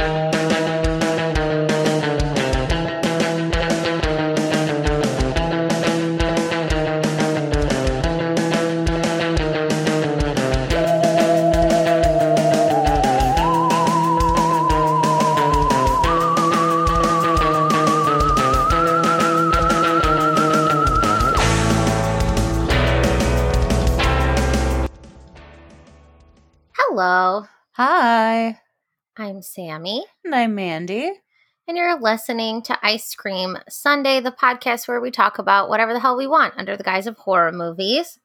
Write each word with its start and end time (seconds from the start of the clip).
Hello, 0.00 0.39
I'm 29.80 30.02
and 30.26 30.34
I'm 30.34 30.54
Mandy. 30.54 31.10
and 31.66 31.76
you're 31.76 31.98
listening 31.98 32.60
to 32.62 32.78
Ice 32.82 33.14
Cream 33.14 33.56
Sunday, 33.66 34.20
the 34.20 34.30
podcast 34.30 34.86
where 34.86 35.00
we 35.00 35.10
talk 35.10 35.38
about 35.38 35.70
whatever 35.70 35.94
the 35.94 36.00
hell 36.00 36.18
we 36.18 36.26
want 36.26 36.52
under 36.58 36.76
the 36.76 36.84
guise 36.84 37.06
of 37.06 37.16
horror 37.16 37.50
movies. 37.50 38.18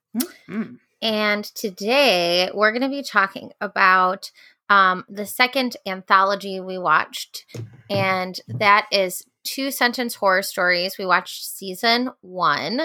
Mm. 0.49 0.79
And 1.01 1.45
today 1.45 2.49
we're 2.53 2.71
going 2.71 2.81
to 2.81 2.89
be 2.89 3.03
talking 3.03 3.51
about 3.61 4.31
um, 4.69 5.05
the 5.07 5.25
second 5.25 5.77
anthology 5.85 6.59
we 6.59 6.77
watched, 6.77 7.45
and 7.89 8.37
that 8.49 8.87
is 8.91 9.23
Two 9.45 9.71
Sentence 9.71 10.15
Horror 10.15 10.41
Stories. 10.41 10.97
We 10.97 11.05
watched 11.05 11.45
season 11.45 12.09
one. 12.19 12.81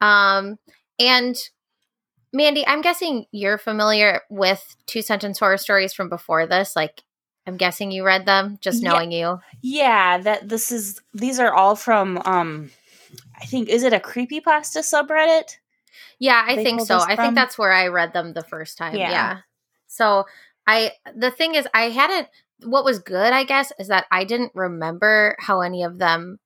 Um, 0.00 0.58
and 0.98 1.36
Mandy, 2.32 2.66
I'm 2.66 2.80
guessing 2.80 3.26
you're 3.30 3.58
familiar 3.58 4.22
with 4.30 4.76
Two 4.86 5.02
Sentence 5.02 5.38
Horror 5.38 5.58
Stories 5.58 5.92
from 5.92 6.08
before 6.08 6.46
this. 6.46 6.74
Like, 6.74 7.02
I'm 7.50 7.56
guessing 7.56 7.90
you 7.90 8.04
read 8.04 8.26
them, 8.26 8.58
just 8.60 8.80
Yeah. 8.80 8.92
knowing 8.92 9.10
you. 9.10 9.40
Yeah, 9.60 10.18
that 10.18 10.48
this 10.48 10.70
is 10.70 11.00
these 11.12 11.40
are 11.40 11.52
all 11.52 11.74
from 11.74 12.22
um 12.24 12.70
I 13.40 13.44
think 13.44 13.68
is 13.68 13.82
it 13.82 13.92
a 13.92 13.98
creepy 13.98 14.40
pasta 14.40 14.80
subreddit? 14.80 15.56
Yeah, 16.20 16.44
I 16.46 16.54
think 16.54 16.82
so. 16.82 16.98
I 17.00 17.16
think 17.16 17.34
that's 17.34 17.58
where 17.58 17.72
I 17.72 17.88
read 17.88 18.12
them 18.12 18.34
the 18.34 18.44
first 18.44 18.78
time. 18.78 18.94
Yeah. 18.94 19.10
Yeah. 19.10 19.38
So 19.88 20.26
I 20.66 20.92
the 21.16 21.32
thing 21.32 21.56
is 21.56 21.66
I 21.74 21.90
hadn't 21.90 22.28
what 22.62 22.84
was 22.84 23.00
good, 23.00 23.32
I 23.32 23.42
guess, 23.42 23.72
is 23.80 23.88
that 23.88 24.06
I 24.12 24.22
didn't 24.24 24.52
remember 24.54 25.34
how 25.40 25.60
any 25.62 25.82
of 25.82 25.98
them 25.98 26.38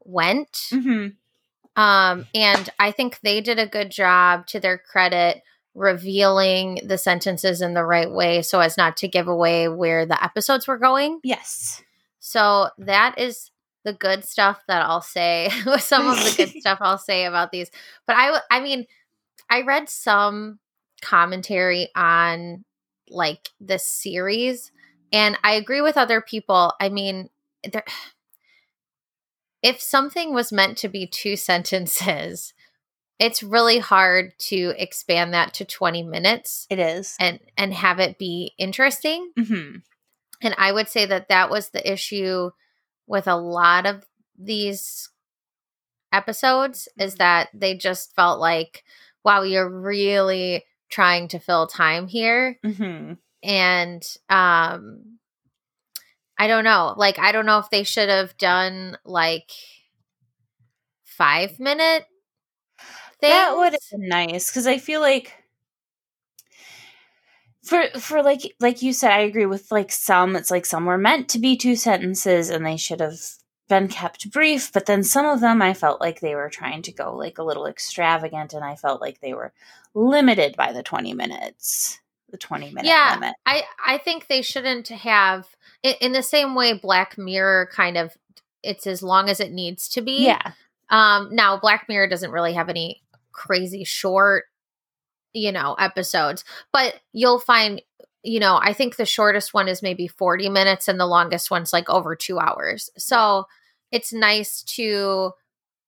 went. 0.00 0.52
Mm-hmm. 0.72 1.82
Um 1.82 2.26
and 2.34 2.70
I 2.78 2.92
think 2.92 3.20
they 3.20 3.42
did 3.42 3.58
a 3.58 3.66
good 3.66 3.90
job 3.90 4.46
to 4.46 4.60
their 4.60 4.78
credit 4.78 5.42
revealing 5.74 6.80
the 6.84 6.98
sentences 6.98 7.62
in 7.62 7.74
the 7.74 7.84
right 7.84 8.10
way 8.10 8.42
so 8.42 8.60
as 8.60 8.76
not 8.76 8.96
to 8.98 9.08
give 9.08 9.28
away 9.28 9.68
where 9.68 10.04
the 10.04 10.22
episodes 10.22 10.66
were 10.66 10.78
going. 10.78 11.20
Yes. 11.22 11.82
So 12.18 12.68
that 12.78 13.18
is 13.18 13.50
the 13.84 13.92
good 13.92 14.24
stuff 14.24 14.62
that 14.68 14.82
I'll 14.82 15.00
say. 15.00 15.50
some 15.78 16.08
of 16.08 16.16
the 16.16 16.34
good 16.36 16.50
stuff 16.60 16.78
I'll 16.80 16.98
say 16.98 17.24
about 17.24 17.50
these. 17.50 17.70
But 18.06 18.16
I 18.16 18.40
I 18.50 18.60
mean, 18.60 18.86
I 19.48 19.62
read 19.62 19.88
some 19.88 20.58
commentary 21.02 21.88
on 21.96 22.64
like 23.08 23.48
this 23.58 23.86
series, 23.86 24.70
and 25.12 25.36
I 25.42 25.54
agree 25.54 25.80
with 25.80 25.96
other 25.96 26.20
people. 26.20 26.74
I 26.80 26.88
mean, 26.88 27.30
there, 27.70 27.84
if 29.62 29.80
something 29.80 30.34
was 30.34 30.52
meant 30.52 30.78
to 30.78 30.88
be 30.88 31.06
two 31.06 31.36
sentences, 31.36 32.54
it's 33.20 33.42
really 33.42 33.78
hard 33.78 34.32
to 34.38 34.72
expand 34.78 35.34
that 35.34 35.52
to 35.54 35.64
20 35.66 36.02
minutes 36.04 36.66
It 36.70 36.78
is. 36.80 37.14
and 37.20 37.38
and 37.56 37.72
have 37.74 38.00
it 38.00 38.18
be 38.18 38.54
interesting. 38.58 39.30
Mm-hmm. 39.38 39.76
And 40.42 40.54
I 40.56 40.72
would 40.72 40.88
say 40.88 41.04
that 41.04 41.28
that 41.28 41.50
was 41.50 41.68
the 41.68 41.92
issue 41.92 42.50
with 43.06 43.28
a 43.28 43.36
lot 43.36 43.84
of 43.86 44.06
these 44.38 45.10
episodes 46.12 46.88
is 46.98 47.16
that 47.16 47.50
they 47.52 47.76
just 47.76 48.14
felt 48.16 48.40
like, 48.40 48.82
wow, 49.22 49.42
you're 49.42 49.68
really 49.68 50.64
trying 50.88 51.28
to 51.28 51.38
fill 51.38 51.66
time 51.66 52.08
here. 52.08 52.58
Mm-hmm. 52.64 53.12
And 53.42 54.16
um 54.30 55.18
I 56.38 56.46
don't 56.46 56.64
know. 56.64 56.94
Like 56.96 57.18
I 57.18 57.32
don't 57.32 57.44
know 57.44 57.58
if 57.58 57.68
they 57.68 57.82
should 57.84 58.08
have 58.08 58.34
done 58.38 58.96
like 59.04 59.50
5 61.04 61.60
minute 61.60 62.06
things. 63.20 63.32
That 63.32 63.56
would 63.56 63.72
have 63.72 63.80
been 63.90 64.08
nice 64.08 64.50
because 64.50 64.66
I 64.66 64.78
feel 64.78 65.00
like 65.00 65.32
for 67.62 67.88
for 67.98 68.22
like 68.22 68.54
like 68.60 68.82
you 68.82 68.92
said, 68.92 69.12
I 69.12 69.20
agree 69.20 69.46
with 69.46 69.70
like 69.70 69.92
some. 69.92 70.36
It's 70.36 70.50
like 70.50 70.66
some 70.66 70.86
were 70.86 70.98
meant 70.98 71.28
to 71.30 71.38
be 71.38 71.56
two 71.56 71.76
sentences 71.76 72.50
and 72.50 72.64
they 72.64 72.76
should 72.76 73.00
have 73.00 73.18
been 73.68 73.88
kept 73.88 74.30
brief. 74.32 74.72
But 74.72 74.86
then 74.86 75.02
some 75.02 75.26
of 75.26 75.40
them, 75.40 75.62
I 75.62 75.74
felt 75.74 76.00
like 76.00 76.20
they 76.20 76.34
were 76.34 76.50
trying 76.50 76.82
to 76.82 76.92
go 76.92 77.14
like 77.14 77.38
a 77.38 77.44
little 77.44 77.66
extravagant, 77.66 78.52
and 78.54 78.64
I 78.64 78.76
felt 78.76 79.00
like 79.00 79.20
they 79.20 79.34
were 79.34 79.52
limited 79.94 80.56
by 80.56 80.72
the 80.72 80.82
twenty 80.82 81.14
minutes, 81.14 82.00
the 82.30 82.38
twenty 82.38 82.70
minute 82.70 82.86
Yeah, 82.86 83.14
limit. 83.14 83.34
I 83.46 83.62
I 83.84 83.98
think 83.98 84.26
they 84.26 84.42
shouldn't 84.42 84.88
have 84.88 85.46
in, 85.82 85.94
in 86.00 86.12
the 86.12 86.22
same 86.22 86.54
way 86.54 86.72
Black 86.72 87.16
Mirror 87.18 87.70
kind 87.72 87.96
of 87.96 88.16
it's 88.62 88.86
as 88.86 89.02
long 89.02 89.28
as 89.30 89.40
it 89.40 89.52
needs 89.52 89.88
to 89.90 90.00
be. 90.02 90.26
Yeah, 90.26 90.52
Um 90.88 91.28
now 91.32 91.58
Black 91.58 91.88
Mirror 91.88 92.08
doesn't 92.08 92.30
really 92.32 92.54
have 92.54 92.68
any 92.68 93.02
crazy 93.32 93.84
short 93.84 94.44
you 95.32 95.52
know 95.52 95.74
episodes, 95.74 96.44
but 96.72 97.00
you'll 97.12 97.38
find 97.38 97.82
you 98.22 98.38
know, 98.38 98.60
I 98.62 98.74
think 98.74 98.96
the 98.96 99.06
shortest 99.06 99.54
one 99.54 99.66
is 99.66 99.82
maybe 99.82 100.06
40 100.06 100.50
minutes 100.50 100.88
and 100.88 101.00
the 101.00 101.06
longest 101.06 101.50
one's 101.50 101.72
like 101.72 101.88
over 101.88 102.14
2 102.14 102.38
hours. 102.38 102.90
So 102.98 103.46
it's 103.92 104.12
nice 104.12 104.62
to 104.76 105.32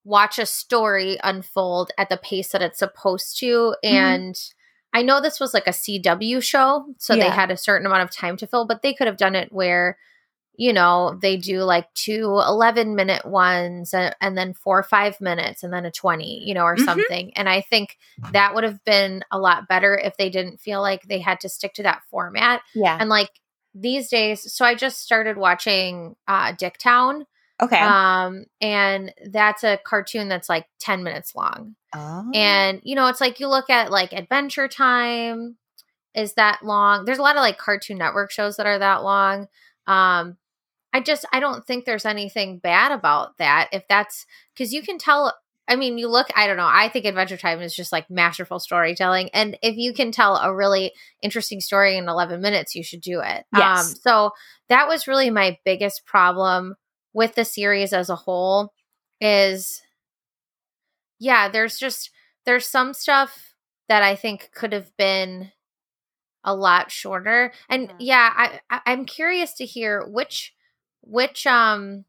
watch 0.04 0.38
a 0.38 0.46
story 0.46 1.18
unfold 1.22 1.90
at 1.98 2.08
the 2.08 2.16
pace 2.16 2.52
that 2.52 2.62
it's 2.62 2.78
supposed 2.78 3.38
to 3.40 3.76
Mhm. 3.84 3.90
and 3.92 4.36
I 4.94 5.02
know 5.02 5.20
this 5.20 5.40
was 5.40 5.54
like 5.54 5.66
a 5.66 5.72
CW 5.72 6.40
show, 6.42 6.86
so 6.98 7.14
they 7.14 7.30
had 7.30 7.50
a 7.50 7.56
certain 7.56 7.86
amount 7.86 8.02
of 8.02 8.10
time 8.10 8.36
to 8.38 8.46
fill, 8.46 8.66
but 8.66 8.82
they 8.82 8.92
could 8.94 9.06
have 9.06 9.16
done 9.16 9.34
it 9.34 9.50
where, 9.52 9.98
you 10.54 10.72
know, 10.72 11.18
they 11.22 11.36
do 11.38 11.60
like 11.62 11.92
two 11.94 12.24
11 12.46 12.94
minute 12.94 13.24
ones 13.24 13.94
and, 13.94 14.14
and 14.20 14.36
then 14.36 14.52
four 14.52 14.78
or 14.78 14.82
five 14.82 15.18
minutes 15.20 15.62
and 15.62 15.72
then 15.72 15.86
a 15.86 15.90
20, 15.90 16.44
you 16.44 16.52
know, 16.54 16.64
or 16.64 16.76
Mhm. 16.76 16.84
something. 16.84 17.32
And 17.36 17.48
I 17.48 17.62
think 17.62 17.96
that 18.32 18.54
would 18.54 18.62
have 18.64 18.84
been 18.84 19.24
a 19.30 19.38
lot 19.38 19.66
better 19.66 19.96
if 19.96 20.16
they 20.18 20.28
didn't 20.28 20.58
feel 20.60 20.82
like 20.82 21.02
they 21.04 21.20
had 21.20 21.40
to 21.40 21.48
stick 21.48 21.72
to 21.74 21.82
that 21.84 22.02
format. 22.10 22.60
yeah. 22.74 22.96
And 23.00 23.08
like 23.08 23.30
these 23.74 24.10
days, 24.10 24.52
so 24.52 24.64
I 24.66 24.74
just 24.74 25.00
started 25.00 25.38
watching 25.38 26.16
uh, 26.28 26.52
Dicktown. 26.52 27.24
okay. 27.60 27.78
Um, 27.80 28.44
and 28.60 29.14
that's 29.30 29.64
a 29.64 29.78
cartoon 29.82 30.28
that's 30.28 30.50
like 30.50 30.66
10 30.80 31.02
minutes 31.02 31.34
long. 31.34 31.76
oh. 31.94 32.30
And 32.34 32.80
you 32.84 32.94
know, 32.94 33.06
it's 33.08 33.20
like 33.22 33.40
you 33.40 33.48
look 33.48 33.70
at 33.70 33.90
like 33.90 34.12
Adventure 34.12 34.68
Time 34.68 35.56
is 36.14 36.34
that 36.34 36.62
long. 36.62 37.06
There's 37.06 37.18
a 37.18 37.22
lot 37.22 37.36
of 37.36 37.40
like 37.40 37.56
Cartoon 37.56 37.96
Network 37.96 38.30
shows 38.30 38.56
that 38.56 38.66
are 38.66 38.78
that 38.78 39.02
long. 39.02 39.48
Um 39.86 40.36
I 40.92 41.00
just 41.00 41.24
I 41.32 41.40
don't 41.40 41.64
think 41.66 41.84
there's 41.84 42.04
anything 42.04 42.58
bad 42.58 42.92
about 42.92 43.38
that 43.38 43.68
if 43.72 43.86
that's 43.88 44.26
cuz 44.56 44.72
you 44.72 44.82
can 44.82 44.98
tell 44.98 45.34
I 45.68 45.76
mean, 45.76 45.96
you 45.96 46.08
look 46.08 46.26
I 46.36 46.46
don't 46.46 46.56
know. 46.56 46.68
I 46.70 46.88
think 46.88 47.04
Adventure 47.04 47.36
Time 47.36 47.60
is 47.62 47.74
just 47.74 47.92
like 47.92 48.10
masterful 48.10 48.58
storytelling 48.58 49.30
and 49.32 49.56
if 49.62 49.76
you 49.76 49.92
can 49.94 50.12
tell 50.12 50.36
a 50.36 50.54
really 50.54 50.92
interesting 51.22 51.60
story 51.60 51.96
in 51.96 52.08
11 52.08 52.40
minutes, 52.40 52.74
you 52.74 52.82
should 52.82 53.00
do 53.00 53.20
it. 53.20 53.44
Um 53.54 53.94
so 54.02 54.32
that 54.68 54.88
was 54.88 55.08
really 55.08 55.30
my 55.30 55.58
biggest 55.64 56.04
problem 56.06 56.74
with 57.12 57.34
the 57.34 57.44
series 57.44 57.92
as 57.92 58.10
a 58.10 58.16
whole 58.16 58.72
is 59.20 59.82
yeah, 61.18 61.48
there's 61.48 61.78
just 61.78 62.10
there's 62.44 62.66
some 62.66 62.92
stuff 62.92 63.54
that 63.88 64.02
I 64.02 64.16
think 64.16 64.50
could 64.54 64.72
have 64.72 64.94
been 64.96 65.52
a 66.44 66.54
lot 66.54 66.90
shorter. 66.90 67.52
And 67.68 67.88
Mhm. 67.90 67.96
yeah, 68.00 68.32
I, 68.36 68.60
I 68.70 68.80
I'm 68.86 69.04
curious 69.04 69.54
to 69.54 69.64
hear 69.66 70.04
which 70.06 70.52
which 71.02 71.46
um 71.46 72.04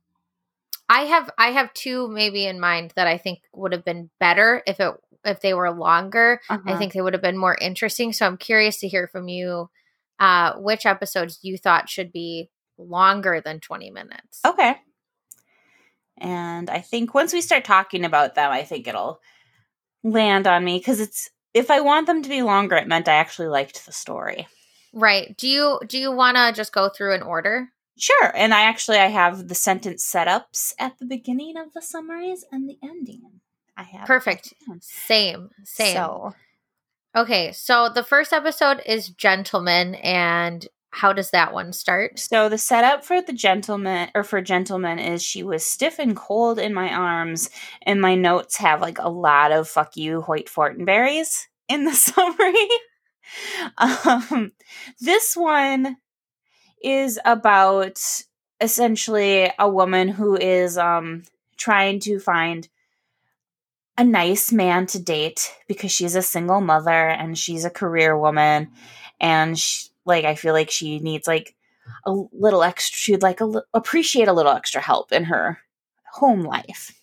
I 0.90 1.01
have 1.01 1.30
I 1.38 1.51
have 1.51 1.74
two 1.74 2.07
maybe 2.07 2.45
in 2.45 2.60
mind 2.60 2.94
that 2.95 3.07
I 3.07 3.18
think 3.18 3.40
would 3.54 3.72
have 3.74 3.86
been 3.86 4.10
better 4.19 4.63
if 4.68 4.80
it 4.80 4.94
if 5.25 5.42
they 5.42 5.54
were 5.54 5.72
longer. 5.72 6.42
I 6.50 6.56
Uh-huh. 6.56 6.78
think 6.78 6.94
they 6.94 7.01
would 7.01 7.13
have 7.13 7.22
been 7.22 7.38
more 7.38 7.57
interesting. 7.60 8.12
So 8.13 8.25
I'm 8.25 8.38
curious 8.38 8.80
to 8.80 8.88
hear 8.88 9.07
from 9.07 9.28
you 9.28 9.69
uh 10.19 10.54
which 10.57 10.86
episodes 10.86 11.40
you 11.42 11.57
thought 11.57 11.90
should 11.90 12.12
be 12.12 12.50
longer 12.78 13.42
than 13.42 13.60
20 13.60 13.92
minutes. 13.92 14.42
Okay. 14.45 14.75
And 16.18 16.69
I 16.69 16.80
think 16.81 17.13
once 17.13 17.34
we 17.34 17.42
start 17.42 17.66
talking 17.66 18.06
about 18.06 18.36
them, 18.36 18.51
I 18.51 18.63
think 18.63 18.88
it'll 18.88 19.19
land 20.04 20.48
on 20.48 20.63
me 20.63 20.78
because 20.78 21.00
it's 21.00 21.30
if 21.54 21.69
I 21.72 21.81
want 21.81 22.07
them 22.07 22.22
to 22.24 22.30
be 22.30 22.42
longer, 22.42 22.75
it 22.75 22.88
meant 22.88 23.07
I 23.07 23.13
actually 23.13 23.48
liked 23.48 23.86
the 23.86 23.92
story. 23.92 24.48
Right. 24.94 25.36
Do 25.38 25.48
you 25.48 25.80
do 25.88 25.98
you 25.98 26.12
want 26.12 26.38
to 26.38 26.51
just 26.54 26.72
go 26.74 26.90
through 26.90 27.16
in 27.16 27.22
order? 27.24 27.69
Sure. 27.98 28.31
And 28.36 28.54
I 28.54 28.62
actually 28.62 28.98
I 28.98 29.07
have 29.07 29.48
the 29.48 29.56
sentence 29.56 30.04
setups 30.10 30.74
at 30.80 30.98
the 31.00 31.06
beginning 31.06 31.57
of 31.57 31.74
the 31.74 31.81
summaries 31.81 32.44
and 32.51 32.68
the 32.68 32.78
ending. 32.84 33.42
I 33.78 33.84
have 33.84 34.07
Perfect. 34.07 34.54
both 34.54 34.62
of 34.62 34.68
them. 34.68 34.80
Same. 34.81 35.50
Same. 35.63 35.95
So 35.95 36.34
Okay, 37.16 37.51
so 37.51 37.90
the 37.90 38.04
first 38.04 38.34
episode 38.34 38.81
is 38.88 39.10
Gentleman, 39.10 39.94
and 39.95 40.68
how 40.90 41.13
does 41.13 41.30
that 41.30 41.54
one 41.54 41.72
start? 41.72 42.18
So 42.18 42.50
the 42.50 42.57
setup 42.57 43.06
for 43.06 43.22
the 43.22 43.34
gentleman 43.34 44.10
or 44.16 44.24
for 44.24 44.42
gentleman 44.42 44.98
is 44.98 45.22
she 45.22 45.44
was 45.44 45.63
stiff 45.63 46.00
and 46.00 46.16
cold 46.16 46.57
in 46.57 46.74
my 46.74 46.92
arms, 46.92 47.51
and 47.84 48.01
my 48.01 48.16
notes 48.16 48.57
have 48.57 48.81
like 48.81 48.98
a 48.98 49.10
lot 49.10 49.51
of 49.51 49.68
"fuck 49.69 49.95
you, 49.95 50.22
Hoyt 50.22 50.48
Fortenberries" 50.48 51.45
in 51.69 51.86
the 51.86 51.94
summary. 51.94 52.68
um, 53.78 54.51
this 55.00 55.36
one 55.36 55.98
is 56.83 57.19
about 57.25 58.00
essentially 58.62 59.51
a 59.57 59.68
woman 59.69 60.07
who 60.07 60.35
is 60.35 60.77
um 60.77 61.24
trying 61.57 62.00
to 62.00 62.19
find 62.19 62.68
a 63.97 64.03
nice 64.03 64.51
man 64.51 64.85
to 64.88 65.00
date 65.00 65.53
because 65.68 65.91
she's 65.91 66.15
a 66.15 66.21
single 66.21 66.62
mother 66.62 67.09
and 67.09 67.38
she's 67.38 67.63
a 67.63 67.69
career 67.69 68.18
woman 68.18 68.69
and 69.19 69.57
she, 69.57 69.89
like 70.06 70.25
I 70.25 70.35
feel 70.35 70.53
like 70.53 70.71
she 70.71 71.00
needs 71.00 71.27
like 71.27 71.56
a 72.06 72.12
little 72.31 72.63
extra 72.63 72.95
she'd 72.95 73.21
like 73.21 73.41
a 73.41 73.63
appreciate 73.74 74.27
a 74.27 74.33
little 74.33 74.51
extra 74.51 74.81
help 74.81 75.12
in 75.12 75.25
her 75.25 75.59
home 76.12 76.41
life. 76.41 77.00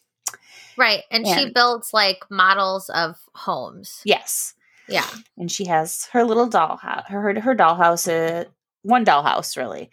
Right. 0.77 1.03
And, 1.11 1.27
and 1.27 1.39
she 1.39 1.53
builds 1.53 1.93
like 1.93 2.25
models 2.31 2.89
of 2.91 3.17
homes. 3.35 4.01
Yes. 4.05 4.55
Yeah. 4.89 5.07
And 5.37 5.51
she 5.51 5.67
has 5.67 6.09
her 6.13 6.25
little 6.25 6.47
doll 6.47 6.79
her 6.79 7.41
her 7.41 7.55
dollhouse, 7.55 8.47
one 8.83 9.05
dollhouse 9.05 9.57
really. 9.57 9.91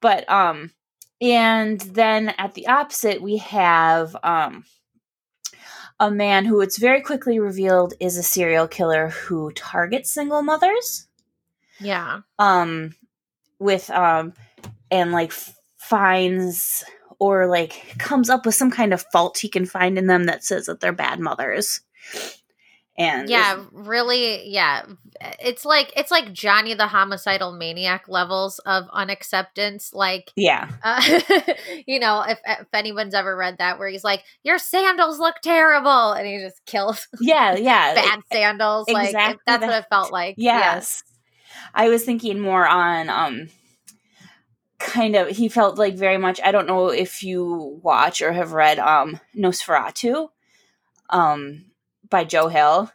But 0.00 0.28
um 0.30 0.70
and 1.20 1.80
then 1.80 2.30
at 2.38 2.54
the 2.54 2.68
opposite 2.68 3.22
we 3.22 3.38
have 3.38 4.16
um 4.22 4.64
a 6.00 6.10
man 6.10 6.44
who 6.44 6.60
it's 6.60 6.78
very 6.78 7.00
quickly 7.00 7.38
revealed 7.38 7.94
is 8.00 8.16
a 8.16 8.22
serial 8.22 8.66
killer 8.66 9.08
who 9.08 9.52
targets 9.52 10.10
single 10.10 10.42
mothers. 10.42 11.06
Yeah. 11.80 12.20
Um 12.38 12.94
with 13.58 13.90
um 13.90 14.34
and 14.90 15.12
like 15.12 15.32
finds 15.76 16.84
or 17.18 17.46
like 17.46 17.96
comes 17.98 18.28
up 18.28 18.44
with 18.44 18.54
some 18.54 18.70
kind 18.70 18.92
of 18.92 19.04
fault 19.12 19.38
he 19.38 19.48
can 19.48 19.66
find 19.66 19.96
in 19.96 20.06
them 20.06 20.24
that 20.24 20.42
says 20.44 20.66
that 20.66 20.80
they're 20.80 20.92
bad 20.92 21.20
mothers 21.20 21.80
and 23.02 23.28
yeah 23.28 23.62
really 23.72 24.48
yeah 24.48 24.84
it's 25.40 25.64
like 25.64 25.92
it's 25.96 26.10
like 26.10 26.32
johnny 26.32 26.74
the 26.74 26.86
homicidal 26.86 27.52
maniac 27.52 28.08
levels 28.08 28.58
of 28.60 28.84
unacceptance 28.92 29.92
like 29.92 30.32
yeah 30.36 30.70
uh, 30.82 31.00
you 31.86 31.98
know 31.98 32.22
if, 32.26 32.38
if 32.46 32.66
anyone's 32.72 33.14
ever 33.14 33.36
read 33.36 33.58
that 33.58 33.78
where 33.78 33.88
he's 33.88 34.04
like 34.04 34.24
your 34.42 34.58
sandals 34.58 35.18
look 35.18 35.36
terrible 35.42 36.12
and 36.12 36.26
he 36.26 36.38
just 36.38 36.64
kills 36.66 37.06
yeah 37.20 37.54
yeah 37.54 37.94
bad 37.94 38.20
sandals 38.32 38.86
exactly 38.88 39.12
like 39.14 39.38
that's 39.46 39.60
that. 39.60 39.66
what 39.66 39.78
it 39.78 39.86
felt 39.88 40.12
like 40.12 40.34
yes. 40.38 40.62
yes 40.64 41.02
i 41.74 41.88
was 41.88 42.04
thinking 42.04 42.40
more 42.40 42.66
on 42.66 43.08
um 43.08 43.48
kind 44.78 45.14
of 45.14 45.28
he 45.28 45.48
felt 45.48 45.78
like 45.78 45.94
very 45.94 46.18
much 46.18 46.40
i 46.44 46.50
don't 46.50 46.66
know 46.66 46.88
if 46.88 47.22
you 47.22 47.78
watch 47.82 48.20
or 48.20 48.32
have 48.32 48.52
read 48.52 48.80
um 48.80 49.20
NOS4A2 49.36 50.28
um 51.10 51.66
by 52.12 52.22
Joe 52.22 52.46
Hill? 52.46 52.88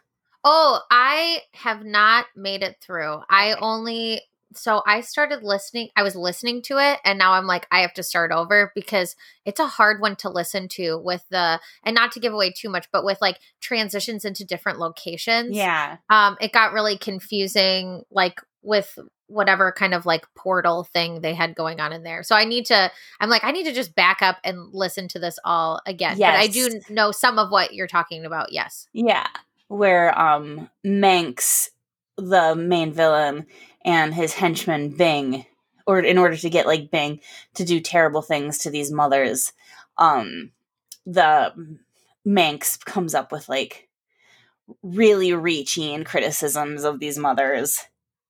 Oh, 0.44 0.80
I 0.90 1.42
have 1.52 1.84
not 1.84 2.24
made 2.34 2.62
it 2.62 2.76
through. 2.80 3.20
I 3.28 3.54
only 3.60 4.22
so 4.54 4.82
I 4.86 5.02
started 5.02 5.42
listening. 5.42 5.90
I 5.94 6.02
was 6.02 6.16
listening 6.16 6.62
to 6.62 6.78
it 6.78 7.00
and 7.04 7.18
now 7.18 7.32
I'm 7.32 7.46
like 7.46 7.66
I 7.70 7.80
have 7.80 7.92
to 7.94 8.02
start 8.02 8.32
over 8.32 8.72
because 8.74 9.14
it's 9.44 9.60
a 9.60 9.66
hard 9.66 10.00
one 10.00 10.16
to 10.16 10.30
listen 10.30 10.68
to 10.68 10.96
with 10.96 11.22
the 11.30 11.60
and 11.84 11.94
not 11.94 12.12
to 12.12 12.20
give 12.20 12.32
away 12.32 12.52
too 12.52 12.70
much 12.70 12.88
but 12.90 13.04
with 13.04 13.18
like 13.20 13.38
transitions 13.60 14.24
into 14.24 14.46
different 14.46 14.78
locations. 14.78 15.54
Yeah. 15.54 15.98
Um 16.08 16.38
it 16.40 16.52
got 16.52 16.72
really 16.72 16.96
confusing 16.96 18.04
like 18.10 18.40
with 18.62 18.98
whatever 19.28 19.70
kind 19.72 19.94
of 19.94 20.06
like 20.06 20.26
portal 20.34 20.84
thing 20.84 21.20
they 21.20 21.34
had 21.34 21.54
going 21.54 21.80
on 21.80 21.92
in 21.92 22.02
there. 22.02 22.22
So 22.22 22.34
I 22.34 22.44
need 22.44 22.66
to 22.66 22.90
I'm 23.20 23.28
like 23.28 23.44
I 23.44 23.52
need 23.52 23.64
to 23.64 23.72
just 23.72 23.94
back 23.94 24.22
up 24.22 24.38
and 24.42 24.72
listen 24.72 25.06
to 25.08 25.18
this 25.18 25.38
all 25.44 25.80
again. 25.86 26.16
Yes. 26.18 26.32
But 26.32 26.40
I 26.40 26.46
do 26.48 26.80
know 26.92 27.12
some 27.12 27.38
of 27.38 27.50
what 27.50 27.74
you're 27.74 27.86
talking 27.86 28.24
about. 28.24 28.52
Yes. 28.52 28.88
Yeah. 28.92 29.26
Where 29.68 30.18
um 30.18 30.68
Manx 30.82 31.70
the 32.16 32.56
main 32.56 32.92
villain 32.92 33.46
and 33.84 34.12
his 34.12 34.34
henchman 34.34 34.90
Bing 34.90 35.46
or 35.86 36.00
in 36.00 36.18
order 36.18 36.36
to 36.36 36.50
get 36.50 36.66
like 36.66 36.90
Bing 36.90 37.20
to 37.54 37.64
do 37.64 37.80
terrible 37.80 38.22
things 38.22 38.58
to 38.58 38.70
these 38.70 38.90
mothers 38.90 39.52
um 39.98 40.50
the 41.06 41.78
Manx 42.24 42.76
comes 42.76 43.14
up 43.14 43.30
with 43.30 43.48
like 43.48 43.88
really 44.82 45.32
reaching 45.32 46.04
criticisms 46.04 46.84
of 46.84 46.98
these 46.98 47.18
mothers 47.18 47.86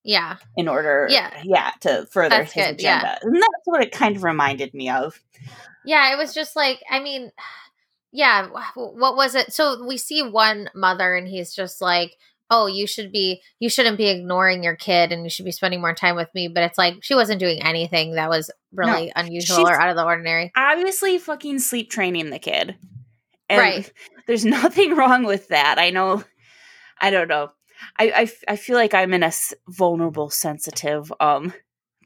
yeah. 0.09 0.37
In 0.57 0.69
order, 0.69 1.07
yeah, 1.11 1.31
yeah, 1.45 1.71
to 1.81 2.07
further 2.11 2.31
that's 2.31 2.53
his 2.53 2.65
good, 2.65 2.75
agenda, 2.77 3.07
yeah. 3.07 3.19
and 3.21 3.37
that's 3.37 3.67
what 3.67 3.83
it 3.83 3.93
kind 3.93 4.17
of 4.17 4.25
reminded 4.25 4.73
me 4.73 4.89
of. 4.89 5.21
Yeah, 5.85 6.15
it 6.15 6.17
was 6.17 6.33
just 6.33 6.57
like, 6.57 6.83
I 6.91 6.99
mean, 6.99 7.31
yeah, 8.13 8.49
what 8.75 9.17
was 9.17 9.35
it? 9.35 9.53
So 9.53 9.85
we 9.87 9.99
see 9.99 10.23
one 10.23 10.71
mother, 10.75 11.15
and 11.15 11.29
he's 11.29 11.55
just 11.55 11.83
like, 11.83 12.17
"Oh, 12.49 12.67
you 12.67 12.87
should 12.87 13.13
be, 13.13 13.43
you 13.61 13.69
shouldn't 13.69 13.99
be 13.99 14.09
ignoring 14.09 14.65
your 14.65 14.77
kid, 14.77 15.13
and 15.13 15.25
you 15.25 15.31
should 15.31 15.45
be 15.45 15.53
spending 15.53 15.83
more 15.83 15.95
time 15.95 16.17
with 16.17 16.35
me." 16.35 16.49
But 16.49 16.63
it's 16.63 16.79
like 16.79 16.95
she 17.03 17.15
wasn't 17.15 17.41
doing 17.41 17.63
anything 17.63 18.15
that 18.15 18.31
was 18.31 18.51
really 18.73 19.09
no, 19.09 19.13
unusual 19.17 19.69
or 19.69 19.79
out 19.79 19.91
of 19.91 19.97
the 19.97 20.07
ordinary. 20.07 20.51
Obviously, 20.57 21.19
fucking 21.19 21.59
sleep 21.59 21.91
training 21.91 22.31
the 22.31 22.39
kid, 22.39 22.77
and 23.51 23.59
right? 23.59 23.93
There's 24.27 24.47
nothing 24.47 24.97
wrong 24.97 25.25
with 25.25 25.49
that. 25.49 25.79
I 25.79 25.91
know. 25.91 26.25
I 26.99 27.11
don't 27.11 27.29
know. 27.29 27.51
I, 27.99 28.11
I, 28.11 28.53
I 28.53 28.57
feel 28.57 28.77
like 28.77 28.95
I'm 28.95 29.15
in 29.15 29.23
a 29.23 29.33
vulnerable, 29.69 30.31
sensitive 30.31 31.13
um 31.21 31.53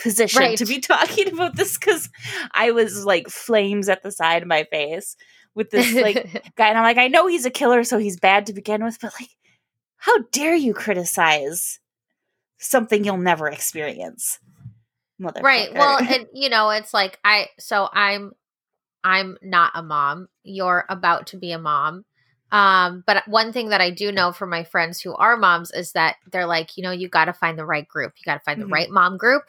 position 0.01 0.41
right. 0.41 0.59
to 0.59 0.67
be 0.67 0.81
talking 0.81 1.33
about 1.33 1.57
this 1.57 1.79
because 1.79 2.09
I 2.53 2.73
was 2.73 3.05
like 3.05 3.29
flames 3.29 3.89
at 3.89 4.03
the 4.03 4.11
side 4.11 4.43
of 4.43 4.49
my 4.49 4.65
face 4.65 5.17
with 5.55 5.71
this 5.71 5.95
like 5.95 6.53
guy, 6.57 6.69
and 6.69 6.79
I'm 6.79 6.85
like, 6.85 6.99
I 6.99 7.09
know 7.09 7.27
he's 7.27 7.47
a 7.47 7.51
killer, 7.51 7.85
so 7.85 7.99
he's 7.99 8.19
bad 8.19 8.47
to 8.47 8.53
begin 8.53 8.85
with, 8.85 8.99
but 9.01 9.13
like, 9.21 9.31
how 9.97 10.19
dare 10.33 10.55
you 10.55 10.75
criticize 10.75 11.79
something 12.59 13.05
you'll 13.05 13.19
never 13.19 13.49
experience? 13.49 14.39
Mother? 15.19 15.41
Right. 15.43 15.73
Well, 15.73 15.99
and 15.99 16.27
you 16.33 16.49
know, 16.49 16.71
it's 16.71 16.93
like 16.93 17.19
I 17.25 17.47
so 17.59 17.89
I'm 17.93 18.33
I'm 19.05 19.39
not 19.43 19.73
a 19.75 19.83
mom. 19.83 20.29
You're 20.43 20.85
about 20.89 21.29
to 21.29 21.37
be 21.37 21.53
a 21.53 21.59
mom. 21.59 22.05
Um, 22.53 23.03
but 23.07 23.27
one 23.27 23.53
thing 23.53 23.71
that 23.71 23.81
I 23.81 23.91
do 23.91 24.13
know 24.13 24.31
from 24.31 24.51
my 24.51 24.63
friends 24.63 25.01
who 25.01 25.15
are 25.15 25.37
moms 25.37 25.71
is 25.71 25.93
that 25.93 26.17
they're 26.31 26.47
like, 26.47 26.77
you 26.77 26.83
know, 26.83 26.91
you 26.91 27.09
got 27.09 27.25
to 27.25 27.33
find 27.33 27.59
the 27.59 27.65
right 27.65 27.89
group. 27.89 28.13
You 28.19 28.25
got 28.25 28.35
to 28.35 28.45
find 28.45 28.61
mm-hmm. 28.61 28.69
the 28.69 28.73
right 28.73 28.91
mom 28.91 29.17
group. 29.17 29.45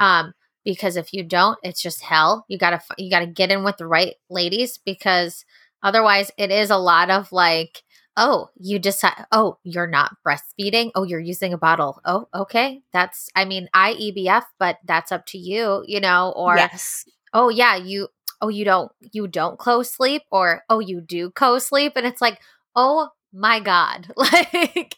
Um, 0.00 0.32
because 0.64 0.96
if 0.96 1.12
you 1.12 1.24
don't, 1.24 1.58
it's 1.62 1.82
just 1.82 2.02
hell. 2.02 2.44
You 2.48 2.58
gotta 2.58 2.80
you 2.98 3.10
gotta 3.10 3.26
get 3.26 3.50
in 3.50 3.64
with 3.64 3.76
the 3.76 3.86
right 3.86 4.14
ladies 4.30 4.78
because 4.78 5.44
otherwise, 5.82 6.30
it 6.38 6.50
is 6.50 6.70
a 6.70 6.76
lot 6.76 7.10
of 7.10 7.32
like, 7.32 7.82
oh, 8.16 8.48
you 8.56 8.78
decide, 8.78 9.26
oh, 9.32 9.58
you're 9.64 9.88
not 9.88 10.16
breastfeeding. 10.26 10.90
Oh, 10.94 11.02
you're 11.02 11.20
using 11.20 11.52
a 11.52 11.58
bottle. 11.58 12.00
Oh, 12.04 12.28
okay, 12.34 12.82
that's. 12.92 13.28
I 13.34 13.44
mean, 13.44 13.68
I 13.74 13.94
EBF, 13.94 14.44
but 14.58 14.78
that's 14.84 15.12
up 15.12 15.26
to 15.26 15.38
you, 15.38 15.84
you 15.86 16.00
know. 16.00 16.32
Or 16.36 16.56
yes. 16.56 17.04
oh 17.32 17.48
yeah, 17.48 17.76
you 17.76 18.08
oh 18.42 18.48
you 18.48 18.64
don't 18.64 18.92
you 19.12 19.26
don't 19.26 19.58
co-sleep 19.58 20.22
or 20.30 20.62
oh 20.68 20.80
you 20.80 21.00
do 21.00 21.30
co-sleep 21.30 21.92
and 21.96 22.06
it's 22.06 22.20
like 22.20 22.38
oh 22.76 23.08
my 23.32 23.60
god 23.60 24.12
like 24.16 24.96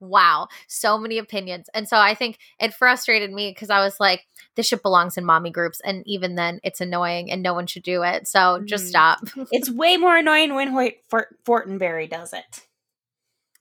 wow 0.00 0.48
so 0.66 0.98
many 0.98 1.18
opinions. 1.18 1.68
And 1.72 1.88
so 1.88 1.96
i 1.96 2.14
think 2.14 2.38
it 2.58 2.74
frustrated 2.74 3.30
me 3.30 3.50
because 3.50 3.70
i 3.70 3.84
was 3.84 4.00
like 4.00 4.22
this 4.56 4.66
shit 4.66 4.82
belongs 4.82 5.16
in 5.16 5.24
mommy 5.24 5.50
groups 5.50 5.80
and 5.84 6.02
even 6.06 6.34
then 6.34 6.60
it's 6.62 6.80
annoying 6.80 7.30
and 7.30 7.42
no 7.42 7.54
one 7.54 7.66
should 7.66 7.82
do 7.82 8.02
it 8.02 8.26
so 8.26 8.60
just 8.64 8.86
mm. 8.86 8.88
stop. 8.88 9.20
It's 9.52 9.70
way 9.70 9.96
more 9.96 10.16
annoying 10.16 10.54
when 10.54 10.68
Hoyt 10.68 10.94
Fort- 11.08 11.36
fortenberry 11.44 12.08
does 12.08 12.32
it. 12.32 12.62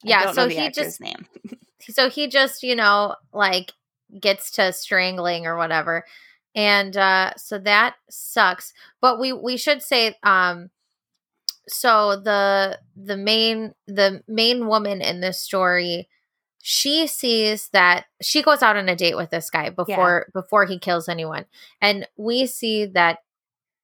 Yeah 0.04 0.32
so 0.32 0.48
he 0.48 0.70
just 0.70 1.02
name. 1.02 1.28
so 1.82 2.10
he 2.10 2.28
just 2.28 2.64
you 2.64 2.76
know 2.76 3.16
like 3.34 3.72
gets 4.20 4.52
to 4.52 4.72
strangling 4.74 5.46
or 5.46 5.58
whatever 5.58 6.06
and 6.56 6.96
uh, 6.96 7.34
so 7.38 7.58
that 7.60 7.96
sucks. 8.10 8.74
But 9.02 9.20
we 9.20 9.34
we 9.34 9.58
should 9.58 9.82
say 9.82 10.16
um, 10.24 10.70
so 11.68 12.18
the 12.18 12.80
the 12.96 13.18
main 13.18 13.74
the 13.88 14.24
main 14.28 14.68
woman 14.68 15.02
in 15.02 15.22
this 15.22 15.40
story 15.40 16.10
she 16.66 17.08
sees 17.08 17.70
that 17.70 18.06
she 18.22 18.42
goes 18.42 18.62
out 18.62 18.78
on 18.78 18.88
a 18.88 18.96
date 18.96 19.18
with 19.18 19.30
this 19.30 19.50
guy 19.50 19.70
before 19.70 20.26
yeah. 20.28 20.42
before 20.42 20.66
he 20.66 20.80
kills 20.80 21.08
anyone 21.08 21.46
and 21.82 22.08
we 22.18 22.46
see 22.46 22.86
that 22.86 23.20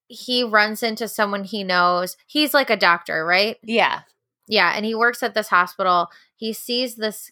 he 0.08 0.44
runs 0.44 0.84
into 0.84 1.08
someone 1.08 1.44
he 1.44 1.64
knows 1.64 2.18
he's 2.26 2.54
like 2.54 2.70
a 2.70 2.78
doctor 2.78 3.26
right 3.26 3.58
yeah 3.64 4.02
yeah 4.48 4.74
and 4.76 4.86
he 4.86 4.96
works 4.96 5.24
at 5.24 5.34
this 5.34 5.50
hospital 5.50 6.08
he 6.36 6.52
sees 6.52 6.96
this 6.96 7.32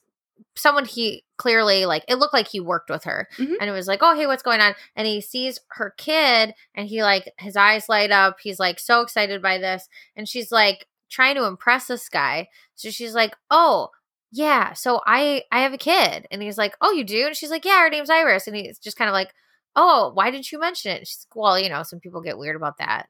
someone 0.55 0.85
he 0.85 1.23
clearly 1.37 1.85
like 1.85 2.03
it 2.07 2.15
looked 2.15 2.33
like 2.33 2.47
he 2.47 2.59
worked 2.59 2.89
with 2.89 3.03
her 3.03 3.27
mm-hmm. 3.37 3.53
and 3.59 3.69
it 3.69 3.73
was 3.73 3.87
like 3.87 3.99
oh 4.01 4.15
hey 4.15 4.25
what's 4.25 4.43
going 4.43 4.59
on 4.59 4.73
and 4.95 5.07
he 5.07 5.21
sees 5.21 5.59
her 5.69 5.93
kid 5.97 6.53
and 6.75 6.87
he 6.87 7.03
like 7.03 7.31
his 7.37 7.55
eyes 7.55 7.87
light 7.87 8.11
up 8.11 8.37
he's 8.41 8.59
like 8.59 8.79
so 8.79 9.01
excited 9.01 9.41
by 9.41 9.57
this 9.57 9.87
and 10.15 10.27
she's 10.27 10.51
like 10.51 10.87
trying 11.09 11.35
to 11.35 11.45
impress 11.45 11.87
this 11.87 12.09
guy 12.09 12.47
so 12.75 12.89
she's 12.89 13.13
like 13.13 13.35
oh 13.51 13.89
yeah, 14.31 14.73
so 14.73 15.01
I 15.05 15.43
I 15.51 15.61
have 15.61 15.73
a 15.73 15.77
kid. 15.77 16.27
And 16.31 16.41
he's 16.41 16.57
like, 16.57 16.75
oh, 16.81 16.91
you 16.91 17.03
do? 17.03 17.27
And 17.27 17.35
she's 17.35 17.49
like, 17.49 17.65
yeah, 17.65 17.81
her 17.81 17.89
name's 17.89 18.09
Iris. 18.09 18.45
And 18.45 18.55
he's 18.55 18.77
just 18.77 18.97
kind 18.97 19.07
of 19.07 19.13
like, 19.13 19.33
oh, 19.75 20.11
why 20.13 20.31
didn't 20.31 20.51
you 20.51 20.59
mention 20.59 20.91
it? 20.91 21.07
She's 21.07 21.25
like, 21.29 21.35
well, 21.35 21.59
you 21.59 21.69
know, 21.69 21.83
some 21.83 21.99
people 21.99 22.21
get 22.21 22.37
weird 22.37 22.55
about 22.55 22.77
that 22.79 23.07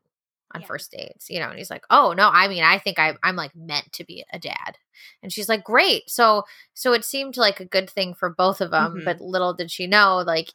on 0.54 0.62
Yeah. 0.62 0.68
first 0.68 0.92
dates, 0.92 1.30
you 1.30 1.40
know. 1.40 1.50
And 1.50 1.58
he's 1.58 1.70
like, 1.70 1.84
oh 1.90 2.14
no, 2.16 2.30
I 2.30 2.48
mean, 2.48 2.64
I 2.64 2.78
think 2.80 3.00
I, 3.00 3.16
I'm 3.24 3.36
like 3.36 3.56
meant 3.56 3.92
to 3.94 4.04
be 4.06 4.24
a 4.32 4.40
dad. 4.40 4.78
And 5.22 5.32
she's 5.32 5.50
like, 5.50 5.64
great. 5.64 6.10
So 6.10 6.44
so 6.74 6.94
it 6.94 7.04
seemed 7.06 7.38
like 7.38 7.60
a 7.60 7.66
good 7.66 7.90
thing 7.90 8.14
for 8.14 8.30
both 8.30 8.62
of 8.62 8.72
them, 8.72 8.98
Mhm. 9.00 9.06
but 9.06 9.22
little 9.22 9.54
did 9.54 9.70
she 9.72 9.88
know, 9.88 10.18
like 10.26 10.54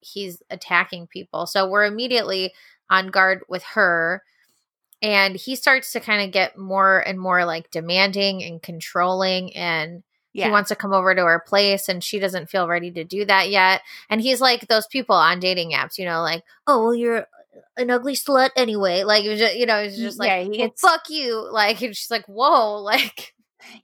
he's 0.00 0.42
attacking 0.50 1.06
people. 1.06 1.46
So 1.46 1.68
we're 1.68 1.84
immediately 1.84 2.52
on 2.90 3.08
guard 3.08 3.42
with 3.48 3.62
her. 3.62 4.22
And 5.00 5.34
he 5.34 5.56
starts 5.56 5.92
to 5.92 6.00
kind 6.00 6.22
of 6.24 6.30
get 6.32 6.56
more 6.56 7.00
and 7.00 7.18
more 7.18 7.44
like 7.44 7.70
demanding 7.70 8.42
and 8.44 8.62
controlling 8.62 9.54
and 9.56 10.02
Yeah. 10.32 10.46
he 10.46 10.50
wants 10.52 10.68
to 10.68 10.76
come 10.76 10.92
over 10.92 11.14
to 11.14 11.24
her 11.24 11.40
place 11.46 11.88
and 11.88 12.02
she 12.04 12.18
doesn't 12.20 12.48
feel 12.50 12.68
ready 12.68 12.90
to 12.92 13.02
do 13.04 13.24
that 13.24 13.48
yet. 13.50 13.82
And 14.08 14.20
he's 14.20 14.40
like 14.40 14.68
those 14.68 14.86
people 14.86 15.16
on 15.16 15.40
dating 15.40 15.72
apps, 15.72 15.98
you 15.98 16.04
know, 16.04 16.22
like, 16.22 16.44
oh, 16.66 16.82
well, 16.84 16.94
you're 16.94 17.26
an 17.76 17.90
ugly 17.90 18.14
slut 18.14 18.50
anyway. 18.56 19.04
Like, 19.04 19.24
it 19.24 19.30
was 19.30 19.38
just, 19.38 19.56
you 19.56 19.66
know, 19.66 19.76
it's 19.76 19.96
just 19.96 20.18
like, 20.18 20.28
Yeah, 20.28 20.40
he 20.42 20.58
well, 20.58 20.74
fuck 20.76 21.02
you. 21.08 21.48
Like, 21.50 21.80
and 21.82 21.96
she's 21.96 22.10
like, 22.10 22.26
whoa, 22.26 22.76
like, 22.82 23.34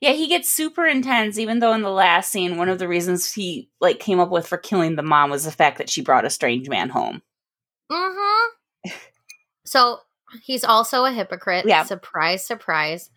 Yeah, 0.01 0.13
he 0.13 0.29
gets 0.29 0.53
super 0.53 0.87
intense. 0.87 1.39
Even 1.39 1.59
though 1.59 1.73
in 1.73 1.83
the 1.83 1.91
last 1.91 2.31
scene, 2.31 2.57
one 2.57 2.69
of 2.69 2.79
the 2.79 2.89
reasons 2.89 3.33
he 3.33 3.71
like 3.81 4.01
came 4.01 4.21
up 4.21 4.31
with 4.31 4.47
for 4.47 4.59
killing 4.59 4.97
the 4.97 5.03
mom 5.03 5.31
was 5.31 5.45
the 5.45 5.53
fact 5.53 5.79
that 5.79 5.91
she 5.91 6.03
brought 6.03 6.25
a 6.25 6.31
strange 6.31 6.69
man 6.69 6.89
home. 6.89 7.23
mm-hmm. 7.91 8.91
so 9.65 10.01
he's 10.43 10.65
also 10.65 11.05
a 11.05 11.13
hypocrite. 11.13 11.67
Yeah. 11.67 11.85
Surprise, 11.85 12.45
surprise. 12.45 13.11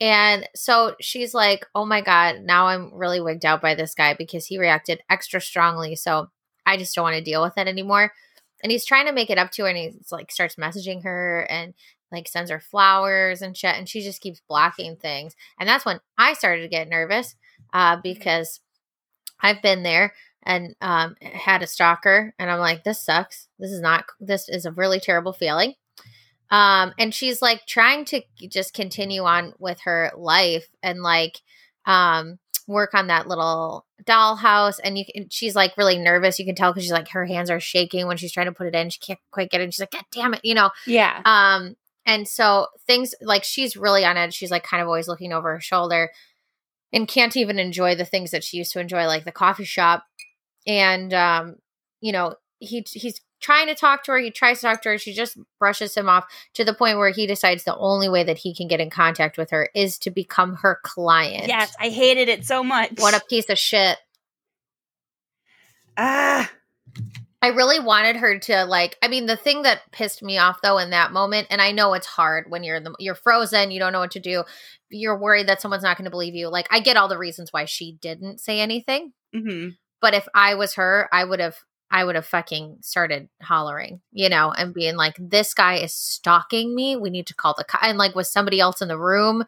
And 0.00 0.48
so 0.54 0.96
she's 1.00 1.34
like, 1.34 1.66
oh 1.74 1.86
my 1.86 2.00
God, 2.00 2.40
now 2.40 2.66
I'm 2.66 2.92
really 2.94 3.20
wigged 3.20 3.44
out 3.44 3.62
by 3.62 3.74
this 3.74 3.94
guy 3.94 4.14
because 4.14 4.46
he 4.46 4.58
reacted 4.58 5.00
extra 5.08 5.40
strongly. 5.40 5.94
So 5.94 6.30
I 6.66 6.76
just 6.76 6.94
don't 6.94 7.04
want 7.04 7.16
to 7.16 7.22
deal 7.22 7.42
with 7.42 7.56
it 7.56 7.68
anymore. 7.68 8.12
And 8.64 8.72
he's 8.72 8.86
trying 8.86 9.06
to 9.06 9.12
make 9.12 9.30
it 9.30 9.38
up 9.38 9.50
to 9.52 9.62
her 9.62 9.68
and 9.68 9.76
he's 9.76 10.10
like 10.10 10.32
starts 10.32 10.56
messaging 10.56 11.04
her 11.04 11.42
and 11.50 11.74
like 12.10 12.26
sends 12.26 12.50
her 12.50 12.58
flowers 12.58 13.42
and 13.42 13.56
shit. 13.56 13.76
And 13.76 13.86
she 13.88 14.00
just 14.00 14.22
keeps 14.22 14.40
blocking 14.48 14.96
things. 14.96 15.36
And 15.60 15.68
that's 15.68 15.84
when 15.84 16.00
I 16.16 16.32
started 16.32 16.62
to 16.62 16.68
get 16.68 16.88
nervous 16.88 17.36
uh, 17.72 17.98
because 18.02 18.60
I've 19.40 19.60
been 19.60 19.82
there 19.82 20.14
and 20.42 20.74
um, 20.80 21.14
had 21.20 21.62
a 21.62 21.66
stalker. 21.66 22.34
And 22.38 22.50
I'm 22.50 22.58
like, 22.58 22.84
this 22.84 23.04
sucks. 23.04 23.48
This 23.58 23.70
is 23.70 23.82
not, 23.82 24.06
this 24.18 24.48
is 24.48 24.64
a 24.64 24.72
really 24.72 24.98
terrible 24.98 25.34
feeling. 25.34 25.74
Um, 26.50 26.94
and 26.98 27.14
she's 27.14 27.42
like 27.42 27.66
trying 27.66 28.06
to 28.06 28.22
just 28.48 28.72
continue 28.72 29.22
on 29.22 29.52
with 29.58 29.80
her 29.84 30.10
life 30.16 30.68
and 30.82 31.02
like 31.02 31.40
um 31.86 32.38
work 32.66 32.94
on 32.94 33.08
that 33.08 33.26
little 33.28 33.84
dollhouse 34.04 34.78
and 34.82 34.96
you 34.98 35.04
can 35.04 35.28
she's 35.30 35.54
like 35.54 35.76
really 35.76 35.98
nervous 35.98 36.38
you 36.38 36.46
can 36.46 36.54
tell 36.54 36.72
because 36.72 36.82
she's 36.84 36.92
like 36.92 37.08
her 37.08 37.26
hands 37.26 37.50
are 37.50 37.60
shaking 37.60 38.06
when 38.06 38.16
she's 38.16 38.32
trying 38.32 38.46
to 38.46 38.52
put 38.52 38.66
it 38.66 38.74
in 38.74 38.88
she 38.90 38.98
can't 39.00 39.18
quite 39.30 39.50
get 39.50 39.60
it 39.60 39.64
and 39.64 39.74
she's 39.74 39.80
like 39.80 39.90
god 39.90 40.04
damn 40.12 40.32
it 40.34 40.40
you 40.42 40.54
know 40.54 40.70
Yeah. 40.86 41.20
um 41.24 41.76
and 42.06 42.26
so 42.26 42.68
things 42.86 43.14
like 43.20 43.44
she's 43.44 43.76
really 43.76 44.04
on 44.04 44.16
edge 44.16 44.34
she's 44.34 44.50
like 44.50 44.62
kind 44.64 44.80
of 44.82 44.88
always 44.88 45.08
looking 45.08 45.32
over 45.32 45.52
her 45.52 45.60
shoulder 45.60 46.10
and 46.92 47.06
can't 47.08 47.36
even 47.36 47.58
enjoy 47.58 47.94
the 47.94 48.04
things 48.04 48.30
that 48.30 48.44
she 48.44 48.56
used 48.56 48.72
to 48.72 48.80
enjoy 48.80 49.06
like 49.06 49.24
the 49.24 49.32
coffee 49.32 49.64
shop 49.64 50.04
and 50.66 51.12
um 51.12 51.56
you 52.00 52.12
know 52.12 52.34
he 52.60 52.84
he's 52.92 53.20
trying 53.44 53.66
to 53.66 53.74
talk 53.74 54.02
to 54.02 54.12
her 54.12 54.18
he 54.18 54.30
tries 54.30 54.60
to 54.60 54.66
talk 54.66 54.80
to 54.80 54.88
her 54.88 54.96
she 54.98 55.12
just 55.12 55.36
brushes 55.58 55.94
him 55.94 56.08
off 56.08 56.24
to 56.54 56.64
the 56.64 56.72
point 56.72 56.96
where 56.96 57.10
he 57.10 57.26
decides 57.26 57.64
the 57.64 57.76
only 57.76 58.08
way 58.08 58.24
that 58.24 58.38
he 58.38 58.54
can 58.54 58.66
get 58.66 58.80
in 58.80 58.88
contact 58.88 59.36
with 59.36 59.50
her 59.50 59.68
is 59.74 59.98
to 59.98 60.10
become 60.10 60.54
her 60.56 60.80
client 60.82 61.46
Yes, 61.46 61.74
I 61.78 61.90
hated 61.90 62.28
it 62.28 62.46
so 62.46 62.64
much. 62.64 62.92
what 62.98 63.14
a 63.14 63.20
piece 63.28 63.50
of 63.50 63.58
shit 63.58 63.98
ah. 65.96 66.50
I 67.42 67.48
really 67.48 67.78
wanted 67.78 68.16
her 68.16 68.38
to 68.38 68.64
like 68.64 68.96
I 69.02 69.08
mean 69.08 69.26
the 69.26 69.36
thing 69.36 69.62
that 69.62 69.82
pissed 69.92 70.22
me 70.22 70.38
off 70.38 70.60
though 70.62 70.78
in 70.78 70.90
that 70.90 71.12
moment 71.12 71.48
and 71.50 71.60
I 71.60 71.72
know 71.72 71.92
it's 71.92 72.06
hard 72.06 72.46
when 72.48 72.64
you're 72.64 72.76
in 72.76 72.84
the 72.84 72.94
you're 72.98 73.14
frozen, 73.14 73.70
you 73.70 73.78
don't 73.78 73.92
know 73.92 74.00
what 74.00 74.12
to 74.12 74.20
do. 74.20 74.44
You're 74.88 75.18
worried 75.18 75.48
that 75.48 75.60
someone's 75.60 75.82
not 75.82 75.98
going 75.98 76.06
to 76.06 76.10
believe 76.10 76.34
you. 76.34 76.48
Like 76.48 76.66
I 76.70 76.80
get 76.80 76.96
all 76.96 77.08
the 77.08 77.18
reasons 77.18 77.52
why 77.52 77.66
she 77.66 77.92
didn't 78.00 78.40
say 78.40 78.60
anything, 78.60 79.12
hmm 79.34 79.68
but 80.00 80.14
if 80.14 80.26
I 80.34 80.54
was 80.54 80.74
her, 80.74 81.08
I 81.12 81.24
would 81.24 81.40
have 81.40 81.56
I 81.90 82.04
would 82.04 82.16
have 82.16 82.26
fucking 82.26 82.78
started 82.80 83.28
hollering, 83.42 84.00
you 84.12 84.28
know, 84.28 84.50
and 84.52 84.74
being 84.74 84.96
like 84.96 85.14
this 85.18 85.54
guy 85.54 85.76
is 85.76 85.94
stalking 85.94 86.74
me. 86.74 86.96
We 86.96 87.10
need 87.10 87.26
to 87.28 87.34
call 87.34 87.54
the 87.56 87.64
co-. 87.64 87.78
and 87.82 87.98
like 87.98 88.14
with 88.14 88.26
somebody 88.26 88.60
else 88.60 88.82
in 88.82 88.88
the 88.88 88.98
room. 88.98 89.44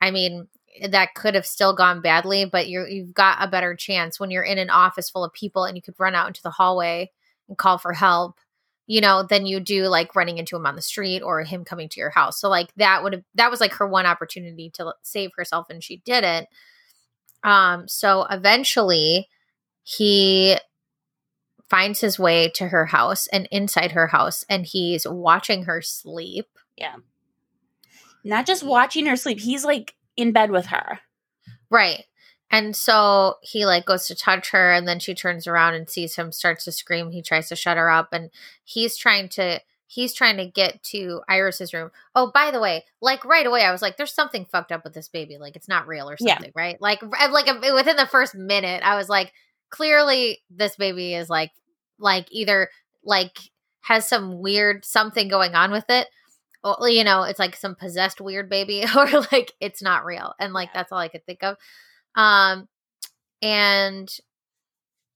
I 0.00 0.10
mean, 0.10 0.48
that 0.88 1.14
could 1.14 1.34
have 1.34 1.46
still 1.46 1.74
gone 1.74 2.00
badly, 2.00 2.44
but 2.46 2.68
you 2.68 2.86
you've 2.88 3.14
got 3.14 3.38
a 3.40 3.48
better 3.48 3.74
chance 3.74 4.18
when 4.18 4.30
you're 4.30 4.42
in 4.42 4.58
an 4.58 4.70
office 4.70 5.10
full 5.10 5.24
of 5.24 5.32
people 5.32 5.64
and 5.64 5.76
you 5.76 5.82
could 5.82 5.94
run 5.98 6.14
out 6.14 6.28
into 6.28 6.42
the 6.42 6.50
hallway 6.50 7.10
and 7.48 7.58
call 7.58 7.78
for 7.78 7.92
help, 7.92 8.38
you 8.86 9.00
know, 9.00 9.22
than 9.22 9.46
you 9.46 9.60
do 9.60 9.86
like 9.86 10.16
running 10.16 10.38
into 10.38 10.56
him 10.56 10.66
on 10.66 10.76
the 10.76 10.82
street 10.82 11.20
or 11.22 11.42
him 11.42 11.64
coming 11.64 11.88
to 11.90 12.00
your 12.00 12.10
house. 12.10 12.40
So 12.40 12.48
like 12.48 12.72
that 12.76 13.02
would 13.02 13.12
have 13.12 13.24
that 13.34 13.50
was 13.50 13.60
like 13.60 13.74
her 13.74 13.86
one 13.86 14.06
opportunity 14.06 14.70
to 14.74 14.94
save 15.02 15.30
herself 15.36 15.66
and 15.68 15.84
she 15.84 15.98
didn't. 16.06 16.48
Um 17.44 17.86
so 17.88 18.26
eventually 18.30 19.28
he 19.84 20.56
finds 21.72 22.02
his 22.02 22.18
way 22.18 22.50
to 22.50 22.68
her 22.68 22.84
house 22.84 23.26
and 23.28 23.48
inside 23.50 23.92
her 23.92 24.08
house 24.08 24.44
and 24.50 24.66
he's 24.66 25.06
watching 25.08 25.64
her 25.64 25.80
sleep. 25.80 26.46
Yeah. 26.76 26.96
Not 28.24 28.44
just 28.46 28.62
watching 28.62 29.06
her 29.06 29.16
sleep. 29.16 29.40
He's 29.40 29.64
like 29.64 29.94
in 30.14 30.32
bed 30.32 30.50
with 30.50 30.66
her. 30.66 31.00
Right. 31.70 32.04
And 32.50 32.76
so 32.76 33.36
he 33.40 33.64
like 33.64 33.86
goes 33.86 34.06
to 34.08 34.14
touch 34.14 34.50
her 34.50 34.70
and 34.70 34.86
then 34.86 34.98
she 35.00 35.14
turns 35.14 35.46
around 35.46 35.72
and 35.72 35.88
sees 35.88 36.14
him 36.16 36.30
starts 36.30 36.64
to 36.64 36.72
scream. 36.72 37.10
He 37.10 37.22
tries 37.22 37.48
to 37.48 37.56
shut 37.56 37.78
her 37.78 37.88
up 37.88 38.12
and 38.12 38.28
he's 38.62 38.98
trying 38.98 39.30
to 39.30 39.58
he's 39.86 40.12
trying 40.12 40.36
to 40.36 40.44
get 40.46 40.82
to 40.82 41.22
Iris's 41.26 41.72
room. 41.72 41.90
Oh, 42.14 42.30
by 42.34 42.50
the 42.50 42.60
way, 42.60 42.84
like 43.00 43.24
right 43.24 43.46
away 43.46 43.64
I 43.64 43.72
was 43.72 43.80
like 43.80 43.96
there's 43.96 44.12
something 44.12 44.44
fucked 44.44 44.72
up 44.72 44.84
with 44.84 44.92
this 44.92 45.08
baby. 45.08 45.38
Like 45.38 45.56
it's 45.56 45.68
not 45.68 45.88
real 45.88 46.10
or 46.10 46.18
Yeah. 46.20 46.34
something, 46.34 46.52
right? 46.54 46.78
Like 46.82 47.00
like 47.30 47.46
within 47.46 47.96
the 47.96 48.08
first 48.10 48.34
minute 48.34 48.82
I 48.84 48.96
was 48.96 49.08
like 49.08 49.32
clearly 49.70 50.42
this 50.50 50.76
baby 50.76 51.14
is 51.14 51.30
like 51.30 51.50
like 52.02 52.26
either 52.30 52.68
like 53.04 53.38
has 53.82 54.08
some 54.08 54.40
weird 54.40 54.84
something 54.84 55.28
going 55.28 55.54
on 55.54 55.70
with 55.72 55.86
it 55.88 56.08
or 56.64 56.88
you 56.88 57.04
know 57.04 57.22
it's 57.24 57.38
like 57.38 57.56
some 57.56 57.74
possessed 57.74 58.20
weird 58.20 58.48
baby 58.50 58.84
or 58.96 59.08
like 59.32 59.52
it's 59.60 59.82
not 59.82 60.04
real 60.04 60.34
and 60.40 60.52
like 60.52 60.70
Yeah. 60.74 60.80
that's 60.80 60.92
all 60.92 60.98
i 60.98 61.08
could 61.08 61.26
think 61.26 61.42
of 61.42 61.56
um 62.16 62.68
and 63.42 64.12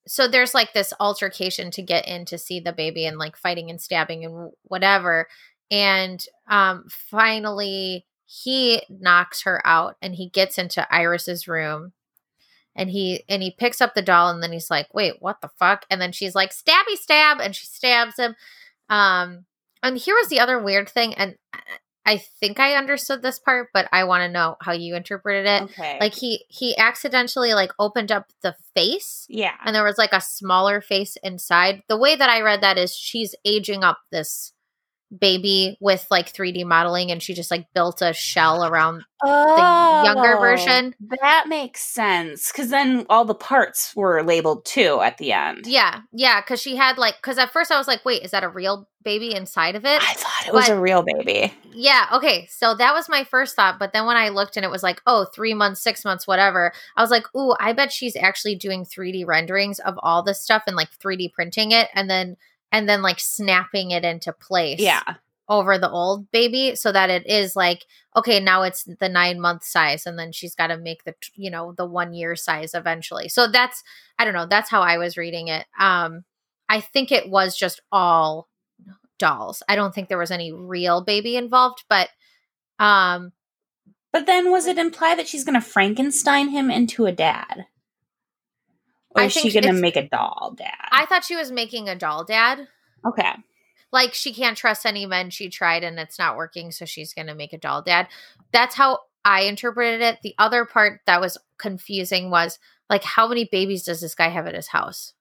so 0.06 0.28
there's 0.28 0.54
like 0.54 0.72
this 0.72 0.92
altercation 1.00 1.70
to 1.72 1.82
get 1.82 2.06
in 2.06 2.24
to 2.26 2.38
see 2.38 2.60
the 2.60 2.72
baby 2.72 3.06
and 3.06 3.18
like 3.18 3.36
fighting 3.36 3.70
and 3.70 3.80
stabbing 3.80 4.24
and 4.24 4.52
whatever 4.62 5.26
and 5.70 6.24
um 6.48 6.84
finally 6.88 8.06
he 8.26 8.82
knocks 8.88 9.42
her 9.42 9.64
out 9.66 9.96
and 10.00 10.14
he 10.14 10.28
gets 10.30 10.58
into 10.58 10.86
iris's 10.94 11.48
room 11.48 11.92
and 12.76 12.90
he 12.90 13.24
and 13.28 13.42
he 13.42 13.50
picks 13.50 13.80
up 13.80 13.94
the 13.94 14.02
doll 14.02 14.30
and 14.30 14.42
then 14.42 14.52
he's 14.52 14.70
like 14.70 14.86
wait 14.94 15.14
what 15.20 15.40
the 15.40 15.50
fuck 15.58 15.84
and 15.90 16.00
then 16.00 16.12
she's 16.12 16.34
like 16.34 16.50
stabby 16.52 16.94
stab 16.94 17.40
and 17.40 17.56
she 17.56 17.66
stabs 17.66 18.16
him 18.18 18.36
um 18.88 19.44
and 19.82 19.98
here 19.98 20.14
was 20.14 20.28
the 20.28 20.38
other 20.40 20.58
weird 20.62 20.88
thing 20.88 21.12
and 21.14 21.36
I- 22.04 22.22
think 22.38 22.60
i 22.60 22.74
understood 22.74 23.20
this 23.22 23.40
part 23.40 23.70
but 23.74 23.88
i 23.90 24.04
want 24.04 24.20
to 24.22 24.28
know 24.28 24.56
how 24.60 24.70
you 24.72 24.94
interpreted 24.94 25.46
it 25.46 25.62
Okay. 25.64 25.98
like 26.00 26.14
he 26.14 26.44
he 26.48 26.76
accidentally 26.78 27.52
like 27.54 27.72
opened 27.80 28.12
up 28.12 28.26
the 28.42 28.54
face 28.76 29.26
yeah. 29.28 29.54
and 29.64 29.74
there 29.74 29.82
was 29.82 29.98
like 29.98 30.12
a 30.12 30.20
smaller 30.20 30.80
face 30.80 31.16
inside 31.24 31.82
the 31.88 31.96
way 31.96 32.14
that 32.14 32.30
i 32.30 32.40
read 32.42 32.60
that 32.60 32.78
is 32.78 32.94
she's 32.94 33.34
aging 33.44 33.82
up 33.82 33.98
this 34.12 34.52
baby 35.16 35.76
with 35.80 36.06
like 36.10 36.32
3d 36.32 36.64
modeling 36.64 37.10
and 37.10 37.22
she 37.22 37.34
just 37.34 37.50
like 37.50 37.66
built 37.74 38.02
a 38.02 38.12
shell 38.12 38.64
around 38.64 39.04
oh, 39.22 40.04
younger 40.04 40.36
version. 40.38 40.94
That 41.20 41.46
makes 41.48 41.80
sense. 41.80 42.50
Because 42.50 42.70
then 42.70 43.06
all 43.08 43.24
the 43.24 43.34
parts 43.34 43.94
were 43.94 44.22
labeled 44.22 44.64
too 44.64 45.00
at 45.00 45.18
the 45.18 45.32
end. 45.32 45.66
yeah 45.66 46.00
yeah 46.12 46.40
because 46.40 46.60
she 46.60 46.76
had 46.76 46.98
like 46.98 47.16
because 47.16 47.38
at 47.38 47.52
first 47.52 47.70
i 47.70 47.78
was 47.78 47.88
like 47.88 48.04
wait 48.04 48.22
is 48.22 48.32
that 48.32 48.44
a 48.44 48.48
real 48.48 48.88
baby 49.04 49.34
inside 49.34 49.76
of 49.76 49.84
it 49.84 50.02
I 50.02 50.14
thought 50.14 50.48
it 50.48 50.52
was 50.52 50.68
a 50.68 50.80
real 50.80 51.02
baby. 51.02 51.54
Yeah. 51.72 52.08
Okay. 52.14 52.46
So 52.46 52.74
that 52.74 52.92
was 52.92 53.08
my 53.08 53.22
first 53.22 53.54
thought. 53.54 53.78
But 53.78 53.92
then 53.92 54.06
when 54.06 54.16
I 54.16 54.30
looked 54.30 54.56
and 54.56 54.64
it 54.64 54.70
was 54.70 54.82
like, 54.82 55.00
oh, 55.06 55.26
three 55.26 55.54
months, 55.54 55.80
six 55.80 56.04
months, 56.04 56.26
whatever, 56.26 56.72
I 56.96 57.02
was 57.02 57.10
like, 57.10 57.26
ooh, 57.36 57.54
I 57.60 57.72
bet 57.72 57.92
she's 57.92 58.16
actually 58.16 58.56
doing 58.56 58.84
3D 58.84 59.26
renderings 59.26 59.78
of 59.78 59.94
all 60.02 60.22
this 60.22 60.40
stuff 60.40 60.64
and 60.66 60.74
like 60.74 60.88
3D 60.98 61.32
printing 61.32 61.70
it 61.70 61.88
and 61.94 62.08
then 62.10 62.36
and 62.72 62.88
then 62.88 63.02
like 63.02 63.20
snapping 63.20 63.90
it 63.92 64.04
into 64.04 64.32
place 64.32 64.80
Yeah. 64.80 65.02
over 65.48 65.78
the 65.78 65.90
old 65.90 66.30
baby 66.30 66.74
so 66.76 66.90
that 66.92 67.08
it 67.10 67.26
is 67.26 67.54
like, 67.56 67.84
okay, 68.16 68.40
now 68.40 68.62
it's 68.62 68.84
the 68.84 69.08
nine 69.08 69.40
month 69.40 69.64
size 69.64 70.06
and 70.06 70.18
then 70.18 70.32
she's 70.32 70.54
got 70.54 70.68
to 70.68 70.76
make 70.78 71.04
the 71.04 71.14
you 71.34 71.50
know, 71.50 71.72
the 71.72 71.86
one 71.86 72.12
year 72.12 72.34
size 72.36 72.74
eventually. 72.74 73.28
So 73.28 73.46
that's 73.48 73.82
I 74.18 74.24
don't 74.24 74.34
know, 74.34 74.46
that's 74.46 74.70
how 74.70 74.82
I 74.82 74.98
was 74.98 75.16
reading 75.16 75.48
it. 75.48 75.66
Um 75.78 76.24
I 76.68 76.80
think 76.80 77.12
it 77.12 77.28
was 77.30 77.56
just 77.56 77.80
all 77.92 78.48
dolls. 79.18 79.62
I 79.68 79.76
don't 79.76 79.94
think 79.94 80.08
there 80.08 80.18
was 80.18 80.30
any 80.32 80.52
real 80.52 81.02
baby 81.02 81.36
involved, 81.36 81.84
but 81.88 82.08
um 82.78 83.32
But 84.12 84.26
then 84.26 84.50
was 84.50 84.66
it 84.66 84.78
implied 84.78 85.18
that 85.18 85.28
she's 85.28 85.44
going 85.44 85.60
to 85.60 85.66
Frankenstein 85.66 86.48
him 86.48 86.70
into 86.70 87.06
a 87.06 87.12
dad? 87.12 87.66
Or 89.16 89.22
I 89.22 89.26
is 89.26 89.32
she 89.32 89.52
going 89.52 89.64
to 89.64 89.72
make 89.72 89.96
a 89.96 90.08
doll 90.08 90.54
dad? 90.56 90.74
I 90.90 91.06
thought 91.06 91.24
she 91.24 91.36
was 91.36 91.50
making 91.50 91.88
a 91.88 91.96
doll 91.96 92.24
dad. 92.24 92.68
okay. 93.06 93.32
Like 93.92 94.14
she 94.14 94.34
can't 94.34 94.58
trust 94.58 94.84
any 94.84 95.06
men 95.06 95.30
she 95.30 95.48
tried 95.48 95.84
and 95.84 95.98
it's 95.98 96.18
not 96.18 96.36
working, 96.36 96.70
so 96.72 96.84
she's 96.84 97.14
gonna 97.14 97.36
make 97.36 97.52
a 97.52 97.58
doll 97.58 97.82
dad. 97.82 98.08
That's 98.52 98.74
how 98.74 98.98
I 99.24 99.42
interpreted 99.42 100.02
it. 100.02 100.18
The 100.22 100.34
other 100.38 100.64
part 100.64 101.00
that 101.06 101.20
was 101.20 101.38
confusing 101.56 102.28
was 102.28 102.58
like 102.90 103.04
how 103.04 103.28
many 103.28 103.48
babies 103.50 103.84
does 103.84 104.00
this 104.00 104.14
guy 104.14 104.28
have 104.28 104.46
at 104.46 104.54
his 104.56 104.66
house? 104.66 105.14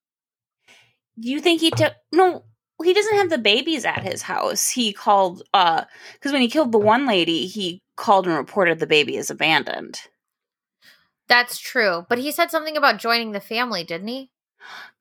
Do 1.18 1.30
you 1.30 1.40
think 1.40 1.62
he 1.62 1.70
took 1.70 1.94
no? 2.12 2.44
He 2.84 2.94
doesn't 2.94 3.16
have 3.16 3.30
the 3.30 3.38
babies 3.38 3.86
at 3.86 4.04
his 4.04 4.24
house. 4.24 4.68
He 4.68 4.92
called 4.92 5.44
uh 5.54 5.86
because 6.14 6.34
when 6.34 6.42
he 6.42 6.50
killed 6.50 6.72
the 6.72 6.80
one 6.80 7.06
lady, 7.06 7.46
he 7.46 7.82
called 7.96 8.26
and 8.28 8.36
reported 8.36 8.80
the 8.80 8.88
baby 8.88 9.16
is 9.16 9.30
abandoned. 9.30 10.02
That's 11.28 11.58
true. 11.58 12.06
But 12.08 12.20
he 12.20 12.32
said 12.32 12.52
something 12.52 12.78
about 12.78 12.98
joining 13.00 13.32
the 13.32 13.40
family, 13.40 13.84
didn't 13.84 14.08
he? 14.08 14.32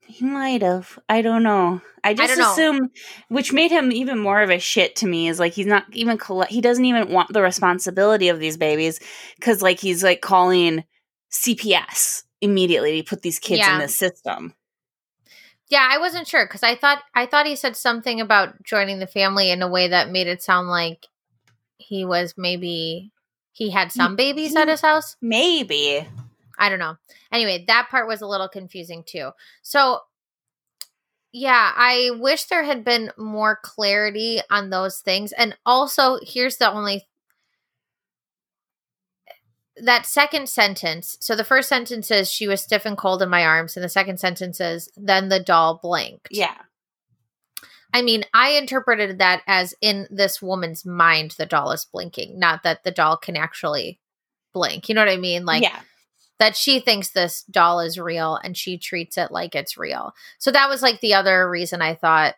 He 0.07 0.25
might 0.25 0.63
have. 0.63 0.99
I 1.09 1.23
don't 1.23 1.43
know. 1.43 1.81
I 2.03 2.13
just 2.13 2.39
know. 2.39 2.53
assume, 2.53 2.91
which 3.29 3.53
made 3.55 3.71
him 3.71 3.91
even 3.91 4.19
more 4.19 4.43
of 4.43 4.51
a 4.51 4.59
shit 4.59 4.97
to 4.97 5.07
me. 5.07 5.29
Is 5.29 5.39
like 5.41 5.55
he's 5.55 5.67
not 5.67 5.85
even 5.93 6.19
colle- 6.19 6.45
he 6.45 6.61
doesn't 6.61 6.85
even 6.85 7.11
want 7.11 7.33
the 7.33 7.41
responsibility 7.41 8.29
of 8.29 8.39
these 8.39 8.59
babies 8.59 9.01
because 9.37 9.63
like 9.63 9.81
he's 9.81 10.05
like 10.05 10.21
calling 10.21 10.85
CPS 11.33 12.25
immediately 12.43 13.01
to 13.03 13.09
put 13.09 13.23
these 13.23 13.39
kids 13.39 13.61
Yeah. 13.61 13.75
in 13.75 13.81
the 13.81 13.89
system. 13.89 14.55
Yeah, 15.71 15.89
I 15.91 15.99
wasn't 15.99 16.29
sure 16.29 16.45
because 16.45 16.63
I 16.63 16.75
thought 16.75 17.03
I 17.15 17.25
thought 17.25 17.47
he 17.47 17.57
said 17.57 17.75
something 17.75 18.21
about 18.21 18.63
joining 18.63 18.99
the 18.99 19.07
family 19.07 19.51
in 19.51 19.63
a 19.63 19.69
way 19.69 19.89
that 19.89 20.11
made 20.11 20.27
it 20.27 20.43
sound 20.43 20.69
like 20.69 21.07
he 21.79 22.05
was 22.05 22.35
maybe 22.37 23.11
he 23.55 23.71
had 23.71 23.93
some 23.93 24.17
babies 24.17 24.57
at 24.57 24.69
his 24.69 24.81
house. 24.81 25.17
Maybe. 25.23 26.07
I 26.59 26.69
don't 26.69 26.81
know. 26.81 26.97
Anyway, 27.33 27.65
that 27.69 27.89
part 27.89 28.09
was 28.09 28.21
a 28.21 28.27
little 28.27 28.49
confusing 28.49 29.05
too. 29.07 29.31
So, 29.63 30.01
yeah, 31.33 31.73
I 31.75 32.11
wish 32.19 32.45
there 32.45 32.65
had 32.65 32.85
been 32.85 33.13
more 33.17 33.59
clarity 33.63 34.41
on 34.51 34.71
those 34.71 34.99
things. 34.99 35.33
And 35.33 35.57
also, 35.65 36.19
here's 36.23 36.57
the 36.57 36.71
only 36.71 37.07
that 39.77 40.05
second 40.05 40.49
sentence. 40.49 41.17
So, 41.21 41.37
the 41.37 41.45
first 41.45 41.69
sentence 41.69 42.11
is 42.11 42.31
she 42.31 42.49
was 42.49 42.61
stiff 42.61 42.85
and 42.85 42.99
cold 42.99 43.23
in 43.23 43.29
my 43.29 43.45
arms, 43.45 43.77
and 43.77 43.85
the 43.85 43.89
second 43.89 44.19
sentence 44.19 44.61
is 44.61 44.89
then 44.97 45.29
the 45.29 45.41
doll 45.41 45.79
blinked. 45.81 46.29
Yeah. 46.33 46.57
I 47.95 48.03
mean, 48.03 48.25
I 48.35 48.51
interpreted 48.51 49.19
that 49.19 49.43
as 49.47 49.73
in 49.81 50.09
this 50.11 50.43
woman's 50.43 50.85
mind, 50.85 51.37
the 51.39 51.47
doll 51.47 51.71
is 51.71 51.87
blinking, 51.91 52.41
not 52.41 52.65
that 52.65 52.83
the 52.83 52.91
doll 52.91 53.17
can 53.17 53.37
actually 53.37 54.01
blink. 54.53 54.89
You 54.89 54.97
know 54.97 55.01
what 55.03 55.13
I 55.13 55.17
mean? 55.17 55.47
Like, 55.47 55.63
yeah. 55.63 55.79
that 56.41 56.57
she 56.57 56.81
thinks 56.81 57.11
this 57.11 57.45
doll 57.45 57.79
is 57.79 57.97
real 57.97 58.35
and 58.35 58.57
she 58.57 58.79
treats 58.79 59.17
it 59.17 59.31
like 59.31 59.55
it's 59.55 59.79
real. 59.79 60.13
So 60.39 60.51
that 60.51 60.69
was 60.69 60.83
like 60.83 61.01
the 61.01 61.15
other 61.15 61.49
reason 61.49 61.81
I 61.81 61.95
thought, 61.95 62.35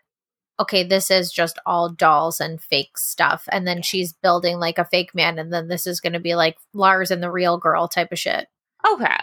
okay, 0.60 0.82
this 0.82 1.10
is 1.10 1.32
just 1.32 1.58
all 1.64 1.88
dolls 1.88 2.38
and 2.38 2.60
fake 2.60 2.98
stuff. 2.98 3.48
And 3.50 3.66
then 3.66 3.80
she's 3.80 4.12
building 4.12 4.58
like 4.58 4.78
a 4.78 4.84
fake 4.84 5.14
man. 5.14 5.38
And 5.38 5.50
then 5.50 5.68
this 5.68 5.86
is 5.86 6.00
going 6.00 6.12
to 6.12 6.20
be 6.20 6.34
like 6.34 6.58
Lars 6.74 7.10
and 7.10 7.22
the 7.22 7.30
real 7.30 7.56
girl 7.56 7.88
type 7.88 8.12
of 8.12 8.18
shit. 8.18 8.46
Okay. 8.92 9.16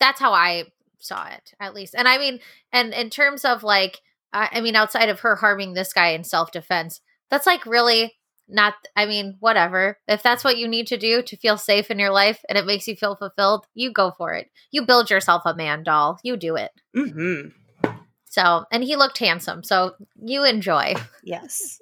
That's 0.00 0.18
how 0.18 0.32
I 0.32 0.64
saw 0.98 1.28
it, 1.28 1.54
at 1.60 1.74
least. 1.74 1.94
And 1.96 2.08
I 2.08 2.18
mean, 2.18 2.40
and 2.72 2.92
in 2.92 3.08
terms 3.08 3.44
of 3.44 3.62
like, 3.62 4.00
I 4.32 4.48
I 4.52 4.60
mean, 4.60 4.76
outside 4.76 5.08
of 5.08 5.20
her 5.20 5.36
harming 5.36 5.74
this 5.74 5.92
guy 5.92 6.08
in 6.08 6.24
self 6.24 6.52
defense, 6.52 7.00
that's 7.30 7.46
like 7.46 7.66
really 7.66 8.14
not, 8.48 8.74
I 8.96 9.06
mean, 9.06 9.36
whatever. 9.40 9.98
If 10.06 10.22
that's 10.22 10.44
what 10.44 10.58
you 10.58 10.68
need 10.68 10.86
to 10.88 10.96
do 10.96 11.22
to 11.22 11.36
feel 11.36 11.56
safe 11.56 11.90
in 11.90 11.98
your 11.98 12.10
life 12.10 12.40
and 12.48 12.58
it 12.58 12.66
makes 12.66 12.86
you 12.86 12.94
feel 12.94 13.16
fulfilled, 13.16 13.66
you 13.74 13.92
go 13.92 14.12
for 14.16 14.34
it. 14.34 14.50
You 14.70 14.84
build 14.84 15.10
yourself 15.10 15.42
a 15.46 15.54
man 15.54 15.82
doll. 15.82 16.18
You 16.22 16.36
do 16.36 16.56
it. 16.56 16.70
Mm-hmm. 16.96 17.48
So, 18.26 18.64
and 18.70 18.84
he 18.84 18.96
looked 18.96 19.18
handsome. 19.18 19.62
So 19.62 19.94
you 20.22 20.44
enjoy. 20.44 20.94
Yes. 21.24 21.78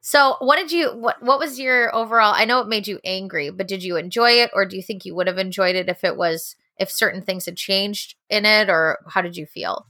So, 0.00 0.36
what 0.38 0.56
did 0.56 0.72
you, 0.72 0.88
what, 0.96 1.22
what 1.22 1.38
was 1.38 1.60
your 1.60 1.94
overall, 1.94 2.32
I 2.34 2.46
know 2.46 2.60
it 2.60 2.68
made 2.68 2.88
you 2.88 2.98
angry, 3.04 3.50
but 3.50 3.68
did 3.68 3.84
you 3.84 3.96
enjoy 3.96 4.30
it 4.30 4.50
or 4.54 4.64
do 4.64 4.74
you 4.74 4.82
think 4.82 5.04
you 5.04 5.14
would 5.14 5.26
have 5.26 5.36
enjoyed 5.36 5.76
it 5.76 5.90
if 5.90 6.02
it 6.02 6.16
was, 6.16 6.56
if 6.78 6.90
certain 6.90 7.20
things 7.20 7.44
had 7.44 7.58
changed 7.58 8.14
in 8.30 8.46
it 8.46 8.70
or 8.70 9.00
how 9.06 9.20
did 9.20 9.36
you 9.36 9.44
feel? 9.44 9.86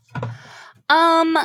Um, 0.91 1.39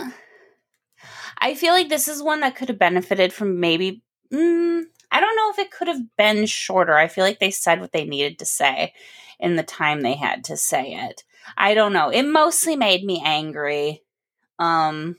I 1.37 1.53
feel 1.53 1.73
like 1.73 1.87
this 1.87 2.07
is 2.07 2.23
one 2.23 2.39
that 2.39 2.55
could 2.55 2.69
have 2.69 2.79
benefited 2.79 3.31
from 3.31 3.59
maybe. 3.59 4.01
Mm, 4.33 4.85
I 5.11 5.19
don't 5.19 5.35
know 5.35 5.51
if 5.51 5.59
it 5.59 5.69
could 5.71 5.87
have 5.87 6.01
been 6.17 6.47
shorter. 6.47 6.95
I 6.95 7.07
feel 7.07 7.23
like 7.23 7.39
they 7.39 7.51
said 7.51 7.79
what 7.79 7.91
they 7.91 8.05
needed 8.05 8.39
to 8.39 8.45
say 8.45 8.93
in 9.39 9.55
the 9.55 9.61
time 9.61 10.01
they 10.01 10.15
had 10.15 10.43
to 10.45 10.57
say 10.57 10.93
it. 10.93 11.23
I 11.55 11.75
don't 11.75 11.93
know. 11.93 12.09
It 12.09 12.23
mostly 12.23 12.75
made 12.75 13.03
me 13.03 13.21
angry. 13.23 14.01
Um, 14.57 15.17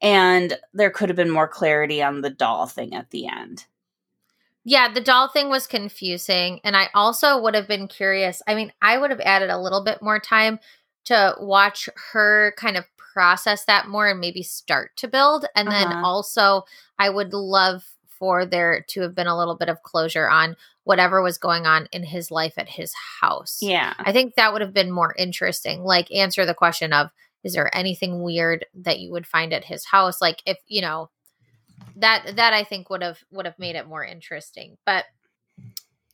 and 0.00 0.56
there 0.72 0.90
could 0.90 1.08
have 1.08 1.16
been 1.16 1.30
more 1.30 1.48
clarity 1.48 2.04
on 2.04 2.20
the 2.20 2.30
doll 2.30 2.66
thing 2.66 2.94
at 2.94 3.10
the 3.10 3.26
end. 3.26 3.66
Yeah, 4.62 4.92
the 4.92 5.00
doll 5.00 5.26
thing 5.26 5.48
was 5.48 5.66
confusing. 5.66 6.60
And 6.62 6.76
I 6.76 6.90
also 6.94 7.42
would 7.42 7.56
have 7.56 7.66
been 7.66 7.88
curious. 7.88 8.40
I 8.46 8.54
mean, 8.54 8.72
I 8.80 8.98
would 8.98 9.10
have 9.10 9.20
added 9.20 9.50
a 9.50 9.58
little 9.58 9.82
bit 9.82 10.00
more 10.00 10.20
time 10.20 10.60
to 11.06 11.34
watch 11.40 11.88
her 12.12 12.54
kind 12.56 12.76
of 12.76 12.84
process 13.12 13.64
that 13.64 13.88
more 13.88 14.08
and 14.08 14.20
maybe 14.20 14.42
start 14.42 14.96
to 14.96 15.08
build. 15.08 15.46
And 15.54 15.68
then 15.68 15.88
Uh-huh. 15.88 16.06
also, 16.06 16.64
I 16.98 17.10
would 17.10 17.32
love 17.32 17.84
for 18.08 18.44
there 18.44 18.84
to 18.88 19.00
have 19.00 19.14
been 19.14 19.26
a 19.26 19.36
little 19.36 19.56
bit 19.56 19.68
of 19.68 19.82
closure 19.82 20.28
on 20.28 20.56
whatever 20.84 21.22
was 21.22 21.38
going 21.38 21.66
on 21.66 21.88
in 21.92 22.02
his 22.02 22.30
life 22.30 22.54
at 22.56 22.68
his 22.68 22.92
house. 23.20 23.58
Yeah. 23.62 23.94
I 23.98 24.12
think 24.12 24.34
that 24.34 24.52
would 24.52 24.60
have 24.62 24.74
been 24.74 24.90
more 24.90 25.14
interesting. 25.16 25.84
Like, 25.84 26.10
answer 26.12 26.44
the 26.44 26.54
question 26.54 26.92
of, 26.92 27.10
is 27.42 27.54
there 27.54 27.74
anything 27.74 28.22
weird 28.22 28.66
that 28.74 29.00
you 29.00 29.10
would 29.12 29.26
find 29.26 29.52
at 29.52 29.64
his 29.64 29.86
house? 29.86 30.20
Like, 30.20 30.42
if, 30.44 30.58
you 30.66 30.82
know, 30.82 31.10
that 31.96 32.36
that 32.36 32.52
I 32.52 32.62
think 32.64 32.90
would 32.90 33.02
have 33.02 33.24
would 33.30 33.46
have 33.46 33.58
made 33.58 33.76
it 33.76 33.88
more 33.88 34.04
interesting. 34.04 34.76
But 34.84 35.06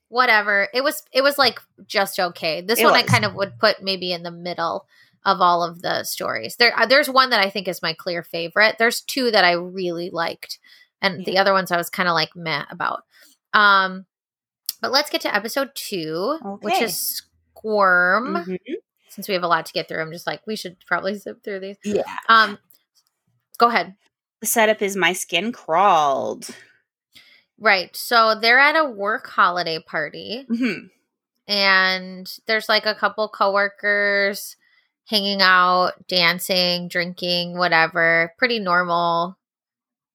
whatever. 0.09 0.69
It 0.73 0.83
was 0.85 1.03
it 1.13 1.23
was 1.23 1.39
like 1.39 1.59
just 1.87 2.19
okay. 2.19 2.61
This 2.61 2.79
It 2.79 2.85
one 2.85 2.95
I 2.95 3.03
kind 3.03 3.25
of 3.25 3.35
would 3.35 3.59
put 3.59 3.83
maybe 3.83 4.13
in 4.13 4.23
the 4.23 4.31
middle 4.31 4.87
of 5.27 5.41
all 5.41 5.63
of 5.63 5.83
the 5.83 6.05
stories. 6.05 6.57
There 6.57 6.73
uh, 6.79 6.87
there's 6.87 7.11
one 7.11 7.31
that 7.31 7.41
I 7.41 7.51
think 7.51 7.69
is 7.69 7.83
my 7.83 7.93
clear 7.93 8.23
favorite. 8.23 8.77
There's 8.79 9.03
two 9.03 9.31
that 9.33 9.45
I 9.45 9.53
really 9.53 10.09
liked. 10.11 10.59
And 11.03 11.27
the 11.27 11.37
other 11.37 11.53
ones 11.53 11.71
I 11.71 11.77
was 11.77 11.91
kind 11.91 12.09
of 12.09 12.15
like 12.15 12.35
meh 12.35 12.65
about. 12.71 13.03
Um 13.53 14.07
but 14.81 14.93
let's 14.93 15.11
get 15.11 15.23
to 15.23 15.35
episode 15.35 15.71
2, 15.75 16.59
which 16.61 16.81
is 16.81 17.23
Squirm. 17.57 18.45
Mhm. 18.47 18.59
Since 19.09 19.29
we 19.29 19.35
have 19.35 19.43
a 19.43 19.49
lot 19.49 19.67
to 19.67 19.73
get 19.73 19.89
through, 19.89 20.01
I'm 20.01 20.13
just 20.13 20.27
like 20.27 20.47
we 20.47 20.57
should 20.57 20.77
probably 20.87 21.15
zip 21.19 21.43
through 21.43 21.61
these. 21.61 21.77
Yeah. 21.85 22.05
Um 22.29 22.59
go 23.59 23.67
ahead. 23.67 23.97
The 24.41 24.47
setup 24.47 24.81
is 24.81 24.97
my 24.97 25.13
skin 25.13 25.51
crawled. 25.51 26.49
Right. 27.59 27.95
So 27.97 28.39
they're 28.41 28.61
at 28.61 28.77
a 28.77 28.85
work 28.89 29.27
holiday 29.27 29.81
party 29.81 30.47
hmm 30.49 30.87
and 31.49 32.29
there's 32.47 32.69
like 32.69 32.87
a 32.87 32.95
couple 32.95 33.29
coworkers 33.29 34.57
hanging 35.07 35.41
out, 35.43 35.93
dancing, 36.09 36.89
drinking, 36.89 37.59
whatever. 37.59 38.33
Pretty 38.39 38.59
normal 38.59 39.39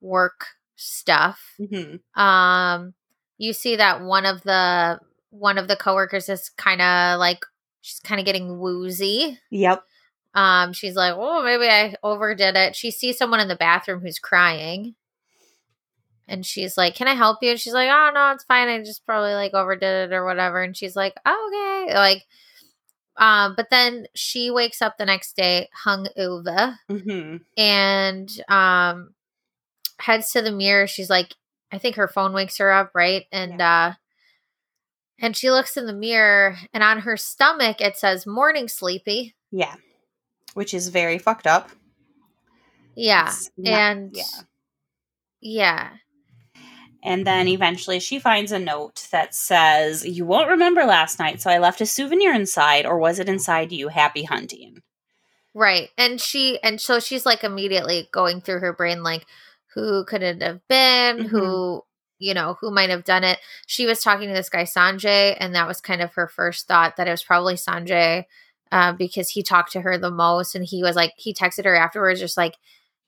work 0.02 0.48
stuff. 0.76 1.40
hmm 1.58 1.98
Um 2.20 2.94
you 3.38 3.54
see 3.54 3.76
that 3.78 4.02
one 4.02 4.26
of 4.26 4.42
the 4.44 5.00
one 5.32 5.58
of 5.58 5.68
the 5.68 5.76
coworkers 5.76 6.30
is 6.30 6.50
kind 6.58 6.82
of 6.82 7.20
like 7.20 7.46
she's 7.82 8.00
kind 8.00 8.20
of 8.20 8.26
getting 8.26 8.60
woozy. 8.60 9.40
Yep. 9.52 9.84
Um 10.34 10.74
she's 10.74 10.96
like, 10.96 11.14
"Oh, 11.18 11.44
maybe 11.44 11.68
I 11.68 11.96
overdid 12.04 12.56
it." 12.56 12.76
She 12.76 12.92
sees 12.92 13.18
someone 13.18 13.40
in 13.40 13.48
the 13.48 13.56
bathroom 13.56 14.02
who's 14.02 14.20
crying. 14.20 14.96
And 16.28 16.46
she's 16.46 16.78
like, 16.78 16.96
"Can 16.96 17.08
I 17.08 17.16
help 17.16 17.40
you?" 17.42 17.52
And 17.52 17.60
she's 17.60 17.74
like, 17.74 17.90
"Oh 17.90 18.12
no, 18.14 18.32
it's 18.32 18.44
fine. 18.46 18.70
I 18.70 18.80
just 18.80 19.06
probably 19.06 19.34
like 19.34 19.54
overdid 19.54 20.12
it 20.12 20.14
or 20.16 20.26
whatever." 20.26 20.62
And 20.62 20.76
she's 20.78 20.96
like, 20.96 21.16
oh, 21.26 21.84
"Okay." 21.88 21.94
Like 21.96 22.24
um 23.22 23.54
but 23.56 23.70
then 23.70 24.08
she 24.16 24.52
wakes 24.52 24.82
up 24.82 24.98
the 24.98 25.06
next 25.06 25.38
day 25.38 25.70
hung 25.74 26.08
over 26.18 26.78
hmm 26.90 27.38
and 27.56 28.30
um 28.50 29.14
heads 30.00 30.32
to 30.32 30.42
the 30.42 30.52
mirror. 30.52 30.88
She's 30.88 31.10
like 31.10 31.36
i 31.72 31.78
think 31.78 31.96
her 31.96 32.08
phone 32.10 32.34
wakes 32.34 32.58
her 32.58 32.72
up 32.72 32.92
right? 32.94 33.26
And 33.32 33.62
uh 33.62 33.94
and 35.20 35.38
she 35.38 35.52
looks 35.52 35.78
in 35.78 35.86
the 35.86 35.94
mirror 35.94 36.58
and 36.74 36.84
on 36.84 37.00
her 37.02 37.16
stomach 37.16 37.80
it 37.80 37.96
says 37.96 38.26
morning 38.28 38.68
sleepy. 38.68 39.36
Yeah. 39.52 39.76
Which 40.56 40.74
is 40.74 40.90
very 40.90 41.18
fucked 41.18 41.48
up. 41.48 41.70
yeah. 42.96 43.32
Not- 43.56 43.74
and 43.74 44.12
yeah. 44.16 44.24
yeah 45.40 45.90
And 47.04 47.26
then 47.26 47.48
eventually 47.48 48.00
she 48.00 48.20
finds 48.20 48.52
a 48.52 48.60
note 48.60 49.08
that 49.12 49.34
says, 49.36 50.06
You 50.06 50.26
won't 50.26 50.50
remember 50.50 50.84
last 50.86 51.20
night, 51.20 51.42
so 51.42 51.50
I 51.50 51.58
left 51.60 51.82
a 51.82 51.86
souvenir 51.86 52.34
inside, 52.34 52.86
or 52.86 52.98
was 53.00 53.20
it 53.20 53.30
inside 53.30 53.72
you? 53.72 53.88
Happy 53.90 54.24
hunting. 54.24 54.82
right 55.54 55.90
and 55.98 56.22
she 56.22 56.58
and 56.64 56.80
so 56.80 57.00
she's 57.00 57.26
like 57.26 57.44
immediately 57.44 58.08
going 58.14 58.40
through 58.42 58.60
her 58.60 58.72
brain 58.74 59.04
like 59.04 59.26
who 59.74 60.06
could 60.06 60.24
it 60.24 60.42
have 60.42 60.66
been 60.70 61.26
Mhm. 61.26 61.28
who 61.30 61.84
you 62.20 62.36
know, 62.36 62.56
who 62.62 62.70
might 62.70 62.92
have 62.92 63.04
done 63.04 63.24
it. 63.24 63.40
She 63.66 63.88
was 63.88 64.00
talking 64.04 64.28
to 64.28 64.34
this 64.36 64.48
guy, 64.50 64.62
Sanjay, 64.64 65.36
and 65.40 65.56
that 65.56 65.68
was 65.68 65.82
kind 65.82 66.04
of 66.04 66.14
her 66.14 66.28
first 66.28 66.68
thought 66.68 66.96
that 66.98 67.08
it 67.08 67.12
was 67.12 67.24
probably 67.24 67.56
Sanjay 67.56 68.26
uh, 68.72 68.94
because 68.94 69.30
he 69.30 69.42
talked 69.42 69.72
to 69.72 69.82
her 69.82 69.98
the 69.98 70.12
most. 70.12 70.54
And 70.54 70.64
he 70.64 70.84
was 70.84 70.96
like, 70.96 71.14
he 71.18 71.34
texted 71.34 71.66
her 71.66 71.76
afterwards, 71.76 72.20
just 72.20 72.38
like, 72.38 72.58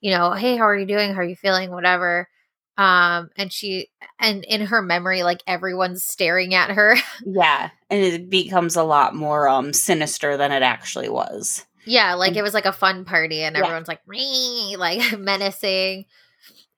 you 0.02 0.10
know, 0.10 0.32
hey, 0.32 0.56
how 0.58 0.64
are 0.64 0.76
you 0.76 0.88
doing? 0.88 1.14
How 1.14 1.20
are 1.20 1.24
you 1.24 1.36
feeling? 1.36 1.70
Whatever. 1.70 2.28
Um, 2.78 3.30
and 3.38 3.52
she, 3.54 3.90
and 4.20 4.44
in 4.46 4.62
her 4.62 4.82
memory, 4.82 5.22
like 5.24 5.44
everyone's 5.46 6.04
staring 6.04 6.54
at 6.56 6.72
her. 6.72 6.96
Yeah. 7.26 7.70
And 7.90 8.02
it 8.04 8.30
becomes 8.30 8.76
a 8.76 8.84
lot 8.84 9.14
more 9.16 9.48
um 9.48 9.74
sinister 9.74 10.38
than 10.38 10.52
it 10.52 10.64
actually 10.64 11.10
was. 11.10 11.66
Yeah, 11.86 12.14
like 12.16 12.36
it 12.36 12.42
was 12.42 12.54
like 12.54 12.66
a 12.66 12.72
fun 12.72 13.06
party 13.06 13.44
and 13.44 13.56
Yeah. 13.56 13.64
everyone's 13.64 13.88
like 13.88 14.02
like 14.08 15.20
menacing. 15.20 16.06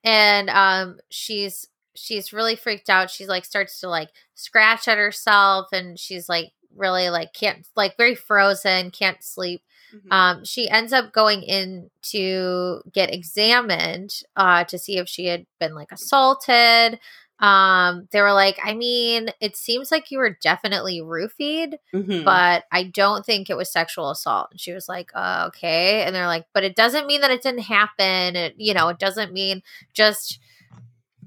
And 0.04 0.50
um 0.50 0.98
she's 1.08 1.68
she's 1.94 2.32
really 2.32 2.56
freaked 2.56 2.90
out. 2.90 3.10
She's 3.10 3.28
like 3.28 3.44
starts 3.46 3.80
to 3.80 3.88
like 3.88 4.10
scratch 4.34 4.88
at 4.88 4.98
herself 4.98 5.68
and 5.72 5.98
she's 5.98 6.28
like 6.28 6.52
really 6.76 7.08
like 7.08 7.32
can't 7.32 7.66
like 7.74 7.96
very 7.96 8.14
frozen, 8.14 8.90
can't 8.90 9.22
sleep. 9.22 9.62
Um 10.10 10.44
she 10.44 10.68
ends 10.68 10.92
up 10.92 11.12
going 11.12 11.42
in 11.42 11.90
to 12.12 12.82
get 12.92 13.12
examined 13.12 14.22
uh 14.36 14.64
to 14.64 14.78
see 14.78 14.98
if 14.98 15.08
she 15.08 15.26
had 15.26 15.46
been 15.60 15.74
like 15.74 15.92
assaulted. 15.92 16.98
Um 17.38 18.08
they 18.12 18.22
were 18.22 18.32
like, 18.32 18.58
I 18.64 18.72
mean, 18.74 19.28
it 19.40 19.56
seems 19.56 19.90
like 19.92 20.10
you 20.10 20.18
were 20.18 20.38
definitely 20.42 21.00
roofied 21.02 21.74
Mhm. 21.92 22.24
but 22.24 22.64
I 22.72 22.84
don't 22.84 23.26
think 23.26 23.50
it 23.50 23.56
was 23.56 23.70
sexual 23.70 24.10
assault. 24.10 24.48
And 24.52 24.60
she 24.60 24.72
was 24.72 24.88
like, 24.88 25.10
uh, 25.14 25.44
okay. 25.48 26.02
And 26.02 26.14
they're 26.14 26.26
like, 26.26 26.46
but 26.54 26.64
it 26.64 26.74
doesn't 26.76 27.06
mean 27.06 27.20
that 27.20 27.30
it 27.30 27.42
didn't 27.42 27.60
happen. 27.60 28.36
It, 28.36 28.54
you 28.56 28.72
know, 28.72 28.88
it 28.88 28.98
doesn't 28.98 29.32
mean 29.34 29.62
just 29.92 30.38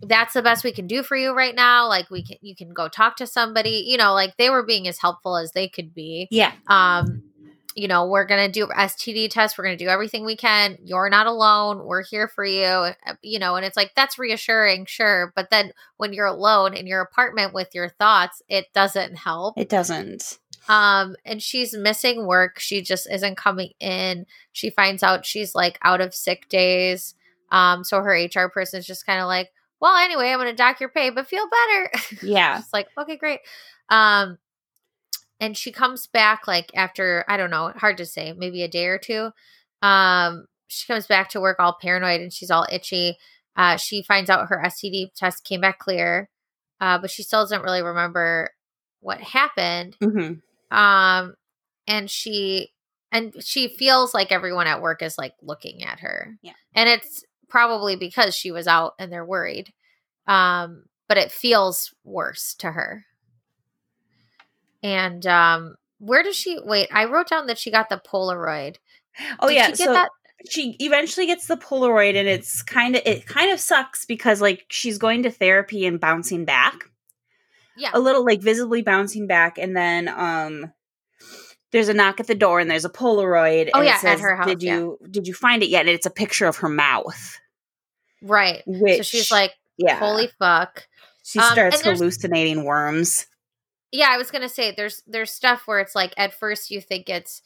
that's 0.01 0.33
the 0.33 0.41
best 0.41 0.63
we 0.63 0.71
can 0.71 0.87
do 0.87 1.03
for 1.03 1.17
you 1.17 1.33
right 1.33 1.53
now. 1.53 1.87
Like 1.87 2.09
we 2.09 2.23
can, 2.23 2.37
you 2.41 2.55
can 2.55 2.73
go 2.73 2.87
talk 2.87 3.17
to 3.17 3.27
somebody, 3.27 3.83
you 3.85 3.97
know, 3.97 4.13
like 4.13 4.37
they 4.37 4.49
were 4.49 4.63
being 4.63 4.87
as 4.87 4.97
helpful 4.97 5.35
as 5.37 5.51
they 5.51 5.67
could 5.67 5.93
be. 5.93 6.27
yeah. 6.31 6.53
Um, 6.67 7.23
you 7.75 7.87
know, 7.87 8.07
we're 8.07 8.25
going 8.25 8.45
to 8.45 8.51
do 8.51 8.67
STD 8.67 9.29
tests. 9.29 9.57
We're 9.57 9.63
going 9.65 9.77
to 9.77 9.83
do 9.83 9.89
everything 9.89 10.25
we 10.25 10.35
can. 10.35 10.77
You're 10.83 11.09
not 11.09 11.27
alone. 11.27 11.85
We're 11.85 12.03
here 12.03 12.27
for 12.27 12.43
you. 12.43 12.63
Uh, 12.65 12.93
You 13.21 13.37
know, 13.39 13.55
and 13.55 13.65
it's 13.65 13.77
like, 13.77 13.91
that's 13.95 14.17
reassuring, 14.17 14.85
sure. 14.87 15.31
But 15.35 15.49
then 15.51 15.71
when 15.97 16.11
you're 16.11 16.25
alone 16.25 16.73
in 16.73 16.87
your 16.87 17.01
apartment 17.01 17.53
with 17.53 17.69
your 17.75 17.89
thoughts, 17.89 18.41
it 18.49 18.65
doesn't 18.73 19.15
help 19.17 19.57
It 19.57 19.69
doesn't. 19.69 20.39
um 20.67 21.15
and 21.25 21.41
she's 21.41 21.73
missing 21.75 22.25
work 22.27 22.59
she 22.59 22.81
just 22.81 23.09
isn't 23.09 23.37
coming 23.37 23.71
in 23.79 24.25
she 24.51 24.69
finds 24.69 25.01
out 25.03 25.25
she's 25.25 25.55
like 25.55 25.79
out 25.83 26.01
of 26.01 26.13
sick 26.13 26.47
days 26.49 27.15
um 27.51 27.83
so 27.83 28.01
her 28.01 28.27
hr 28.35 28.49
person 28.49 28.77
is 28.79 28.85
just 28.85 29.05
kind 29.05 29.19
of 29.21 29.25
like 29.27 29.49
well 29.79 29.95
anyway 29.95 30.29
i'm 30.31 30.37
gonna 30.37 30.53
dock 30.53 30.79
your 30.81 30.89
pay 30.89 31.09
but 31.11 31.27
feel 31.27 31.47
better 31.49 31.91
Yeah. 32.21 32.59
it's 32.59 32.73
like 32.73 32.87
okay 32.99 33.15
great 33.15 33.39
um 33.89 34.37
and 35.39 35.57
she 35.57 35.71
comes 35.71 36.07
back 36.07 36.47
like 36.47 36.71
after 36.75 37.25
i 37.27 37.37
don't 37.37 37.49
know 37.51 37.71
hard 37.75 37.97
to 37.97 38.05
say 38.05 38.33
maybe 38.37 38.63
a 38.63 38.67
day 38.67 38.85
or 38.87 38.97
two 38.97 39.29
um 39.81 40.45
she 40.67 40.85
comes 40.91 41.07
back 41.07 41.29
to 41.29 41.39
work 41.41 41.57
all 41.59 41.77
paranoid 41.81 42.21
and 42.21 42.33
she's 42.33 42.51
all 42.51 42.65
itchy 42.71 43.17
uh 43.55 43.77
she 43.77 44.03
finds 44.03 44.29
out 44.29 44.47
her 44.49 44.61
std 44.67 45.07
test 45.15 45.43
came 45.43 45.61
back 45.61 45.79
clear 45.79 46.29
uh 46.81 46.97
but 46.99 47.09
she 47.09 47.23
still 47.23 47.41
doesn't 47.41 47.63
really 47.63 47.81
remember 47.81 48.49
what 48.99 49.19
happened 49.21 49.95
hmm 50.01 50.33
um 50.75 51.33
and 51.87 52.09
she 52.09 52.69
and 53.11 53.33
she 53.43 53.67
feels 53.75 54.13
like 54.13 54.31
everyone 54.31 54.67
at 54.67 54.81
work 54.81 55.01
is 55.01 55.17
like 55.17 55.33
looking 55.41 55.83
at 55.83 56.01
her 56.01 56.35
Yeah. 56.43 56.53
and 56.75 56.87
it's 56.87 57.23
probably 57.47 57.95
because 57.95 58.35
she 58.35 58.51
was 58.51 58.67
out 58.67 58.93
and 58.99 59.11
they're 59.11 59.25
worried 59.25 59.73
um 60.27 60.83
but 61.07 61.17
it 61.17 61.31
feels 61.31 61.91
worse 62.03 62.53
to 62.59 62.71
her 62.71 63.05
and 64.83 65.25
um 65.27 65.75
where 65.99 66.23
does 66.23 66.35
she 66.35 66.57
wait 66.63 66.87
i 66.93 67.05
wrote 67.05 67.27
down 67.29 67.47
that 67.47 67.57
she 67.57 67.71
got 67.71 67.89
the 67.89 68.01
polaroid 68.05 68.77
Oh 69.39 69.47
Did 69.47 69.55
yeah. 69.55 69.65
she 69.65 69.71
get 69.71 69.77
so 69.79 69.93
that 69.93 70.09
she 70.49 70.77
eventually 70.79 71.25
gets 71.25 71.47
the 71.47 71.57
Polaroid, 71.57 72.15
and 72.15 72.27
it's 72.27 72.61
kind 72.61 72.95
of 72.95 73.01
it 73.05 73.25
kind 73.25 73.51
of 73.51 73.59
sucks 73.59 74.05
because 74.05 74.39
like 74.41 74.65
she's 74.69 74.97
going 74.97 75.23
to 75.23 75.31
therapy 75.31 75.85
and 75.85 75.99
bouncing 75.99 76.45
back 76.45 76.85
yeah 77.75 77.89
a 77.93 77.99
little 77.99 78.23
like 78.23 78.41
visibly 78.41 78.81
bouncing 78.81 79.27
back, 79.27 79.57
and 79.57 79.75
then 79.75 80.07
um. 80.07 80.71
There's 81.71 81.87
a 81.87 81.93
knock 81.93 82.19
at 82.19 82.25
the 82.25 82.33
door 82.33 82.59
and 82.59 82.71
there's 82.71 82.85
a 82.85 82.89
Polaroid. 82.89 83.69
Oh, 83.75 83.79
and 83.79 83.87
it 83.87 84.03
yeah, 84.03 84.09
at 84.09 84.19
her 84.21 84.35
house, 84.35 84.47
Did 84.47 84.63
yeah. 84.63 84.77
you 84.77 84.97
did 85.11 85.27
you 85.27 85.35
find 85.35 85.61
it 85.61 85.69
yet? 85.69 85.81
And 85.81 85.89
it's 85.89 86.07
a 86.07 86.11
picture 86.11 86.47
of 86.47 86.57
her 86.57 86.69
mouth. 86.69 87.37
right 88.23 88.63
Which 88.65 88.97
so 88.97 89.03
she's 89.03 89.29
like 89.29 89.51
yeah, 89.77 89.99
holy 89.99 90.29
fuck 90.39 90.87
she 91.23 91.37
Um, 91.37 91.51
starts 91.51 91.81
hallucinating 91.81 92.63
worms. 92.63 93.27
Yeah 93.91 94.09
i 94.11 94.17
was 94.17 94.31
gonna 94.31 94.49
say 94.49 94.71
there's 94.75 95.01
there's 95.07 95.31
stuff 95.31 95.63
where 95.65 95.79
it's 95.79 95.95
like 95.95 96.13
at 96.17 96.33
first 96.33 96.71
you 96.71 96.81
think 96.81 97.09
it's 97.09 97.41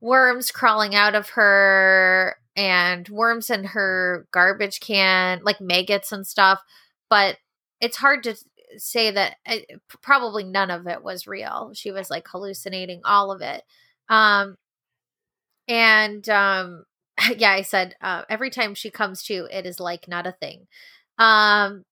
worms 0.00 0.50
crawling 0.50 0.94
out 0.94 1.14
of 1.14 1.30
her 1.30 2.36
and 2.56 3.08
worms 3.08 3.50
in 3.50 3.64
her 3.64 4.26
garbage 4.32 4.80
can 4.80 5.40
like 5.44 5.60
maggots 5.60 6.12
and 6.12 6.26
stuff 6.26 6.60
but 7.10 7.38
it's 7.80 7.96
hard 7.98 8.22
to 8.22 8.34
say 8.78 9.10
that 9.10 9.36
uh, 9.46 9.56
probably 10.02 10.44
none 10.44 10.70
of 10.70 10.86
it 10.86 11.02
was 11.02 11.26
real. 11.26 11.70
She 11.74 11.90
was 11.90 12.10
like 12.10 12.26
hallucinating 12.28 13.00
all 13.04 13.32
of 13.32 13.40
it. 13.42 13.62
Um 14.08 14.56
and 15.68 16.28
um 16.28 16.84
yeah 17.36 17.50
i 17.52 17.62
said 17.62 17.94
uh, 18.00 18.22
every 18.28 18.50
time 18.50 18.74
she 18.74 18.90
comes 18.90 19.22
to 19.24 19.46
it 19.50 19.66
is 19.66 19.80
like 19.80 20.08
not 20.08 20.26
a 20.26 20.32
thing. 20.32 20.66
Um 21.18 21.84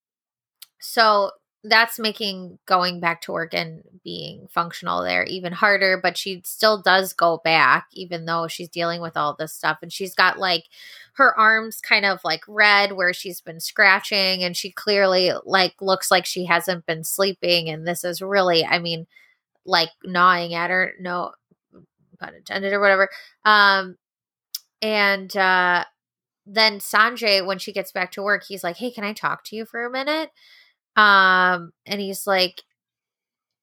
so 0.81 1.31
that's 1.65 1.99
making 1.99 2.59
going 2.67 3.01
back 3.01 3.23
to 3.23 3.33
work 3.33 3.55
and 3.55 3.83
being 4.05 4.47
functional 4.51 5.03
there 5.03 5.25
even 5.25 5.53
harder 5.53 5.99
but 6.01 6.17
she 6.17 6.43
still 6.45 6.81
does 6.83 7.15
go 7.15 7.41
back 7.43 7.87
even 7.93 8.27
though 8.27 8.47
she's 8.47 8.69
dealing 8.69 9.01
with 9.01 9.17
all 9.17 9.35
this 9.35 9.55
stuff 9.55 9.79
and 9.81 9.91
she's 9.93 10.15
got 10.15 10.39
like 10.39 10.65
her 11.15 11.37
arms 11.39 11.81
kind 11.81 12.05
of 12.05 12.21
like 12.23 12.43
red 12.47 12.93
where 12.93 13.15
she's 13.15 13.41
been 13.41 13.61
scratching 13.61 14.45
and 14.45 14.57
she 14.57 14.71
clearly 14.71 15.33
like 15.47 15.75
looks 15.81 16.11
like 16.11 16.27
she 16.27 16.45
hasn't 16.45 16.85
been 16.85 17.03
sleeping 17.03 17.71
and 17.71 17.89
this 17.89 18.05
is 18.05 18.21
really 18.21 18.65
i 18.67 18.79
mean 18.79 19.07
like 19.65 19.89
gnawing 20.05 20.53
at 20.53 20.69
her 20.69 20.93
no 21.01 21.33
pun 22.21 22.35
intended 22.35 22.75
or 22.75 22.81
whatever 22.81 23.09
um 23.47 23.97
and 24.83 25.35
uh 25.37 25.83
then 26.47 26.79
sanjay 26.79 27.45
when 27.45 27.59
she 27.59 27.73
gets 27.73 27.91
back 27.91 28.13
to 28.13 28.23
work 28.23 28.45
he's 28.45 28.63
like 28.63 28.77
hey 28.77 28.91
can 28.91 29.03
i 29.03 29.15
talk 29.15 29.43
to 29.45 29.57
you 29.57 29.65
for 29.65 29.87
a 29.87 29.91
minute 29.91 30.31
um 30.97 31.73
and 31.87 32.01
he's 32.01 32.27
like 32.27 32.63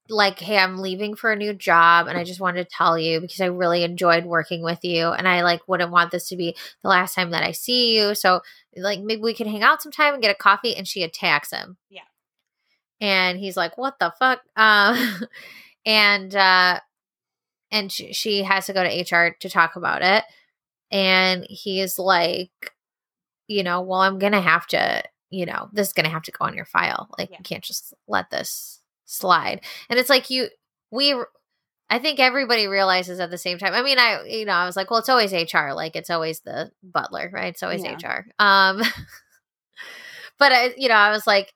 like 0.10 0.40
hey 0.40 0.58
i'm 0.58 0.80
leaving 0.80 1.16
for 1.16 1.32
a 1.32 1.36
new 1.38 1.54
job 1.54 2.08
and 2.08 2.18
i 2.18 2.24
just 2.24 2.42
wanted 2.42 2.64
to 2.68 2.76
tell 2.76 2.98
you 3.00 3.22
because 3.22 3.40
i 3.40 3.46
really 3.46 3.84
enjoyed 3.84 4.26
working 4.26 4.62
with 4.62 4.80
you 4.84 5.08
and 5.08 5.28
i 5.28 5.42
like 5.42 5.66
wouldn't 5.68 5.92
want 5.92 6.12
this 6.12 6.28
to 6.28 6.36
be 6.36 6.56
the 6.84 6.90
last 6.90 7.16
time 7.16 7.32
that 7.32 7.44
i 7.44 7.52
see 7.52 7.96
you 7.98 8.14
so 8.14 8.42
like 8.76 9.00
maybe 9.00 9.22
we 9.22 9.34
can 9.34 9.48
hang 9.48 9.64
out 9.64 9.82
sometime 9.82 10.14
and 10.14 10.22
get 10.22 10.32
a 10.32 10.38
coffee 10.38 10.76
and 10.76 10.88
she 10.88 11.04
attacks 11.04 11.52
him 11.52 11.78
Yeah. 11.90 12.02
and 13.00 13.40
he's 13.40 13.58
like 13.58 13.78
what 13.78 14.00
the 14.00 14.14
fuck 14.20 14.42
um 14.56 14.98
and 15.86 16.36
uh 16.36 16.80
and 17.72 17.92
she, 17.92 18.14
she 18.14 18.44
has 18.44 18.68
to 18.68 18.74
go 18.74 18.84
to 18.84 19.16
hr 19.16 19.36
to 19.40 19.50
talk 19.50 19.76
about 19.76 20.02
it 20.02 20.24
and 20.92 21.46
he's 21.50 22.00
like 22.00 22.52
you 23.48 23.64
know 23.64 23.82
well 23.82 24.02
i'm 24.02 24.20
gonna 24.20 24.42
have 24.42 24.68
to 24.68 25.04
you 25.32 25.46
know 25.46 25.70
this 25.74 25.88
is 25.88 25.94
gonna 25.94 26.10
have 26.10 26.24
to 26.24 26.32
go 26.32 26.46
on 26.46 26.54
your 26.56 26.66
file 26.66 27.10
like 27.18 27.30
Yeah. 27.32 27.38
you 27.40 27.44
can't 27.44 27.64
just 27.64 27.94
let 28.08 28.30
this 28.30 28.80
slide 29.06 29.62
and 29.90 30.00
it's 30.00 30.10
like 30.10 30.30
you 30.30 30.50
we 30.92 31.16
i 31.90 32.00
think 32.00 32.20
everybody 32.20 32.68
realizes 32.68 33.20
at 33.20 33.32
the 33.32 33.38
same 33.38 33.58
time 33.58 33.74
i 33.74 33.82
mean 33.82 33.98
i 34.00 34.24
you 34.26 34.46
know 34.46 34.54
i 34.54 34.66
was 34.66 34.76
like 34.76 34.92
well 34.92 35.00
it's 35.00 35.10
always 35.10 35.34
hr 35.34 35.72
like 35.74 35.96
it's 35.96 36.10
always 36.10 36.42
the 36.42 36.72
butler 36.84 37.30
right 37.34 37.54
it's 37.54 37.64
always 37.64 37.84
Yeah. 37.84 37.96
hr 38.04 38.26
um 38.40 38.82
but 40.38 40.52
i 40.52 40.74
you 40.78 40.88
know 40.88 40.96
i 40.96 41.12
was 41.12 41.28
like 41.28 41.54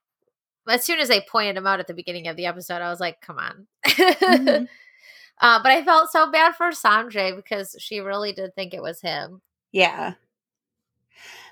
as 0.67 0.83
soon 0.83 0.99
as 0.99 1.07
they 1.09 1.21
pointed 1.21 1.57
him 1.57 1.67
out 1.67 1.79
at 1.79 1.87
the 1.87 1.93
beginning 1.93 2.27
of 2.27 2.35
the 2.37 2.45
episode 2.47 2.81
i 2.81 2.89
was 2.89 2.99
like 2.99 3.21
come 3.21 3.37
on 3.37 3.67
Mhm. 3.87 4.67
uh, 5.41 5.59
but 5.63 5.71
i 5.71 5.83
felt 5.83 6.11
so 6.11 6.31
bad 6.31 6.55
for 6.55 6.69
sanjay 6.71 7.35
because 7.35 7.75
she 7.79 7.99
really 7.99 8.33
did 8.33 8.53
think 8.55 8.73
it 8.73 8.81
was 8.81 9.01
him 9.01 9.41
Yeah. 9.71 10.13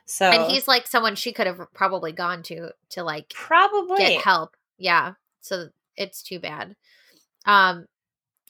So 0.05 0.29
and 0.29 0.51
he's 0.51 0.67
like 0.67 0.87
someone 0.87 1.15
she 1.15 1.31
could 1.33 1.47
have 1.47 1.61
probably 1.73 2.11
gone 2.11 2.43
to 2.43 2.71
to 2.89 3.03
like 3.03 3.29
probably 3.33 3.97
get 3.97 4.21
help 4.21 4.55
yeah 4.77 5.13
so 5.41 5.69
it's 5.95 6.21
too 6.21 6.39
bad 6.39 6.75
um 7.45 7.85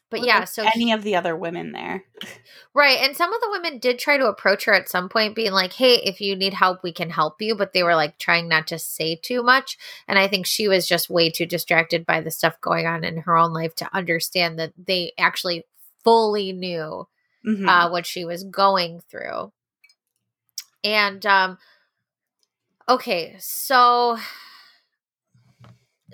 but 0.10 0.22
Look 0.22 0.28
yeah 0.28 0.44
so 0.46 0.64
any 0.64 0.92
of 0.94 1.04
the 1.04 1.16
other 1.16 1.36
women 1.36 1.72
there. 1.72 2.04
right 2.74 3.00
and 3.02 3.16
some 3.16 3.34
of 3.34 3.42
the 3.42 3.50
women 3.52 3.80
did 3.80 4.00
try 4.00 4.18
to 4.18 4.28
approach 4.28 4.66
her 4.66 4.74
at 4.74 4.90
some 4.90 5.10
point 5.10 5.36
being 5.36 5.52
like 5.52 5.74
hey 5.74 5.96
if 5.96 6.22
you 6.22 6.36
need 6.36 6.54
help 6.54 6.82
we 6.84 6.92
can 6.92 7.10
help 7.10 7.42
you 7.42 7.56
but 7.56 7.74
they 7.74 7.84
were 7.84 7.96
like 7.96 8.18
trying 8.18 8.48
not 8.48 8.68
to 8.68 8.80
say 8.80 9.16
too 9.16 9.44
much 9.44 9.78
and 10.08 10.18
i 10.18 10.28
think 10.28 10.46
she 10.46 10.68
was 10.68 10.88
just 10.88 11.10
way 11.10 11.30
too 11.30 11.46
distracted 11.46 12.06
by 12.06 12.20
the 12.22 12.32
stuff 12.32 12.60
going 12.62 12.88
on 12.88 13.04
in 13.04 13.18
her 13.18 13.36
own 13.38 13.54
life 13.54 13.76
to 13.76 13.90
understand 13.96 14.58
that 14.58 14.74
they 14.78 15.12
actually 15.18 15.64
fully 16.04 16.52
knew 16.52 17.08
Mhm. 17.46 17.68
uh, 17.68 17.90
what 17.90 18.06
she 18.06 18.24
was 18.24 18.46
going 18.46 19.02
through. 19.02 19.52
And 20.84 21.26
um, 21.26 21.58
okay, 22.88 23.36
so 23.40 24.18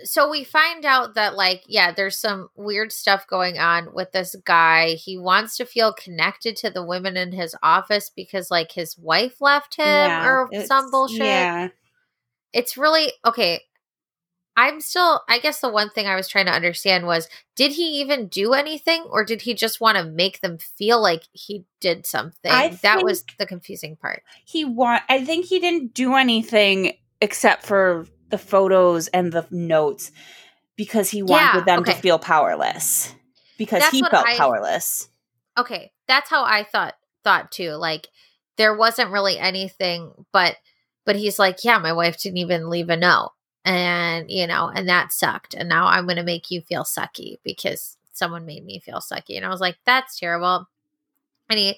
so 0.03 0.29
we 0.29 0.43
find 0.43 0.86
out 0.86 1.15
that 1.15 1.36
like 1.36 1.63
yeah 1.67 1.91
there's 1.91 2.17
some 2.17 2.49
weird 2.55 2.91
stuff 2.91 3.27
going 3.27 3.58
on 3.58 3.93
with 3.93 4.12
this 4.12 4.36
guy 4.45 4.89
he 4.91 5.17
wants 5.17 5.58
to 5.58 5.65
feel 5.65 5.91
connected 5.93 6.55
to 6.55 6.69
the 6.69 6.84
women 6.84 7.17
in 7.17 7.32
his 7.32 7.55
office 7.63 8.10
because 8.15 8.49
like 8.49 8.71
his 8.71 8.97
wife 8.97 9.41
left 9.41 9.75
him 9.75 9.86
Yeah, 9.86 10.25
or 10.25 10.49
some 10.53 10.89
bullshit 10.91 11.19
Yeah. 11.19 11.69
it's 12.53 12.77
really 12.77 13.12
okay 13.25 13.62
i'm 14.62 14.82
still 14.82 15.22
i 15.30 15.39
guess 15.39 15.60
the 15.62 15.69
one 15.69 15.89
thing 15.89 16.06
i 16.08 16.15
was 16.15 16.28
trying 16.28 16.45
to 16.45 16.52
understand 16.52 17.06
was 17.06 17.28
did 17.56 17.72
he 17.72 18.02
even 18.02 18.28
do 18.28 18.54
anything 18.54 19.04
or 19.10 19.24
did 19.24 19.41
he 19.41 19.54
just 19.54 19.80
want 19.80 19.98
to 19.98 20.04
make 20.04 20.41
them 20.41 20.58
feel 20.58 21.02
like 21.02 21.24
he 21.32 21.63
did 21.80 22.06
something 22.06 22.52
I 22.52 22.78
that 22.84 23.04
was 23.04 23.24
the 23.38 23.45
confusing 23.45 23.95
part 23.95 24.24
He 24.45 24.65
want 24.65 25.04
I 25.10 25.24
think 25.24 25.45
he 25.45 25.60
didn't 25.60 25.93
do 25.93 26.15
anything 26.15 26.93
except 27.22 27.65
for 27.65 28.06
the 28.30 28.38
photos 28.38 29.08
and 29.08 29.32
the 29.32 29.45
notes 29.52 30.12
because 30.76 31.10
he 31.10 31.22
wanted 31.24 31.60
Yeah, 31.60 31.63
them 31.65 31.84
to 31.84 31.93
feel 31.93 32.19
powerless. 32.19 33.13
Because 33.58 33.80
That's 33.82 33.91
he 33.98 34.02
felt 34.02 34.26
I- 34.28 34.38
powerless. 34.38 35.10
okay 35.58 35.91
that's 36.08 36.30
how 36.30 36.43
i 36.45 36.63
thought 36.63 36.95
thought 37.24 37.52
too 37.52 37.72
like 37.72 38.08
there 38.58 38.76
wasn't 38.76 39.12
really 39.12 39.38
anything 39.38 40.12
but 40.32 40.56
but 41.06 41.15
he's 41.17 41.38
like 41.39 41.58
yeah 41.63 41.78
my 41.80 41.91
wife 41.93 42.17
didn't 42.22 42.38
even 42.38 42.69
leave 42.69 42.89
a 42.89 42.95
note 42.98 43.32
and 43.65 44.30
you 44.32 44.48
know 44.48 44.72
and 44.74 44.88
that 44.88 45.12
sucked 45.12 45.54
and 45.54 45.67
now 45.67 45.86
i'm 45.88 46.08
gonna 46.08 46.24
make 46.24 46.50
you 46.50 46.62
feel 46.62 46.84
sucky 46.84 47.38
because 47.43 47.98
someone 48.13 48.45
made 48.45 48.65
me 48.65 48.80
feel 48.80 49.00
sucky 49.00 49.36
and 49.36 49.45
i 49.45 49.50
was 49.50 49.62
like 49.62 49.78
that's 49.86 50.19
terrible. 50.19 50.67
And 51.50 51.58
he 51.58 51.78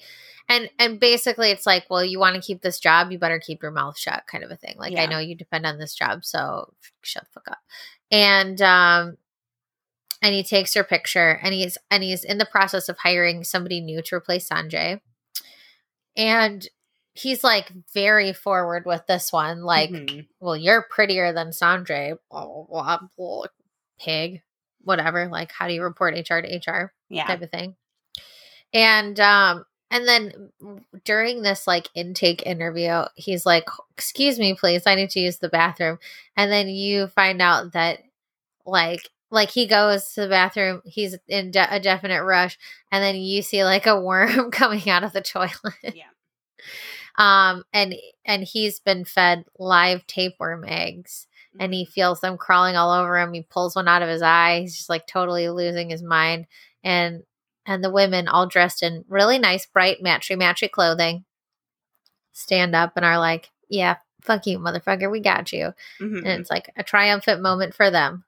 and 0.50 0.70
and 0.80 1.00
basically 1.00 1.50
it's 1.50 1.66
like 1.66 1.86
well 1.90 2.04
you 2.04 2.20
want 2.20 2.36
to 2.36 2.42
keep 2.42 2.62
this 2.62 2.80
job 2.80 3.12
you 3.12 3.18
better 3.18 3.40
keep 3.40 3.62
your 3.62 3.72
mouth 3.72 3.98
shut 3.98 4.24
kind 4.28 4.44
of 4.44 4.52
a 4.52 4.58
thing 4.58 4.76
like 4.78 4.98
i 4.98 5.06
know 5.06 5.18
you 5.18 5.34
depend 5.34 5.66
on 5.66 5.80
this 5.80 5.96
job 5.96 6.26
so 6.26 6.74
shut 7.02 7.24
the 7.24 7.30
fuck 7.40 7.52
up. 7.52 7.60
And 8.12 8.62
um 8.62 9.18
and 10.22 10.36
he 10.36 10.44
takes 10.44 10.74
her 10.76 10.84
picture 10.84 11.40
and 11.42 11.54
he's 11.54 11.78
and 11.90 12.04
he's 12.04 12.24
in 12.24 12.38
the 12.38 12.46
process 12.46 12.90
of 12.90 12.98
hiring 13.00 13.44
somebody 13.44 13.82
new 13.82 14.02
to 14.04 14.16
replace 14.16 14.50
sanjay. 14.50 15.02
And 16.16 16.68
he's 17.14 17.44
like 17.44 17.72
very 17.94 18.34
forward 18.34 18.86
with 18.86 19.06
this 19.08 19.32
one 19.34 19.62
like 19.64 19.90
Mhm. 19.90 20.28
well 20.40 20.56
you're 20.56 20.86
prettier 20.90 21.34
than 21.34 21.50
sanjay 21.50 22.16
blah, 22.30 22.46
blah, 22.46 22.66
blah, 22.70 23.00
blah, 23.18 23.46
pig 24.00 24.42
whatever 24.84 25.28
like 25.28 25.52
how 25.52 25.68
do 25.68 25.74
you 25.74 25.84
report 25.84 26.16
hr 26.16 26.40
to 26.40 26.58
hr 26.72 26.94
yeah. 27.10 27.26
type 27.28 27.42
of 27.42 27.52
thing. 27.52 27.76
And 28.74 29.20
um 29.20 29.66
and 29.92 30.08
then 30.08 30.52
during 31.04 31.42
this 31.42 31.68
like 31.68 31.90
intake 31.94 32.46
interview, 32.46 33.04
he's 33.16 33.46
like, 33.46 33.66
"Excuse 33.98 34.40
me, 34.40 34.54
please. 34.54 34.84
I 34.88 34.96
need 34.96 35.10
to 35.10 35.20
use 35.20 35.40
the 35.40 35.50
bathroom." 35.50 36.00
And 36.38 36.50
then 36.50 36.70
you 36.70 37.08
find 37.08 37.42
out 37.42 37.74
that 37.74 38.00
like 38.66 39.10
like 39.32 39.50
he 39.52 39.68
goes 39.68 40.14
to 40.14 40.22
the 40.22 40.30
bathroom, 40.30 40.82
he's 40.86 41.18
in 41.28 41.52
de- 41.52 41.76
a 41.76 41.82
definite 41.82 42.24
rush, 42.24 42.58
and 42.90 43.04
then 43.04 43.18
you 43.18 43.42
see 43.42 43.66
like 43.66 43.86
a 43.86 44.00
worm 44.00 44.50
coming 44.52 44.90
out 44.90 45.04
of 45.04 45.12
the 45.12 45.22
toilet. 45.22 45.52
Yeah. 45.94 46.06
Um 47.18 47.64
and 47.74 47.96
and 48.26 48.44
he's 48.44 48.80
been 48.80 49.06
fed 49.06 49.46
live 49.60 50.06
tapeworm 50.08 50.66
eggs 50.68 51.28
and 51.60 51.74
he 51.74 51.86
feels 51.86 52.22
them 52.22 52.38
crawling 52.38 52.76
all 52.78 52.92
over 52.92 53.20
him. 53.20 53.34
He 53.34 53.42
pulls 53.42 53.76
one 53.76 53.88
out 53.88 54.02
of 54.02 54.10
his 54.10 54.22
eye. 54.22 54.62
He's 54.62 54.78
just 54.78 54.90
like 54.90 55.06
totally 55.08 55.50
losing 55.50 55.90
his 55.90 56.02
mind. 56.02 56.48
And 56.84 57.24
and 57.66 57.84
the 57.84 57.92
women 57.92 58.28
all 58.28 58.48
dressed 58.48 58.82
in 58.84 59.06
really 59.08 59.38
nice, 59.38 59.66
bright, 59.66 60.02
matchy 60.02 60.36
matchy 60.38 60.70
clothing 60.72 61.26
stand 62.34 62.76
up 62.76 62.94
and 62.96 63.06
are 63.06 63.20
like, 63.20 63.50
Yeah, 63.70 63.98
fuck 64.22 64.46
you, 64.48 64.60
motherfucker, 64.60 65.12
we 65.12 65.20
got 65.20 65.52
you. 65.52 65.74
Mhm. 66.00 66.20
And 66.20 66.28
it's 66.28 66.50
like 66.50 66.72
a 66.78 66.84
triumphant 66.84 67.42
moment 67.42 67.74
for 67.76 67.92
them. 67.92 68.24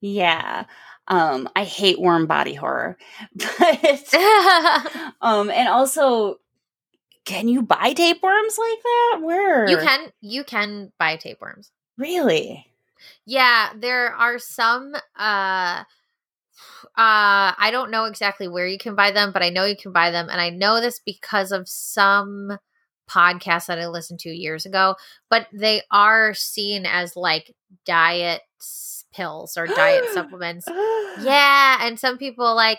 Yeah. 0.00 0.64
Um, 1.08 1.48
I 1.56 1.64
hate 1.64 2.00
worm 2.00 2.26
body 2.26 2.54
horror. 2.54 2.96
But 3.34 4.14
um 5.20 5.50
and 5.50 5.68
also 5.68 6.36
can 7.30 7.46
you 7.46 7.62
buy 7.62 7.92
tapeworms 7.92 8.58
like 8.58 8.82
that? 8.82 9.20
Where 9.22 9.68
you 9.68 9.76
can 9.76 10.12
you 10.20 10.42
can 10.42 10.92
buy 10.98 11.16
tapeworms. 11.16 11.70
really? 11.96 12.66
Yeah, 13.24 13.70
there 13.76 14.12
are 14.12 14.38
some 14.40 14.94
uh 15.16 15.84
uh 15.84 15.84
I 16.96 17.68
don't 17.70 17.92
know 17.92 18.06
exactly 18.06 18.48
where 18.48 18.66
you 18.66 18.78
can 18.78 18.96
buy 18.96 19.12
them, 19.12 19.30
but 19.30 19.42
I 19.42 19.50
know 19.50 19.64
you 19.64 19.76
can 19.76 19.92
buy 19.92 20.10
them 20.10 20.28
and 20.28 20.40
I 20.40 20.50
know 20.50 20.80
this 20.80 21.00
because 21.06 21.52
of 21.52 21.68
some 21.68 22.58
podcast 23.08 23.66
that 23.66 23.78
I 23.78 23.86
listened 23.86 24.18
to 24.20 24.30
years 24.30 24.66
ago, 24.66 24.96
but 25.28 25.46
they 25.52 25.82
are 25.92 26.34
seen 26.34 26.84
as 26.84 27.14
like 27.14 27.54
diet 27.86 28.42
pills 29.14 29.56
or 29.56 29.68
diet 29.68 30.04
supplements. 30.14 30.66
Yeah, 31.22 31.78
and 31.82 31.98
some 31.98 32.18
people 32.18 32.54
like 32.56 32.78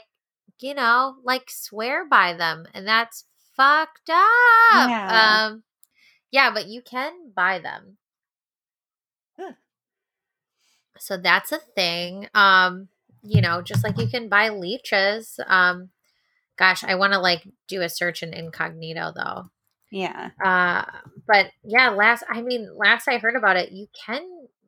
you 0.59 0.73
know, 0.73 1.15
like 1.23 1.49
swear 1.49 2.07
by 2.07 2.33
them 2.33 2.65
and 2.73 2.87
that's 2.87 3.25
fucked 3.55 4.09
up. 4.09 4.89
Yeah. 4.89 5.47
Um 5.47 5.63
yeah, 6.31 6.51
but 6.53 6.67
you 6.67 6.81
can 6.81 7.31
buy 7.35 7.59
them. 7.59 7.97
Huh. 9.37 9.53
So 10.97 11.17
that's 11.17 11.51
a 11.51 11.57
thing. 11.57 12.27
Um, 12.33 12.87
you 13.21 13.41
know, 13.41 13.61
just 13.61 13.83
like 13.83 13.99
you 13.99 14.07
can 14.07 14.29
buy 14.29 14.49
leeches. 14.49 15.39
Um, 15.45 15.89
gosh, 16.57 16.83
I 16.83 16.95
want 16.95 17.13
to 17.13 17.19
like 17.19 17.47
do 17.67 17.81
a 17.81 17.89
search 17.89 18.23
in 18.23 18.33
incognito 18.33 19.11
though. 19.15 19.49
Yeah. 19.91 20.29
Uh, 20.43 20.85
but 21.27 21.47
yeah, 21.63 21.89
last 21.89 22.23
I 22.29 22.41
mean, 22.41 22.69
last 22.75 23.07
I 23.07 23.17
heard 23.17 23.35
about 23.35 23.57
it, 23.57 23.71
you 23.71 23.87
can 24.05 24.23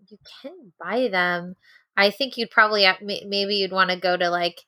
you 0.09 0.17
can 0.41 0.73
buy 0.79 1.07
them. 1.07 1.55
I 1.95 2.09
think 2.09 2.37
you'd 2.37 2.51
probably 2.51 2.83
have, 2.83 2.97
maybe 3.01 3.55
you'd 3.55 3.71
want 3.71 3.91
to 3.91 3.97
go 3.97 4.17
to 4.17 4.29
like 4.29 4.61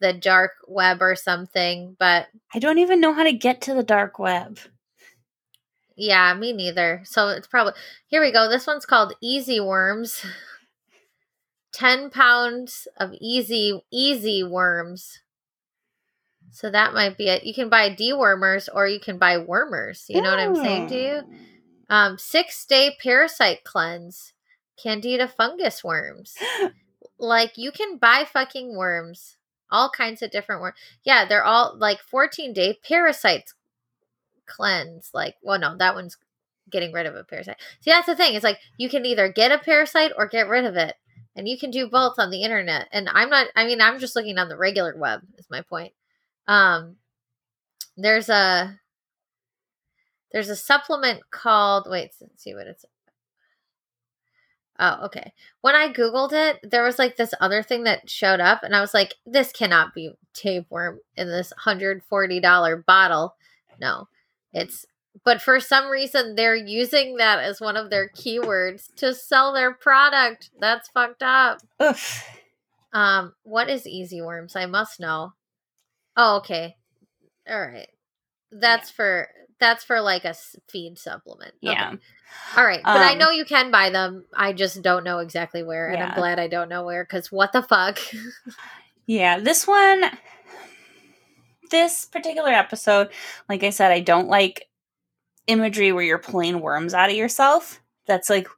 the 0.00 0.12
dark 0.12 0.52
web 0.66 1.02
or 1.02 1.16
something, 1.16 1.96
but 1.98 2.28
I 2.54 2.58
don't 2.58 2.78
even 2.78 3.00
know 3.00 3.12
how 3.12 3.24
to 3.24 3.32
get 3.32 3.60
to 3.62 3.74
the 3.74 3.82
dark 3.82 4.18
web. 4.18 4.58
Yeah, 5.96 6.32
me 6.34 6.52
neither. 6.52 7.02
So 7.04 7.28
it's 7.28 7.48
probably 7.48 7.72
here 8.06 8.22
we 8.22 8.32
go. 8.32 8.48
This 8.48 8.66
one's 8.66 8.86
called 8.86 9.14
Easy 9.20 9.58
Worms. 9.58 10.24
Ten 11.72 12.10
pounds 12.10 12.86
of 12.96 13.12
easy 13.20 13.80
easy 13.90 14.44
worms. 14.44 15.20
So 16.50 16.70
that 16.70 16.94
might 16.94 17.18
be 17.18 17.28
it. 17.28 17.44
You 17.44 17.52
can 17.52 17.68
buy 17.68 17.90
dewormers 17.90 18.68
or 18.72 18.86
you 18.86 19.00
can 19.00 19.18
buy 19.18 19.38
wormers. 19.38 20.04
You 20.08 20.22
know 20.22 20.30
what 20.30 20.38
I'm 20.38 20.54
saying 20.54 20.88
to 20.88 20.96
you? 20.96 21.22
Um, 21.90 22.18
six 22.18 22.64
day 22.64 22.96
parasite 23.02 23.64
cleanse, 23.64 24.34
candida 24.80 25.26
fungus 25.26 25.82
worms. 25.82 26.36
like 27.18 27.56
you 27.56 27.72
can 27.72 27.96
buy 27.96 28.24
fucking 28.24 28.76
worms, 28.76 29.37
all 29.70 29.90
kinds 29.90 30.22
of 30.22 30.30
different 30.30 30.60
worms. 30.60 30.76
Yeah, 31.04 31.24
they're 31.26 31.44
all 31.44 31.76
like 31.78 32.00
14 32.00 32.52
day 32.52 32.78
parasites 32.86 33.54
cleanse. 34.46 35.10
Like, 35.12 35.36
well, 35.42 35.58
no, 35.58 35.76
that 35.76 35.94
one's 35.94 36.16
getting 36.70 36.92
rid 36.92 37.06
of 37.06 37.14
a 37.14 37.24
parasite. 37.24 37.56
See, 37.80 37.90
that's 37.90 38.06
the 38.06 38.16
thing. 38.16 38.34
It's 38.34 38.44
like 38.44 38.58
you 38.76 38.88
can 38.88 39.06
either 39.06 39.30
get 39.30 39.52
a 39.52 39.58
parasite 39.58 40.12
or 40.16 40.26
get 40.26 40.48
rid 40.48 40.64
of 40.64 40.76
it. 40.76 40.94
And 41.36 41.48
you 41.48 41.56
can 41.56 41.70
do 41.70 41.88
both 41.88 42.18
on 42.18 42.30
the 42.30 42.42
internet. 42.42 42.88
And 42.90 43.08
I'm 43.08 43.30
not, 43.30 43.46
I 43.54 43.64
mean, 43.64 43.80
I'm 43.80 44.00
just 44.00 44.16
looking 44.16 44.38
on 44.38 44.48
the 44.48 44.56
regular 44.56 44.96
web, 44.96 45.20
is 45.38 45.46
my 45.48 45.62
point. 45.62 45.92
Um, 46.48 46.96
there's 47.96 48.28
a, 48.28 48.80
there's 50.32 50.48
a 50.48 50.56
supplement 50.56 51.20
called, 51.30 51.86
wait, 51.88 52.10
let's 52.20 52.42
see 52.42 52.54
what 52.54 52.66
it's, 52.66 52.84
Oh, 54.78 55.06
okay. 55.06 55.32
When 55.60 55.74
I 55.74 55.92
Googled 55.92 56.32
it, 56.32 56.60
there 56.62 56.84
was 56.84 56.98
like 56.98 57.16
this 57.16 57.34
other 57.40 57.62
thing 57.62 57.84
that 57.84 58.08
showed 58.08 58.40
up, 58.40 58.62
and 58.62 58.76
I 58.76 58.80
was 58.80 58.94
like, 58.94 59.14
this 59.26 59.50
cannot 59.50 59.92
be 59.92 60.12
tapeworm 60.34 61.00
in 61.16 61.28
this 61.28 61.52
$140 61.64 62.86
bottle. 62.86 63.34
No, 63.80 64.08
it's, 64.52 64.86
but 65.24 65.42
for 65.42 65.58
some 65.58 65.88
reason, 65.88 66.36
they're 66.36 66.54
using 66.54 67.16
that 67.16 67.40
as 67.40 67.60
one 67.60 67.76
of 67.76 67.90
their 67.90 68.08
keywords 68.08 68.94
to 68.96 69.14
sell 69.14 69.52
their 69.52 69.74
product. 69.74 70.50
That's 70.60 70.88
fucked 70.88 71.22
up. 71.24 71.60
Oof. 71.82 72.24
Um, 72.92 73.34
what 73.42 73.68
is 73.68 73.86
easy 73.86 74.22
worms? 74.22 74.54
I 74.56 74.66
must 74.66 75.00
know. 75.00 75.32
Oh, 76.16 76.36
okay. 76.38 76.76
All 77.48 77.60
right. 77.60 77.88
That's 78.50 78.90
for, 78.90 79.28
that's 79.60 79.84
for 79.84 80.00
like 80.00 80.24
a 80.24 80.34
feed 80.68 80.98
supplement. 80.98 81.52
Okay. 81.64 81.72
Yeah. 81.74 81.94
All 82.56 82.64
right, 82.64 82.82
but 82.84 82.96
I 82.96 83.12
Um, 83.12 83.18
know 83.18 83.30
you 83.30 83.44
can 83.44 83.70
buy 83.70 83.90
them. 83.90 84.26
I 84.34 84.52
just 84.52 84.82
don't 84.82 85.02
know 85.04 85.18
exactly 85.18 85.62
where, 85.62 85.88
and 85.88 86.02
I'm 86.02 86.14
glad 86.14 86.38
I 86.38 86.46
don't 86.46 86.68
know 86.68 86.84
where 86.84 87.04
because 87.04 87.32
what 87.32 87.52
the 87.52 87.62
fuck? 87.62 87.98
Yeah, 89.06 89.38
this 89.38 89.66
one, 89.66 90.04
this 91.70 92.04
particular 92.04 92.50
episode, 92.50 93.08
like 93.48 93.62
I 93.62 93.70
said, 93.70 93.90
I 93.90 94.00
don't 94.00 94.28
like 94.28 94.68
imagery 95.46 95.92
where 95.92 96.04
you're 96.04 96.18
pulling 96.18 96.60
worms 96.60 96.92
out 96.92 97.08
of 97.08 97.16
yourself. 97.16 97.80
That's 98.06 98.28
like 98.28 98.48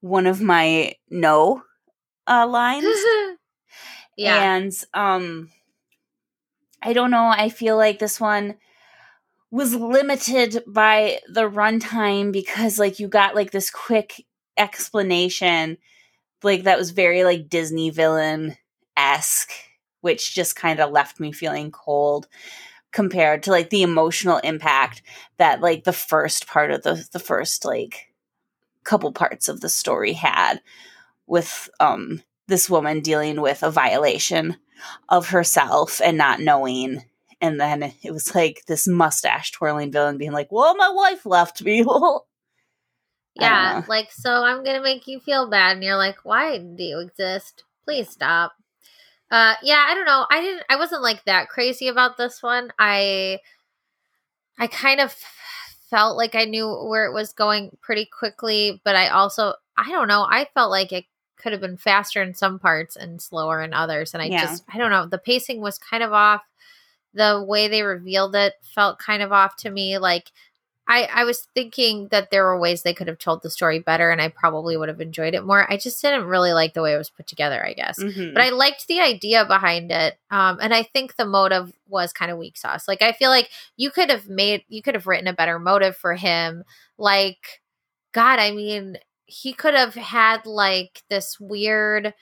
one 0.00 0.26
of 0.26 0.40
my 0.40 0.94
no 1.08 1.62
uh, 2.26 2.48
lines. 2.48 2.84
yeah, 4.16 4.42
And 4.56 4.72
um, 4.92 5.50
I 6.82 6.92
don't 6.92 7.12
know. 7.12 7.26
I 7.28 7.48
feel 7.48 7.76
like 7.76 8.00
this 8.00 8.20
one 8.20 8.56
was 9.52 9.74
limited 9.74 10.64
by 10.66 11.20
the 11.28 11.48
runtime 11.48 12.32
because 12.32 12.78
like 12.78 12.98
you 12.98 13.06
got 13.06 13.34
like 13.34 13.50
this 13.50 13.70
quick 13.70 14.24
explanation 14.56 15.76
like 16.42 16.64
that 16.64 16.78
was 16.78 16.90
very 16.90 17.22
like 17.22 17.48
Disney 17.48 17.90
villain 17.90 18.56
esque, 18.96 19.52
which 20.00 20.34
just 20.34 20.56
kind 20.56 20.80
of 20.80 20.90
left 20.90 21.20
me 21.20 21.32
feeling 21.32 21.70
cold 21.70 22.26
compared 22.92 23.42
to 23.42 23.50
like 23.50 23.70
the 23.70 23.82
emotional 23.82 24.38
impact 24.38 25.02
that 25.36 25.60
like 25.60 25.84
the 25.84 25.92
first 25.92 26.46
part 26.46 26.70
of 26.70 26.82
the 26.82 27.06
the 27.12 27.18
first 27.20 27.64
like 27.64 28.08
couple 28.84 29.12
parts 29.12 29.48
of 29.48 29.60
the 29.60 29.68
story 29.68 30.14
had 30.14 30.60
with 31.26 31.68
um 31.78 32.22
this 32.48 32.68
woman 32.68 33.00
dealing 33.00 33.40
with 33.40 33.62
a 33.62 33.70
violation 33.70 34.56
of 35.10 35.28
herself 35.28 36.00
and 36.02 36.18
not 36.18 36.40
knowing 36.40 37.04
and 37.42 37.60
then 37.60 37.92
it 38.02 38.10
was 38.12 38.34
like 38.34 38.62
this 38.66 38.88
mustache 38.88 39.50
twirling 39.52 39.92
villain 39.92 40.16
being 40.16 40.32
like 40.32 40.50
well 40.50 40.74
my 40.76 40.88
wife 40.88 41.26
left 41.26 41.62
me. 41.62 41.84
Yeah 43.34 43.82
like 43.88 44.12
so 44.12 44.30
i'm 44.44 44.62
gonna 44.62 44.82
make 44.82 45.06
you 45.08 45.18
feel 45.18 45.48
bad 45.48 45.76
and 45.76 45.84
you're 45.84 45.96
like 45.96 46.18
why 46.24 46.58
do 46.58 46.82
you 46.82 47.00
exist? 47.00 47.64
Please 47.84 48.08
stop. 48.10 48.52
Uh 49.30 49.54
yeah 49.62 49.86
i 49.88 49.94
don't 49.94 50.04
know. 50.04 50.26
I 50.30 50.40
didn't 50.42 50.64
i 50.68 50.76
wasn't 50.76 51.02
like 51.02 51.24
that 51.24 51.48
crazy 51.48 51.88
about 51.88 52.16
this 52.18 52.42
one. 52.42 52.72
I 52.78 53.38
i 54.58 54.66
kind 54.66 55.00
of 55.00 55.14
felt 55.88 56.16
like 56.18 56.34
i 56.34 56.44
knew 56.44 56.68
where 56.68 57.06
it 57.06 57.12
was 57.14 57.32
going 57.32 57.70
pretty 57.80 58.06
quickly 58.06 58.80
but 58.84 58.96
i 58.96 59.08
also 59.08 59.54
i 59.78 59.90
don't 59.90 60.08
know 60.08 60.26
i 60.30 60.46
felt 60.54 60.70
like 60.70 60.90
it 60.92 61.04
could 61.36 61.52
have 61.52 61.60
been 61.60 61.76
faster 61.76 62.22
in 62.22 62.34
some 62.34 62.58
parts 62.58 62.96
and 62.96 63.20
slower 63.20 63.60
in 63.62 63.72
others 63.74 64.12
and 64.14 64.22
i 64.22 64.26
Yeah. 64.26 64.42
just 64.42 64.62
i 64.72 64.78
don't 64.78 64.90
know 64.90 65.06
the 65.06 65.18
pacing 65.18 65.60
was 65.60 65.78
kind 65.78 66.02
of 66.02 66.12
off 66.12 66.42
the 67.14 67.42
way 67.46 67.68
they 67.68 67.82
revealed 67.82 68.34
it 68.36 68.54
felt 68.62 68.98
kind 68.98 69.22
of 69.22 69.32
off 69.32 69.56
to 69.56 69.70
me 69.70 69.98
like 69.98 70.30
I, 70.88 71.08
I 71.14 71.24
was 71.24 71.46
thinking 71.54 72.08
that 72.10 72.30
there 72.30 72.44
were 72.44 72.58
ways 72.58 72.82
they 72.82 72.92
could 72.92 73.06
have 73.06 73.18
told 73.18 73.42
the 73.42 73.50
story 73.50 73.78
better 73.78 74.10
and 74.10 74.20
I 74.20 74.28
probably 74.28 74.76
would 74.76 74.88
have 74.88 75.00
enjoyed 75.00 75.32
it 75.32 75.44
more. 75.44 75.70
I 75.72 75.76
just 75.76 76.02
didn't 76.02 76.24
really 76.26 76.52
like 76.52 76.74
the 76.74 76.82
way 76.82 76.92
it 76.92 76.98
was 76.98 77.08
put 77.08 77.28
together, 77.28 77.64
I 77.64 77.72
guess. 77.72 78.00
Mhm. 78.00 78.34
But 78.34 78.42
I 78.42 78.50
liked 78.50 78.88
the 78.88 79.00
idea 79.00 79.44
behind 79.44 79.92
it. 79.92 80.18
Um, 80.30 80.58
and 80.60 80.74
I 80.74 80.82
think 80.82 81.14
the 81.14 81.24
motive 81.24 81.72
was 81.86 82.12
kind 82.12 82.32
of 82.32 82.36
weak 82.36 82.56
sauce. 82.56 82.88
Like 82.88 83.00
I 83.00 83.12
feel 83.12 83.30
like 83.30 83.48
you 83.76 83.92
could 83.92 84.10
have 84.10 84.28
made 84.28 84.64
you 84.68 84.82
could 84.82 84.94
have 84.94 85.06
written 85.06 85.28
a 85.28 85.32
better 85.32 85.60
motive 85.60 85.96
for 85.96 86.14
him. 86.14 86.64
Like, 86.98 87.62
God, 88.12 88.38
I 88.40 88.50
mean, 88.50 88.98
he 89.26 89.52
could 89.52 89.74
have 89.74 89.94
had 89.94 90.46
like 90.46 91.02
this 91.08 91.38
weird 91.40 92.12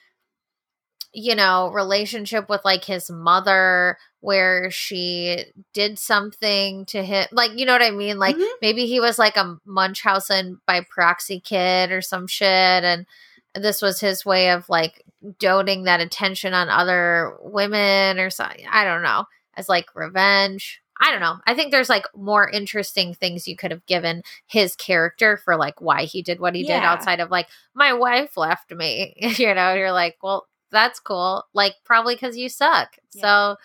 you 1.12 1.34
know, 1.34 1.70
relationship 1.72 2.48
with 2.48 2.64
like 2.64 2.84
his 2.84 3.10
mother 3.10 3.98
where 4.20 4.70
she 4.70 5.44
did 5.72 5.98
something 5.98 6.84
to 6.86 7.02
him. 7.02 7.26
Like, 7.32 7.52
you 7.58 7.66
know 7.66 7.72
what 7.72 7.82
I 7.82 7.90
mean? 7.90 8.18
Like 8.18 8.36
Mhm. 8.36 8.48
maybe 8.62 8.86
he 8.86 9.00
was 9.00 9.18
like 9.18 9.36
a 9.36 9.58
Munchausen 9.64 10.60
by 10.66 10.82
proxy 10.88 11.40
kid 11.40 11.90
or 11.90 12.02
some 12.02 12.26
shit. 12.26 12.48
And 12.84 13.06
this 13.54 13.82
was 13.82 13.98
his 14.00 14.24
way 14.24 14.50
of 14.50 14.68
like 14.68 15.02
doting 15.38 15.84
that 15.84 16.00
attention 16.00 16.54
on 16.54 16.68
other 16.68 17.36
women 17.42 18.18
or 18.20 18.30
something. 18.30 18.66
I 18.70 18.84
don't 18.84 19.02
know. 19.02 19.24
As 19.56 19.68
like 19.68 19.86
revenge. 19.94 20.80
I 21.02 21.10
don't 21.10 21.20
know. 21.20 21.38
I 21.46 21.54
think 21.54 21.70
there's 21.70 21.88
like 21.88 22.04
more 22.14 22.48
interesting 22.48 23.14
things 23.14 23.48
you 23.48 23.56
could 23.56 23.70
have 23.70 23.86
given 23.86 24.22
his 24.46 24.76
character 24.76 25.38
for 25.38 25.56
like 25.56 25.80
why 25.80 26.04
he 26.04 26.20
did 26.22 26.40
what 26.40 26.54
he 26.54 26.62
did 26.62 26.82
outside 26.84 27.20
of 27.20 27.30
like 27.30 27.48
my 27.74 27.94
wife 27.94 28.36
left 28.36 28.70
me. 28.70 29.14
you 29.18 29.54
know, 29.54 29.72
you're 29.72 29.92
like, 29.92 30.18
well, 30.22 30.46
that's 30.70 31.00
cool. 31.00 31.44
Like 31.54 31.74
probably 31.84 32.14
because 32.14 32.36
you 32.36 32.48
suck. 32.48 32.96
So, 33.10 33.56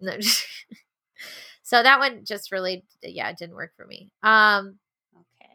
no, 0.00 0.12
so 1.62 1.82
that 1.82 1.98
one 1.98 2.24
just 2.24 2.52
really, 2.52 2.84
yeah, 3.02 3.30
it 3.30 3.38
didn't 3.38 3.56
work 3.56 3.72
for 3.76 3.86
me. 3.86 4.10
Um, 4.22 4.78
okay 5.14 5.50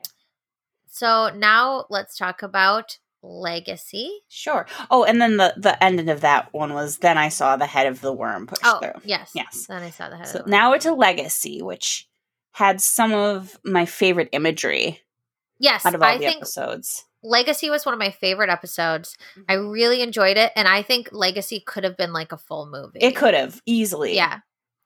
so 0.89 1.29
now 1.35 1.85
let's 1.89 2.17
talk 2.17 2.41
about 2.41 2.97
legacy. 3.21 4.19
Sure. 4.29 4.65
Oh, 4.89 5.03
and 5.03 5.19
then 5.21 5.35
the 5.37 5.53
the 5.57 5.81
ending 5.83 6.09
of 6.09 6.21
that 6.21 6.53
one 6.53 6.73
was 6.73 6.99
then 6.99 7.17
I 7.17 7.27
saw 7.29 7.57
the 7.57 7.65
head 7.65 7.87
of 7.87 7.99
the 7.99 8.13
worm 8.13 8.47
push 8.47 8.59
Oh, 8.63 8.79
through. 8.79 9.01
yes, 9.03 9.31
Yes. 9.35 9.65
Then 9.67 9.83
I 9.83 9.89
saw 9.89 10.09
the 10.09 10.17
head. 10.17 10.27
So 10.27 10.39
of 10.39 10.45
the 10.45 10.51
now 10.51 10.71
we're 10.71 10.79
to 10.79 10.93
Legacy, 10.93 11.61
which 11.61 12.07
had 12.53 12.79
some 12.79 13.11
of 13.13 13.59
my 13.65 13.85
favorite 13.85 14.29
imagery 14.31 15.01
yes, 15.59 15.85
out 15.85 15.95
of 15.95 16.01
all 16.01 16.07
I 16.07 16.17
the 16.17 16.25
think 16.25 16.37
episodes. 16.37 17.03
Legacy 17.25 17.69
was 17.69 17.85
one 17.85 17.93
of 17.93 17.99
my 17.99 18.11
favorite 18.11 18.49
episodes. 18.49 19.17
I 19.49 19.53
really 19.53 20.01
enjoyed 20.01 20.37
it, 20.37 20.51
and 20.55 20.67
I 20.67 20.81
think 20.81 21.09
Legacy 21.11 21.59
could 21.59 21.83
have 21.83 21.97
been 21.97 22.13
like 22.13 22.31
a 22.31 22.37
full 22.37 22.67
movie. 22.67 22.99
It 22.99 23.15
could 23.15 23.33
have 23.33 23.61
easily. 23.65 24.15
Yeah. 24.15 24.39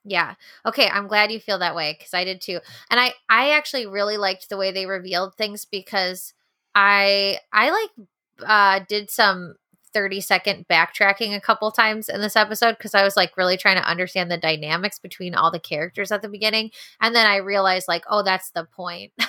Yeah. 0.06 0.36
Okay, 0.66 0.88
I'm 0.88 1.08
glad 1.08 1.32
you 1.32 1.40
feel 1.40 1.60
that 1.60 1.76
way 1.76 1.94
cuz 2.02 2.14
I 2.14 2.24
did 2.24 2.42
too. 2.42 2.60
And 2.90 3.00
I 3.00 3.14
I 3.30 3.52
actually 3.52 3.86
really 3.86 4.18
liked 4.18 4.50
the 4.50 4.58
way 4.58 4.72
they 4.72 4.86
revealed 4.86 5.36
things 5.36 5.66
because 5.66 6.34
I 6.74 7.40
I 7.52 7.70
like 7.72 8.08
uh 8.48 8.80
did 8.88 9.10
some 9.10 9.56
30 9.94 10.22
second 10.22 10.68
backtracking 10.68 11.36
a 11.36 11.42
couple 11.42 11.72
times 11.72 12.10
in 12.10 12.22
this 12.22 12.36
episode 12.36 12.78
because 12.78 12.94
I 12.94 13.04
was 13.04 13.16
like 13.18 13.38
really 13.38 13.58
trying 13.58 13.78
to 13.78 13.90
understand 13.90 14.30
the 14.30 14.38
dynamics 14.38 15.00
between 15.00 15.36
all 15.36 15.52
the 15.52 15.60
characters 15.60 16.12
at 16.12 16.22
the 16.22 16.30
beginning 16.30 16.72
and 17.02 17.16
then 17.16 17.26
I 17.26 17.38
realized 17.38 17.88
like 17.88 18.04
oh 18.10 18.24
that's 18.24 18.52
the 18.52 18.66
point. 18.66 19.12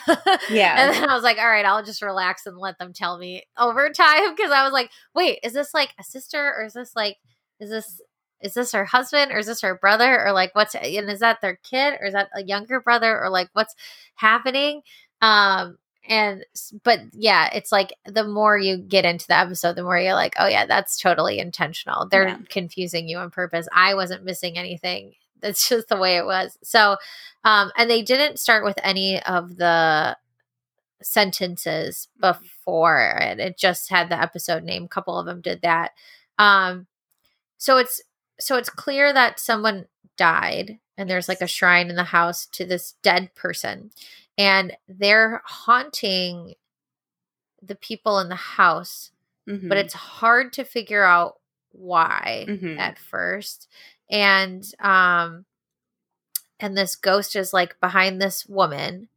Yeah. 0.49 0.87
And 0.87 0.95
then 0.95 1.09
I 1.09 1.15
was 1.15 1.23
like 1.23 1.39
all 1.39 1.49
right, 1.49 1.65
I'll 1.65 1.85
just 1.85 2.03
relax 2.03 2.47
and 2.47 2.59
let 2.59 2.79
them 2.79 2.93
tell 2.93 3.19
me 3.19 3.45
over 3.59 3.91
time 3.91 4.35
because 4.35 4.51
I 4.51 4.65
was 4.65 4.73
like 4.73 4.91
wait, 5.15 5.39
is 5.43 5.53
this 5.53 5.73
like 5.75 5.95
a 5.99 6.05
sister 6.05 6.55
or 6.57 6.65
is 6.65 6.73
this 6.73 6.95
like 6.97 7.17
is 7.61 7.71
this 7.71 8.01
is 8.41 8.55
this 8.55 8.73
her 8.73 8.85
husband 8.85 9.33
or 9.33 9.39
is 9.39 9.47
this 9.47 9.61
her 9.61 9.77
brother 9.77 10.25
or 10.25 10.33
like 10.33 10.55
what's 10.55 10.75
and 10.75 11.11
is 11.11 11.21
that 11.21 11.41
their 11.41 11.57
kid 11.57 11.95
or 12.01 12.07
is 12.07 12.15
that 12.15 12.29
a 12.35 12.43
younger 12.43 12.81
brother 12.81 13.21
or 13.21 13.29
like 13.29 13.49
what's 13.53 13.75
happening 14.15 14.83
um 15.21 15.77
and 16.11 16.45
but 16.85 17.01
yeah 17.15 17.49
it's 17.55 17.73
like 17.73 17.95
the 18.05 18.25
more 18.25 18.59
you 18.59 18.77
get 18.77 19.07
into 19.07 19.27
the 19.29 19.39
episode 19.39 19.77
the 19.77 19.83
more 19.83 19.99
you're 19.99 20.15
like 20.15 20.35
oh 20.39 20.47
yeah 20.49 20.67
that's 20.67 21.01
totally 21.01 21.39
intentional. 21.39 22.07
They're 22.09 22.29
Yeah. 22.29 22.39
confusing 22.51 23.09
you 23.09 23.19
on 23.19 23.31
purpose. 23.31 23.69
I 23.73 23.95
wasn't 23.95 24.25
missing 24.25 24.59
anything. 24.59 25.15
That's 25.41 25.69
just 25.71 25.89
the 25.89 25.97
way 25.97 26.17
it 26.19 26.27
was. 26.27 26.59
So 26.63 26.97
um 27.45 27.71
and 27.79 27.89
they 27.89 28.03
didn't 28.03 28.39
start 28.41 28.65
with 28.65 28.79
any 28.85 29.23
of 29.23 29.57
the 29.57 30.17
sentences 31.03 32.09
before 32.21 33.19
it. 33.21 33.39
It 33.41 33.59
just 33.59 33.89
had 33.91 34.09
the 34.09 34.21
episode 34.21 34.65
name. 34.65 34.85
A 34.85 34.89
couple 34.89 35.19
of 35.19 35.27
them 35.27 35.41
did 35.41 35.63
that. 35.63 35.93
Um 36.39 36.87
so 37.59 37.77
it's 37.79 38.03
so 38.39 38.57
it's 38.57 38.71
clear 38.71 39.13
that 39.13 39.39
someone 39.41 39.87
died 40.17 40.79
and 40.99 41.09
there's 41.09 41.29
like 41.29 41.41
a 41.41 41.47
shrine 41.47 41.89
in 41.91 41.97
the 41.97 42.05
house 42.05 42.47
to 42.47 42.65
this 42.67 42.95
dead 43.03 43.35
person 43.35 43.91
and 44.41 44.77
they're 44.89 45.43
haunting 45.45 46.55
the 47.63 47.75
people 47.75 48.19
in 48.21 48.29
the 48.31 48.35
house 48.37 49.11
Mhm. 49.47 49.69
but 49.69 49.77
it's 49.79 49.95
hard 49.95 50.53
to 50.55 50.65
figure 50.65 51.05
out 51.05 51.41
why 51.73 52.47
Mhm. 52.49 52.79
at 52.79 52.99
first 52.99 53.69
and 54.11 54.65
um 54.81 55.45
and 56.59 56.77
this 56.77 56.97
ghost 56.97 57.37
is 57.37 57.53
like 57.53 57.79
behind 57.81 58.21
this 58.21 58.47
woman 58.47 59.09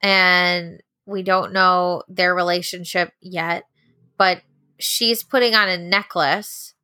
and 0.00 0.82
we 1.04 1.22
don't 1.22 1.52
know 1.52 2.02
their 2.08 2.34
relationship 2.34 3.12
yet 3.20 3.64
but 4.18 4.42
she's 4.78 5.22
putting 5.22 5.54
on 5.54 5.68
a 5.68 5.78
necklace 5.78 6.74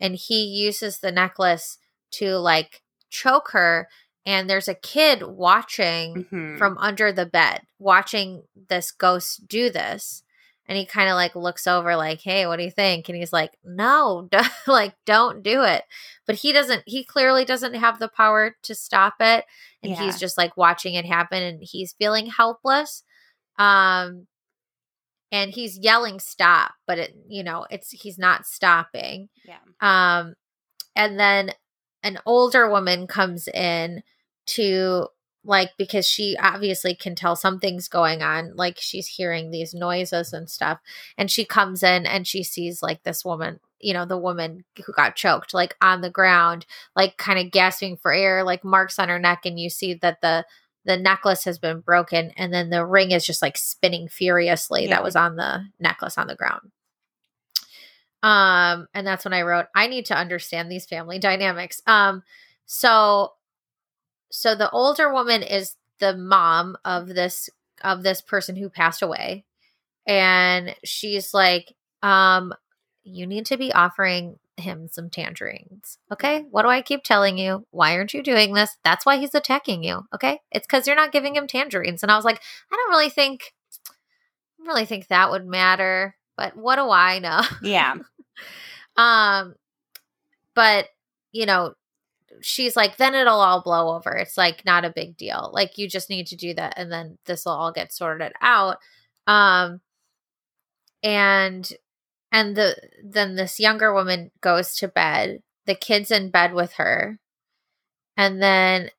and 0.00 0.14
he 0.14 0.44
uses 0.44 0.98
the 0.98 1.12
necklace 1.12 1.78
to 2.10 2.36
like 2.36 2.82
choke 3.10 3.50
her 3.50 3.88
and 4.26 4.48
there's 4.50 4.68
a 4.68 4.74
kid 4.74 5.22
watching 5.22 6.24
Mhm. 6.30 6.58
from 6.58 6.76
under 6.78 7.12
the 7.12 7.26
bed 7.26 7.62
watching 7.78 8.42
this 8.68 8.90
ghost 8.92 9.46
do 9.48 9.70
this. 9.70 10.22
And 10.66 10.78
he 10.78 10.86
kind 10.86 11.08
of 11.08 11.14
like 11.16 11.34
looks 11.34 11.66
over 11.66 11.96
like 11.96 12.20
hey 12.20 12.46
what 12.46 12.56
do 12.58 12.62
you 12.64 12.70
think? 12.70 13.08
And 13.08 13.16
he's 13.18 13.32
like 13.32 13.52
no 13.64 14.28
like 14.66 14.94
don't 15.06 15.42
do 15.42 15.62
it. 15.64 15.84
But 16.26 16.36
he 16.36 16.52
doesn't 16.52 16.82
he 16.86 17.02
clearly 17.04 17.44
doesn't 17.44 17.74
have 17.74 17.98
the 17.98 18.08
power 18.08 18.56
to 18.62 18.74
stop 18.74 19.14
it. 19.20 19.44
And 19.82 19.92
Yeah. 19.92 20.02
he's 20.02 20.20
just 20.20 20.38
like 20.38 20.56
watching 20.56 20.94
it 20.94 21.06
happen 21.06 21.42
and 21.42 21.60
he's 21.62 21.94
feeling 21.94 22.26
helpless. 22.26 23.02
Um 23.58 24.26
and 25.32 25.52
he's 25.52 25.78
yelling 25.78 26.20
stop. 26.20 26.72
But 26.86 26.98
it 26.98 27.14
you 27.28 27.42
know 27.42 27.66
it's 27.70 27.90
he's 27.90 28.18
not 28.18 28.46
stopping. 28.46 29.28
Yeah. 29.44 29.58
um 29.80 30.34
and 30.94 31.18
then 31.18 31.52
an 32.02 32.18
older 32.26 32.70
woman 32.70 33.06
comes 33.06 33.48
in 33.48 34.02
to 34.46 35.06
like 35.44 35.70
because 35.78 36.06
she 36.06 36.36
obviously 36.38 36.94
can 36.94 37.14
tell 37.14 37.34
something's 37.34 37.88
going 37.88 38.22
on 38.22 38.54
like 38.56 38.76
she's 38.78 39.06
hearing 39.06 39.50
these 39.50 39.72
noises 39.72 40.32
and 40.32 40.50
stuff 40.50 40.78
and 41.16 41.30
she 41.30 41.44
comes 41.44 41.82
in 41.82 42.04
and 42.04 42.26
she 42.26 42.42
sees 42.42 42.82
like 42.82 43.02
this 43.04 43.24
woman 43.24 43.58
you 43.80 43.94
know 43.94 44.04
the 44.04 44.18
woman 44.18 44.64
who 44.84 44.92
got 44.92 45.16
choked 45.16 45.54
like 45.54 45.74
on 45.80 46.02
the 46.02 46.10
ground 46.10 46.66
like 46.94 47.16
kind 47.16 47.38
of 47.38 47.50
gasping 47.50 47.96
for 47.96 48.12
air 48.12 48.44
like 48.44 48.62
marks 48.64 48.98
on 48.98 49.08
her 49.08 49.18
neck 49.18 49.46
and 49.46 49.58
you 49.58 49.70
see 49.70 49.94
that 49.94 50.20
the 50.20 50.44
the 50.84 50.96
necklace 50.98 51.44
has 51.44 51.58
been 51.58 51.80
broken 51.80 52.32
and 52.36 52.52
then 52.52 52.68
the 52.68 52.84
ring 52.84 53.10
is 53.10 53.24
just 53.24 53.40
like 53.40 53.56
spinning 53.56 54.08
furiously 54.08 54.84
Yeah. 54.84 54.90
that 54.90 55.04
was 55.04 55.16
on 55.16 55.36
the 55.36 55.64
necklace 55.78 56.18
on 56.18 56.26
the 56.26 56.34
ground 56.36 56.70
um 58.22 58.86
and 58.94 59.06
that's 59.06 59.24
when 59.24 59.32
i 59.34 59.42
wrote 59.42 59.66
i 59.74 59.86
need 59.86 60.06
to 60.06 60.16
understand 60.16 60.70
these 60.70 60.86
family 60.86 61.18
dynamics 61.18 61.80
um 61.86 62.22
so 62.66 63.32
so 64.30 64.54
the 64.54 64.70
older 64.70 65.12
woman 65.12 65.42
is 65.42 65.76
the 65.98 66.16
mom 66.16 66.76
of 66.84 67.08
this 67.08 67.48
of 67.82 68.02
this 68.02 68.20
person 68.20 68.56
who 68.56 68.68
passed 68.68 69.02
away 69.02 69.44
and 70.06 70.74
she's 70.84 71.32
like 71.32 71.74
um 72.02 72.52
you 73.02 73.26
need 73.26 73.46
to 73.46 73.56
be 73.56 73.72
offering 73.72 74.38
him 74.60 74.88
some 74.88 75.10
tangerines. 75.10 75.98
Okay? 76.12 76.44
What 76.50 76.62
do 76.62 76.68
I 76.68 76.82
keep 76.82 77.02
telling 77.02 77.38
you? 77.38 77.66
Why 77.70 77.96
aren't 77.96 78.14
you 78.14 78.22
doing 78.22 78.52
this? 78.52 78.76
That's 78.84 79.04
why 79.04 79.16
he's 79.16 79.34
attacking 79.34 79.82
you. 79.82 80.02
Okay? 80.14 80.40
It's 80.52 80.66
cuz 80.66 80.86
you're 80.86 80.96
not 80.96 81.12
giving 81.12 81.34
him 81.36 81.46
tangerines." 81.46 82.02
And 82.02 82.12
I 82.12 82.16
was 82.16 82.24
like, 82.24 82.40
"I 82.70 82.76
don't 82.76 82.90
really 82.90 83.10
think 83.10 83.54
I 84.60 84.64
don't 84.64 84.68
really 84.68 84.86
think 84.86 85.08
that 85.08 85.30
would 85.30 85.46
matter, 85.46 86.16
but 86.40 86.56
what 86.56 86.76
do 86.76 86.90
I 86.90 87.18
know?" 87.18 87.42
Yeah. 87.62 87.96
Um, 88.96 89.54
but 90.54 90.88
you 91.32 91.46
know, 91.46 91.74
she's 92.42 92.76
like, 92.76 92.96
then 92.96 93.14
it'll 93.14 93.40
all 93.40 93.62
blow 93.62 93.94
over. 93.94 94.12
It's 94.12 94.36
like 94.36 94.64
not 94.64 94.84
a 94.84 94.92
big 94.94 95.16
deal. 95.16 95.50
Like 95.54 95.78
you 95.78 95.88
just 95.88 96.10
need 96.10 96.26
to 96.28 96.36
do 96.36 96.54
that, 96.54 96.74
and 96.76 96.90
then 96.92 97.18
this 97.26 97.44
will 97.44 97.52
all 97.52 97.72
get 97.72 97.92
sorted 97.92 98.32
out. 98.42 98.78
Um, 99.26 99.80
and 101.02 101.68
and 102.32 102.56
the 102.56 102.76
then 103.04 103.36
this 103.36 103.60
younger 103.60 103.94
woman 103.94 104.30
goes 104.40 104.74
to 104.76 104.88
bed. 104.88 105.40
The 105.66 105.74
kid's 105.74 106.10
in 106.10 106.30
bed 106.30 106.52
with 106.52 106.74
her, 106.74 107.18
and 108.16 108.42
then 108.42 108.90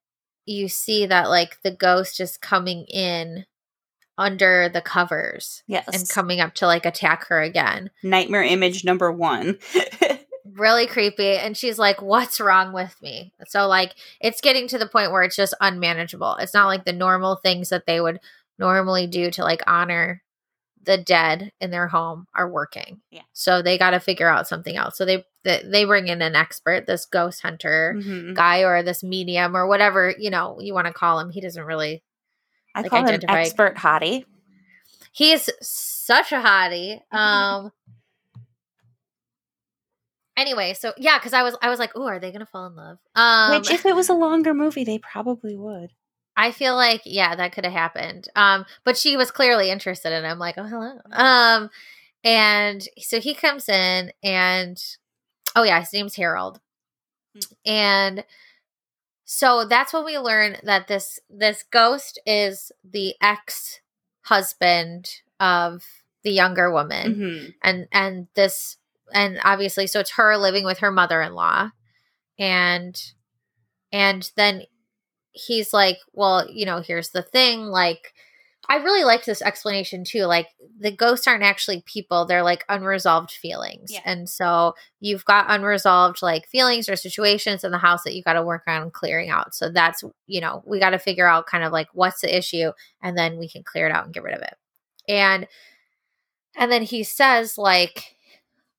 you 0.46 0.68
see 0.70 1.06
that 1.06 1.30
like 1.30 1.62
the 1.64 1.72
ghost 1.72 2.20
is 2.20 2.38
coming 2.38 2.86
in 2.86 3.46
under 4.22 4.69
the 4.69 4.82
covers 4.82 5.63
Yes. 5.67 5.88
and 5.91 6.07
coming 6.09 6.39
up 6.39 6.53
to 6.55 6.67
like 6.67 6.86
attack 6.86 7.26
her 7.28 7.41
again. 7.41 7.89
Nightmare 8.03 8.43
image 8.43 8.84
number 8.86 9.11
one. 9.11 9.57
really 10.53 10.86
creepy 10.88 11.38
and 11.38 11.55
she's 11.55 11.78
like 11.80 12.01
what's 12.01 12.41
wrong 12.41 12.74
with 12.74 12.99
me 13.01 13.32
so 13.47 13.67
like 13.67 13.93
it's 14.19 14.41
getting 14.41 14.67
to 14.67 14.78
the 14.78 14.88
point 14.88 15.11
where 15.11 15.22
it's 15.22 15.36
just 15.36 15.53
unmanageable 15.61 16.36
it's 16.38 16.53
not 16.53 16.65
like 16.65 16.84
the 16.84 16.91
normal 16.91 17.36
things 17.38 17.69
that 17.69 17.86
they 17.86 18.01
would 18.01 18.19
normally 18.59 19.07
do 19.07 19.32
to 19.32 19.43
like 19.43 19.61
honor 19.67 20.22
the 20.84 20.97
dead 20.97 21.51
in 21.61 21.69
their 21.72 21.88
home 21.88 22.26
are 22.34 22.49
working 22.49 22.99
Yeah. 23.11 23.22
so 23.32 23.61
they 23.61 23.78
got 23.78 23.91
to 23.91 23.99
figure 23.99 24.28
out 24.28 24.47
something 24.47 24.76
else 24.76 24.97
so 24.97 25.05
they 25.05 25.24
they 25.43 25.86
bring 25.86 26.07
in 26.07 26.22
an 26.22 26.36
expert 26.36 26.86
this 26.86 27.05
ghost 27.05 27.41
hunter 27.43 27.95
Mhm. 27.97 28.34
guy 28.34 28.63
or 28.63 28.84
this 28.84 29.03
medium 29.03 29.55
or 29.55 29.67
whatever 29.67 30.13
you 30.17 30.32
know 30.32 30.57
you 30.59 30.74
want 30.74 30.88
to 30.88 30.93
call 30.93 31.19
him 31.19 31.30
he 31.30 31.39
doesn't 31.39 31.63
really 31.63 32.03
I 32.76 32.82
like, 32.82 32.91
call 32.91 33.05
him 33.05 33.19
expert 33.28 33.76
hottie. 33.78 34.26
he 35.11 35.32
is 35.34 35.49
such 35.61 36.32
a 36.32 36.36
hottie 36.41 36.99
um 37.11 37.72
anyway 40.38 40.74
so 40.74 40.93
yeah 40.97 41.17
because 41.17 41.34
i 41.34 41.43
was 41.43 41.55
i 41.61 41.69
was 41.69 41.80
like 41.80 41.91
oh 41.95 42.05
are 42.07 42.19
they 42.19 42.32
gonna 42.32 42.45
fall 42.45 42.67
in 42.67 42.76
love 42.76 42.97
um 43.15 43.51
Which, 43.59 43.72
if 43.72 43.86
it 43.86 43.95
was 43.95 44.09
a 44.09 44.13
longer 44.13 44.53
movie, 44.53 44.84
they 44.84 44.97
probably 44.97 45.55
would. 45.55 45.91
i 46.38 46.51
feel 46.51 46.76
like 46.76 47.01
yeah 47.05 47.36
that 47.36 47.51
could 47.51 47.65
have 47.65 47.74
happened 47.74 48.28
um 48.36 48.65
but 48.84 48.97
she 48.97 49.17
was 49.17 49.30
clearly 49.32 49.69
interested 49.69 50.13
in 50.13 50.24
him 50.24 50.39
like 50.39 50.55
oh 50.57 50.63
hello 50.63 50.99
um 51.11 51.69
and 52.24 52.88
so 52.99 53.19
he 53.19 53.34
comes 53.34 53.67
in 53.67 54.11
and 54.24 54.82
oh 55.55 55.63
yeah 55.63 55.80
his 55.80 55.93
name's 55.93 56.15
harold 56.15 56.59
Hmm. 57.34 57.53
and 57.65 58.24
so 59.34 59.63
that's 59.63 59.93
when 59.93 60.03
we 60.03 60.17
learn 60.19 60.57
that 60.63 60.88
this 60.89 61.17
this 61.29 61.63
ghost 61.71 62.19
is 62.25 62.69
the 62.84 63.15
ex 63.21 63.79
husband 64.23 65.09
of 65.39 65.84
the 66.23 66.32
younger 66.32 66.69
woman 66.69 67.15
Mhm. 67.15 67.53
and 67.63 67.88
and 67.93 68.27
this 68.36 68.75
and 69.13 69.39
obviously 69.45 69.88
so 69.88 70.01
it's 70.01 70.11
her 70.11 70.36
living 70.36 70.65
with 70.65 70.79
her 70.79 70.91
mother-in-law 70.91 71.69
and 72.38 73.01
and 73.93 74.32
then 74.36 74.63
he's 75.32 75.71
like 75.73 75.97
well 76.13 76.49
you 76.51 76.65
know 76.65 76.82
here's 76.82 77.11
the 77.11 77.23
thing 77.23 77.61
like 77.61 78.13
i 78.72 78.78
really 78.78 79.03
liked 79.03 79.26
this 79.26 79.41
explanation 79.41 80.03
too 80.03 80.24
like 80.24 80.47
the 80.82 80.91
ghosts 80.91 81.28
aren't 81.28 81.43
actually 81.43 81.84
people 81.86 82.26
they're 82.26 82.41
like 82.41 82.65
unresolved 82.67 83.32
feelings. 83.32 83.91
Yeah. 83.91 84.01
and 84.03 84.28
so 84.28 84.74
you've 84.99 85.26
got 85.26 85.45
unresolved 85.47 86.22
like 86.22 86.47
feelings 86.47 86.89
or 86.89 86.95
situations 86.95 87.63
in 87.63 87.72
the 87.72 87.78
house 87.78 88.03
that 88.03 88.15
you 88.15 88.24
got 88.24 88.34
to 88.34 88.43
work 88.43 88.63
on 88.67 88.89
clearing 88.89 89.30
out. 89.30 89.53
So 89.53 89.69
that's 89.69 90.03
you 90.26 90.41
know 90.41 90.63
we 90.65 90.80
got 90.80 90.89
to 90.91 90.99
figure 90.99 91.28
out 91.28 91.45
kind 91.45 91.63
of 91.63 91.72
like 91.72 91.88
what's 91.93 92.22
the 92.22 92.36
issue 92.36 92.72
and 93.01 93.17
then 93.17 93.38
we 93.38 93.47
can 93.47 93.63
clear 93.63 93.86
it 93.86 93.91
out 93.91 94.05
and 94.05 94.13
get 94.13 94.24
rid 94.24 94.36
of 94.36 94.41
it. 94.41 94.55
And 95.07 95.47
and 96.55 96.72
then 96.72 96.82
he 96.82 97.03
says 97.03 97.57
like 97.57 98.15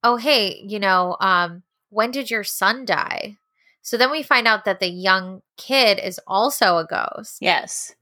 oh 0.02 0.16
hey 0.16 0.60
you 0.66 0.80
know 0.80 1.16
um 1.20 1.62
when 1.90 2.10
did 2.10 2.30
your 2.30 2.44
son 2.44 2.84
die? 2.84 3.36
So 3.82 3.96
then 3.96 4.10
we 4.10 4.22
find 4.22 4.48
out 4.48 4.64
that 4.64 4.80
the 4.80 4.88
young 4.88 5.42
kid 5.56 5.98
is 5.98 6.20
also 6.26 6.78
a 6.78 6.86
ghost. 6.86 7.38
Yes. 7.40 7.94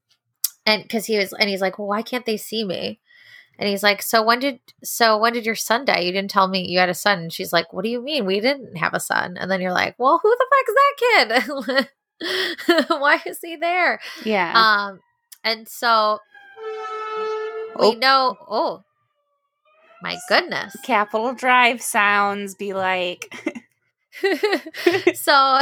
And 0.71 0.83
because 0.83 1.07
he 1.07 1.19
was 1.19 1.33
and 1.33 1.49
he's 1.51 1.61
like 1.61 1.79
well 1.79 1.89
why 1.89 2.03
can't 2.03 2.27
they 2.27 2.37
see 2.37 2.65
me? 2.65 3.01
And 3.59 3.69
he's 3.69 3.83
like 3.83 4.01
so 4.03 4.23
when 4.23 4.39
did 4.41 4.61
so 4.83 5.19
when 5.19 5.33
did 5.35 5.45
your 5.45 5.55
son 5.55 5.85
die? 5.85 6.01
You 6.01 6.13
didn't 6.13 6.31
tell 6.31 6.49
me 6.49 6.67
you 6.67 6.79
had 6.79 6.89
a 6.89 6.95
son. 6.95 7.19
And 7.19 7.33
she's 7.33 7.53
like 7.53 7.73
what 7.73 7.85
do 7.85 7.91
you 7.91 8.01
mean? 8.03 8.25
We 8.25 8.41
didn't 8.41 8.77
have 8.77 8.95
a 8.95 9.01
son. 9.01 9.37
And 9.39 9.51
then 9.51 9.61
you're 9.61 9.73
like 9.73 9.97
well 9.99 10.21
who 10.23 10.31
the 10.31 10.47
fuck 10.51 10.69
is 10.69 10.75
that 10.81 11.89
kid? 12.89 12.89
Why 13.01 13.21
is 13.27 13.39
he 13.43 13.57
there? 13.57 14.01
Yeah. 14.25 14.53
um 14.55 15.01
and 15.45 15.69
so 15.69 16.19
we 17.79 17.87
Oh. 17.87 17.93
know 17.93 18.37
oh 18.49 18.83
my 20.03 20.17
goodness. 20.29 20.75
Capital 20.85 21.35
Drive 21.35 21.83
sounds 21.83 22.55
be 22.55 22.73
like. 22.73 23.27
so 25.15 25.61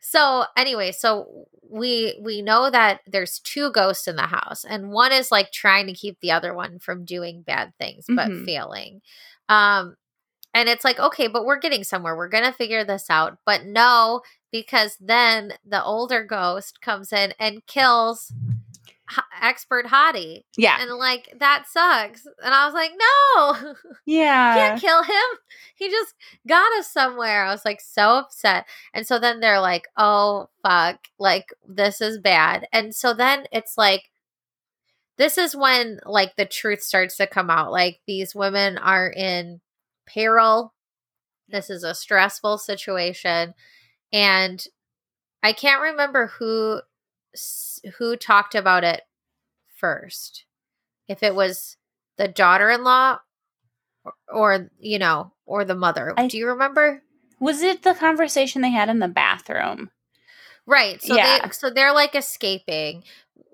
so 0.00 0.44
anyway 0.56 0.92
so 0.92 1.46
we 1.70 2.18
we 2.22 2.42
know 2.42 2.70
that 2.70 3.00
there's 3.06 3.38
two 3.40 3.70
ghosts 3.72 4.08
in 4.08 4.16
the 4.16 4.22
house 4.26 4.64
and 4.64 4.90
one 4.90 5.12
is 5.12 5.30
like 5.30 5.52
trying 5.52 5.86
to 5.86 5.92
keep 5.94 6.18
the 6.20 6.32
other 6.32 6.52
one 6.54 6.78
from 6.78 7.04
doing 7.04 7.42
bad 7.42 7.72
things 7.78 8.04
but 8.08 8.28
Mhm. 8.28 8.44
failing. 8.44 9.02
Um 9.48 9.96
and 10.54 10.68
it's 10.68 10.84
like 10.84 10.98
okay 11.00 11.28
but 11.28 11.44
we're 11.44 11.58
getting 11.60 11.84
somewhere. 11.84 12.16
We're 12.16 12.28
gonna 12.28 12.52
figure 12.52 12.84
this 12.84 13.10
out. 13.10 13.38
But 13.46 13.64
no 13.66 14.22
because 14.52 14.96
then 15.00 15.54
the 15.66 15.82
older 15.84 16.24
ghost 16.24 16.80
comes 16.82 17.12
in 17.12 17.34
and 17.38 17.64
kills 17.66 18.32
Expert 19.42 19.86
hottie 19.86 20.44
yeah. 20.56 20.76
and 20.80 20.92
like 20.98 21.34
that 21.40 21.64
sucks 21.66 22.26
and 22.44 22.54
i 22.54 22.64
was 22.64 22.74
like 22.74 22.92
no 22.96 23.74
Yeah. 24.06 24.54
can't 24.54 24.80
kill 24.80 25.02
him. 25.02 25.38
He 25.76 25.88
just 25.88 26.14
got 26.46 26.72
us 26.78 26.90
somewhere. 26.92 27.44
I 27.44 27.52
was 27.52 27.64
like 27.64 27.80
so 27.80 28.18
upset. 28.18 28.66
And 28.92 29.06
so 29.06 29.18
then 29.18 29.40
they're 29.40 29.60
like, 29.60 29.88
oh, 29.96 30.48
fuck. 30.62 30.98
Like, 31.18 31.54
this 31.66 32.00
is 32.00 32.18
bad. 32.18 32.66
And 32.72 32.94
so 32.94 33.14
then 33.14 33.44
it's 33.52 33.76
like, 33.78 34.10
this 35.16 35.38
is 35.38 35.54
when 35.54 36.00
like 36.06 36.36
the 36.36 36.46
truth 36.46 36.82
starts 36.82 37.16
to 37.18 37.26
come 37.26 37.50
out. 37.50 37.72
Like, 37.72 38.00
these 38.06 38.34
women 38.34 38.78
are 38.78 39.08
in 39.08 39.60
peril. 40.06 40.74
This 41.48 41.70
is 41.70 41.84
a 41.84 41.94
stressful 41.94 42.58
situation. 42.58 43.54
And 44.12 44.64
I 45.42 45.52
can't 45.52 45.82
remember 45.82 46.26
who 46.38 46.80
who 47.98 48.16
talked 48.16 48.54
about 48.54 48.84
it 48.84 49.02
first. 49.76 50.44
If 51.08 51.22
it 51.22 51.34
was 51.34 51.76
the 52.18 52.28
daughter-in-law 52.28 53.18
or, 54.04 54.12
or 54.32 54.70
you 54.78 54.98
know, 54.98 55.32
or 55.46 55.64
the 55.64 55.74
mother. 55.74 56.14
I- 56.16 56.28
Do 56.28 56.38
you 56.38 56.48
remember? 56.48 57.02
Was 57.40 57.62
it 57.62 57.82
the 57.82 57.94
conversation 57.94 58.60
they 58.62 58.70
had 58.70 58.88
in 58.90 58.98
the 58.98 59.08
bathroom? 59.08 59.90
Right. 60.66 61.02
So 61.02 61.14
Yeah. 61.16 61.38
they 61.46 61.50
so 61.52 61.70
they're 61.70 61.92
like 61.94 62.14
escaping. 62.14 63.02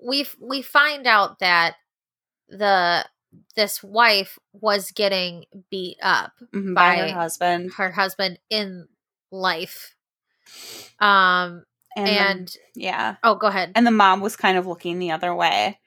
We 0.05 0.25
we 0.39 0.61
find 0.61 1.07
out 1.07 1.39
that 1.39 1.75
the 2.49 3.05
this 3.55 3.81
wife 3.83 4.37
was 4.53 4.91
getting 4.91 5.45
beat 5.71 5.97
up 6.01 6.33
Mhm, 6.53 6.73
By, 6.75 6.95
By- 6.97 7.07
her 7.09 7.13
husband. 7.15 7.73
her 7.77 7.91
husband 7.91 8.39
in 8.49 8.87
life. 9.31 9.95
Um 10.99 11.63
And, 12.05 12.47
the- 12.47 12.59
yeah. 12.75 13.15
oh 13.23 13.35
go 13.35 13.47
ahead. 13.47 13.71
And 13.75 13.85
the 13.87 13.91
mom 13.91 14.21
was 14.21 14.35
kind 14.35 14.57
of 14.57 14.67
looking 14.67 14.99
the 14.99 15.11
other 15.11 15.33
way. 15.33 15.79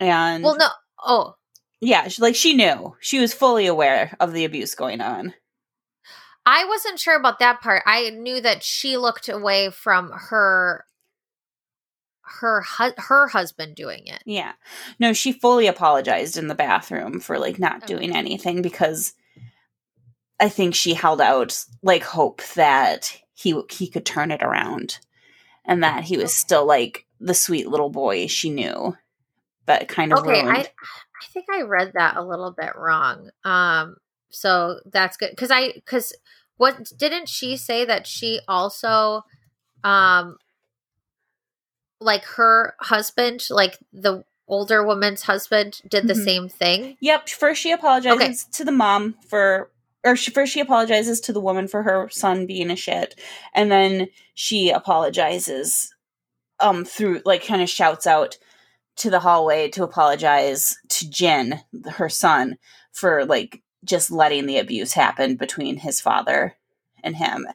And 0.00 0.44
well 0.44 0.56
no 0.56 0.68
oh 1.04 1.34
yeah, 1.80 2.08
she, 2.08 2.22
like 2.22 2.34
she 2.34 2.54
knew. 2.54 2.96
She 3.00 3.18
was 3.20 3.34
fully 3.34 3.66
aware 3.66 4.16
of 4.20 4.32
the 4.32 4.44
abuse 4.44 4.74
going 4.74 5.00
on. 5.00 5.34
I 6.46 6.64
wasn't 6.64 6.98
sure 7.00 7.16
about 7.16 7.40
that 7.40 7.60
part. 7.60 7.82
I 7.86 8.10
knew 8.10 8.40
that 8.40 8.62
she 8.62 8.96
looked 8.96 9.28
away 9.28 9.70
from 9.70 10.10
her 10.12 10.84
her 12.22 12.62
hu- 12.62 12.94
her 12.98 13.28
husband 13.28 13.76
doing 13.76 14.06
it. 14.06 14.22
Yeah. 14.26 14.52
No, 14.98 15.12
she 15.12 15.32
fully 15.32 15.66
apologized 15.68 16.36
in 16.36 16.48
the 16.48 16.54
bathroom 16.54 17.20
for 17.20 17.38
like 17.38 17.58
not 17.58 17.82
Oh. 17.84 17.86
doing 17.86 18.14
anything 18.14 18.62
because 18.62 19.12
I 20.40 20.48
think 20.48 20.74
she 20.74 20.94
held 20.94 21.20
out 21.20 21.64
like 21.82 22.02
hope 22.02 22.42
that 22.54 23.16
he 23.34 23.60
he 23.70 23.88
could 23.88 24.04
turn 24.06 24.30
it 24.30 24.42
around 24.42 24.98
and 25.66 25.82
that 25.82 26.04
he 26.04 26.16
was 26.16 26.34
still 26.34 26.64
like 26.66 27.06
the 27.20 27.34
sweet 27.34 27.68
little 27.68 27.90
boy 27.90 28.26
she 28.26 28.50
knew 28.50 28.96
but 29.66 29.88
kind 29.88 30.12
of 30.12 30.18
Okay, 30.20 30.42
ruined. 30.42 30.48
I 30.48 30.60
I 30.60 31.26
think 31.32 31.46
I 31.52 31.62
read 31.62 31.92
that 31.94 32.16
a 32.16 32.22
little 32.24 32.52
bit 32.52 32.76
wrong. 32.76 33.30
Um 33.44 33.96
so 34.30 34.80
that's 34.92 35.16
good 35.16 35.36
cuz 35.36 35.50
I 35.50 35.80
cuz 35.86 36.12
what 36.56 36.90
didn't 36.96 37.28
she 37.28 37.56
say 37.56 37.84
that 37.84 38.06
she 38.06 38.40
also 38.48 39.22
um 39.84 40.36
like 42.00 42.24
her 42.24 42.74
husband 42.80 43.44
like 43.50 43.78
the 43.92 44.24
older 44.48 44.84
woman's 44.86 45.22
husband 45.22 45.80
did 45.88 46.06
the 46.06 46.14
Mhm. 46.14 46.24
same 46.24 46.48
thing? 46.48 46.96
Yep. 47.00 47.28
First, 47.30 47.60
she 47.62 47.72
apologizes 47.72 48.16
Okay. 48.22 48.34
to 48.52 48.64
the 48.64 48.70
mom 48.72 49.14
for, 49.28 49.70
or 50.06 50.16
she, 50.16 50.30
first 50.30 50.52
she 50.52 50.60
apologizes 50.60 51.20
to 51.20 51.32
the 51.32 51.40
woman 51.40 51.68
for 51.68 51.82
her 51.82 52.08
son 52.10 52.46
being 52.46 52.70
a 52.70 52.76
shit, 52.76 53.20
and 53.54 53.70
then 53.70 54.08
she 54.34 54.70
apologizes 54.70 55.94
um 56.60 56.84
through 56.84 57.20
like 57.26 57.46
kind 57.46 57.60
of 57.60 57.68
shouts 57.68 58.06
out 58.06 58.38
to 58.96 59.10
the 59.10 59.20
hallway 59.20 59.68
to 59.68 59.84
apologize 59.84 60.78
to 60.88 61.10
Jin, 61.10 61.60
her 61.90 62.08
son, 62.08 62.56
for 62.92 63.26
like 63.26 63.62
just 63.84 64.10
letting 64.10 64.46
the 64.46 64.58
abuse 64.58 64.92
happen 64.92 65.36
between 65.36 65.76
his 65.76 66.00
father 66.00 66.56
and 67.02 67.16
him. 67.16 67.46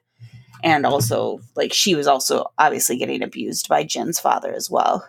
And 0.64 0.86
also, 0.86 1.42
like, 1.56 1.74
she 1.74 1.96
was 1.96 2.06
also 2.06 2.52
obviously 2.58 2.98
getting 2.98 3.24
abused 3.24 3.68
by 3.68 3.84
Jin's 3.84 4.20
father 4.20 4.54
as 4.54 4.70
well. 4.70 5.08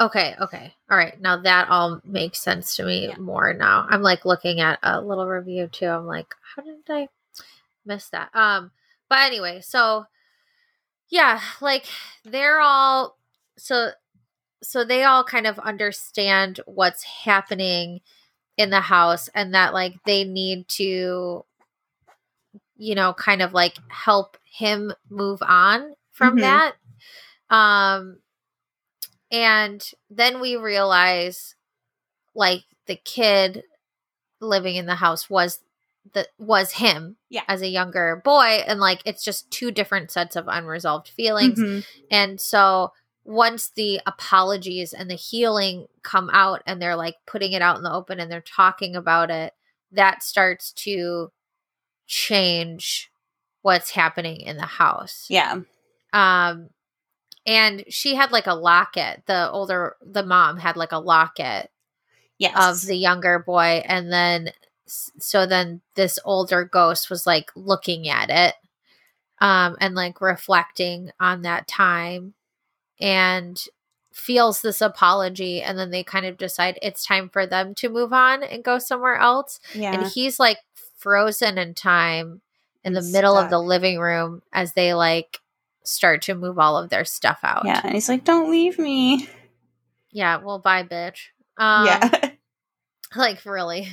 Okay, 0.00 0.34
okay. 0.40 0.74
All 0.90 0.96
right. 0.98 1.18
Now 1.20 1.38
that 1.38 1.68
all 1.70 2.00
makes 2.04 2.40
sense 2.42 2.76
to 2.76 2.84
me 2.84 3.08
Yeah. 3.08 3.16
more 3.16 3.54
now. 3.54 3.86
I'm 3.88 4.02
like 4.02 4.24
looking 4.26 4.60
at 4.60 4.78
a 4.82 5.00
little 5.00 5.26
review 5.26 5.68
too. 5.68 5.86
I'm 5.86 6.06
like, 6.06 6.34
how 6.54 6.62
did 6.62 6.76
I 6.88 7.08
miss 7.86 8.08
that? 8.10 8.34
Um, 8.34 8.72
but 9.08 9.20
anyway, 9.20 9.60
so 9.62 10.06
yeah, 11.08 11.40
like 11.60 11.86
they're 12.24 12.60
all 12.60 13.16
so 13.56 13.90
so 14.62 14.84
they 14.84 15.04
all 15.04 15.24
kind 15.24 15.46
of 15.46 15.58
understand 15.60 16.60
what's 16.66 17.04
happening 17.04 18.00
in 18.58 18.70
the 18.70 18.80
house 18.80 19.28
and 19.34 19.54
that 19.54 19.74
like 19.74 19.94
they 20.06 20.24
need 20.24 20.68
to 20.68 21.44
you 22.76 22.94
know 22.94 23.12
kind 23.14 23.42
of 23.42 23.52
like 23.52 23.76
help 23.88 24.36
him 24.44 24.92
move 25.10 25.42
on 25.42 25.94
from 26.12 26.36
Mhm. 26.36 26.40
that 26.40 26.74
um 27.50 28.18
and 29.30 29.90
then 30.10 30.40
we 30.40 30.56
realize 30.56 31.54
like 32.34 32.64
the 32.86 32.96
kid 32.96 33.62
living 34.40 34.76
in 34.76 34.86
the 34.86 34.94
house 34.96 35.28
was 35.30 35.60
the 36.12 36.28
was 36.38 36.72
him 36.72 37.16
Yeah. 37.30 37.42
as 37.48 37.62
a 37.62 37.68
younger 37.68 38.20
boy 38.24 38.62
and 38.66 38.78
like 38.78 39.00
it's 39.04 39.24
just 39.24 39.50
two 39.50 39.70
different 39.72 40.10
sets 40.10 40.36
of 40.36 40.46
unresolved 40.48 41.08
feelings 41.08 41.58
Mhm. 41.58 41.84
and 42.10 42.40
so 42.40 42.92
once 43.24 43.70
the 43.70 44.00
apologies 44.06 44.92
and 44.92 45.10
the 45.10 45.16
healing 45.16 45.86
come 46.02 46.30
out 46.32 46.62
and 46.64 46.80
they're 46.80 46.94
like 46.94 47.16
putting 47.26 47.52
it 47.52 47.62
out 47.62 47.76
in 47.76 47.82
the 47.82 47.92
open 47.92 48.20
and 48.20 48.30
they're 48.30 48.40
talking 48.40 48.94
about 48.94 49.32
it, 49.32 49.52
that 49.90 50.22
starts 50.22 50.70
to 50.72 51.32
change 52.06 53.10
what's 53.62 53.90
happening 53.90 54.40
in 54.40 54.56
the 54.56 54.66
house. 54.66 55.26
Yeah. 55.28 55.60
Um 56.12 56.70
and 57.46 57.84
she 57.88 58.14
had 58.14 58.32
like 58.32 58.46
a 58.46 58.54
locket. 58.54 59.22
The 59.26 59.50
older 59.50 59.96
the 60.02 60.24
mom 60.24 60.58
had 60.58 60.76
like 60.76 60.92
a 60.92 60.98
locket 60.98 61.70
Yes. 62.38 62.82
of 62.82 62.86
the 62.86 62.96
younger 62.96 63.38
boy 63.38 63.82
and 63.86 64.12
then 64.12 64.50
so 64.86 65.46
then 65.46 65.80
this 65.94 66.18
older 66.24 66.64
ghost 66.64 67.08
was 67.08 67.26
like 67.26 67.50
looking 67.56 68.08
at 68.08 68.28
it 68.28 68.54
um 69.40 69.74
and 69.80 69.94
like 69.94 70.20
reflecting 70.20 71.10
on 71.18 71.42
that 71.42 71.66
time 71.66 72.34
and 73.00 73.64
feels 74.12 74.60
this 74.60 74.82
apology 74.82 75.62
and 75.62 75.78
then 75.78 75.90
they 75.90 76.04
kind 76.04 76.26
of 76.26 76.36
decide 76.36 76.78
it's 76.82 77.06
time 77.06 77.30
for 77.30 77.46
them 77.46 77.74
to 77.74 77.88
move 77.88 78.12
on 78.12 78.42
and 78.42 78.62
go 78.62 78.78
somewhere 78.78 79.16
else 79.16 79.58
yeah. 79.74 79.94
and 79.94 80.06
he's 80.12 80.38
like 80.38 80.58
frozen 80.98 81.56
in 81.56 81.72
time 81.74 82.42
in 82.84 82.92
the 82.92 83.02
middle 83.02 83.36
of 83.36 83.50
the 83.50 83.58
living 83.58 83.98
room 83.98 84.42
as 84.52 84.74
they 84.74 84.92
like 84.94 85.40
start 85.86 86.22
to 86.22 86.34
move 86.34 86.58
all 86.58 86.76
of 86.76 86.90
their 86.90 87.04
stuff 87.04 87.38
out 87.42 87.62
yeah. 87.64 87.80
And 87.84 87.94
he's 87.94 88.08
like, 88.08 88.24
don't 88.24 88.50
leave 88.50 88.78
me. 88.78 89.28
yeah 90.10 90.38
well 90.38 90.58
bye 90.58 90.82
bitch 90.82 91.26
um 91.58 91.86
yeah. 91.86 92.30
like 93.16 93.44
really 93.44 93.88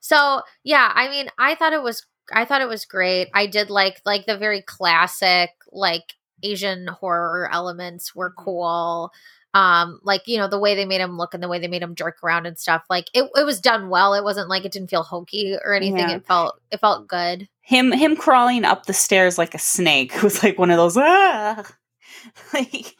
so 0.00 0.42
yeah 0.64 0.90
i 0.94 1.08
mean 1.08 1.28
i 1.38 1.54
thought 1.54 1.72
it 1.72 1.82
was 1.82 2.06
i 2.32 2.44
thought 2.44 2.60
it 2.62 2.68
was 2.68 2.84
great 2.84 3.28
i 3.34 3.46
did 3.46 3.70
like 3.70 4.00
like 4.04 4.26
the 4.26 4.36
very 4.36 4.62
classic 4.62 5.50
like 5.72 6.14
asian 6.42 6.86
horror 6.86 7.48
elements 7.52 8.14
were 8.14 8.30
Mhm. 8.30 8.44
cool 8.44 9.10
um 9.54 10.00
like 10.02 10.22
you 10.26 10.38
know 10.38 10.48
the 10.48 10.58
way 10.58 10.74
they 10.74 10.84
made 10.86 11.00
him 11.00 11.18
look 11.18 11.34
and 11.34 11.42
the 11.42 11.48
way 11.48 11.58
they 11.58 11.68
made 11.68 11.82
him 11.82 11.94
jerk 11.94 12.22
around 12.24 12.46
and 12.46 12.58
stuff 12.58 12.82
like 12.88 13.08
it, 13.12 13.28
it 13.34 13.44
was 13.44 13.60
done 13.60 13.88
well. 13.90 14.14
It 14.14 14.24
wasn't 14.24 14.48
like 14.48 14.64
it 14.64 14.72
didn't 14.72 14.88
feel 14.90 15.02
hokey 15.02 15.56
or 15.62 15.74
anything. 15.74 15.98
Yeah. 16.08 16.16
it 16.16 16.26
felt 16.26 16.60
it 16.70 16.80
felt 16.80 17.06
good. 17.06 17.48
Him 17.60 17.92
him 17.92 18.16
crawling 18.16 18.64
up 18.64 18.86
the 18.86 18.92
stairs 18.94 19.36
like 19.38 19.54
a 19.54 19.58
snake 19.58 20.22
was 20.22 20.42
like 20.42 20.58
one 20.58 20.70
of 20.70 20.76
those 20.78 20.96
ah 20.96 21.62
like 22.54 22.96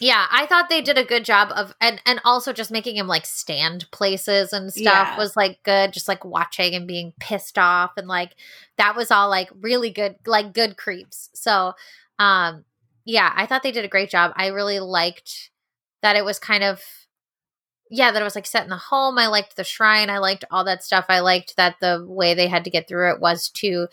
yeah 0.00 0.26
i 0.32 0.46
thought 0.46 0.68
they 0.70 0.80
did 0.80 0.96
a 0.96 1.04
good 1.04 1.24
job 1.26 1.50
of 1.54 1.74
and 1.80 2.00
and 2.06 2.20
also 2.24 2.52
just 2.54 2.70
making 2.70 2.96
him 2.96 3.06
like 3.06 3.26
stand 3.26 3.90
places 3.90 4.52
and 4.52 4.72
stuff 4.72 5.08
Yeah. 5.08 5.16
was 5.18 5.36
like 5.36 5.62
good 5.62 5.92
just 5.92 6.08
like 6.08 6.24
watching 6.24 6.74
and 6.74 6.86
being 6.86 7.12
pissed 7.20 7.58
off 7.58 7.92
and 7.98 8.08
like 8.08 8.32
that 8.78 8.96
was 8.96 9.10
all 9.10 9.28
like 9.28 9.50
really 9.60 9.90
good 9.90 10.16
like 10.26 10.54
good 10.54 10.76
creeps. 10.78 11.28
So 11.34 11.74
um 12.18 12.64
yeah 13.04 13.32
i 13.36 13.44
thought 13.44 13.62
they 13.62 13.72
did 13.72 13.84
a 13.84 13.88
great 13.88 14.08
job. 14.10 14.32
I 14.36 14.46
really 14.48 14.80
liked 14.80 15.50
that 16.02 16.16
it 16.16 16.24
was 16.24 16.38
kind 16.38 16.64
of 16.64 16.82
yeah 17.90 18.12
that 18.12 18.20
it 18.20 18.24
was 18.24 18.34
like 18.36 18.46
set 18.46 18.64
in 18.64 18.70
the 18.70 18.76
home 18.76 19.18
i 19.18 19.26
liked 19.26 19.56
the 19.56 19.64
shrine 19.64 20.10
i 20.10 20.18
liked 20.18 20.44
all 20.50 20.64
that 20.64 20.84
stuff 20.84 21.06
i 21.08 21.20
liked 21.20 21.56
that 21.56 21.76
the 21.80 22.04
way 22.08 22.34
they 22.34 22.48
had 22.48 22.64
to 22.64 22.70
get 22.70 22.86
through 22.86 23.10
it 23.10 23.20
was 23.20 23.48
to 23.48 23.88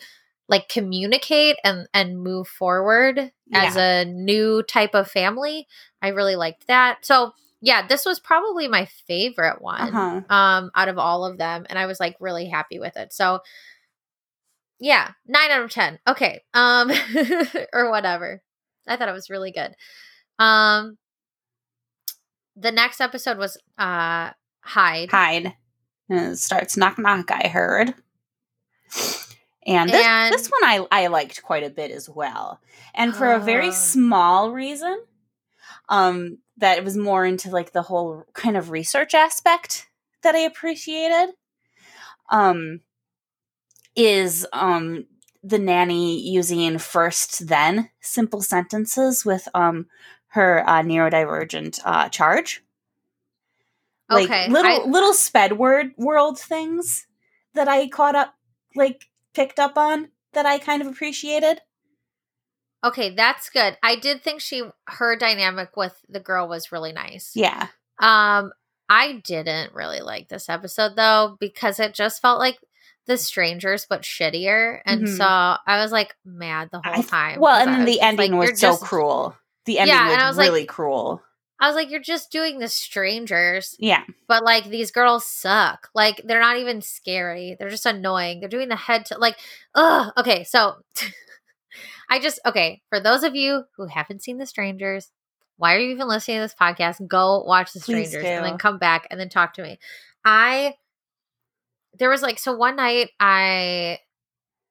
like 0.48 0.68
communicate 0.68 1.56
and 1.62 1.86
and 1.92 2.20
move 2.20 2.48
forward 2.48 3.32
as 3.52 3.76
a 3.76 4.04
new 4.04 4.62
type 4.62 4.94
of 4.94 5.10
family 5.10 5.66
i 6.02 6.08
really 6.08 6.36
liked 6.36 6.66
that. 6.66 7.04
So 7.04 7.32
yeah 7.60 7.86
this 7.86 8.04
was 8.04 8.20
probably 8.20 8.68
my 8.68 8.86
favorite 9.06 9.60
one 9.60 9.94
uh-huh. 9.94 10.34
um 10.34 10.70
out 10.74 10.88
of 10.88 10.98
all 10.98 11.24
of 11.24 11.38
them 11.38 11.66
and 11.68 11.78
i 11.78 11.86
was 11.86 12.00
like 12.00 12.16
really 12.20 12.48
happy 12.48 12.78
with 12.78 12.96
it. 12.96 13.12
So 13.12 13.40
yeah 14.80 15.12
9 15.26 15.50
out 15.50 15.62
of 15.64 15.70
10 15.70 15.98
okay 16.08 16.42
um 16.54 16.90
or 17.72 17.90
whatever. 17.90 18.42
I 18.86 18.96
thought 18.96 19.08
it 19.08 19.12
was 19.12 19.30
really 19.30 19.52
good. 19.52 19.74
Um 20.38 20.96
the 22.58 22.72
next 22.72 23.00
episode 23.00 23.38
was 23.38 23.56
uh 23.78 24.30
hide 24.60 25.10
hide 25.10 25.54
and 26.08 26.32
it 26.32 26.36
starts 26.38 26.76
knock 26.76 26.98
knock 26.98 27.30
i 27.30 27.48
heard. 27.48 27.94
And 29.66 29.90
this, 29.90 30.04
And- 30.06 30.32
this 30.32 30.48
one 30.48 30.64
I, 30.64 30.86
I 30.90 31.06
liked 31.08 31.42
quite 31.42 31.62
a 31.62 31.68
bit 31.70 31.90
as 31.90 32.08
well. 32.08 32.58
And 32.94 33.14
for 33.14 33.32
a 33.32 33.38
very 33.40 33.68
Oh. 33.68 33.72
small 33.72 34.50
reason 34.52 35.02
um 35.90 36.38
that 36.56 36.78
it 36.78 36.84
was 36.84 36.96
more 36.96 37.24
into 37.24 37.50
like 37.50 37.72
the 37.72 37.82
whole 37.82 38.24
kind 38.34 38.56
of 38.56 38.70
research 38.70 39.14
aspect 39.14 39.86
that 40.22 40.34
i 40.34 40.38
appreciated 40.40 41.30
um 42.30 42.80
is 43.96 44.46
um 44.52 45.06
the 45.42 45.58
nanny 45.58 46.20
using 46.20 46.76
first 46.78 47.46
then 47.48 47.88
simple 48.00 48.42
sentences 48.42 49.24
with 49.24 49.48
um 49.54 49.86
her 50.38 50.64
uh, 50.68 50.82
neurodivergent 50.82 51.80
uh, 51.84 52.08
charge 52.08 52.62
like 54.10 54.24
Okay, 54.30 54.48
little 54.48 54.82
I- 54.86 54.88
little 54.88 55.12
sped 55.12 55.58
word 55.58 55.92
world 55.98 56.38
things 56.38 57.06
that 57.54 57.68
I 57.68 57.88
caught 57.88 58.14
up 58.14 58.34
like 58.74 59.06
picked 59.34 59.58
up 59.58 59.76
on 59.76 60.08
that 60.32 60.46
I 60.46 60.58
kind 60.58 60.80
of 60.82 60.88
appreciated. 60.88 61.60
okay 62.84 63.14
that's 63.14 63.50
good 63.50 63.76
i 63.82 63.96
did 63.96 64.22
think 64.22 64.40
she 64.40 64.62
her 64.86 65.16
dynamic 65.16 65.76
with 65.76 65.94
the 66.08 66.20
girl 66.20 66.46
was 66.48 66.70
really 66.72 66.92
nice 66.92 67.32
Yeah. 67.34 67.66
Um, 68.00 68.52
I 68.88 69.20
didn't 69.24 69.74
really 69.74 70.00
like 70.00 70.28
this 70.28 70.48
episode 70.48 70.94
though 70.96 71.36
because 71.40 71.80
it 71.80 71.92
just 71.92 72.22
felt 72.22 72.38
like 72.38 72.58
the 73.06 73.16
strangers 73.18 73.86
but 73.90 74.02
shittier, 74.02 74.80
and 74.86 75.02
Mhm. 75.02 75.16
so 75.16 75.24
I 75.24 75.82
was 75.82 75.90
like 75.92 76.14
mad 76.24 76.68
the 76.70 76.80
whole 76.84 77.00
I- 77.00 77.02
time. 77.02 77.40
Well, 77.40 77.56
and 77.60 77.72
then 77.74 77.84
the 77.86 78.00
ending 78.00 78.32
like, 78.38 78.50
was 78.50 78.60
so 78.60 78.68
just-" 78.72 78.82
cruel. 78.84 79.34
The 79.68 79.78
ending 79.78 79.94
Yeah, 79.94 80.06
was, 80.06 80.12
and 80.14 80.22
I 80.22 80.28
was 80.28 80.36
like- 80.38 80.48
really 80.48 80.64
cruel. 80.66 81.22
I 81.60 81.66
was 81.66 81.74
like, 81.74 81.90
you're 81.90 82.00
just 82.00 82.30
doing 82.30 82.58
the 82.60 82.68
strangers, 82.68 83.74
Yeah. 83.80 84.04
but 84.28 84.44
like 84.44 84.64
these 84.70 84.90
girls 84.92 85.26
suck. 85.26 85.88
Like 85.94 86.22
they're 86.24 86.40
not 86.40 86.56
even 86.56 86.80
scary. 86.82 87.56
They're 87.58 87.68
just 87.68 87.84
annoying. 87.84 88.40
They're 88.40 88.48
doing 88.48 88.68
the 88.68 88.76
head 88.76 89.04
to 89.06 89.18
like, 89.18 89.36
ugh. 89.74 90.12
Okay, 90.16 90.44
so 90.44 90.76
I 92.08 92.18
just 92.20 92.40
okay 92.46 92.80
for 92.88 93.00
those 93.00 93.22
of 93.24 93.34
you 93.34 93.64
who 93.76 93.86
haven't 93.86 94.22
seen 94.22 94.38
the 94.38 94.46
strangers. 94.46 95.10
Why 95.56 95.74
are 95.74 95.80
you 95.80 95.90
even 95.90 96.06
listening 96.08 96.36
to 96.38 96.42
this 96.42 96.54
podcast? 96.54 97.06
Go 97.08 97.42
watch 97.42 97.72
The 97.72 97.80
Strangers 97.80 98.14
and 98.24 98.44
then 98.44 98.58
come 98.58 98.78
back 98.78 99.08
and 99.10 99.18
then 99.18 99.28
talk 99.28 99.54
to 99.54 99.62
me. 99.62 99.78
I 100.24 100.74
there 101.98 102.08
was 102.08 102.22
like 102.22 102.38
so 102.38 102.56
one 102.56 102.76
night 102.76 103.10
I 103.18 103.98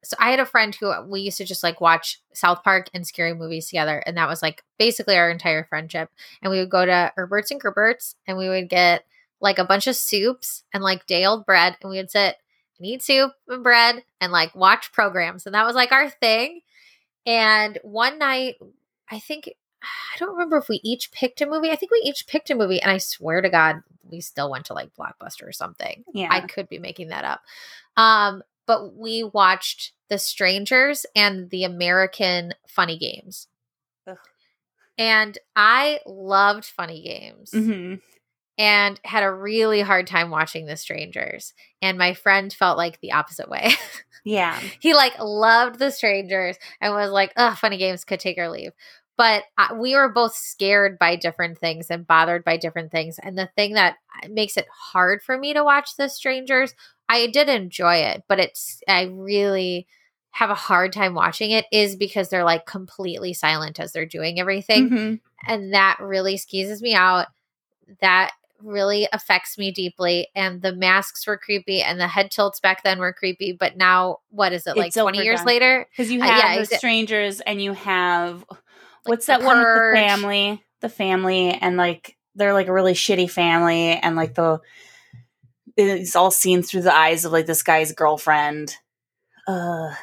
so 0.08 0.16
I 0.22 0.32
had 0.32 0.40
a 0.40 0.46
friend 0.46 0.74
who 0.74 0.94
we 1.06 1.20
used 1.20 1.38
to 1.40 1.44
just 1.44 1.64
like 1.64 1.82
watch 1.82 2.22
South 2.34 2.64
Park 2.64 2.90
and 2.94 3.06
scary 3.06 3.34
movies 3.34 3.68
together, 3.68 4.02
and 4.06 4.16
that 4.16 4.30
was 4.30 4.42
like 4.42 4.64
basically 4.80 5.18
our 5.18 5.30
entire 5.30 5.66
friendship. 5.66 6.10
And 6.42 6.50
we 6.50 6.60
would 6.60 6.70
go 6.70 6.86
to 6.86 7.12
Herbert's 7.18 7.52
and 7.52 7.60
Gerbert's, 7.60 8.16
and 8.26 8.38
we 8.38 8.48
would 8.48 8.70
get 8.70 9.04
like 9.42 9.60
a 9.60 9.66
bunch 9.66 9.86
of 9.86 9.98
soups 9.98 10.64
and 10.74 10.82
like 10.82 11.08
day 11.08 11.26
old 11.26 11.46
bread, 11.46 11.76
and 11.82 11.92
we 11.92 11.98
would 11.98 12.10
sit 12.10 12.38
and 12.78 12.88
eat 12.88 13.04
soup 13.04 13.34
and 13.50 13.62
bread 13.62 14.02
and 14.22 14.32
like 14.32 14.56
watch 14.56 14.94
programs, 14.94 15.46
and 15.46 15.54
that 15.54 15.66
was 15.66 15.76
like 15.76 15.92
our 15.92 16.10
thing. 16.10 16.62
And 17.26 17.78
one 17.84 18.18
night, 18.18 18.56
I 19.12 19.20
think 19.20 19.50
I 19.84 20.18
don't 20.20 20.32
remember 20.32 20.56
if 20.56 20.70
we 20.70 20.80
each 20.86 21.12
picked 21.12 21.42
a 21.42 21.46
movie. 21.46 21.70
I 21.70 21.76
think 21.76 21.92
we 21.92 22.02
each 22.06 22.28
picked 22.28 22.50
a 22.50 22.56
movie, 22.56 22.82
and 22.82 22.90
I 22.90 22.98
swear 22.98 23.42
to 23.42 23.50
God, 23.50 23.82
we 24.10 24.22
still 24.22 24.50
went 24.50 24.68
to 24.68 24.74
like 24.74 24.96
Blockbuster 24.96 25.46
or 25.46 25.52
something. 25.52 26.06
Yeah. 26.14 26.30
I 26.32 26.40
could 26.48 26.70
be 26.70 26.80
making 26.80 27.10
that 27.10 27.26
up. 27.26 27.42
Um, 27.98 28.42
but 28.68 28.96
we 28.96 29.24
watched 29.24 29.94
The 30.10 30.20
Strangers 30.20 31.06
and 31.16 31.50
the 31.50 31.64
American 31.64 32.54
Funny 32.68 32.98
Games. 33.00 33.48
Ugh. 34.06 34.18
And 34.98 35.38
I 35.56 36.00
loved 36.06 36.66
Funny 36.66 37.02
Games 37.02 37.52
hmm 37.52 37.96
and 38.60 39.00
had 39.04 39.22
a 39.22 39.32
really 39.32 39.82
hard 39.82 40.08
time 40.08 40.32
watching 40.32 40.66
The 40.66 40.78
Strangers. 40.78 41.54
And 41.82 41.98
my 41.98 42.16
friend 42.16 42.52
felt 42.52 42.78
like 42.78 43.00
the 43.00 43.12
opposite 43.14 43.50
way. 43.50 43.72
Yeah. 44.26 44.60
he 44.80 44.94
like 44.94 45.14
loved 45.20 45.80
The 45.80 45.90
Strangers 45.90 46.58
and 46.82 46.94
was 46.94 47.12
like, 47.12 47.32
"Ugh, 47.38 47.56
Funny 47.56 47.78
Games 47.78 48.04
could 48.04 48.20
take 48.20 48.38
or 48.38 48.50
leave." 48.50 48.74
But 49.16 49.44
I, 49.58 49.74
we 49.74 49.96
were 49.96 50.10
both 50.10 50.36
scared 50.36 51.00
by 51.00 51.16
different 51.16 51.60
things 51.60 51.90
and 51.90 52.06
bothered 52.06 52.44
by 52.44 52.58
different 52.58 52.92
things. 52.92 53.20
And 53.24 53.38
the 53.38 53.50
thing 53.56 53.76
that 53.76 53.96
makes 54.30 54.58
it 54.58 54.68
hard 54.92 55.22
for 55.22 55.38
me 55.38 55.54
to 55.54 55.64
watch 55.64 55.96
The 55.96 56.10
Strangers, 56.10 56.74
I 57.10 57.28
did 57.28 57.50
enjoy 57.50 57.96
it, 57.98 58.24
but 58.28 58.40
it's 58.40 58.82
I 58.88 59.04
really 59.04 59.88
have 60.32 60.50
a 60.50 60.56
hard 60.56 60.94
time 60.94 61.14
watching 61.16 61.52
it 61.52 61.66
is 61.72 61.96
because 61.96 62.30
they're 62.30 62.44
like 62.44 62.66
completely 62.66 63.34
silent 63.34 63.80
as 63.80 63.92
they're 63.92 64.06
doing 64.06 64.40
everything 64.40 64.90
Mhm. 64.90 65.20
and 65.48 65.74
that 65.74 65.98
really 66.00 66.38
skeezes 66.38 66.82
me 66.82 66.94
out. 66.94 67.28
That 68.02 68.32
really 68.62 69.08
affects 69.14 69.58
me 69.58 69.72
deeply. 69.72 70.28
And 70.36 70.62
the 70.62 70.74
masks 70.76 71.26
were 71.28 71.38
creepy, 71.38 71.82
and 71.82 72.00
the 72.00 72.08
head 72.08 72.32
tilts 72.32 72.60
back 72.60 72.84
then 72.84 73.00
were 73.00 73.14
creepy. 73.14 73.52
But 73.54 73.78
now, 73.78 74.18
what 74.30 74.52
is 74.54 74.68
it 74.68 74.76
like? 74.78 74.88
It's 74.90 74.98
Twenty 74.98 75.24
years 75.24 75.40
overdone. 75.40 75.48
later, 75.48 75.88
Because 75.92 76.12
you 76.12 76.22
Uh, 76.22 76.26
have 76.26 76.38
yeah, 76.38 76.58
the 76.60 76.66
strangers 76.66 77.40
and 77.42 77.62
you 77.62 77.74
have 77.74 78.44
what's 79.06 79.28
that 79.28 79.42
one 79.42 79.58
with 79.60 79.68
the 79.74 79.96
family? 79.96 80.64
The 80.82 80.90
family 80.90 81.50
and 81.52 81.78
like 81.78 82.18
they're 82.36 82.54
like 82.54 82.68
a 82.68 82.74
really 82.74 82.94
shitty 82.94 83.30
family 83.30 83.92
and 83.94 84.16
like 84.16 84.36
the 84.36 84.60
it's 85.78 86.16
all 86.16 86.32
seen 86.32 86.64
through 86.64 86.82
the 86.82 86.96
eyes 86.96 87.24
of 87.26 87.32
like 87.32 87.46
this 87.46 87.64
guy's 87.64 87.92
girlfriend. 87.92 88.76
Uh 89.48 89.94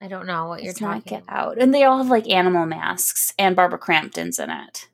I 0.00 0.08
don't 0.08 0.26
know 0.26 0.48
what 0.48 0.62
you're 0.62 0.72
talking 0.74 1.02
get 1.06 1.22
about. 1.22 1.52
out. 1.52 1.58
And 1.58 1.72
they 1.72 1.84
all 1.84 1.98
have 1.98 2.08
like 2.10 2.28
animal 2.28 2.66
masks 2.66 3.32
and 3.38 3.56
Barbara 3.56 3.78
Crampton's 3.78 4.38
in 4.38 4.50
it. 4.50 4.88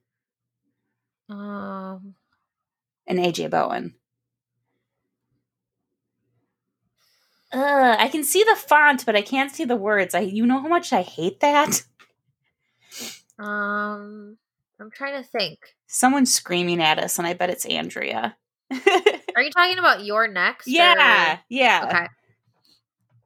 Um, 1.29 2.15
And 3.07 3.19
AJ 3.19 3.51
Bowen. 3.51 3.95
Uh, 7.53 7.97
I 7.99 8.09
can 8.09 8.23
see 8.23 8.45
the 8.45 8.55
font, 8.55 9.05
but 9.05 9.17
I 9.17 9.23
can't 9.23 9.51
see 9.51 9.65
the 9.65 9.75
words. 9.77 10.15
I 10.15 10.21
you 10.21 10.47
know 10.47 10.61
how 10.61 10.69
much 10.69 10.93
I 10.93 11.03
hate 11.03 11.41
that? 11.41 11.83
um, 13.39 14.37
I'm 14.79 14.91
trying 14.93 15.21
to 15.21 15.29
think. 15.29 15.59
Someone's 15.89 16.33
screaming 16.33 16.81
at 16.81 17.01
us, 17.01 17.19
and 17.19 17.27
I 17.27 17.35
bet 17.35 17.51
it's 17.51 17.67
Andrea. 17.67 18.37
Are 19.37 19.43
you 19.43 19.51
talking 19.51 19.79
about 19.79 20.05
You're 20.05 20.29
Next? 20.29 20.67
or- 20.67 20.71
yeah, 20.71 21.39
yeah. 21.49 21.87
Okay. 21.89 22.07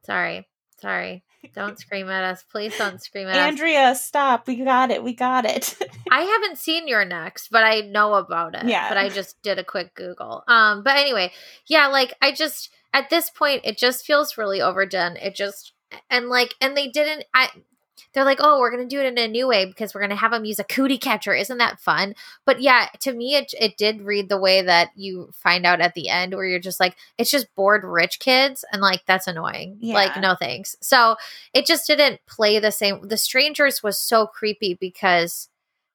Sorry. 0.04 0.48
Sorry. 0.80 1.24
Don't 1.54 1.78
scream 1.78 2.08
at 2.08 2.24
us. 2.24 2.42
Please 2.42 2.76
don't 2.76 3.02
scream 3.02 3.28
at 3.28 3.36
us. 3.36 3.48
Andrea, 3.48 3.94
stop. 3.94 4.46
We 4.46 4.56
got 4.56 4.90
it. 4.90 5.02
We 5.02 5.14
got 5.14 5.44
it. 5.44 5.76
I 6.10 6.22
haven't 6.22 6.58
seen 6.58 6.88
You're 6.88 7.04
Next, 7.04 7.48
but 7.50 7.64
I 7.64 7.80
know 7.80 8.14
about 8.14 8.54
it. 8.54 8.66
Yeah. 8.66 8.88
But 8.88 8.98
I 8.98 9.08
just 9.08 9.40
did 9.42 9.58
a 9.58 9.64
quick 9.64 9.94
Google. 9.94 10.44
Um, 10.48 10.82
but 10.82 10.96
anyway, 10.96 11.32
yeah, 11.66 11.88
like 11.88 12.14
I 12.22 12.32
just 12.32 12.70
at 12.92 13.10
this 13.10 13.30
point 13.30 13.62
it 13.64 13.76
just 13.76 14.06
feels 14.06 14.38
really 14.38 14.60
overdone. 14.60 15.16
It 15.16 15.34
just 15.34 15.72
and 16.10 16.28
like 16.28 16.54
and 16.60 16.76
they 16.76 16.88
didn't 16.88 17.24
I 17.34 17.48
they're 18.12 18.24
like, 18.24 18.38
oh, 18.40 18.58
we're 18.60 18.70
gonna 18.70 18.86
do 18.86 19.00
it 19.00 19.06
in 19.06 19.18
a 19.18 19.28
new 19.28 19.46
way 19.46 19.64
because 19.66 19.94
we're 19.94 20.00
gonna 20.00 20.16
have 20.16 20.30
them 20.32 20.44
use 20.44 20.58
a 20.58 20.64
cootie 20.64 20.98
catcher. 20.98 21.34
Isn't 21.34 21.58
that 21.58 21.80
fun? 21.80 22.14
But 22.44 22.60
yeah, 22.60 22.88
to 23.00 23.12
me, 23.12 23.34
it 23.36 23.52
it 23.60 23.76
did 23.76 24.02
read 24.02 24.28
the 24.28 24.38
way 24.38 24.62
that 24.62 24.90
you 24.96 25.30
find 25.32 25.66
out 25.66 25.80
at 25.80 25.94
the 25.94 26.08
end, 26.08 26.34
where 26.34 26.46
you're 26.46 26.58
just 26.58 26.80
like, 26.80 26.96
it's 27.18 27.30
just 27.30 27.54
bored 27.54 27.82
rich 27.84 28.18
kids, 28.20 28.64
and 28.72 28.80
like 28.82 29.04
that's 29.06 29.26
annoying. 29.26 29.78
Like, 29.94 30.16
no 30.20 30.34
thanks. 30.34 30.76
So 30.80 31.16
it 31.52 31.66
just 31.66 31.86
didn't 31.86 32.20
play 32.26 32.58
the 32.60 32.72
same. 32.72 33.08
The 33.08 33.16
Strangers 33.16 33.82
was 33.82 33.98
so 33.98 34.26
creepy 34.26 34.74
because 34.74 35.48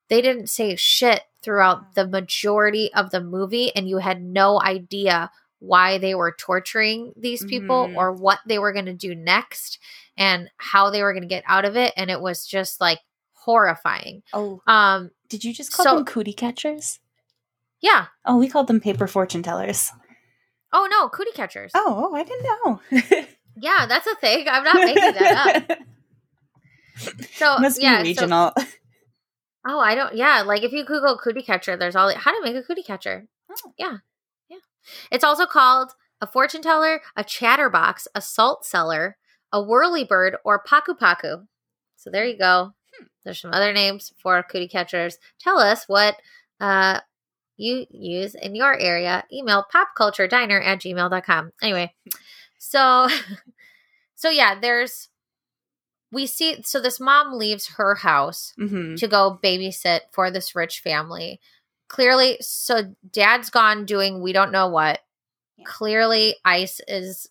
they 0.10 0.22
didn't 0.22 0.50
say 0.50 0.76
shit 0.76 1.24
throughout 1.42 1.96
the 1.96 2.08
majority 2.08 2.94
of 2.94 3.12
the 3.12 3.22
movie, 3.22 3.74
and 3.76 3.88
you 3.88 3.98
had 4.00 4.22
no 4.22 4.62
idea 4.62 5.32
why 5.60 5.98
they 5.98 6.16
were 6.16 6.34
torturing 6.40 7.12
these 7.18 7.46
people 7.46 7.88
Mhm. 7.90 7.96
or 7.98 8.14
what 8.14 8.40
they 8.46 8.58
were 8.58 8.72
going 8.72 8.86
to 8.86 8.94
do 8.94 9.14
next 9.14 9.78
and 10.20 10.50
how 10.58 10.92
they 10.92 11.02
were 11.02 11.14
going 11.14 11.24
to 11.24 11.28
get 11.28 11.44
out 11.48 11.66
of 11.66 11.76
it 11.76 11.94
and 11.98 12.12
it 12.12 12.22
was 12.22 12.46
just 12.46 12.80
like 12.80 13.00
horrifying 13.34 14.22
Oh, 14.34 14.62
um 14.68 15.10
did 15.30 15.44
you 15.44 15.54
just 15.54 15.74
call 15.74 15.86
So- 15.86 15.96
them 15.96 16.06
cootie 16.06 16.34
catchers? 16.34 17.00
yeah 17.82 18.08
Oh, 18.26 18.38
we 18.38 18.48
called 18.50 18.68
them 18.68 18.80
paper 18.82 19.08
fortune 19.08 19.42
tellers. 19.42 19.90
oh 20.74 20.88
no 20.92 21.10
cootie 21.10 21.32
catchers 21.34 21.72
Oh, 21.74 22.10
oh 22.12 22.16
I 22.16 22.24
didn't 22.24 22.44
know. 22.44 22.82
yeah 23.62 23.86
that's 23.88 24.06
a 24.08 24.16
thing 24.16 24.48
i'm 24.48 24.64
not 24.64 24.76
making 24.76 24.96
that 25.14 25.66
up 25.70 25.78
so 27.34 27.58
Must 27.60 27.82
yeah 27.82 28.04
be 28.04 28.14
so- 28.14 28.22
regional. 28.24 28.54
oh 29.68 29.80
i 29.80 29.96
don't 29.96 30.16
yeah 30.16 30.42
like 30.42 30.64
if 30.64 30.72
you 30.72 30.86
google 30.86 31.18
cootie 31.18 31.42
catcher 31.42 31.76
there's 31.76 31.96
all 31.96 32.14
how 32.16 32.32
to 32.32 32.42
make 32.44 32.56
a 32.56 32.64
cootie 32.64 32.84
catcher 32.84 33.26
Oh. 33.52 33.74
yeah 33.80 33.98
yeah 34.50 34.58
it's 35.12 35.24
also 35.24 35.46
called 35.46 35.92
a 36.22 36.28
fortune 36.28 36.62
teller 36.62 37.02
a 37.16 37.24
chatterbox 37.24 38.08
a 38.14 38.22
salt 38.22 38.64
cellar 38.66 39.18
a 39.52 39.62
whirly 39.62 40.04
bird 40.04 40.38
or 40.44 40.64
paku 40.64 40.98
paku 40.98 41.46
so 41.96 42.10
there 42.10 42.26
you 42.26 42.38
go 42.38 42.74
there's 43.24 43.42
some 43.42 43.54
other 43.54 43.74
names 43.74 44.14
for 44.22 44.44
cootie 44.44 44.68
catchers 44.68 45.18
tell 45.40 45.60
us 45.60 45.86
what 45.88 46.16
uh 46.60 47.00
you 47.58 47.86
use 47.92 48.36
in 48.36 48.56
your 48.56 48.78
area 48.78 49.24
email 49.34 49.66
popculturediner 49.74 50.64
at 50.64 50.80
gmail.com 50.80 51.52
anyway 51.62 51.94
so 52.58 53.08
so 54.16 54.30
yeah 54.30 54.60
there's 54.60 55.10
we 56.12 56.26
see 56.26 56.62
so 56.64 56.80
this 56.80 57.00
mom 57.00 57.34
leaves 57.34 57.76
her 57.78 57.96
house 57.96 58.54
hmm 58.58 58.96
to 58.96 59.08
go 59.08 59.40
babysit 59.42 60.02
for 60.12 60.32
this 60.32 60.56
rich 60.56 60.80
family. 60.80 61.40
Clearly, 61.88 62.38
so 62.42 62.96
dad's 63.12 63.50
gone 63.50 63.86
doing 63.86 64.22
we 64.22 64.34
don't 64.34 64.52
know 64.52 64.68
what. 64.68 65.00
Yeah. 65.58 65.66
Clearly, 65.66 66.36
ICE 66.46 66.82
is 66.88 67.30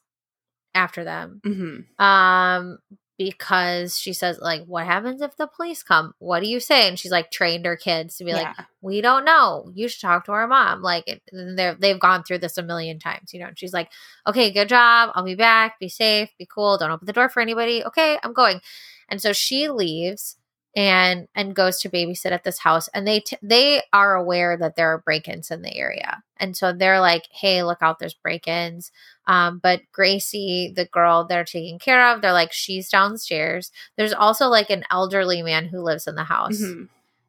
after 0.79 1.05
them. 1.05 1.41
hmm 1.45 2.03
Um, 2.03 2.79
because 3.19 3.99
she 3.99 4.13
says, 4.13 4.39
like, 4.41 4.65
what 4.67 4.87
happens 4.87 5.21
if 5.21 5.37
the 5.37 5.49
police 5.49 5.83
come? 5.83 6.15
What 6.21 6.41
do 6.41 6.49
you 6.49 6.61
say? 6.61 6.87
And 6.89 6.97
she's 6.97 7.11
like 7.11 7.33
trained 7.33 7.67
her 7.67 7.77
kids 7.77 8.17
to 8.17 8.25
be 8.25 8.33
like, 8.33 8.55
we 8.81 9.01
don't 9.01 9.25
know. 9.25 9.73
You 9.75 9.89
should 9.89 10.01
talk 10.01 10.25
to 10.27 10.33
our 10.33 10.47
mom. 10.47 10.83
Like 10.83 11.21
they're 11.33 11.75
they've 11.75 11.99
gone 11.99 12.23
through 12.23 12.39
this 12.39 12.59
a 12.59 12.63
million 12.63 13.01
times, 13.01 13.35
you 13.35 13.41
know. 13.41 13.49
And 13.49 13.59
she's 13.59 13.73
like, 13.73 13.91
okay, 14.29 14.53
good 14.53 14.69
job. 14.69 15.11
I'll 15.15 15.25
be 15.25 15.35
back. 15.35 15.81
Be 15.81 15.89
safe. 15.89 16.31
Be 16.39 16.47
cool. 16.47 16.79
Don't 16.79 16.93
open 16.93 17.07
the 17.07 17.13
door 17.13 17.29
for 17.29 17.41
anybody. 17.41 17.85
Okay, 17.85 18.19
I'm 18.23 18.33
going. 18.33 18.61
And 19.09 19.21
so 19.21 19.33
she 19.33 19.69
leaves 19.69 20.37
and 20.79 21.27
and 21.35 21.57
goes 21.57 21.81
to 21.81 21.91
babysit 21.91 22.31
at 22.31 22.45
this 22.45 22.61
house. 22.61 22.89
And 22.95 23.05
they 23.05 23.19
t- 23.19 23.37
they 23.43 23.83
are 23.93 24.15
aware 24.15 24.57
that 24.57 24.77
there 24.77 24.95
are 24.95 24.99
break-ins 24.99 25.51
in 25.51 25.63
the 25.63 25.77
area, 25.77 26.23
and 26.37 26.57
so 26.57 26.73
they're 26.73 27.01
like, 27.01 27.27
hey, 27.33 27.65
look 27.65 27.79
out, 27.81 27.99
there's 27.99 28.15
break-ins. 28.15 28.93
Um, 29.27 29.59
but 29.61 29.81
Gracie, 29.93 30.73
the 30.75 30.87
girl 30.87 31.27
they're 31.27 31.45
taking 31.45 31.81
care 31.81 32.09
of, 32.09 32.23
they're 32.23 32.33
like, 32.33 32.53
she's 32.53 32.89
downstairs. 32.89 33.73
There's 33.97 34.13
also 34.13 34.47
like 34.47 34.71
an 34.71 34.85
elderly 34.89 35.43
man 35.43 35.67
who 35.67 35.83
lives 35.83 36.07
in 36.07 36.15
the 36.15 36.25
house 36.25 36.61
hmm 36.61 36.85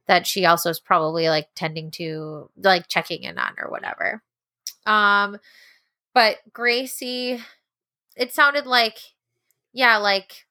that 0.07 0.25
she 0.25 0.43
also 0.43 0.71
is 0.71 0.79
probably 0.79 1.29
like 1.29 1.49
tending 1.53 1.91
to 1.91 2.49
like 2.57 2.87
checking 2.87 3.21
in 3.21 3.37
on 3.37 3.53
or 3.59 3.69
whatever. 3.69 4.23
Um 4.87 5.37
but 6.15 6.37
Gracie 6.51 7.39
it 8.15 8.33
sounded 8.33 8.65
like 8.65 8.97
yeah, 9.71 9.97
like 9.97 10.47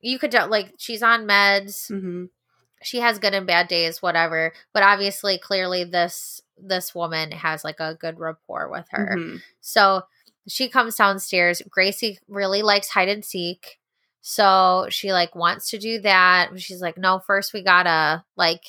you 0.00 0.18
could 0.18 0.32
like 0.34 0.74
she's 0.78 1.02
on 1.02 1.26
meds. 1.26 1.88
hmm 1.88 2.26
She 2.82 3.00
has 3.00 3.18
good 3.18 3.34
and 3.34 3.46
bad 3.46 3.68
days 3.68 4.00
whatever, 4.02 4.52
but 4.72 4.82
obviously 4.82 5.38
clearly 5.38 5.84
this 5.84 6.40
this 6.56 6.94
woman 6.94 7.30
has 7.32 7.64
like 7.64 7.80
a 7.80 7.94
good 7.94 8.18
rapport 8.18 8.68
with 8.70 8.86
her. 8.90 9.16
hmm 9.16 9.36
So 9.60 10.02
she 10.48 10.68
comes 10.68 10.96
downstairs. 10.96 11.62
Gracie 11.68 12.18
really 12.28 12.62
likes 12.62 12.88
hide 12.88 13.08
and 13.08 13.24
seek. 13.24 13.78
So 14.22 14.86
she 14.90 15.12
like 15.12 15.34
wants 15.34 15.70
to 15.70 15.78
do 15.78 16.00
that. 16.00 16.50
She's 16.60 16.80
like, 16.80 16.98
no, 16.98 17.20
first 17.20 17.52
we 17.52 17.62
gotta 17.62 18.24
like 18.36 18.62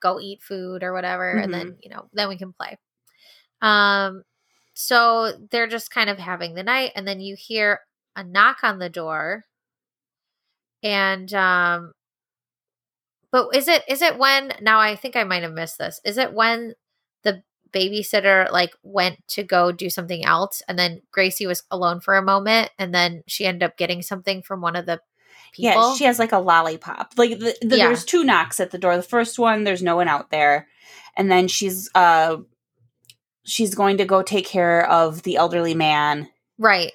go 0.00 0.18
eat 0.20 0.42
food 0.42 0.82
or 0.82 0.92
whatever, 0.92 1.36
and 1.36 1.52
then 1.52 1.76
you 1.82 1.90
know, 1.90 2.08
then 2.12 2.28
we 2.28 2.38
can 2.38 2.52
play. 2.52 2.78
Um, 3.62 4.24
so 4.74 5.32
they're 5.50 5.66
just 5.68 5.90
kind 5.90 6.10
of 6.10 6.18
having 6.18 6.54
the 6.54 6.62
night, 6.62 6.92
and 6.96 7.06
then 7.06 7.20
you 7.20 7.36
hear 7.38 7.80
a 8.16 8.24
knock 8.24 8.58
on 8.62 8.78
the 8.78 8.88
door. 8.90 9.44
And 10.84 11.32
um 11.34 11.92
but 13.32 13.48
is 13.56 13.66
it 13.66 13.82
is 13.88 14.00
it 14.00 14.16
when 14.16 14.52
now 14.60 14.78
I 14.78 14.94
think 14.94 15.16
I 15.16 15.24
might 15.24 15.42
have 15.42 15.52
missed 15.52 15.78
this. 15.78 16.00
Is 16.04 16.18
it 16.18 16.32
when 16.32 16.74
the 17.24 17.42
babysitter 17.72 18.48
like 18.52 18.70
went 18.84 19.16
to 19.28 19.42
go 19.42 19.72
do 19.72 19.90
something 19.90 20.24
else 20.24 20.62
and 20.68 20.78
then 20.78 21.02
Gracie 21.10 21.48
was 21.48 21.64
alone 21.72 22.00
for 22.00 22.14
a 22.16 22.22
moment 22.22 22.70
and 22.78 22.94
then 22.94 23.24
she 23.26 23.44
ended 23.44 23.64
up 23.64 23.76
getting 23.76 24.02
something 24.02 24.42
from 24.42 24.60
one 24.60 24.76
of 24.76 24.86
the 24.86 25.00
people? 25.52 25.90
Yeah, 25.90 25.94
she 25.96 26.04
has 26.04 26.20
like 26.20 26.30
a 26.30 26.38
lollipop. 26.38 27.14
Like 27.16 27.38
the, 27.40 27.56
the, 27.60 27.76
Yeah. 27.76 27.88
there's 27.88 28.04
two 28.04 28.22
knocks 28.22 28.60
at 28.60 28.70
the 28.70 28.78
door. 28.78 28.96
The 28.96 29.02
first 29.02 29.38
one, 29.38 29.64
there's 29.64 29.82
no 29.82 29.96
one 29.96 30.06
out 30.06 30.30
there, 30.30 30.68
and 31.16 31.28
then 31.28 31.48
she's 31.48 31.90
uh 31.96 32.36
she's 33.44 33.74
going 33.74 33.96
to 33.98 34.04
go 34.04 34.22
take 34.22 34.46
care 34.46 34.88
of 34.88 35.22
the 35.22 35.36
elderly 35.36 35.74
man, 35.74 36.28
right. 36.58 36.92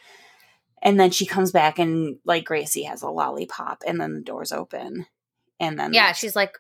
And 0.82 1.00
then 1.00 1.12
she 1.12 1.26
comes 1.26 1.52
back 1.52 1.80
and 1.80 2.18
like 2.26 2.46
Gracie 2.46 2.84
has 2.84 3.02
a 3.02 3.10
lollipop 3.10 3.84
and 3.88 4.00
then 4.00 4.14
the 4.16 4.22
doors 4.22 4.52
open 4.52 5.06
and 5.60 5.80
then 5.80 5.94
yeah, 5.94 6.12
she's 6.14 6.36
like, 6.36 6.58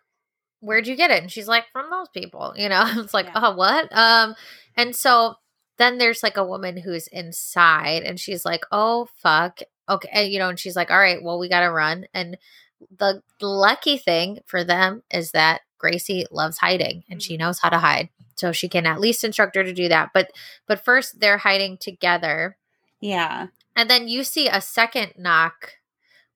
Where'd 0.62 0.88
you 0.88 0.98
get 0.98 1.10
it? 1.12 1.22
And 1.22 1.32
she's 1.32 1.48
like, 1.48 1.66
From 1.72 1.90
those 1.90 2.10
people. 2.10 2.54
You 2.58 2.70
know, 2.70 2.84
it's 2.98 3.14
like, 3.14 3.28
Yeah. 3.28 3.34
oh, 3.36 3.56
what? 3.56 3.88
Um, 3.96 4.36
and 4.76 4.96
so 4.96 5.36
then 5.78 5.98
there's 5.98 6.22
like 6.24 6.36
a 6.38 6.46
woman 6.46 6.76
who's 6.78 7.08
inside 7.08 8.04
and 8.04 8.20
she's 8.20 8.44
like, 8.46 8.64
Oh 8.72 9.08
fuck. 9.18 9.60
Okay, 9.88 10.10
and, 10.12 10.32
you 10.32 10.38
know, 10.38 10.50
and 10.50 10.60
she's 10.60 10.76
like, 10.76 10.92
All 10.92 11.00
right, 11.00 11.24
well, 11.24 11.40
we 11.40 11.48
gotta 11.50 11.72
run. 11.72 12.06
And 12.14 12.38
the 12.98 13.22
lucky 13.42 13.98
thing 13.98 14.40
for 14.46 14.64
them 14.64 15.04
is 15.12 15.32
that 15.32 15.62
Gracie 15.78 16.26
loves 16.32 16.58
hiding 16.58 17.04
and 17.10 17.22
she 17.22 17.38
knows 17.38 17.60
how 17.60 17.70
to 17.70 17.78
hide. 17.80 18.10
So 18.36 18.52
she 18.54 18.70
can 18.70 18.86
at 18.86 19.00
least 19.02 19.24
instruct 19.24 19.56
her 19.58 19.64
to 19.64 19.74
do 19.74 19.88
that. 19.90 20.12
But 20.14 20.32
but 20.68 20.84
first 20.86 21.20
they're 21.20 21.38
hiding 21.38 21.78
together. 21.78 22.58
yeah 23.02 23.48
And 23.80 23.90
then 23.90 24.10
you 24.10 24.26
see 24.26 24.50
a 24.50 24.60
second 24.60 25.14
knock 25.18 25.76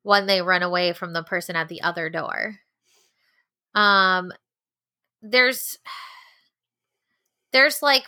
when 0.02 0.28
they 0.28 0.42
run 0.42 0.64
away 0.64 0.94
from 0.94 1.12
the 1.12 1.24
person 1.24 1.58
at 1.58 1.68
the 1.68 1.82
other 1.82 2.10
door. 2.10 2.60
Um 3.76 4.32
there's 5.22 5.78
there's 7.52 7.82
like 7.82 8.06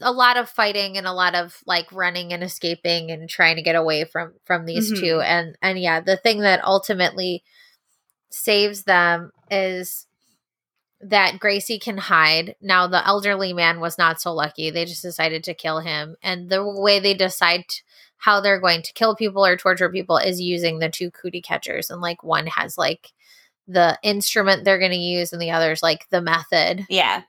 a 0.00 0.10
lot 0.10 0.36
of 0.36 0.48
fighting 0.48 0.96
and 0.98 1.06
a 1.06 1.12
lot 1.12 1.36
of 1.36 1.56
like 1.66 1.92
running 1.92 2.32
and 2.32 2.42
escaping 2.42 3.12
and 3.12 3.28
trying 3.30 3.54
to 3.54 3.62
get 3.62 3.76
away 3.76 4.04
from 4.04 4.34
from 4.44 4.66
these 4.66 4.90
Mhm. 4.92 4.98
two 5.00 5.20
and 5.20 5.56
and 5.62 5.78
yeah, 5.78 6.00
the 6.00 6.16
thing 6.16 6.40
that 6.40 6.64
ultimately 6.64 7.44
saves 8.30 8.82
them 8.82 9.30
is 9.52 10.08
that 11.00 11.38
Gracie 11.38 11.78
can 11.78 11.98
hide. 11.98 12.56
Now 12.60 12.88
the 12.88 13.06
elderly 13.06 13.52
man 13.52 13.78
was 13.78 13.98
not 13.98 14.20
so 14.20 14.32
lucky. 14.32 14.70
They 14.70 14.84
just 14.84 15.02
decided 15.02 15.44
to 15.44 15.54
kill 15.54 15.78
him 15.78 16.16
and 16.24 16.50
the 16.50 16.64
way 16.68 16.98
they 16.98 17.14
decide 17.14 17.66
t- 17.68 17.82
how 18.18 18.40
they're 18.40 18.60
going 18.60 18.82
to 18.82 18.92
kill 18.92 19.14
people 19.16 19.46
or 19.46 19.56
torture 19.56 19.88
people 19.88 20.16
is 20.18 20.40
using 20.40 20.78
the 20.80 20.88
two 20.88 21.10
cootie 21.10 21.40
catchers. 21.40 21.88
And 21.88 22.00
like 22.00 22.22
one 22.22 22.46
has 22.48 22.76
like 22.76 23.12
the 23.68 23.98
instrument 24.02 24.64
they're 24.64 24.78
going 24.78 24.90
to 24.90 24.96
use 24.96 25.32
and 25.32 25.40
the 25.40 25.52
other's 25.52 25.82
like 25.82 26.08
the 26.10 26.20
method. 26.20 26.84
Yeah. 26.88 27.22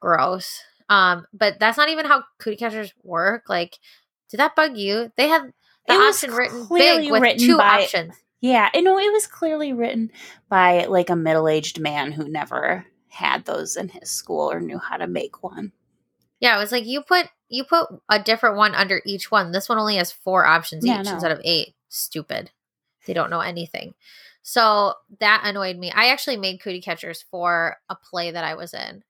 Gross. 0.00 0.60
Um 0.88 1.26
but 1.32 1.58
that's 1.58 1.78
not 1.78 1.88
even 1.88 2.06
how 2.06 2.24
cootie 2.38 2.56
catchers 2.56 2.92
work. 3.02 3.44
Like 3.48 3.78
did 4.30 4.38
that 4.38 4.54
bug 4.56 4.76
you? 4.76 5.10
They 5.16 5.28
had 5.28 5.42
the 5.88 5.94
It 5.94 5.98
was 5.98 6.16
option 6.16 6.34
written 6.34 6.66
clearly 6.66 7.02
big 7.02 7.12
with 7.12 7.22
written 7.22 7.46
two 7.46 7.58
by- 7.58 7.82
options. 7.82 8.14
Yeah 8.40 8.70
you 8.74 8.82
know 8.82 8.98
it 8.98 9.12
was 9.12 9.26
clearly 9.26 9.72
written 9.72 10.10
by 10.48 10.84
like 10.86 11.10
a 11.10 11.16
middle-aged 11.16 11.80
man 11.80 12.12
who 12.12 12.28
never 12.28 12.84
had 13.08 13.44
those 13.46 13.76
in 13.76 13.88
his 13.88 14.10
school 14.10 14.50
or 14.50 14.60
knew 14.60 14.78
how 14.78 14.96
to 14.96 15.06
make 15.06 15.42
one. 15.42 15.72
Yeah 16.40 16.56
it 16.56 16.60
was 16.60 16.72
like 16.72 16.86
you 16.86 17.02
put 17.02 17.26
you 17.48 17.64
put 17.64 17.88
a 18.08 18.18
different 18.22 18.56
one 18.56 18.74
under 18.74 19.00
each 19.04 19.30
one. 19.30 19.52
This 19.52 19.68
one 19.68 19.78
only 19.78 19.96
has 19.96 20.12
four 20.12 20.46
options 20.46 20.84
Yeah, 20.84 21.00
each 21.00 21.06
no. 21.06 21.12
instead 21.12 21.32
of 21.32 21.40
eight. 21.44 21.74
Stupid. 21.88 22.50
They 23.06 23.12
don't 23.12 23.30
know 23.30 23.40
anything. 23.40 23.94
So 24.42 24.94
that 25.20 25.42
annoyed 25.44 25.76
me. 25.76 25.90
I 25.90 26.08
actually 26.08 26.36
made 26.36 26.60
cootie 26.60 26.80
catchers 26.80 27.24
for 27.30 27.76
a 27.88 27.96
play 27.96 28.30
that 28.30 28.44
i 28.44 28.54
was 28.54 28.74
in. 28.74 29.02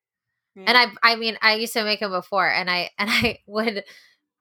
And 0.56 0.76
I 0.78 0.86
I 1.02 1.16
mean 1.16 1.36
I 1.42 1.56
used 1.56 1.74
to 1.74 1.84
make 1.84 2.00
them 2.00 2.10
before 2.10 2.48
and 2.48 2.70
I 2.70 2.90
and 2.98 3.10
I 3.10 3.40
would 3.46 3.84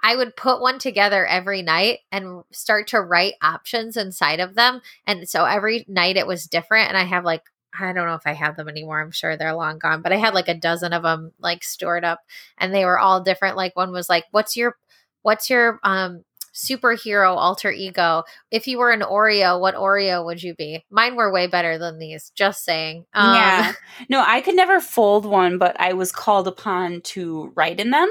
I 0.01 0.15
would 0.15 0.35
put 0.35 0.61
one 0.61 0.79
together 0.79 1.25
every 1.25 1.61
night 1.61 1.99
and 2.11 2.43
start 2.51 2.87
to 2.89 3.01
write 3.01 3.33
options 3.41 3.97
inside 3.97 4.39
of 4.39 4.55
them. 4.55 4.81
And 5.05 5.27
so 5.27 5.45
every 5.45 5.83
night 5.87 6.15
it 6.15 6.27
was 6.27 6.45
different 6.45 6.89
and 6.89 6.97
I 6.97 7.03
have 7.03 7.25
like 7.25 7.43
I 7.80 7.93
don't 7.93 8.07
know 8.07 8.15
if 8.15 8.26
I 8.26 8.34
have 8.34 8.55
them 8.55 8.69
anymore 8.69 9.01
I'm 9.01 9.11
sure 9.11 9.38
they're 9.38 9.55
long 9.55 9.80
gone 9.80 10.01
but 10.01 10.11
I 10.11 10.17
had 10.17 10.34
like 10.34 10.47
a 10.47 10.53
dozen 10.53 10.93
of 10.93 11.03
them 11.03 11.32
like 11.39 11.63
stored 11.63 12.03
up 12.03 12.21
and 12.57 12.73
they 12.73 12.86
were 12.86 12.99
all 12.99 13.21
different 13.21 13.57
like 13.57 13.76
one 13.76 13.91
was 13.91 14.09
like 14.09 14.26
what's 14.32 14.55
your 14.55 14.78
what's 15.21 15.49
your 15.49 15.80
um 15.84 16.23
superhero 16.53 17.36
alter 17.36 17.69
ego 17.69 18.23
if 18.49 18.65
you 18.65 18.78
were 18.78 18.91
an 18.91 19.01
Oreo 19.01 19.59
what 19.59 19.76
Oreo 19.76 20.23
would 20.23 20.41
you 20.41 20.55
be 20.55 20.86
mine 20.89 21.15
were 21.15 21.32
way 21.32 21.47
better 21.47 21.78
than 21.78 21.99
these 21.99 22.32
just 22.34 22.63
saying 22.63 23.05
um, 23.13 23.34
yeah. 23.34 23.73
No, 24.09 24.23
I 24.26 24.41
could 24.41 24.55
never 24.55 24.80
fold 24.80 25.26
one, 25.26 25.57
but 25.57 25.80
I 25.80 25.93
was 25.93 26.11
called 26.11 26.47
upon 26.47 27.01
to 27.01 27.51
write 27.55 27.80
in 27.80 27.91
them 27.91 28.09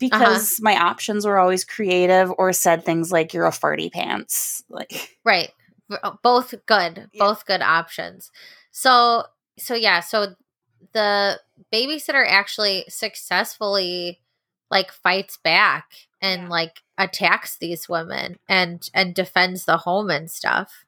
because 0.00 0.58
my 0.60 0.74
options 0.76 1.26
were 1.26 1.38
always 1.38 1.64
creative 1.64 2.32
or 2.36 2.52
said 2.52 2.84
things 2.84 3.12
like 3.12 3.32
"you're 3.32 3.46
a 3.46 3.50
farty 3.50 3.92
pants." 3.92 4.64
Like, 4.68 5.16
Right. 5.24 5.50
Uh, 6.02 6.12
Both 6.22 6.54
good. 6.66 7.08
Yeah. 7.12 7.24
Both 7.24 7.46
good 7.46 7.62
options. 7.62 8.32
So 8.70 9.24
so 9.58 9.74
yeah, 9.74 10.00
so 10.00 10.34
the 10.92 11.40
babysitter 11.72 12.24
actually 12.26 12.84
successfully 12.88 14.20
like 14.70 14.92
fights 14.92 15.36
back 15.42 15.86
and 16.22 16.42
Yeah. 16.42 16.48
like 16.48 16.80
attacks 16.98 17.56
these 17.58 17.88
women 17.88 18.38
and 18.48 18.88
and 18.94 19.14
defends 19.14 19.64
the 19.64 19.78
home 19.78 20.10
and 20.10 20.30
stuff, 20.30 20.84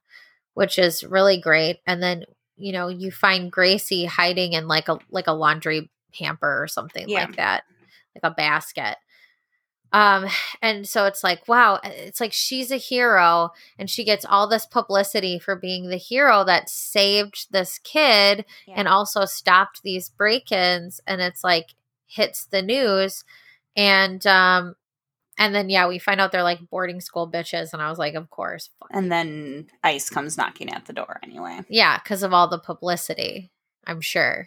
which 0.54 0.78
is 0.78 1.04
really 1.04 1.40
great. 1.40 1.80
And 1.86 2.02
then, 2.02 2.24
you 2.56 2.72
know, 2.72 2.88
you 2.88 3.10
find 3.10 3.50
Gracie 3.52 4.04
hiding 4.06 4.52
in 4.54 4.68
like 4.68 4.88
a 4.88 4.98
like 5.10 5.26
a 5.26 5.32
laundry 5.32 5.90
hamper 6.18 6.62
or 6.62 6.68
something 6.68 7.08
Yeah. 7.08 7.24
like 7.26 7.36
that. 7.36 7.64
Like 8.14 8.30
a 8.30 8.34
basket. 8.34 8.96
Um 9.93 10.26
and 10.62 10.88
so 10.88 11.05
it's 11.07 11.22
like 11.22 11.47
wow, 11.49 11.78
it's 11.84 12.20
like 12.20 12.32
she's 12.32 12.70
a 12.70 12.76
hero 12.76 13.51
and 13.78 13.90
she 13.90 14.05
gets 14.05 14.24
all 14.24 14.49
this 14.49 14.66
publicity 14.66 15.38
for 15.38 15.55
being 15.57 15.88
the 15.88 15.97
hero 15.97 16.45
that 16.45 16.68
saved 16.70 17.49
this 17.51 17.78
kid 17.78 18.45
and 18.76 18.88
also 18.88 19.24
stopped 19.24 19.82
these 19.82 20.09
break-ins 20.09 21.01
and 21.07 21.20
it's 21.20 21.45
like 21.45 21.74
hits 22.07 22.45
the 22.47 22.62
news 22.62 23.24
and 23.76 24.26
um 24.26 24.74
and 25.38 25.55
then 25.55 25.70
yeah 25.70 25.88
we 25.88 25.99
find 25.99 26.20
out 26.20 26.30
they're 26.30 26.43
like 26.43 26.68
boarding 26.70 27.01
school 27.01 27.30
bitches 27.30 27.72
and 27.72 27.80
i 27.80 27.88
was 27.88 27.99
like 27.99 28.14
of 28.14 28.28
course 28.28 28.68
and 28.90 29.11
then 29.11 29.66
Ice 29.82 30.11
comes 30.11 30.36
knocking 30.36 30.70
at 30.70 30.84
the 30.84 30.93
door 30.93 31.18
anyway. 31.22 31.61
yeah 31.70 31.99
because 31.99 32.22
of 32.22 32.34
all 32.34 32.49
the 32.49 32.59
publicity 32.59 33.51
i'm 33.86 34.01
sure 34.03 34.47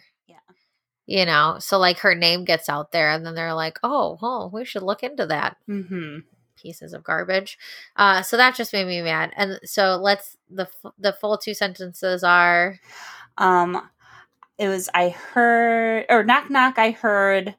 You 1.06 1.24
know 1.24 1.56
so 1.60 1.78
like 1.78 1.98
her 2.00 2.14
name 2.14 2.44
gets 2.44 2.68
out 2.68 2.92
there 2.92 3.10
and 3.10 3.24
then 3.24 3.34
they're 3.34 3.54
like 3.54 3.78
oh 3.82 4.18
oh 4.22 4.50
we 4.52 4.64
should 4.64 4.82
look 4.82 5.02
into 5.02 5.26
that 5.26 5.56
Mm-hmm. 5.68 6.18
pieces 6.60 6.92
of 6.92 7.04
garbage. 7.04 7.58
Uh, 7.96 8.22
so 8.22 8.36
that 8.36 8.54
just 8.56 8.72
made 8.72 8.86
me 8.86 9.02
mad. 9.02 9.32
And 9.36 9.60
so 9.64 9.96
let's 9.96 10.36
the 10.50 10.62
f- 10.84 10.92
the 10.98 11.12
full 11.12 11.38
two 11.38 11.54
sentences 11.54 12.24
are 12.24 12.78
Um, 13.38 13.88
it 14.58 14.68
was 14.68 14.88
I 14.94 15.10
heard 15.10 16.06
or 16.08 16.24
knock 16.24 16.48
knock. 16.50 16.78
I 16.78 16.90
heard, 16.92 17.54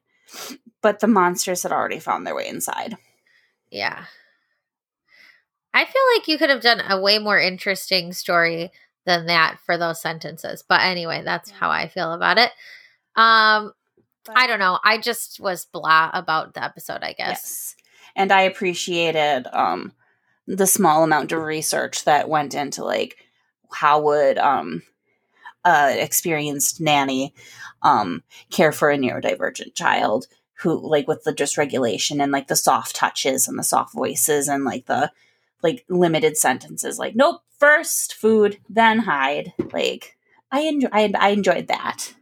but 0.82 1.00
the 1.00 1.08
monsters 1.08 1.64
had 1.64 1.72
already 1.72 2.00
found 2.00 2.26
their 2.26 2.36
way 2.36 2.48
inside. 2.48 2.98
yeah. 3.72 4.06
I 5.74 5.86
feel 5.86 6.02
like 6.16 6.28
you 6.28 6.38
could 6.38 6.50
have 6.50 6.62
done 6.62 6.82
a 6.90 7.00
way 7.00 7.20
more 7.20 7.40
interesting 7.40 8.14
story 8.14 8.72
than 9.06 9.28
that 9.28 9.60
for 9.66 9.78
those 9.78 10.02
sentences. 10.02 10.64
But 10.68 10.82
anyway, 10.82 11.22
that's 11.24 11.52
Yeah. 11.52 11.58
how 11.58 11.70
I 11.70 11.88
feel 11.88 12.14
about 12.14 12.38
it. 12.38 12.52
Um, 13.18 13.74
I 14.36 14.48
don't 14.48 14.60
know. 14.60 14.80
I 14.84 14.98
just 14.98 15.40
was 15.40 15.66
blah 15.66 16.12
about 16.14 16.54
the 16.54 16.64
episode, 16.64 17.02
I 17.02 17.14
guess. 17.14 17.30
Yes. 17.30 17.76
And 18.16 18.32
I 18.32 18.42
appreciated 18.42 19.48
um 19.54 19.94
the 20.48 20.68
small 20.68 21.04
amount 21.04 21.32
of 21.32 21.42
research 21.42 22.06
that 22.06 22.30
went 22.30 22.56
into 22.56 22.84
like 22.84 23.18
how 23.72 24.02
would 24.02 24.38
um 24.38 24.82
uh 25.66 25.94
experienced 25.94 26.80
nanny 26.80 27.34
um 27.82 28.24
care 28.50 28.72
for 28.72 28.90
a 28.90 28.98
neurodivergent 28.98 29.74
child 29.76 30.28
who 30.60 30.80
like 30.88 31.08
with 31.08 31.24
the 31.24 31.34
dysregulation 31.34 32.24
and 32.24 32.32
like 32.32 32.48
the 32.48 32.56
soft 32.56 32.96
touches 32.96 33.48
and 33.48 33.60
the 33.60 33.64
soft 33.64 33.94
voices 33.94 34.48
and 34.48 34.64
like 34.64 34.86
the 34.86 35.12
like 35.62 35.84
limited 35.90 36.38
sentences 36.38 36.98
like 36.98 37.16
nope 37.16 37.42
first 37.60 38.14
food 38.14 38.58
then 38.70 39.00
hide 39.00 39.54
like 39.74 40.18
I 40.52 40.62
enjoy 40.62 40.90
I, 40.92 41.12
I 41.20 41.30
enjoyed 41.30 41.68
that 41.68 42.14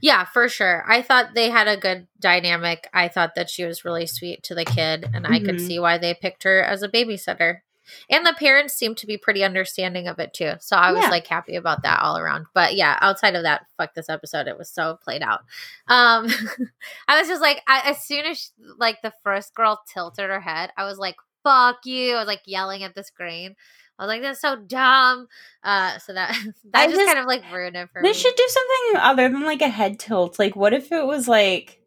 Yeah, 0.00 0.24
for 0.24 0.48
sure. 0.48 0.84
I 0.88 1.02
thought 1.02 1.34
they 1.34 1.50
had 1.50 1.68
a 1.68 1.76
good 1.76 2.06
dynamic. 2.20 2.88
I 2.92 3.08
thought 3.08 3.34
that 3.36 3.50
she 3.50 3.64
was 3.64 3.84
really 3.84 4.06
sweet 4.06 4.42
to 4.44 4.54
the 4.54 4.64
kid, 4.64 5.08
and 5.14 5.26
I 5.26 5.38
could 5.40 5.56
Mhm. 5.56 5.66
see 5.66 5.78
why 5.78 5.98
they 5.98 6.14
picked 6.14 6.42
her 6.44 6.62
as 6.62 6.82
a 6.82 6.88
babysitter. 6.88 7.60
And 8.08 8.24
the 8.24 8.32
parents 8.32 8.74
seemed 8.74 8.96
to 8.98 9.06
be 9.06 9.18
pretty 9.18 9.42
understanding 9.42 10.06
of 10.06 10.18
it 10.20 10.32
too. 10.32 10.54
So 10.60 10.76
I 10.76 10.92
was 10.92 11.02
Yeah. 11.02 11.10
like 11.10 11.26
happy 11.26 11.56
about 11.56 11.82
that 11.82 12.00
all 12.00 12.16
around. 12.16 12.46
But 12.54 12.74
yeah, 12.74 12.96
outside 13.00 13.34
of 13.34 13.42
that, 13.42 13.66
fuck 13.76 13.94
this 13.94 14.08
episode. 14.08 14.46
It 14.46 14.56
was 14.56 14.70
so 14.70 14.98
played 15.02 15.20
out. 15.22 15.40
Um 15.88 16.28
I 17.08 17.18
was 17.18 17.28
just 17.28 17.42
like 17.42 17.60
I, 17.66 17.90
as 17.90 18.00
soon 18.00 18.24
as 18.24 18.52
like 18.78 19.02
the 19.02 19.12
first 19.24 19.54
girl 19.54 19.82
tilted 19.92 20.30
her 20.30 20.40
head, 20.40 20.72
I 20.76 20.84
was 20.84 20.98
like 20.98 21.16
fuck 21.42 21.84
you. 21.84 22.14
I 22.14 22.18
was 22.20 22.28
like 22.28 22.42
yelling 22.46 22.84
at 22.84 22.94
the 22.94 23.02
screen. 23.02 23.56
I 23.98 24.04
was 24.04 24.08
like, 24.08 24.22
that's 24.22 24.40
so 24.40 24.56
dumb. 24.56 25.28
Uh, 25.62 25.98
so 25.98 26.12
that 26.14 26.30
that 26.72 26.86
just, 26.86 26.96
just- 26.96 27.06
kind 27.06 27.18
of 27.18 27.26
like 27.26 27.42
ruined 27.52 27.76
it 27.76 27.88
for 27.92 28.00
me. 28.00 28.08
They 28.08 28.12
should 28.14 28.34
do 28.34 28.48
something 28.48 29.00
other 29.00 29.28
than 29.28 29.42
like 29.42 29.62
a 29.62 29.68
head 29.68 29.98
tilt. 29.98 30.38
Like, 30.38 30.56
what 30.56 30.72
if 30.72 30.90
it 30.92 31.06
was 31.06 31.28
like, 31.28 31.78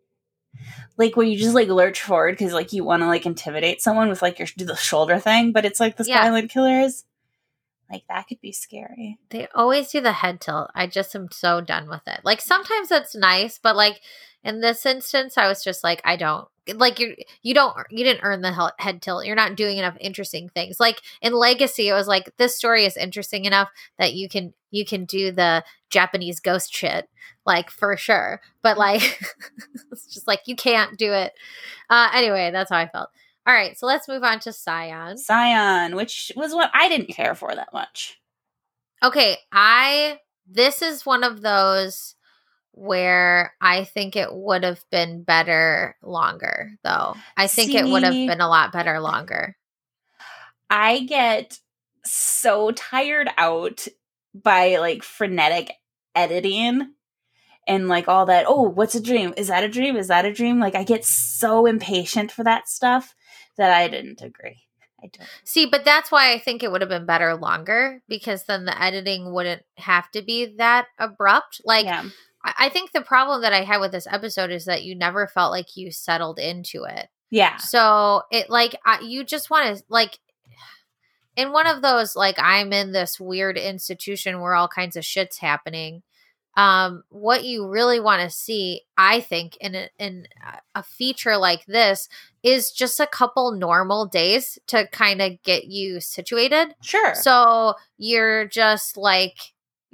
like 0.97 1.17
where 1.17 1.25
you 1.25 1.37
just 1.37 1.55
like 1.55 1.67
lurch 1.67 2.01
forward 2.01 2.37
because 2.37 2.53
like 2.53 2.71
you 2.71 2.83
want 2.83 3.01
to 3.03 3.07
like 3.07 3.25
intimidate 3.25 3.81
someone 3.81 4.07
with 4.09 4.21
like 4.21 4.39
your 4.39 4.47
do 4.55 4.65
the 4.65 4.75
shoulder 4.75 5.19
thing, 5.19 5.51
but 5.51 5.65
it's 5.65 5.79
like 5.79 5.97
the 5.97 6.05
Yeah. 6.05 6.23
silent 6.23 6.49
killers. 6.51 7.03
Like 7.91 8.03
that 8.09 8.27
could 8.27 8.41
be 8.41 8.51
scary. 8.51 9.19
They 9.29 9.47
always 9.53 9.91
do 9.91 10.01
the 10.01 10.13
head 10.13 10.41
tilt. 10.41 10.71
I 10.73 10.87
just 10.87 11.15
am 11.15 11.27
so 11.31 11.61
done 11.61 11.87
with 11.89 12.01
it. 12.07 12.21
Like 12.23 12.41
sometimes 12.41 12.89
it's 12.91 13.13
nice, 13.15 13.59
but 13.61 13.75
like 13.75 14.01
in 14.45 14.61
this 14.61 14.85
instance 14.85 15.37
i 15.37 15.47
was 15.47 15.63
just 15.63 15.83
like 15.83 16.01
i 16.05 16.15
don't 16.15 16.47
like 16.73 16.99
you 16.99 17.15
you 17.43 17.53
don't 17.53 17.75
you 17.89 18.03
didn't 18.03 18.23
earn 18.23 18.41
the 18.41 18.71
head 18.79 19.01
tilt. 19.01 19.25
You're 19.25 19.35
not 19.35 19.55
doing 19.55 19.77
enough 19.77 19.97
interesting 19.99 20.49
things. 20.49 20.79
Like 20.79 21.01
in 21.21 21.33
legacy 21.33 21.87
it 21.87 21.93
was 21.93 22.07
like 22.07 22.35
this 22.37 22.55
story 22.55 22.85
is 22.85 22.97
interesting 22.97 23.45
enough 23.45 23.69
that 23.99 24.13
you 24.13 24.27
can 24.27 24.53
you 24.71 24.85
can 24.85 25.05
do 25.05 25.31
the 25.31 25.63
japanese 25.89 26.39
ghost 26.39 26.73
shit 26.73 27.07
like 27.45 27.69
for 27.69 27.95
sure. 27.97 28.41
But 28.61 28.77
like 28.77 29.01
it's 29.91 30.13
just 30.13 30.27
like 30.27 30.41
you 30.45 30.55
can't 30.55 30.97
do 30.97 31.11
it. 31.13 31.33
Uh 31.89 32.09
anyway 32.13 32.49
that's 32.51 32.71
how 32.71 32.77
i 32.77 32.87
felt. 32.87 33.09
All 33.45 33.53
right 33.53 33.77
so 33.77 33.85
let's 33.85 34.07
move 34.07 34.23
on 34.23 34.39
to 34.41 34.53
scion. 34.53 35.17
Scion 35.17 35.95
which 35.95 36.31
was 36.35 36.53
what 36.53 36.71
i 36.73 36.89
didn't 36.89 37.13
care 37.13 37.35
for 37.35 37.53
that 37.53 37.73
much. 37.73 38.19
Okay 39.03 39.37
i 39.51 40.19
this 40.47 40.81
is 40.81 41.05
one 41.05 41.23
of 41.23 41.41
those 41.41 42.15
where 42.75 43.53
I 43.61 43.85
think 43.85 44.15
it 44.15 44.33
would 44.33 44.63
have 44.63 44.83
been 44.91 45.23
better 45.23 45.95
longer, 46.03 46.71
though. 46.83 47.15
I 47.37 47.47
think 47.47 47.71
See, 47.71 47.77
it 47.77 47.87
would 47.87 48.03
have 48.03 48.13
been 48.13 48.41
a 48.41 48.49
lot 48.49 48.73
better 48.73 48.99
longer. 48.99 49.55
I 50.69 50.99
get 51.01 51.57
so 52.03 52.71
tired 52.71 53.29
out 53.37 53.87
by 54.33 54.77
like 54.77 55.03
frenetic 55.03 55.71
editing 56.13 56.93
and 57.65 57.87
like 57.87 58.07
all 58.07 58.25
that. 58.25 58.45
Oh, 58.47 58.63
what's 58.63 58.95
a 58.95 59.01
dream? 59.01 59.33
Is 59.37 59.47
that 59.47 59.63
a 59.63 59.69
dream? 59.69 59.95
Is 59.95 60.09
that 60.09 60.25
a 60.25 60.33
dream? 60.33 60.59
Like, 60.59 60.75
I 60.75 60.83
get 60.83 61.05
so 61.05 61.65
impatient 61.65 62.31
for 62.31 62.43
that 62.43 62.67
stuff 62.67 63.15
that 63.57 63.71
I 63.71 63.87
didn't 63.87 64.21
agree. 64.21 64.63
I 65.01 65.07
don't. 65.07 65.29
See, 65.43 65.65
but 65.65 65.85
that's 65.85 66.11
why 66.11 66.33
I 66.33 66.39
think 66.39 66.61
it 66.61 66.71
would 66.71 66.81
have 66.81 66.89
been 66.89 67.05
better 67.05 67.35
longer 67.35 68.01
because 68.07 68.43
then 68.43 68.65
the 68.65 68.81
editing 68.81 69.33
wouldn't 69.33 69.63
have 69.77 70.11
to 70.11 70.21
be 70.21 70.55
that 70.57 70.87
abrupt. 70.99 71.61
Like, 71.63 71.85
yeah. 71.85 72.03
I 72.57 72.69
think 72.69 72.91
the 72.91 73.01
problem 73.01 73.41
that 73.41 73.53
I 73.53 73.63
had 73.63 73.79
with 73.79 73.91
this 73.91 74.07
episode 74.09 74.51
is 74.51 74.65
that 74.65 74.83
you 74.83 74.95
never 74.95 75.27
felt 75.27 75.51
like 75.51 75.75
you 75.75 75.91
settled 75.91 76.39
into 76.39 76.83
it. 76.83 77.07
Yeah. 77.31 77.57
So 77.57 78.23
it 78.31 78.49
like 78.49 78.75
I, 78.85 78.99
you 79.01 79.23
just 79.23 79.49
want 79.49 79.77
to 79.77 79.83
like 79.89 80.19
in 81.35 81.51
one 81.51 81.67
of 81.67 81.81
those 81.81 82.15
like 82.15 82.37
I'm 82.39 82.71
in 82.71 82.91
this 82.91 83.19
weird 83.19 83.57
institution 83.57 84.41
where 84.41 84.55
all 84.55 84.67
kinds 84.67 84.95
of 84.95 85.05
shit's 85.05 85.37
happening. 85.37 86.03
Um, 86.57 87.03
what 87.09 87.43
you 87.43 87.67
really 87.67 87.99
want 87.99 88.21
to 88.21 88.29
see, 88.29 88.83
I 88.95 89.19
think, 89.19 89.57
in 89.57 89.75
a, 89.75 89.89
in 89.99 90.25
a 90.73 90.83
feature 90.83 91.35
like 91.35 91.65
this 91.65 92.07
is 92.43 92.71
just 92.71 93.01
a 93.01 93.07
couple 93.07 93.51
normal 93.51 94.05
days 94.05 94.57
to 94.67 94.87
kind 94.87 95.21
of 95.21 95.43
get 95.43 95.65
you 95.65 95.99
situated. 95.99 96.73
Sure. 96.81 97.13
So 97.15 97.73
you're 97.97 98.47
just 98.47 98.95
like 98.95 99.35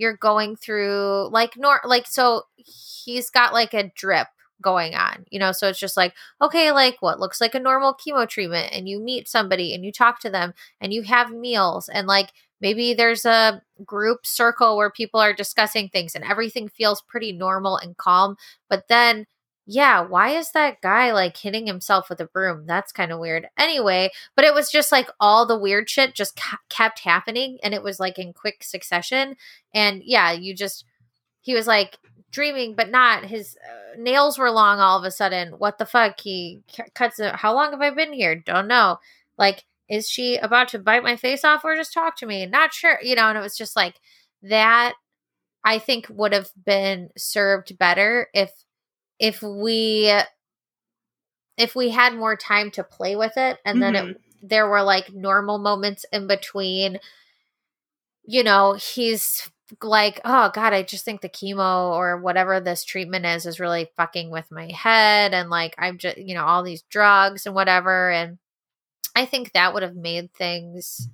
you're 0.01 0.17
going 0.17 0.55
through 0.55 1.29
like 1.31 1.53
nor 1.57 1.79
like 1.85 2.07
so 2.07 2.43
he's 2.57 3.29
got 3.29 3.53
like 3.53 3.73
a 3.73 3.91
drip 3.95 4.27
going 4.61 4.95
on 4.95 5.25
you 5.31 5.39
know? 5.39 5.51
So 5.51 5.67
it's 5.69 5.79
just 5.79 5.97
like 5.97 6.13
okay 6.41 6.71
like 6.71 6.97
what 7.01 7.19
looks 7.19 7.41
like 7.41 7.55
a 7.55 7.59
normal 7.59 7.95
chemo 7.95 8.27
treatment 8.27 8.69
and 8.73 8.87
you 8.89 8.99
meet 8.99 9.27
somebody 9.29 9.73
and 9.73 9.85
you 9.85 9.91
talk 9.91 10.19
to 10.21 10.29
them 10.29 10.53
and 10.81 10.93
you 10.93 11.03
have 11.03 11.31
meals 11.31 11.89
and 11.89 12.07
like 12.07 12.31
maybe 12.61 12.93
there's 12.93 13.25
a 13.25 13.61
group 13.85 14.25
circle 14.25 14.77
where 14.77 14.91
people 14.91 15.19
are 15.19 15.33
discussing 15.33 15.89
things 15.89 16.15
and 16.15 16.23
everything 16.25 16.67
feels 16.69 17.01
pretty 17.01 17.31
normal 17.31 17.77
and 17.77 17.97
calm 17.97 18.35
but 18.69 18.87
then 18.87 19.25
yeah, 19.65 20.01
why 20.01 20.29
is 20.31 20.51
that 20.51 20.81
guy 20.81 21.11
like 21.13 21.37
hitting 21.37 21.67
himself 21.67 22.09
with 22.09 22.19
a 22.19 22.25
broom? 22.25 22.65
That's 22.65 22.91
kind 22.91 23.11
of 23.11 23.19
weird. 23.19 23.47
Anyway, 23.57 24.11
but 24.35 24.45
it 24.45 24.53
was 24.53 24.71
just 24.71 24.91
like 24.91 25.09
all 25.19 25.45
the 25.45 25.57
weird 25.57 25.89
shit 25.89 26.15
just 26.15 26.35
ca- 26.35 26.57
kept 26.69 26.99
happening 26.99 27.59
and 27.63 27.73
it 27.73 27.83
was 27.83 27.99
like 27.99 28.17
in 28.17 28.33
quick 28.33 28.63
succession. 28.63 29.35
And 29.73 30.01
yeah, 30.03 30.31
you 30.31 30.55
just, 30.55 30.85
he 31.41 31.53
was 31.53 31.67
like 31.67 31.97
dreaming, 32.31 32.75
but 32.75 32.89
not. 32.89 33.25
His 33.25 33.55
uh, 33.63 33.97
nails 33.99 34.37
were 34.37 34.51
long 34.51 34.79
all 34.79 34.97
of 34.97 35.05
a 35.05 35.11
sudden. 35.11 35.53
What 35.53 35.77
the 35.77 35.85
fuck? 35.85 36.19
He 36.19 36.63
c- 36.67 36.83
cuts 36.95 37.19
it. 37.19 37.35
How 37.35 37.53
long 37.53 37.71
have 37.71 37.81
I 37.81 37.91
been 37.91 38.13
here? 38.13 38.35
Don't 38.35 38.67
know. 38.67 38.97
Like, 39.37 39.63
is 39.87 40.09
she 40.09 40.37
about 40.37 40.69
to 40.69 40.79
bite 40.79 41.03
my 41.03 41.17
face 41.17 41.43
off 41.43 41.63
or 41.63 41.75
just 41.75 41.93
talk 41.93 42.15
to 42.17 42.25
me? 42.25 42.45
Not 42.45 42.73
sure, 42.73 42.97
you 43.03 43.15
know, 43.15 43.27
and 43.27 43.37
it 43.37 43.41
was 43.41 43.57
just 43.57 43.75
like 43.75 43.95
that. 44.43 44.93
I 45.63 45.77
think 45.77 46.07
would 46.09 46.33
have 46.33 46.49
been 46.65 47.09
served 47.17 47.77
better 47.77 48.27
if 48.33 48.51
if 49.21 49.41
we 49.43 50.11
if 51.55 51.75
we 51.75 51.91
had 51.91 52.15
more 52.15 52.35
time 52.35 52.71
to 52.71 52.83
play 52.83 53.15
with 53.15 53.37
it 53.37 53.59
and 53.63 53.75
mm-hmm. 53.75 53.79
then 53.81 53.95
it, 53.95 54.03
mm-hmm. 54.03 54.47
there 54.47 54.67
were 54.67 54.81
like 54.81 55.13
normal 55.13 55.59
moments 55.59 56.05
in 56.11 56.27
between 56.27 56.99
you 58.25 58.43
know 58.43 58.73
he's 58.73 59.49
like 59.83 60.19
oh 60.25 60.51
god 60.53 60.73
i 60.73 60.81
just 60.81 61.05
think 61.05 61.21
the 61.21 61.29
chemo 61.29 61.91
or 61.91 62.19
whatever 62.19 62.59
this 62.59 62.83
treatment 62.83 63.25
is 63.25 63.45
is 63.45 63.59
really 63.59 63.89
fucking 63.95 64.31
with 64.31 64.51
my 64.51 64.69
head 64.71 65.33
and 65.33 65.49
like 65.49 65.75
i'm 65.77 65.97
just 65.97 66.17
you 66.17 66.33
know 66.33 66.43
all 66.43 66.63
these 66.63 66.81
drugs 66.89 67.45
and 67.45 67.55
whatever 67.55 68.09
and 68.11 68.39
i 69.15 69.23
think 69.23 69.53
that 69.53 69.73
would 69.73 69.83
have 69.83 69.95
made 69.95 70.33
things 70.33 71.07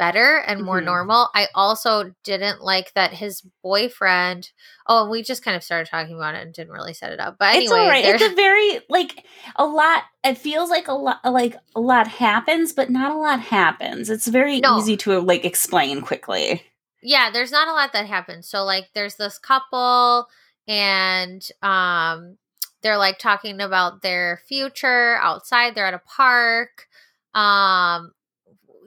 better 0.00 0.38
and 0.38 0.62
more 0.62 0.78
mm-hmm. 0.78 0.86
normal. 0.86 1.28
I 1.34 1.48
also 1.54 2.14
didn't 2.24 2.62
like 2.62 2.94
that 2.94 3.12
his 3.12 3.42
boyfriend. 3.62 4.50
Oh, 4.86 5.02
and 5.02 5.10
we 5.10 5.22
just 5.22 5.44
kind 5.44 5.58
of 5.58 5.62
started 5.62 5.90
talking 5.90 6.16
about 6.16 6.34
it 6.34 6.42
and 6.42 6.54
didn't 6.54 6.72
really 6.72 6.94
set 6.94 7.12
it 7.12 7.20
up. 7.20 7.36
But 7.38 7.54
anyway, 7.54 7.64
it's 7.64 7.72
all 7.72 7.86
right. 7.86 8.04
It's 8.06 8.22
a 8.22 8.34
very 8.34 8.80
like 8.88 9.26
a 9.56 9.66
lot. 9.66 10.04
It 10.24 10.38
feels 10.38 10.70
like 10.70 10.88
a 10.88 10.94
lot. 10.94 11.18
Like 11.22 11.56
a 11.76 11.80
lot 11.80 12.08
happens, 12.08 12.72
but 12.72 12.88
not 12.88 13.14
a 13.14 13.18
lot 13.18 13.40
happens. 13.40 14.08
It's 14.08 14.26
very 14.26 14.60
no. 14.60 14.78
easy 14.78 14.96
to 14.96 15.20
like 15.20 15.44
explain 15.44 16.00
quickly. 16.00 16.62
Yeah, 17.02 17.30
there's 17.30 17.52
not 17.52 17.68
a 17.68 17.72
lot 17.72 17.92
that 17.92 18.06
happens. 18.06 18.48
So 18.48 18.64
like, 18.64 18.88
there's 18.94 19.16
this 19.16 19.38
couple, 19.38 20.28
and 20.66 21.46
um, 21.62 22.38
they're 22.82 22.98
like 22.98 23.18
talking 23.18 23.60
about 23.60 24.00
their 24.00 24.40
future 24.48 25.16
outside. 25.16 25.74
They're 25.74 25.86
at 25.86 25.94
a 25.94 25.98
park 25.98 26.86
um 27.32 28.12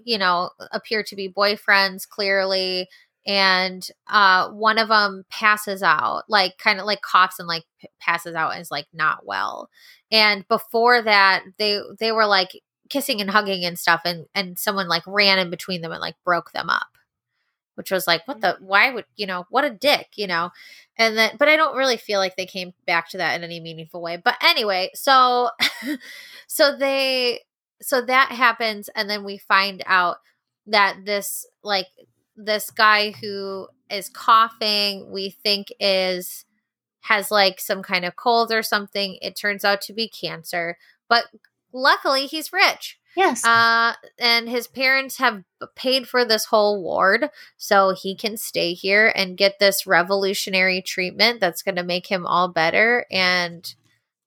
you 0.05 0.17
know, 0.17 0.49
appear 0.71 1.03
to 1.03 1.15
be 1.15 1.29
boyfriends 1.29 2.07
clearly. 2.07 2.87
And 3.25 3.87
uh, 4.07 4.49
one 4.49 4.77
of 4.77 4.89
them 4.89 5.23
passes 5.29 5.81
out, 5.81 6.23
like 6.27 6.57
kind 6.57 6.79
of 6.79 6.85
like 6.85 7.01
coughs 7.01 7.39
and 7.39 7.47
like 7.47 7.63
p- 7.79 7.87
passes 7.99 8.35
out 8.35 8.51
and 8.51 8.61
is 8.61 8.71
like 8.71 8.87
not 8.93 9.25
well. 9.25 9.69
And 10.11 10.47
before 10.47 11.01
that, 11.01 11.43
they 11.57 11.79
they 11.99 12.11
were 12.11 12.25
like 12.25 12.49
kissing 12.89 13.21
and 13.21 13.29
hugging 13.29 13.63
and 13.63 13.79
stuff, 13.79 14.01
and 14.03 14.25
and 14.35 14.59
someone 14.59 14.89
like 14.89 15.03
ran 15.07 15.39
in 15.39 15.49
between 15.49 15.81
them 15.81 15.93
and 15.93 16.01
like 16.01 16.15
broke 16.25 16.51
them 16.51 16.69
up 16.69 16.87
which 17.75 17.91
was 17.91 18.07
like 18.07 18.27
what 18.27 18.41
the 18.41 18.47
mm-hmm. 18.47 18.65
why 18.65 18.91
would 18.91 19.05
you 19.15 19.25
know 19.25 19.45
what 19.49 19.65
a 19.65 19.69
dick 19.69 20.09
you 20.15 20.27
know 20.27 20.49
and 20.97 21.17
then 21.17 21.31
but 21.37 21.47
i 21.47 21.55
don't 21.55 21.75
really 21.75 21.97
feel 21.97 22.19
like 22.19 22.35
they 22.35 22.45
came 22.45 22.73
back 22.85 23.09
to 23.09 23.17
that 23.17 23.35
in 23.35 23.43
any 23.43 23.59
meaningful 23.59 24.01
way 24.01 24.17
but 24.17 24.35
anyway 24.41 24.89
so 24.93 25.49
so 26.47 26.75
they 26.77 27.39
so 27.83 28.01
that 28.01 28.31
happens 28.31 28.89
and 28.95 29.09
then 29.09 29.23
we 29.23 29.37
find 29.37 29.83
out 29.85 30.17
that 30.65 30.97
this 31.05 31.45
like 31.63 31.87
this 32.35 32.71
guy 32.71 33.11
who 33.11 33.67
is 33.89 34.09
coughing 34.09 35.11
we 35.11 35.29
think 35.29 35.67
is 35.79 36.45
has 37.01 37.29
like 37.29 37.59
some 37.59 37.83
kind 37.83 38.05
of 38.05 38.15
cold 38.15 38.51
or 38.51 38.63
something 38.63 39.17
it 39.21 39.35
turns 39.35 39.65
out 39.65 39.81
to 39.81 39.93
be 39.93 40.07
cancer 40.07 40.77
but 41.09 41.25
luckily 41.73 42.27
he's 42.27 42.53
rich. 42.53 42.99
Yes. 43.15 43.45
Uh 43.45 43.93
and 44.17 44.49
his 44.49 44.67
parents 44.67 45.17
have 45.17 45.43
paid 45.75 46.07
for 46.07 46.25
this 46.25 46.45
whole 46.45 46.81
ward 46.81 47.29
so 47.57 47.93
he 47.93 48.15
can 48.15 48.37
stay 48.37 48.73
here 48.73 49.11
and 49.15 49.37
get 49.37 49.59
this 49.59 49.85
revolutionary 49.85 50.81
treatment 50.81 51.39
that's 51.39 51.61
going 51.61 51.75
to 51.75 51.83
make 51.83 52.07
him 52.07 52.25
all 52.25 52.47
better 52.47 53.05
and 53.11 53.75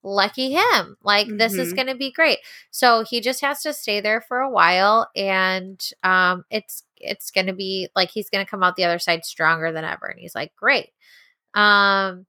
lucky 0.06 0.52
him. 0.52 0.96
Like 1.02 1.26
mm-hmm. 1.26 1.36
this 1.36 1.54
is 1.54 1.68
mm-hmm. 1.68 1.76
going 1.76 1.88
to 1.88 1.96
be 1.96 2.12
great. 2.12 2.38
So 2.70 3.04
he 3.04 3.20
just 3.20 3.40
has 3.40 3.60
to 3.62 3.72
stay 3.72 4.00
there 4.00 4.20
for 4.20 4.38
a 4.38 4.50
while 4.50 5.10
and 5.14 5.78
um 6.02 6.44
it's 6.50 6.84
it's 6.96 7.30
going 7.30 7.48
to 7.48 7.52
be 7.52 7.88
like 7.94 8.10
he's 8.10 8.30
going 8.30 8.44
to 8.44 8.50
come 8.50 8.62
out 8.62 8.76
the 8.76 8.84
other 8.84 8.98
side 8.98 9.24
stronger 9.24 9.72
than 9.72 9.84
ever 9.84 10.06
and 10.06 10.18
he's 10.18 10.34
like, 10.34 10.54
"Great." 10.56 10.90
Um 11.54 12.26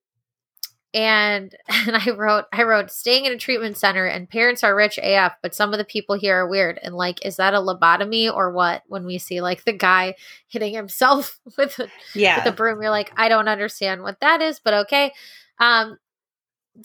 and 0.94 1.56
and 1.70 1.96
I 1.96 2.10
wrote 2.10 2.46
I 2.52 2.64
wrote 2.64 2.90
staying 2.90 3.26
in 3.26 3.34
a 3.34 3.38
treatment 3.38 3.78
center 3.78 4.06
and 4.06 4.30
parents 4.30 4.64
are 4.64 4.76
rich 4.76 4.98
AF, 4.98 5.34
but 5.44 5.54
some 5.54 5.72
of 5.72 5.78
the 5.78 5.86
people 5.86 6.18
here 6.18 6.36
are 6.38 6.50
weird 6.50 6.80
and 6.82 6.96
like 6.96 7.24
is 7.26 7.38
that 7.38 7.54
a 7.54 7.58
lobotomy 7.58 8.34
or 8.34 8.52
what? 8.52 8.82
When 8.88 9.06
we 9.06 9.20
see 9.20 9.40
like 9.40 9.64
the 9.64 9.74
guy 9.74 10.16
hitting 10.48 10.74
himself 10.74 11.40
with 11.58 11.78
a, 11.80 11.88
yeah. 12.16 12.38
with 12.38 12.54
a 12.54 12.56
broom, 12.56 12.82
you're 12.82 12.90
like, 12.90 13.12
I 13.16 13.30
don't 13.30 13.48
understand 13.48 14.02
what 14.02 14.20
that 14.22 14.42
is, 14.42 14.60
but 14.60 14.74
okay. 14.74 15.14
Um, 15.60 15.98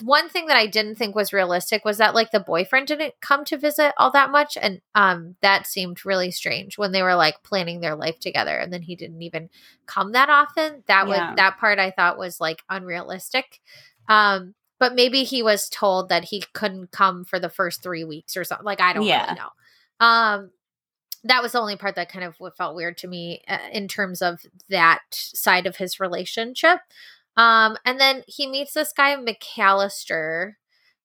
one 0.01 0.29
thing 0.29 0.47
that 0.47 0.57
I 0.57 0.67
didn't 0.67 0.95
think 0.95 1.15
was 1.15 1.33
realistic 1.33 1.85
was 1.85 1.99
that 1.99 2.15
like 2.15 2.31
the 2.31 2.41
boyfriend 2.41 2.87
didn't 2.87 3.15
come 3.21 3.45
to 3.47 3.59
visit 3.59 3.93
all 3.99 4.11
that 4.13 4.31
much 4.31 4.57
and 4.61 4.81
um 4.95 5.37
that 5.43 5.67
seemed 5.67 6.07
really 6.07 6.31
strange 6.31 6.79
when 6.79 6.93
they 6.93 7.03
were 7.03 7.15
like 7.15 7.43
planning 7.43 7.81
their 7.81 7.95
life 7.95 8.19
together 8.19 8.57
and 8.57 8.73
then 8.73 8.83
he 8.83 8.97
didn't 8.97 9.23
even 9.23 9.51
come 9.87 10.13
that 10.13 10.31
often. 10.31 10.83
That 10.87 11.09
yeah. 11.09 11.31
would 11.31 11.39
that 11.39 11.59
part 11.59 11.79
I 11.79 11.91
thought 11.91 12.19
was 12.19 12.41
like 12.41 12.63
unrealistic. 12.71 13.61
Um 14.09 14.55
but 14.79 14.95
maybe 14.95 15.25
he 15.25 15.43
was 15.43 15.69
told 15.69 16.09
that 16.09 16.25
he 16.25 16.43
couldn't 16.55 16.91
come 16.91 17.25
for 17.25 17.39
the 17.39 17.51
first 17.51 17.83
3 17.83 18.05
weeks 18.05 18.37
or 18.37 18.45
something. 18.45 18.65
Like 18.65 18.81
I 18.81 18.93
don't 18.95 19.05
yeah. 19.05 19.27
really 19.27 19.41
know. 19.41 20.07
Um 20.07 20.51
that 21.25 21.43
was 21.43 21.53
the 21.53 21.61
only 21.61 21.77
part 21.77 21.95
that 21.97 22.11
kind 22.11 22.25
of 22.25 22.37
felt 22.57 22.75
weird 22.75 22.97
to 22.99 23.07
me 23.07 23.43
uh, 23.47 23.59
in 23.73 23.87
terms 23.87 24.23
of 24.23 24.41
that 24.69 25.01
side 25.11 25.67
of 25.67 25.77
his 25.77 26.01
relationship. 26.01 26.81
Um, 27.37 27.77
and 27.85 27.99
then 28.01 28.23
he 28.27 28.47
meets 28.47 28.75
this 28.75 28.93
guy 28.93 29.17
McAllister, 29.17 30.55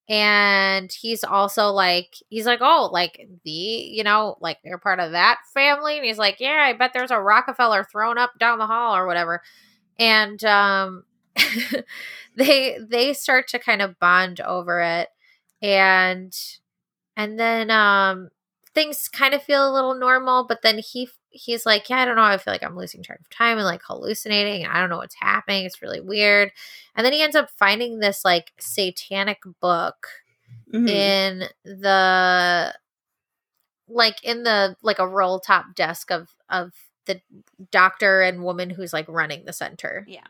and 0.10 0.92
he's 0.92 1.24
also 1.24 1.70
like, 1.70 2.16
he's 2.30 2.46
like, 2.46 2.60
oh, 2.62 2.90
like 2.94 3.28
the, 3.46 3.52
you 3.52 4.04
know, 4.04 4.38
like 4.42 4.58
you're 4.64 4.78
part 4.80 5.00
of 5.00 5.12
that 5.14 5.40
family, 5.54 5.98
and 5.98 6.06
he's 6.06 6.18
like, 6.20 6.38
yeah, 6.40 6.66
I 6.68 6.74
bet 6.74 6.92
there's 6.94 7.12
a 7.12 7.20
Rockefeller 7.22 7.86
thrown 7.86 8.18
up 8.18 8.34
down 8.40 8.60
the 8.60 8.68
hall 8.68 8.96
or 8.96 9.08
whatever, 9.08 9.42
and 10.00 10.44
um, 10.46 11.06
they 12.36 12.78
they 12.90 13.14
start 13.14 13.48
to 13.50 13.60
kind 13.60 13.82
of 13.82 14.00
bond 14.00 14.42
over 14.42 14.82
it, 14.82 15.10
and 15.62 16.34
and 17.16 17.40
then 17.40 17.72
um 17.72 18.30
things 18.74 19.08
kind 19.08 19.34
of 19.34 19.42
feel 19.44 19.70
a 19.70 19.74
little 19.74 19.96
normal, 19.96 20.46
but 20.48 20.62
then 20.62 20.80
he 20.80 21.10
he's 21.38 21.66
like, 21.66 21.90
yeah, 21.90 21.98
I 22.02 22.06
don't 22.06 22.16
know. 22.16 22.22
I 22.24 22.38
feel 22.38 22.54
like 22.54 22.64
I'm 22.64 22.76
losing 22.78 23.04
track 23.04 23.20
of 23.20 23.30
time 23.30 23.58
and 23.58 23.66
like 23.66 23.82
hallucinating, 23.86 24.64
and 24.64 24.74
I 24.74 24.80
don't 24.80 24.90
know 24.90 24.98
what's 24.98 25.16
happening. 25.16 25.66
It's 25.66 25.82
really 25.82 26.02
weird. 26.02 26.52
And 26.96 27.06
then 27.06 27.14
he 27.14 27.22
ends 27.22 27.36
up 27.36 27.50
finding 27.58 28.00
this 28.00 28.24
like 28.26 28.52
satanic 28.60 29.40
book 29.62 30.08
Mhm. 30.74 30.90
in 30.90 31.44
the 31.64 32.74
like 33.88 34.24
in 34.24 34.44
the 34.44 34.76
like 34.82 35.00
a 35.00 35.08
roll 35.08 35.40
top 35.40 35.74
desk 35.76 36.12
of 36.12 36.30
of 36.50 36.74
the 37.06 37.22
doctor 37.72 38.22
and 38.22 38.44
woman 38.44 38.70
who's 38.70 38.92
like 38.94 39.08
running 39.08 39.46
the 39.46 39.54
center. 39.54 40.04
Yeah. 40.08 40.28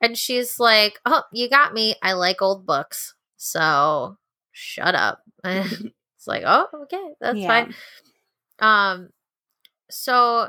And 0.00 0.16
she's 0.16 0.58
like, 0.60 1.00
"Oh, 1.04 1.22
you 1.32 1.48
got 1.48 1.74
me. 1.74 1.94
I 2.02 2.12
like 2.12 2.40
old 2.42 2.66
books. 2.66 3.14
So, 3.36 4.16
shut 4.52 4.94
up." 4.94 5.22
it's 5.44 6.26
like, 6.26 6.42
"Oh, 6.46 6.66
okay. 6.82 7.14
That's 7.20 7.38
Yeah. 7.38 7.46
fine." 7.48 7.74
Um 8.60 9.10
so 9.90 10.48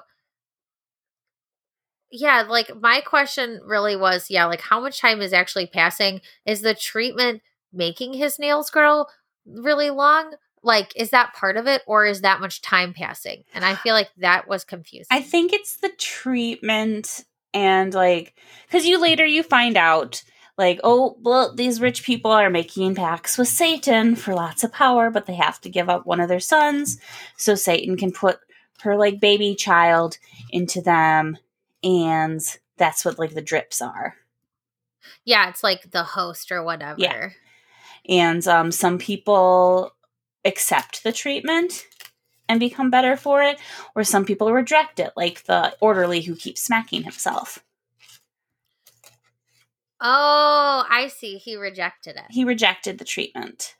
yeah, 2.12 2.44
like 2.48 2.72
my 2.82 3.02
question 3.02 3.60
really 3.64 3.96
was, 3.96 4.30
yeah, 4.30 4.46
like 4.46 4.62
how 4.62 4.80
much 4.82 5.00
time 5.00 5.22
is 5.22 5.34
actually 5.34 5.68
passing? 5.68 6.22
Is 6.46 6.62
the 6.62 6.74
treatment 6.74 7.42
making 7.72 8.14
his 8.14 8.40
nails 8.40 8.70
grow 8.70 9.06
really 9.46 9.90
long? 9.90 10.34
Like 10.64 10.92
is 10.96 11.12
that 11.12 11.34
part 11.34 11.56
of 11.56 11.68
it 11.68 11.84
or 11.88 12.06
is 12.06 12.22
that 12.22 12.42
much 12.42 12.62
time 12.62 12.94
passing? 12.94 13.44
And 13.54 13.64
I 13.64 13.76
feel 13.76 13.94
like 13.94 14.10
that 14.18 14.48
was 14.48 14.64
confusing. 14.64 15.08
I 15.12 15.22
think 15.22 15.54
it's 15.54 15.78
the 15.78 15.92
treatment 15.98 17.24
and 17.54 17.94
like 17.94 18.36
because 18.68 18.86
you 18.86 19.00
later 19.00 19.26
you 19.26 19.42
find 19.42 19.78
out 19.78 20.22
like 20.58 20.80
oh 20.84 21.18
well 21.22 21.56
these 21.56 21.82
rich 21.82 22.04
people 22.04 22.30
are 22.30 22.50
making 22.50 22.94
pacts 22.94 23.38
with 23.38 23.48
Satan 23.48 24.16
for 24.16 24.34
lots 24.34 24.64
of 24.64 24.74
power, 24.74 25.10
but 25.10 25.26
they 25.28 25.36
have 25.36 25.62
to 25.62 25.70
give 25.70 25.90
up 25.90 26.06
one 26.06 26.20
of 26.20 26.28
their 26.28 26.42
sons 26.42 27.00
so 27.38 27.56
Satan 27.56 27.96
can 27.96 28.12
put 28.12 28.40
her 28.82 28.96
like 28.98 29.20
baby 29.20 29.56
child 29.56 30.18
into 30.52 30.82
them, 30.82 31.38
and 31.84 32.42
that's 32.78 33.04
what 33.06 33.20
like 33.20 33.34
the 33.34 33.42
drips 33.42 33.82
are. 33.82 34.16
yeah, 35.26 35.50
it's 35.50 35.64
like 35.64 35.92
the 35.92 36.04
host 36.04 36.52
or 36.52 36.64
whatever. 36.64 37.00
yeah. 37.02 37.30
And 38.08 38.48
um, 38.48 38.72
some 38.72 38.98
people 38.98 39.94
accept 40.46 41.04
the 41.04 41.12
treatment 41.12 41.86
and 42.48 42.60
become 42.60 42.90
better 42.90 43.16
for 43.16 43.44
it, 43.44 43.60
or 43.96 44.04
some 44.04 44.26
people 44.26 44.52
reject 44.52 45.00
it, 45.00 45.12
like 45.16 45.44
the 45.44 45.76
orderly 45.82 46.22
who 46.22 46.36
keeps 46.36 46.62
smacking 46.62 47.04
himself. 47.04 47.60
Oh, 50.02 50.86
I 50.90 51.08
see. 51.10 51.38
He 51.38 51.56
rejected 51.58 52.16
it. 52.16 52.24
he 52.30 52.44
rejected 52.46 52.98
the 52.98 53.06
treatment. 53.06 53.76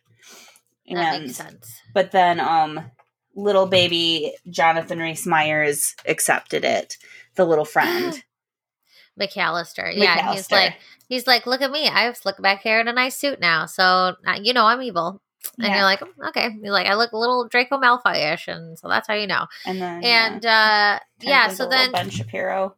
that 0.90 1.14
And 1.16 1.24
makes 1.24 1.38
sense. 1.38 1.82
but 1.94 2.12
then 2.12 2.40
um 2.40 2.92
little 3.36 3.66
baby 3.68 4.34
Jonathan 4.50 5.00
Rhys 5.00 5.26
Myers 5.28 5.96
accepted 6.08 6.64
it, 6.66 6.98
the 7.36 7.46
little 7.46 7.66
friend. 7.66 8.24
McAllister. 9.20 9.92
Yeah, 9.94 10.18
and 10.20 10.30
he's 10.36 10.52
like 10.52 10.76
he's 11.08 11.28
like, 11.28 11.46
look 11.46 11.62
at 11.62 11.72
me. 11.72 11.88
I 11.88 12.04
have 12.04 12.16
slick 12.18 12.42
back 12.42 12.62
hair 12.64 12.80
and 12.80 12.88
a 12.90 12.94
nice 12.94 13.18
suit 13.18 13.40
now. 13.40 13.66
So 13.66 13.84
uh, 13.84 14.40
you 14.42 14.54
know 14.54 14.66
I'm 14.66 14.82
evil. 14.82 15.22
And 15.58 15.68
Yeah. 15.68 15.76
you're 15.76 15.84
like, 15.84 16.00
"Mm, 16.02 16.30
okay. 16.30 16.50
You're 16.62 16.74
like, 16.74 16.88
I 16.88 16.96
look 16.96 17.12
a 17.14 17.18
little 17.18 17.48
Draco 17.48 17.78
Malfoy-ish, 17.80 18.48
and 18.50 18.78
so 18.78 18.88
that's 18.90 19.08
how 19.08 19.14
you 19.14 19.28
know. 19.28 19.46
and 19.66 19.82
then 19.82 20.04
And 20.04 20.44
yeah, 20.44 21.00
uh 21.00 21.04
yeah, 21.22 21.48
so 21.50 21.68
then 21.68 21.92
Ben 21.92 22.10
Shapiro. 22.10 22.76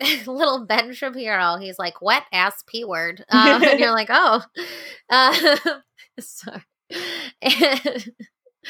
little 0.26 0.64
Ben 0.64 0.92
Shapiro, 0.92 1.56
he's 1.58 1.78
like, 1.78 2.00
wet 2.00 2.22
ass 2.32 2.62
p 2.66 2.84
word, 2.84 3.24
um, 3.30 3.62
and 3.64 3.80
you're 3.80 3.92
like, 3.92 4.08
oh, 4.10 4.42
uh, 5.10 5.56
sorry. 6.20 6.62
And 7.42 8.12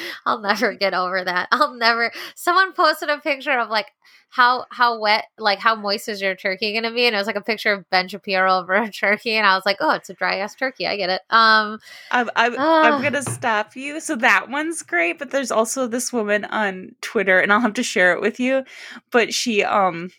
I'll 0.27 0.41
never 0.41 0.75
get 0.75 0.95
over 0.95 1.25
that. 1.25 1.49
I'll 1.53 1.75
never. 1.75 2.13
Someone 2.35 2.73
posted 2.73 3.09
a 3.09 3.19
picture 3.19 3.59
of 3.59 3.69
like 3.71 3.87
how 4.31 4.67
how 4.71 5.01
wet, 5.01 5.25
like 5.39 5.59
how 5.59 5.75
moist 5.75 6.09
is 6.09 6.21
your 6.21 6.35
turkey 6.35 6.75
gonna 6.75 6.93
be, 6.93 7.07
and 7.07 7.15
it 7.15 7.19
was 7.19 7.27
like 7.27 7.37
a 7.37 7.41
picture 7.41 7.73
of 7.73 7.89
Ben 7.91 8.09
Shapiro 8.09 8.59
over 8.59 8.75
a 8.75 8.91
turkey, 8.93 9.33
and 9.33 9.47
I 9.47 9.55
was 9.55 9.65
like, 9.65 9.79
oh, 9.81 9.95
it's 9.95 10.11
a 10.11 10.15
dry 10.15 10.37
ass 10.39 10.55
turkey. 10.55 10.87
I 10.87 10.97
get 10.97 11.09
it. 11.11 11.23
Um, 11.31 11.79
I'm, 12.11 12.29
I'm, 12.37 12.55
Ah. 12.59 12.83
I'm 12.83 13.03
gonna 13.03 13.23
stop 13.23 13.75
you. 13.77 14.01
So 14.01 14.17
that 14.17 14.51
one's 14.51 14.83
great, 14.83 15.19
but 15.19 15.31
there's 15.31 15.51
also 15.51 15.87
this 15.87 16.13
woman 16.13 16.45
on 16.47 16.95
Twitter, 17.01 17.41
and 17.41 17.53
I'll 17.53 17.61
have 17.61 17.75
to 17.75 17.83
share 17.83 18.13
it 18.13 18.21
with 18.21 18.39
you. 18.39 18.65
But 19.11 19.33
she 19.33 19.65
um 19.65 20.11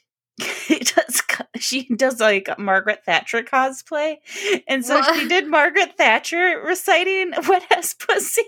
does 0.70 1.22
she 1.58 1.84
does 1.96 2.20
like 2.20 2.50
Margaret 2.58 3.04
Thatcher 3.06 3.44
cosplay, 3.44 4.16
and 4.68 4.86
so 4.86 5.02
she 5.14 5.28
did 5.28 5.48
Margaret 5.48 5.98
Thatcher 5.98 6.62
reciting 6.66 7.34
"Wet 7.48 7.66
Ass 7.76 7.94
Pussy" 7.94 8.42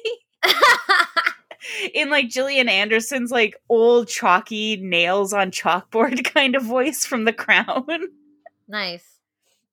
in 1.94 2.10
like 2.10 2.30
Gillian 2.30 2.70
Anderson's 2.70 3.32
like 3.32 3.56
old 3.70 4.08
chalky 4.08 4.78
nails 4.78 5.34
on 5.34 5.52
chalkboard 5.52 6.24
kind 6.34 6.56
of 6.56 6.64
voice 6.64 7.06
from 7.06 7.26
The 7.26 7.34
Crown. 7.34 7.86
nice. 8.68 9.06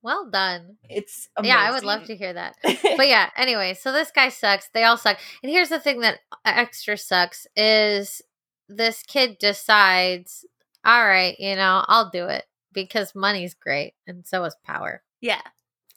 Well 0.01 0.31
done. 0.31 0.77
It's 0.89 1.29
Yeah, 1.43 1.59
I 1.59 1.73
would 1.73 1.83
love 1.85 2.05
to 2.05 2.17
hear 2.17 2.33
that. 2.33 2.55
but 2.63 3.09
yeah, 3.09 3.31
anyway, 3.37 3.75
so 3.75 3.93
this 3.93 4.13
guy 4.13 4.29
sucks. 4.29 4.69
They 4.73 4.85
all 4.85 4.97
suck. 4.97 5.19
And 5.43 5.51
here's 5.51 5.71
the 5.71 5.81
thing 5.81 6.01
that 6.01 6.21
uh, 6.33 6.37
extra 6.45 6.97
sucks 6.97 7.49
is 7.57 8.23
this 8.69 9.03
kid 9.03 9.39
decides, 9.39 10.45
all 10.85 11.05
right, 11.05 11.35
you 11.41 11.57
know, 11.57 11.85
I'll 11.89 12.11
do 12.11 12.27
it 12.27 12.45
because 12.73 13.15
money's 13.15 13.55
great 13.55 13.95
and 14.07 14.25
so 14.25 14.45
is 14.45 14.57
power. 14.65 15.03
yeah. 15.21 15.43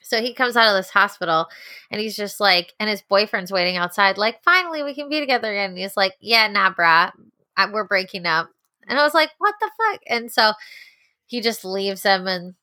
So 0.02 0.22
he 0.22 0.34
comes 0.34 0.58
out 0.58 0.68
of 0.70 0.76
this 0.76 0.89
hospital 0.89 1.47
and 1.89 2.02
he's 2.02 2.16
just 2.18 2.39
like, 2.39 2.74
and 2.80 2.89
his 2.89 3.02
boyfriend's 3.02 3.52
waiting 3.52 3.78
outside, 3.78 4.18
like, 4.18 4.43
finally 4.43 4.84
we 4.84 4.93
can 4.95 5.10
be 5.10 5.20
together 5.20 5.52
again. 5.52 5.70
And 5.72 5.78
he's 5.80 5.95
like, 5.97 6.14
yeah, 6.20 6.47
nah, 6.47 6.74
brah, 6.74 7.12
I, 7.56 7.72
we're 7.72 7.88
breaking 7.88 8.26
up. 8.26 8.49
And 8.88 8.99
I 8.99 9.04
was 9.04 9.14
like, 9.14 9.30
what 9.38 9.56
the 9.62 9.70
fuck? 9.78 10.02
And 10.08 10.32
so 10.32 10.54
he 11.28 11.39
just 11.39 11.64
leaves 11.64 12.04
him 12.04 12.28
and, 12.28 12.56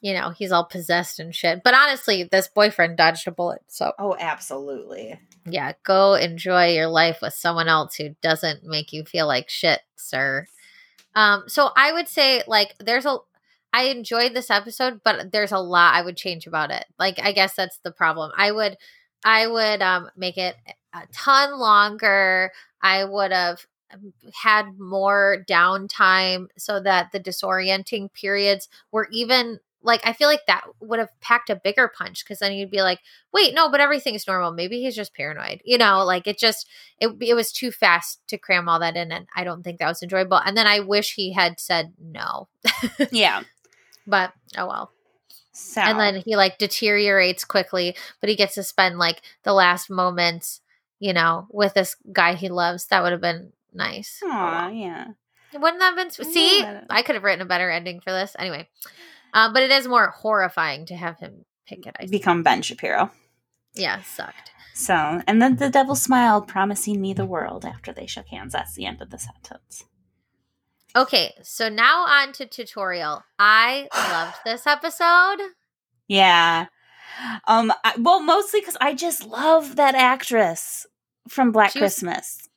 you 0.00 0.14
know, 0.14 0.30
he's 0.30 0.52
all 0.52 0.64
possessed 0.64 1.18
and 1.18 1.34
shit. 1.34 1.62
But 1.62 1.74
honestly, 1.74 2.24
this 2.24 2.48
boyfriend 2.48 2.96
dodged 2.96 3.26
a 3.28 3.32
bullet. 3.32 3.62
So 3.68 3.92
Oh, 3.98 4.16
absolutely. 4.18 5.18
yeah, 5.44 5.72
go 5.84 6.14
enjoy 6.14 6.68
your 6.74 6.86
life 6.88 7.18
with 7.22 7.34
someone 7.34 7.68
else 7.68 7.96
who 7.96 8.10
doesn't 8.22 8.64
make 8.64 8.92
you 8.92 9.04
feel 9.04 9.26
like 9.26 9.50
shit, 9.50 9.80
sir. 9.96 10.46
Um, 11.14 11.44
so 11.46 11.70
I 11.76 11.92
would 11.92 12.08
say 12.08 12.42
like 12.46 12.74
there's 12.78 13.04
a 13.04 13.18
I 13.72 13.84
enjoyed 13.84 14.34
this 14.34 14.50
episode, 14.50 15.00
but 15.04 15.32
there's 15.32 15.52
a 15.52 15.58
lot 15.58 15.94
I 15.94 16.02
would 16.02 16.16
change 16.16 16.46
about 16.46 16.70
it. 16.70 16.84
Like 16.98 17.18
I 17.22 17.32
guess 17.32 17.54
that's 17.54 17.78
the 17.78 17.92
problem. 17.92 18.32
I 18.36 18.52
would 18.52 18.76
I 19.24 19.46
would 19.46 19.82
um 19.82 20.10
make 20.16 20.36
it 20.38 20.56
a 20.94 21.02
ton 21.12 21.58
longer. 21.58 22.52
I 22.82 23.04
would 23.04 23.32
have 23.32 23.66
had 24.42 24.78
more 24.78 25.44
downtime 25.48 26.46
so 26.56 26.80
that 26.80 27.12
the 27.12 27.20
disorienting 27.20 28.12
periods 28.14 28.68
were 28.90 29.08
even 29.12 29.58
like 29.84 30.00
I 30.06 30.12
feel 30.12 30.28
like 30.28 30.46
that 30.46 30.62
would 30.80 31.00
have 31.00 31.08
packed 31.20 31.50
a 31.50 31.56
bigger 31.56 31.88
punch 31.88 32.24
because 32.24 32.38
then 32.38 32.52
you'd 32.52 32.70
be 32.70 32.82
like, 32.82 33.00
wait, 33.32 33.52
no, 33.52 33.68
but 33.68 33.80
everything's 33.80 34.26
normal. 34.28 34.52
Maybe 34.52 34.80
he's 34.80 34.94
just 34.94 35.12
paranoid. 35.14 35.60
You 35.64 35.76
know, 35.76 36.04
like 36.04 36.26
it 36.28 36.38
just 36.38 36.68
it 37.00 37.10
it 37.20 37.34
was 37.34 37.50
too 37.52 37.72
fast 37.72 38.20
to 38.28 38.38
cram 38.38 38.68
all 38.68 38.78
that 38.80 38.96
in, 38.96 39.10
and 39.10 39.26
I 39.34 39.42
don't 39.44 39.62
think 39.64 39.78
that 39.80 39.88
was 39.88 40.02
enjoyable. 40.02 40.36
And 40.38 40.56
then 40.56 40.66
I 40.68 40.80
wish 40.80 41.14
he 41.14 41.32
had 41.32 41.58
said 41.58 41.94
no, 42.00 42.48
Yeah. 43.10 43.42
But 44.06 44.32
oh 44.56 44.66
well. 44.66 44.92
So 45.52 45.80
And 45.82 46.00
then 46.00 46.16
he 46.24 46.34
like 46.36 46.58
deteriorates 46.58 47.44
quickly, 47.44 47.94
but 48.20 48.30
he 48.30 48.36
gets 48.36 48.54
to 48.54 48.62
spend 48.62 48.98
like 48.98 49.20
the 49.42 49.52
last 49.52 49.90
moments, 49.90 50.60
you 50.98 51.12
know, 51.12 51.46
with 51.50 51.74
this 51.74 51.96
guy 52.10 52.34
he 52.34 52.48
loves. 52.48 52.86
That 52.86 53.02
would 53.02 53.12
have 53.12 53.20
been 53.20 53.52
nice. 53.72 54.20
Oh, 54.24 54.30
Aw, 54.30 54.68
yeah. 54.68 55.06
Wouldn't 55.54 55.80
that 55.80 55.94
have 55.94 55.96
been? 55.96 56.10
sw- 56.10 56.32
See, 56.32 56.60
Yeah. 56.60 56.84
I 56.88 57.02
could 57.02 57.14
have 57.16 57.24
written 57.24 57.42
a 57.42 57.46
better 57.46 57.70
ending 57.70 58.00
for 58.00 58.10
this. 58.10 58.34
Anyway, 58.38 58.68
um, 59.34 59.52
but 59.52 59.62
it 59.62 59.70
is 59.70 59.86
more 59.86 60.08
horrifying 60.08 60.86
to 60.86 60.96
have 60.96 61.18
him 61.18 61.44
pick 61.66 61.86
it. 61.86 61.94
I 61.96 62.00
think. 62.00 62.12
Become 62.12 62.42
Ben 62.42 62.62
Shapiro. 62.62 63.10
Yeah, 63.74 64.00
sucked. 64.02 64.50
So, 64.74 65.20
and 65.26 65.42
then 65.42 65.56
the 65.56 65.68
devil 65.68 65.94
smiled, 65.94 66.48
promising 66.48 66.98
me 67.00 67.12
the 67.12 67.26
world 67.26 67.66
after 67.66 67.92
they 67.92 68.06
shook 68.06 68.28
hands. 68.28 68.54
That's 68.54 68.74
the 68.74 68.86
end 68.86 69.02
of 69.02 69.10
the 69.10 69.18
sentence. 69.18 69.84
Okay, 70.94 71.32
so 71.42 71.68
now 71.68 72.04
on 72.06 72.32
to 72.34 72.46
tutorial. 72.46 73.22
I 73.38 73.88
loved 73.94 74.36
this 74.44 74.66
episode. 74.66 75.38
Yeah. 76.08 76.66
Um. 77.46 77.72
I, 77.84 77.94
well, 77.98 78.20
mostly 78.20 78.60
because 78.60 78.76
I 78.80 78.94
just 78.94 79.26
love 79.26 79.76
that 79.76 79.94
actress 79.94 80.86
from 81.28 81.52
Black 81.52 81.70
She 81.72 81.80
was- 81.80 81.94
Christmas. 81.94 82.48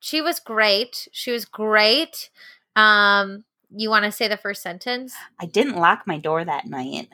She 0.00 0.20
was 0.20 0.38
great. 0.40 1.08
She 1.12 1.30
was 1.30 1.46
great. 1.46 2.28
Um, 2.76 3.44
you 3.74 3.88
want 3.88 4.04
to 4.04 4.12
say 4.12 4.28
the 4.28 4.36
first 4.36 4.62
sentence? 4.62 5.14
I 5.40 5.46
didn't 5.46 5.76
lock 5.76 6.02
my 6.06 6.18
door 6.18 6.44
that 6.44 6.66
night. 6.66 7.08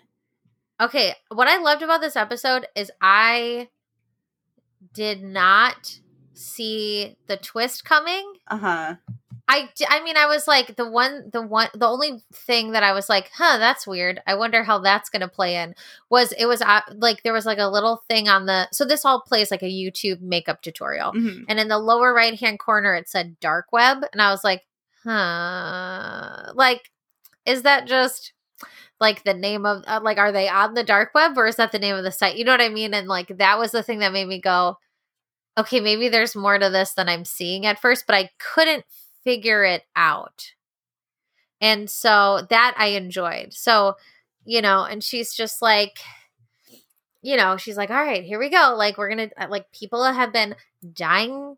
Okay, 0.80 1.14
what 1.28 1.46
I 1.46 1.58
loved 1.58 1.82
about 1.82 2.00
this 2.00 2.16
episode 2.16 2.66
is 2.74 2.90
I 3.00 3.68
did 4.92 5.22
not 5.22 6.00
see 6.34 7.16
the 7.28 7.36
twist 7.36 7.84
coming. 7.84 8.32
Uh 8.48 8.56
huh. 8.56 8.94
I, 9.53 9.68
I 9.88 10.03
mean, 10.05 10.16
I 10.16 10.26
was 10.26 10.46
like 10.46 10.76
the 10.76 10.88
one, 10.88 11.28
the 11.32 11.42
one, 11.42 11.68
the 11.74 11.88
only 11.88 12.22
thing 12.32 12.70
that 12.70 12.84
I 12.84 12.92
was 12.92 13.09
like, 13.09 13.30
huh, 13.34 13.59
that's 13.59 13.84
weird. 13.84 14.22
I 14.24 14.36
wonder 14.36 14.62
how 14.62 14.78
that's 14.78 15.11
going 15.11 15.22
to 15.22 15.28
play 15.28 15.57
in. 15.57 15.74
Was 16.09 16.30
it 16.38 16.46
was 16.46 16.62
uh, 16.62 16.82
like 16.94 17.24
there 17.24 17.32
was 17.32 17.46
like 17.46 17.59
a 17.59 17.66
little 17.68 18.03
thing 18.09 18.28
on 18.28 18.46
the 18.46 18.68
so 18.70 18.84
this 18.84 19.05
all 19.05 19.20
plays 19.20 19.51
like 19.51 19.62
a 19.62 19.66
YouTube 19.66 20.20
makeup 20.20 20.62
tutorial, 20.62 21.12
Mhm. 21.12 21.46
and 21.48 21.59
in 21.59 21.66
the 21.68 21.78
lower 21.78 22.14
right 22.14 22.38
hand 22.38 22.61
corner 22.61 22.94
it 22.94 23.09
said 23.09 23.40
dark 23.40 23.72
web, 23.72 24.05
and 24.12 24.22
I 24.22 24.30
was 24.30 24.44
like, 24.44 24.62
huh, 25.05 26.53
like 26.55 26.90
is 27.46 27.62
that 27.62 27.86
just 27.86 28.32
like 29.01 29.24
the 29.24 29.34
name 29.34 29.66
of 29.66 29.82
uh, 29.86 30.01
like 30.03 30.18
are 30.18 30.32
they 30.32 30.48
on 30.48 30.74
the 30.74 30.84
dark 30.84 31.11
web 31.14 31.36
or 31.38 31.46
is 31.46 31.57
that 31.57 31.72
the 31.72 31.78
name 31.78 31.96
of 31.96 32.05
the 32.05 32.12
site? 32.12 32.36
You 32.36 32.44
know 32.44 32.53
what 32.53 32.61
I 32.61 32.68
mean? 32.68 32.94
And 32.94 33.09
like 33.09 33.38
that 33.38 33.59
was 33.59 33.72
the 33.72 33.82
thing 33.82 34.01
that 34.01 34.12
made 34.12 34.28
me 34.28 34.40
go, 34.40 34.76
okay, 35.59 35.80
maybe 35.80 36.09
there's 36.09 36.36
more 36.36 36.59
to 36.59 36.70
this 36.70 36.94
than 36.94 37.09
I'm 37.09 37.24
seeing 37.24 37.66
at 37.66 37.80
first, 37.80 38.05
but 38.07 38.16
I 38.16 38.30
couldn't 38.38 38.84
figure 39.24 39.64
it 39.64 39.82
out. 39.96 40.52
And 41.60 41.90
so 41.90 42.46
that 42.48 42.74
I 42.78 42.88
enjoyed. 42.88 43.52
So, 43.52 43.96
you 44.44 44.62
know, 44.62 44.84
and 44.84 45.04
she's 45.04 45.34
just 45.34 45.60
like, 45.60 45.98
you 47.22 47.36
know, 47.36 47.58
she's 47.58 47.76
like, 47.76 47.90
all 47.90 48.02
right, 48.02 48.24
here 48.24 48.38
we 48.38 48.48
go. 48.48 48.74
Like, 48.76 48.96
we're 48.96 49.14
going 49.14 49.28
to, 49.28 49.48
like, 49.48 49.70
people 49.72 50.02
have 50.02 50.32
been 50.32 50.56
dying 50.94 51.56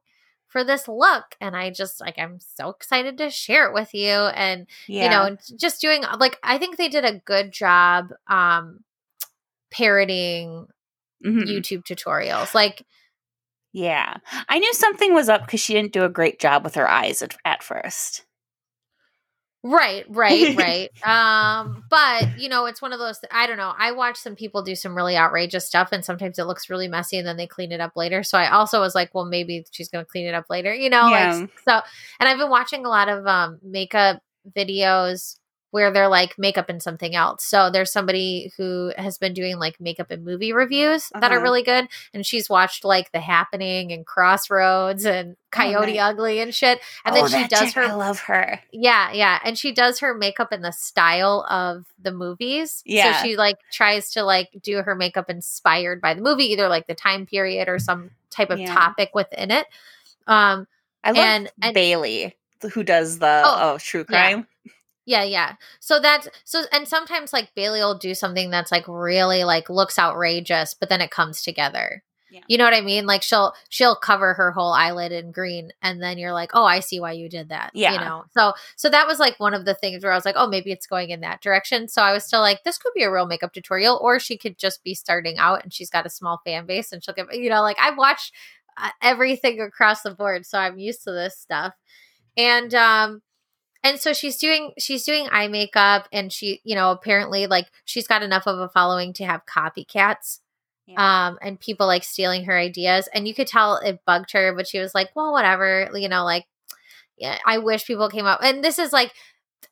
for 0.48 0.64
this 0.64 0.88
look. 0.88 1.36
And 1.40 1.56
I 1.56 1.70
just, 1.70 2.00
like, 2.00 2.18
I'm 2.18 2.40
so 2.40 2.70
excited 2.70 3.16
to 3.18 3.30
share 3.30 3.68
it 3.68 3.74
with 3.74 3.94
you. 3.94 4.10
And, 4.10 4.66
Yeah. 4.88 5.04
you 5.04 5.10
know, 5.10 5.36
just 5.56 5.80
doing, 5.80 6.02
like, 6.18 6.36
I 6.42 6.58
think 6.58 6.76
they 6.76 6.88
did 6.88 7.04
a 7.04 7.20
good 7.20 7.52
job, 7.52 8.08
um, 8.26 8.82
parodying 9.70 10.66
Mhm. 11.24 11.44
YouTube 11.44 11.84
tutorials. 11.84 12.54
Like, 12.54 12.84
Yeah. 13.72 14.16
I 14.48 14.58
knew 14.58 14.72
something 14.74 15.14
was 15.14 15.28
up 15.28 15.46
because 15.46 15.60
she 15.60 15.74
didn't 15.74 15.92
do 15.92 16.04
a 16.04 16.10
great 16.10 16.38
job 16.38 16.64
with 16.64 16.74
her 16.74 16.88
eyes 16.88 17.22
at, 17.22 17.36
at 17.44 17.62
first. 17.62 18.24
Right, 19.64 20.04
right, 20.08 20.56
right. 21.04 21.06
um, 21.06 21.84
but 21.88 22.40
you 22.40 22.48
know, 22.48 22.66
it's 22.66 22.82
one 22.82 22.92
of 22.92 22.98
those. 22.98 23.20
I 23.30 23.46
don't 23.46 23.58
know. 23.58 23.72
I 23.78 23.92
watch 23.92 24.16
some 24.16 24.34
people 24.34 24.62
do 24.62 24.74
some 24.74 24.96
really 24.96 25.16
outrageous 25.16 25.64
stuff, 25.64 25.90
and 25.92 26.04
sometimes 26.04 26.40
it 26.40 26.46
looks 26.46 26.68
really 26.68 26.88
messy, 26.88 27.16
and 27.16 27.26
then 27.26 27.36
they 27.36 27.46
clean 27.46 27.70
it 27.70 27.80
up 27.80 27.92
later. 27.94 28.24
So 28.24 28.36
I 28.36 28.50
also 28.50 28.80
was 28.80 28.96
like, 28.96 29.14
well, 29.14 29.24
maybe 29.24 29.64
she's 29.70 29.88
going 29.88 30.04
to 30.04 30.10
clean 30.10 30.26
it 30.26 30.34
up 30.34 30.46
later, 30.50 30.74
you 30.74 30.90
know. 30.90 31.08
Yeah. 31.08 31.34
Like 31.34 31.50
so, 31.64 31.80
and 32.18 32.28
I've 32.28 32.38
been 32.38 32.50
watching 32.50 32.84
a 32.84 32.88
lot 32.88 33.08
of 33.08 33.24
um 33.24 33.60
makeup 33.62 34.20
videos 34.56 35.36
where 35.72 35.90
they're 35.90 36.06
like 36.08 36.38
makeup 36.38 36.68
and 36.68 36.80
something 36.82 37.14
else. 37.16 37.44
So 37.44 37.68
there's 37.70 37.90
somebody 37.90 38.52
who 38.56 38.92
has 38.96 39.18
been 39.18 39.34
doing 39.34 39.58
like 39.58 39.80
makeup 39.80 40.10
and 40.12 40.24
movie 40.24 40.52
reviews 40.52 41.08
that 41.18 41.32
are 41.32 41.36
Uh-huh. 41.36 41.42
really 41.42 41.62
good, 41.64 41.88
and 42.14 42.24
she's 42.24 42.48
watched 42.48 42.84
like 42.84 43.10
The 43.10 43.20
Happening 43.20 43.90
and 43.90 44.06
Crossroads 44.06 45.04
and 45.04 45.36
Coyote 45.50 45.94
nice. 45.94 46.00
Ugly 46.12 46.40
and 46.40 46.54
shit, 46.54 46.80
and 47.04 47.14
Oh, 47.16 47.26
then 47.26 47.42
she 47.42 47.48
does 47.48 47.72
chick, 47.72 47.74
her 47.74 47.82
I 47.84 47.92
love 47.94 48.20
her. 48.20 48.60
yeah, 48.70 49.12
yeah. 49.12 49.38
And 49.44 49.58
she 49.58 49.72
does 49.72 49.98
her 50.00 50.14
makeup 50.14 50.52
in 50.52 50.62
the 50.62 50.72
style 50.72 51.44
of 51.50 51.86
the 52.00 52.12
movies. 52.12 52.82
Yeah. 52.86 53.12
So 53.20 53.26
she 53.26 53.36
like 53.36 53.56
tries 53.70 54.12
to 54.12 54.22
like 54.24 54.50
do 54.62 54.80
her 54.82 54.94
makeup 54.94 55.28
inspired 55.28 56.00
by 56.00 56.14
the 56.14 56.22
movie, 56.22 56.52
either 56.52 56.68
like 56.68 56.86
the 56.86 56.94
time 56.94 57.26
period 57.26 57.68
or 57.68 57.78
some 57.78 58.10
type 58.30 58.50
of 58.50 58.60
Yeah. 58.60 58.72
topic 58.74 59.10
within 59.14 59.50
it. 59.50 59.66
Um 60.26 60.66
I 61.04 61.10
love 61.10 61.18
and, 61.18 61.52
and 61.62 61.74
Bailey, 61.74 62.36
who 62.72 62.82
does 62.82 63.18
the 63.18 63.42
Oh, 63.44 63.74
oh, 63.74 63.78
true 63.78 64.04
crime. 64.04 64.38
yeah, 64.38 64.44
yeah. 65.04 65.24
Yeah. 65.24 65.54
So 65.80 65.98
that's 66.00 66.28
so 66.44 66.62
and 66.72 66.86
sometimes 66.86 67.32
like 67.32 67.54
Bailey 67.54 67.80
will 67.80 67.98
do 67.98 68.14
something 68.14 68.50
that's 68.50 68.70
like 68.72 68.84
really 68.86 69.44
like 69.44 69.68
looks 69.68 69.98
outrageous, 69.98 70.74
but 70.74 70.88
then 70.88 71.00
it 71.00 71.10
comes 71.10 71.42
together. 71.42 72.02
Yeah. 72.30 72.40
You 72.48 72.56
know 72.56 72.64
what 72.64 72.72
I 72.72 72.80
mean? 72.80 73.04
Like 73.04 73.22
she'll 73.22 73.52
she'll 73.68 73.94
cover 73.94 74.32
her 74.34 74.52
whole 74.52 74.72
eyelid 74.72 75.12
in 75.12 75.32
green 75.32 75.70
and 75.82 76.02
then 76.02 76.16
you're 76.16 76.32
like, 76.32 76.52
"Oh, 76.54 76.64
I 76.64 76.80
see 76.80 76.98
why 76.98 77.12
you 77.12 77.28
did 77.28 77.50
that." 77.50 77.72
Yeah. 77.74 77.92
You 77.92 78.00
know. 78.00 78.24
So 78.30 78.54
so 78.76 78.88
that 78.88 79.06
was 79.06 79.18
like 79.18 79.38
one 79.38 79.52
of 79.52 79.66
the 79.66 79.74
things 79.74 80.02
where 80.02 80.12
I 80.12 80.16
was 80.16 80.24
like, 80.24 80.36
"Oh, 80.38 80.46
maybe 80.46 80.72
it's 80.72 80.86
going 80.86 81.10
in 81.10 81.20
that 81.20 81.42
direction." 81.42 81.88
So 81.88 82.00
I 82.02 82.12
was 82.12 82.24
still 82.24 82.40
like, 82.40 82.64
this 82.64 82.78
could 82.78 82.92
be 82.94 83.02
a 83.02 83.12
real 83.12 83.26
makeup 83.26 83.52
tutorial 83.52 83.98
or 84.02 84.18
she 84.18 84.38
could 84.38 84.56
just 84.56 84.82
be 84.82 84.94
starting 84.94 85.36
out 85.38 85.62
and 85.62 85.74
she's 85.74 85.90
got 85.90 86.06
a 86.06 86.10
small 86.10 86.40
fan 86.44 86.64
base 86.64 86.90
and 86.92 87.04
she'll 87.04 87.14
give 87.14 87.26
you 87.32 87.50
know, 87.50 87.60
like 87.60 87.76
I've 87.78 87.98
watched 87.98 88.32
uh, 88.78 88.90
everything 89.02 89.60
across 89.60 90.00
the 90.02 90.14
board, 90.14 90.46
so 90.46 90.58
I'm 90.58 90.78
used 90.78 91.04
to 91.04 91.12
this 91.12 91.36
stuff. 91.38 91.74
And 92.36 92.74
um 92.74 93.22
and 93.84 93.98
so 94.00 94.12
she's 94.12 94.36
doing 94.36 94.72
she's 94.78 95.04
doing 95.04 95.28
eye 95.30 95.48
makeup 95.48 96.08
and 96.12 96.32
she 96.32 96.60
you 96.64 96.74
know 96.74 96.90
apparently 96.90 97.46
like 97.46 97.66
she's 97.84 98.06
got 98.06 98.22
enough 98.22 98.46
of 98.46 98.58
a 98.58 98.68
following 98.68 99.12
to 99.14 99.24
have 99.24 99.42
copycats 99.46 100.40
Yeah. 100.86 101.28
um 101.28 101.38
and 101.42 101.58
people 101.60 101.86
like 101.86 102.04
stealing 102.04 102.44
her 102.44 102.56
ideas 102.56 103.08
and 103.14 103.26
you 103.28 103.34
could 103.34 103.46
tell 103.46 103.76
it 103.76 104.00
bugged 104.06 104.32
her 104.32 104.54
but 104.54 104.66
she 104.66 104.78
was 104.78 104.94
like 104.94 105.10
well 105.14 105.32
whatever 105.32 105.88
you 105.94 106.08
know 106.08 106.24
like 106.24 106.46
yeah 107.18 107.38
i 107.46 107.58
wish 107.58 107.86
people 107.86 108.08
came 108.08 108.26
up 108.26 108.40
and 108.42 108.64
this 108.64 108.78
is 108.78 108.92
like 108.92 109.12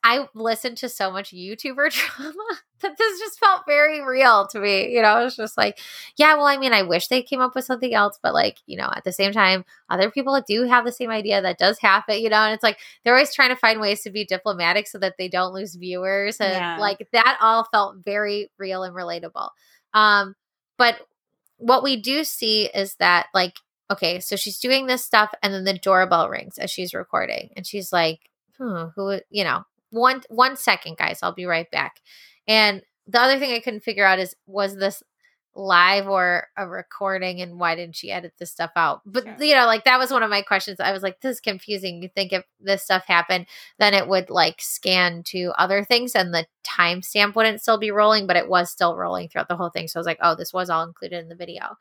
i 0.03 0.27
listened 0.33 0.77
to 0.77 0.89
so 0.89 1.11
much 1.11 1.31
youtuber 1.31 1.91
drama 2.17 2.33
that 2.81 2.97
this 2.97 3.19
just 3.19 3.39
felt 3.39 3.61
very 3.67 4.03
real 4.03 4.47
to 4.47 4.59
me 4.59 4.89
you 4.93 5.01
know 5.01 5.25
it's 5.25 5.35
just 5.35 5.57
like 5.57 5.79
yeah 6.17 6.33
well 6.35 6.45
i 6.45 6.57
mean 6.57 6.73
i 6.73 6.81
wish 6.81 7.07
they 7.07 7.21
came 7.21 7.39
up 7.41 7.53
with 7.55 7.65
something 7.65 7.93
else 7.93 8.17
but 8.23 8.33
like 8.33 8.57
you 8.65 8.77
know 8.77 8.89
at 8.95 9.03
the 9.03 9.11
same 9.11 9.31
time 9.31 9.63
other 9.89 10.09
people 10.09 10.39
do 10.47 10.63
have 10.63 10.85
the 10.85 10.91
same 10.91 11.09
idea 11.09 11.41
that 11.41 11.57
does 11.57 11.79
happen 11.79 12.19
you 12.19 12.29
know 12.29 12.37
and 12.37 12.53
it's 12.53 12.63
like 12.63 12.77
they're 13.03 13.13
always 13.13 13.33
trying 13.33 13.49
to 13.49 13.55
find 13.55 13.79
ways 13.79 14.01
to 14.01 14.09
be 14.09 14.25
diplomatic 14.25 14.87
so 14.87 14.97
that 14.97 15.15
they 15.17 15.27
don't 15.27 15.53
lose 15.53 15.75
viewers 15.75 16.39
and 16.39 16.53
Yeah. 16.53 16.77
like 16.79 17.07
that 17.13 17.37
all 17.41 17.67
felt 17.71 17.97
very 18.03 18.49
real 18.57 18.83
and 18.83 18.95
relatable 18.95 19.49
um 19.93 20.35
but 20.77 20.99
what 21.57 21.83
we 21.83 21.95
do 22.01 22.23
see 22.23 22.65
is 22.65 22.95
that 22.95 23.27
like 23.33 23.55
okay 23.91 24.19
so 24.19 24.35
she's 24.35 24.57
doing 24.57 24.87
this 24.87 25.03
stuff 25.03 25.31
and 25.43 25.53
then 25.53 25.63
the 25.63 25.77
doorbell 25.77 26.29
rings 26.29 26.57
as 26.57 26.71
she's 26.71 26.93
recording 26.93 27.51
and 27.55 27.67
she's 27.67 27.91
like 27.93 28.21
hmm, 28.57 28.85
who 28.95 29.19
you 29.29 29.43
know 29.43 29.63
one 29.91 30.21
one 30.29 30.55
second 30.57 30.97
guys 30.97 31.19
i'll 31.21 31.33
be 31.33 31.45
right 31.45 31.69
back. 31.71 32.01
And 32.47 32.81
the 33.07 33.21
other 33.21 33.37
thing 33.39 33.51
i 33.53 33.59
couldn't 33.59 33.83
figure 33.83 34.05
out 34.05 34.19
is 34.19 34.35
was 34.47 34.75
this 34.75 35.03
live 35.53 36.07
or 36.07 36.47
a 36.55 36.65
recording 36.65 37.41
and 37.41 37.59
why 37.59 37.75
didn't 37.75 37.95
she 37.95 38.09
edit 38.09 38.33
this 38.39 38.51
stuff 38.51 38.71
out? 38.77 39.01
But 39.05 39.23
Sure. 39.25 39.35
you 39.43 39.55
know 39.55 39.65
like 39.65 39.83
that 39.83 39.99
was 39.99 40.09
one 40.11 40.23
of 40.23 40.29
my 40.29 40.41
questions. 40.41 40.79
I 40.79 40.93
was 40.93 41.03
like 41.03 41.19
this 41.19 41.35
is 41.35 41.41
confusing. 41.41 42.01
You 42.01 42.09
think 42.09 42.31
if 42.31 42.45
this 42.59 42.83
stuff 42.83 43.05
happened 43.05 43.47
then 43.77 43.93
it 43.93 44.07
would 44.07 44.29
like 44.29 44.61
scan 44.61 45.23
to 45.27 45.51
other 45.57 45.83
things 45.83 46.15
and 46.15 46.33
the 46.33 46.47
timestamp 46.63 47.35
wouldn't 47.35 47.61
still 47.61 47.77
be 47.77 47.91
rolling 47.91 48.27
but 48.27 48.37
it 48.37 48.47
was 48.47 48.71
still 48.71 48.95
rolling 48.95 49.27
throughout 49.27 49.49
the 49.49 49.57
whole 49.57 49.69
thing. 49.69 49.87
So 49.89 49.99
i 49.99 50.01
was 50.01 50.07
like 50.07 50.19
oh 50.21 50.35
this 50.35 50.53
was 50.53 50.69
all 50.69 50.83
included 50.83 51.19
in 51.19 51.27
the 51.29 51.35
video. 51.35 51.75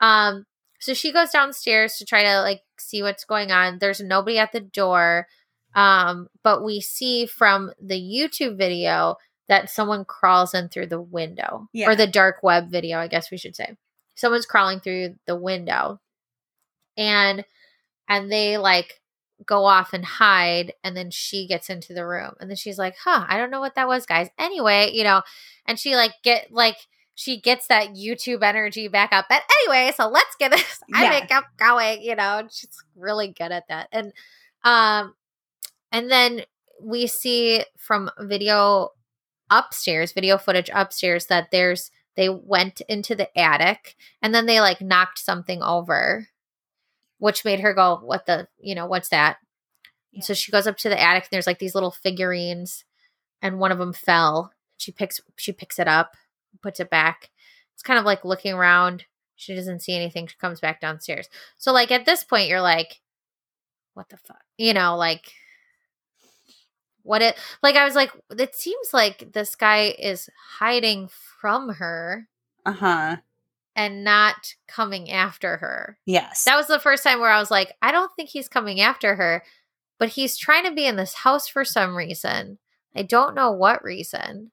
Um 0.00 0.46
so 0.78 0.94
she 0.94 1.12
goes 1.12 1.30
downstairs 1.30 1.96
to 1.98 2.06
try 2.06 2.22
to 2.24 2.40
like 2.40 2.62
see 2.78 3.02
what's 3.02 3.24
going 3.24 3.52
on. 3.52 3.78
There's 3.80 4.00
nobody 4.00 4.38
at 4.38 4.52
the 4.52 4.60
door 4.60 5.26
um 5.74 6.28
but 6.42 6.64
we 6.64 6.80
see 6.80 7.26
from 7.26 7.72
the 7.80 8.00
youtube 8.00 8.56
video 8.58 9.16
that 9.48 9.68
someone 9.70 10.04
crawls 10.04 10.54
in 10.54 10.68
through 10.68 10.86
the 10.86 11.00
window 11.00 11.68
Yeah. 11.72 11.88
or 11.90 11.94
the 11.96 12.06
dark 12.06 12.42
web 12.42 12.70
video 12.70 12.98
i 12.98 13.08
guess 13.08 13.30
we 13.30 13.36
should 13.36 13.54
say 13.56 13.76
someone's 14.14 14.46
crawling 14.46 14.80
through 14.80 15.16
the 15.26 15.36
window 15.36 16.00
and 16.96 17.44
and 18.08 18.30
they 18.30 18.58
like 18.58 19.00
go 19.46 19.64
off 19.64 19.92
and 19.94 20.04
hide 20.04 20.74
and 20.84 20.96
then 20.96 21.10
she 21.10 21.46
gets 21.46 21.70
into 21.70 21.94
the 21.94 22.06
room 22.06 22.32
and 22.40 22.50
then 22.50 22.56
she's 22.56 22.78
like 22.78 22.94
huh 23.04 23.24
i 23.28 23.38
don't 23.38 23.50
know 23.50 23.60
what 23.60 23.74
that 23.74 23.88
was 23.88 24.04
guys 24.04 24.28
anyway 24.38 24.90
you 24.92 25.02
know 25.04 25.22
and 25.66 25.78
she 25.78 25.94
like 25.96 26.12
get 26.22 26.48
like 26.52 26.76
she 27.14 27.40
gets 27.40 27.66
that 27.68 27.90
youtube 27.94 28.42
energy 28.42 28.86
back 28.88 29.12
up 29.12 29.26
but 29.30 29.42
anyway 29.62 29.92
so 29.96 30.08
let's 30.08 30.36
get 30.38 30.50
this 30.50 30.80
i 30.92 31.04
Yeah. 31.04 31.10
make 31.20 31.30
up 31.34 31.44
going 31.56 32.02
you 32.02 32.14
know 32.16 32.38
and 32.40 32.52
she's 32.52 32.68
really 32.94 33.28
good 33.28 33.50
at 33.52 33.68
that 33.68 33.88
and 33.92 34.12
um 34.62 35.14
and 35.92 36.10
then 36.10 36.42
we 36.82 37.06
see 37.06 37.64
from 37.78 38.10
video 38.20 38.90
upstairs 39.50 40.12
video 40.12 40.38
footage 40.38 40.70
upstairs 40.72 41.26
that 41.26 41.50
there's 41.50 41.90
they 42.16 42.28
went 42.28 42.80
into 42.88 43.14
the 43.14 43.36
attic 43.38 43.96
and 44.22 44.34
then 44.34 44.46
they 44.46 44.60
like 44.60 44.80
knocked 44.80 45.18
something 45.18 45.62
over 45.62 46.28
which 47.20 47.44
made 47.44 47.60
her 47.60 47.72
go 47.72 48.00
what 48.02 48.26
the 48.26 48.48
you 48.58 48.74
know 48.74 48.86
what's 48.86 49.10
that? 49.10 49.36
Yeah. 50.10 50.22
so 50.22 50.34
she 50.34 50.50
goes 50.50 50.66
up 50.66 50.76
to 50.78 50.88
the 50.88 51.00
attic 51.00 51.24
and 51.24 51.30
there's 51.30 51.46
like 51.46 51.60
these 51.60 51.74
little 51.74 51.92
figurines 51.92 52.84
and 53.40 53.58
one 53.58 53.70
of 53.70 53.78
them 53.78 53.92
fell. 53.92 54.52
She 54.78 54.90
picks 54.90 55.20
she 55.36 55.52
picks 55.52 55.78
it 55.78 55.86
up 55.86 56.16
puts 56.62 56.80
it 56.80 56.90
back. 56.90 57.30
It's 57.74 57.82
kind 57.82 57.98
of 57.98 58.04
like 58.04 58.24
looking 58.24 58.52
around. 58.52 59.04
She 59.36 59.54
doesn't 59.54 59.80
see 59.80 59.94
anything. 59.94 60.26
She 60.26 60.36
comes 60.36 60.60
back 60.60 60.80
downstairs. 60.80 61.28
So 61.58 61.72
like 61.72 61.90
at 61.90 62.06
this 62.06 62.24
point 62.24 62.48
you're 62.48 62.60
like 62.60 63.00
what 63.94 64.08
the 64.08 64.16
fuck? 64.16 64.42
You 64.56 64.72
know 64.72 64.96
like 64.96 65.32
what 67.02 67.22
it 67.22 67.36
like 67.62 67.76
i 67.76 67.84
was 67.84 67.94
like 67.94 68.10
it 68.38 68.54
seems 68.54 68.92
like 68.92 69.32
this 69.32 69.54
guy 69.56 69.94
is 69.98 70.28
hiding 70.58 71.08
from 71.40 71.68
her 71.70 72.28
Uh 72.66 72.72
huh. 72.72 73.16
and 73.76 74.04
not 74.04 74.54
coming 74.68 75.10
after 75.10 75.56
her 75.58 75.98
Yes. 76.06 76.44
that 76.44 76.56
was 76.56 76.66
the 76.66 76.78
first 76.80 77.02
time 77.04 77.20
where 77.20 77.30
I 77.30 77.38
was 77.40 77.50
like, 77.50 77.72
I 77.80 77.92
don't 77.92 78.10
think 78.16 78.28
he's 78.30 78.48
coming 78.48 78.80
after 78.80 79.14
her, 79.16 79.42
but 79.98 80.10
he's 80.10 80.36
trying 80.36 80.64
to 80.64 80.72
be 80.74 80.84
in 80.86 80.96
this 80.96 81.14
house 81.14 81.46
for 81.48 81.64
some 81.64 81.94
reason. 81.96 82.58
I 82.94 83.02
don't 83.02 83.34
know 83.34 83.52
what 83.52 83.82
reason. 83.84 84.50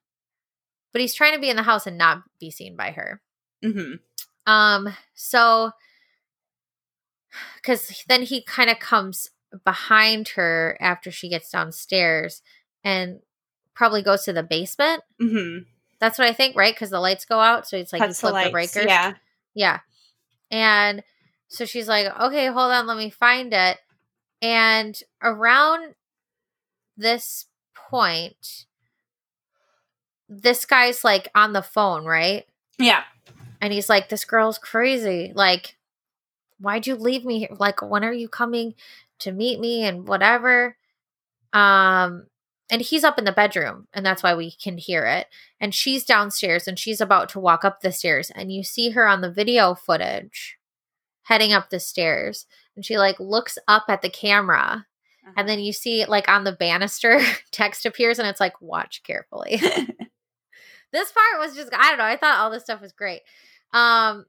but 0.92 1.00
he's 1.02 1.14
trying 1.14 1.34
to 1.34 1.40
be 1.40 1.50
in 1.50 1.56
the 1.56 1.62
house 1.64 1.86
and 1.86 1.98
not 1.98 2.22
be 2.40 2.50
seen 2.50 2.76
by 2.76 2.92
her. 2.92 3.20
hmm 3.62 3.94
Um, 4.46 4.88
so 5.14 5.72
because 7.56 8.04
then 8.08 8.22
he 8.22 8.42
kind 8.42 8.70
of 8.70 8.78
comes 8.78 9.30
behind 9.64 10.28
her 10.30 10.76
after 10.80 11.10
she 11.10 11.28
gets 11.28 11.50
downstairs 11.50 12.42
and 12.84 13.20
probably 13.74 14.02
goes 14.02 14.24
to 14.24 14.32
the 14.32 14.42
basement. 14.42 15.02
hmm 15.20 15.58
That's 16.00 16.18
what 16.18 16.28
I 16.28 16.32
think, 16.32 16.56
right? 16.56 16.74
Because 16.74 16.90
the 16.90 17.00
lights 17.00 17.24
go 17.24 17.40
out, 17.40 17.66
so 17.68 17.76
it's 17.76 17.92
like 17.92 18.02
Cuts 18.02 18.22
you 18.22 18.28
flip 18.28 18.30
the 18.32 18.34
lights. 18.34 18.52
breakers. 18.52 18.86
Yeah. 18.86 19.14
Yeah. 19.54 19.80
And 20.50 21.02
so 21.48 21.64
she's 21.64 21.88
like, 21.88 22.06
okay, 22.20 22.46
hold 22.46 22.72
on, 22.72 22.86
let 22.86 22.96
me 22.98 23.10
find 23.10 23.52
it. 23.54 23.78
And 24.42 25.00
around 25.22 25.94
this 26.96 27.46
point, 27.74 28.66
this 30.28 30.64
guy's 30.66 31.04
like 31.04 31.28
on 31.34 31.52
the 31.52 31.62
phone, 31.62 32.04
right? 32.04 32.44
Yeah. 32.78 33.02
And 33.60 33.72
he's 33.72 33.88
like, 33.88 34.08
this 34.08 34.24
girl's 34.24 34.58
crazy. 34.58 35.32
Like, 35.34 35.76
why'd 36.60 36.86
you 36.86 36.94
leave 36.96 37.24
me 37.24 37.40
here? 37.40 37.56
Like, 37.58 37.82
when 37.82 38.04
are 38.04 38.12
you 38.12 38.28
coming 38.28 38.74
to 39.20 39.32
meet 39.32 39.60
me 39.60 39.84
and 39.84 40.06
whatever? 40.06 40.76
Um, 41.52 42.26
and 42.70 42.82
he's 42.82 43.04
up 43.04 43.18
in 43.18 43.24
the 43.24 43.32
bedroom, 43.32 43.88
and 43.94 44.04
that's 44.04 44.22
why 44.22 44.34
we 44.34 44.50
can 44.50 44.76
hear 44.76 45.06
it. 45.06 45.26
And 45.60 45.74
she's 45.74 46.04
downstairs 46.04 46.68
and 46.68 46.78
she's 46.78 47.00
about 47.00 47.30
to 47.30 47.40
walk 47.40 47.64
up 47.64 47.80
the 47.80 47.92
stairs, 47.92 48.30
and 48.34 48.52
you 48.52 48.62
see 48.62 48.90
her 48.90 49.06
on 49.06 49.20
the 49.20 49.32
video 49.32 49.74
footage 49.74 50.56
heading 51.22 51.52
up 51.52 51.70
the 51.70 51.80
stairs. 51.80 52.46
And 52.76 52.84
she 52.84 52.98
like 52.98 53.18
looks 53.18 53.58
up 53.66 53.84
at 53.88 54.02
the 54.02 54.10
camera, 54.10 54.86
and 55.36 55.48
then 55.48 55.60
you 55.60 55.72
see 55.72 56.04
like 56.04 56.28
on 56.28 56.44
the 56.44 56.52
banister 56.52 57.20
text 57.52 57.86
appears, 57.86 58.18
and 58.18 58.28
it's 58.28 58.40
like, 58.40 58.60
watch 58.60 59.02
carefully. 59.02 59.60
this 60.92 61.12
part 61.12 61.38
was 61.38 61.54
just 61.54 61.70
I 61.74 61.88
don't 61.88 61.98
know. 61.98 62.04
I 62.04 62.16
thought 62.16 62.38
all 62.38 62.50
this 62.50 62.64
stuff 62.64 62.80
was 62.80 62.92
great. 62.92 63.22
Um 63.72 64.26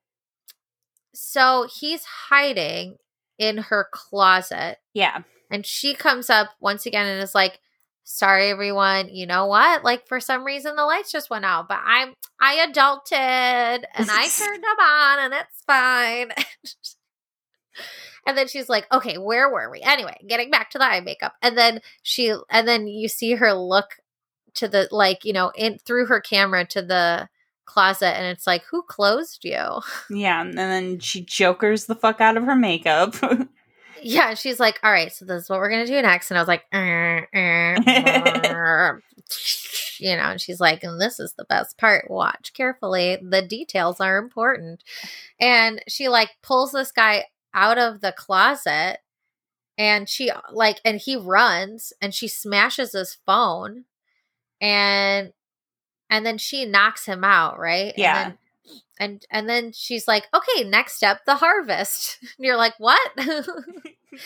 so 1.14 1.68
he's 1.74 2.04
hiding 2.04 2.98
in 3.40 3.58
her 3.58 3.88
closet. 3.92 4.78
Yeah. 4.94 5.22
and 5.50 5.66
she 5.66 5.96
comes 5.96 6.30
up 6.30 6.50
once 6.60 6.86
again 6.86 7.08
and 7.08 7.24
is 7.24 7.34
like 7.34 7.60
sorry 8.04 8.50
everyone. 8.50 9.10
You 9.10 9.26
know 9.28 9.46
what? 9.48 9.84
Like 9.84 10.08
for 10.08 10.20
some 10.20 10.44
reason 10.44 10.76
the 10.76 10.86
lights 10.86 11.12
just 11.12 11.30
went 11.30 11.46
out 11.46 11.68
but 11.68 11.80
i'm 11.86 12.14
i 12.40 12.56
adulted 12.68 13.84
and 13.96 14.10
i 14.12 14.28
turned 14.38 14.64
them 14.64 14.80
on 14.80 15.20
and 15.20 15.34
it's 15.34 15.64
fine. 15.66 16.32
And 18.28 18.38
then 18.38 18.48
she's 18.48 18.70
like 18.70 18.86
okay 18.92 19.18
where 19.18 19.50
were 19.50 19.72
we? 19.72 19.82
Anyway 19.82 20.18
getting 20.28 20.52
back 20.52 20.70
to 20.72 20.78
the 20.78 20.84
eye 20.86 21.00
makeup. 21.00 21.34
And 21.42 21.58
then 21.58 21.82
she 22.04 22.36
and 22.50 22.68
then 22.68 22.88
you 22.88 23.08
see 23.08 23.36
her 23.36 23.54
look 23.54 23.96
to 24.56 24.68
the 24.68 24.88
like 24.92 25.24
you 25.26 25.34
know 25.34 25.52
in 25.56 25.78
through 25.80 26.08
her 26.08 26.20
camera 26.20 26.66
to 26.66 26.82
the 26.82 27.30
closet 27.70 28.18
and 28.18 28.26
it's 28.26 28.48
like 28.48 28.64
who 28.70 28.82
closed 28.84 29.46
you 29.46 29.82
Yeah. 30.10 30.42
And 30.42 30.58
then 30.58 31.00
she 31.00 31.22
jokers 31.22 31.86
the 31.86 31.96
fuck 31.96 32.20
out 32.20 32.38
of 32.38 32.44
her 32.44 32.56
makeup. 32.56 33.16
yeah 34.02 34.34
she's 34.34 34.60
like 34.60 34.80
all 34.84 34.92
right 34.92 35.12
so 35.12 35.26
this 35.26 35.44
is 35.44 35.50
what 35.50 35.60
we're 35.60 35.70
gonna 35.70 35.86
do 35.86 36.02
next 36.02 36.32
and 36.32 36.38
i 36.38 36.42
was 36.42 36.48
like 36.48 36.64
"Er, 36.74 37.28
er, 37.36 37.78
er." 37.86 39.04
you 40.00 40.16
know 40.16 40.24
and 40.24 40.42
she's 40.42 40.60
like 40.60 40.84
and 40.84 41.02
this 41.02 41.20
is 41.20 41.34
the 41.34 41.44
best 41.46 41.78
part 41.78 42.10
watch 42.10 42.54
carefully 42.54 43.18
the 43.22 43.42
details 43.42 44.00
are 44.00 44.18
important 44.18 44.84
and 45.40 45.84
she 45.88 46.08
like 46.08 46.30
pulls 46.42 46.72
this 46.72 46.92
guy 46.92 47.26
out 47.54 47.78
of 47.78 48.02
the 48.02 48.14
closet 48.14 49.00
and 49.78 50.08
she 50.08 50.32
like 50.52 50.80
and 50.86 51.00
he 51.00 51.16
runs 51.16 51.94
and 52.02 52.14
she 52.14 52.28
smashes 52.28 52.94
his 52.94 53.18
phone 53.26 53.86
and 54.62 55.34
and 56.10 56.26
then 56.26 56.38
she 56.38 56.66
knocks 56.66 57.06
him 57.06 57.24
out 57.24 57.60
right? 57.60 57.94
Yeah. 57.98 58.22
and 58.22 58.32
then, 58.32 58.38
and 59.00 59.26
and 59.32 59.50
then 59.50 59.72
she's 59.72 60.08
like 60.08 60.28
okay 60.34 60.64
next 60.64 60.96
step 60.96 61.22
the 61.26 61.36
harvest. 61.36 62.18
And 62.38 62.46
you're 62.46 62.58
like 62.58 62.76
what? 62.78 63.00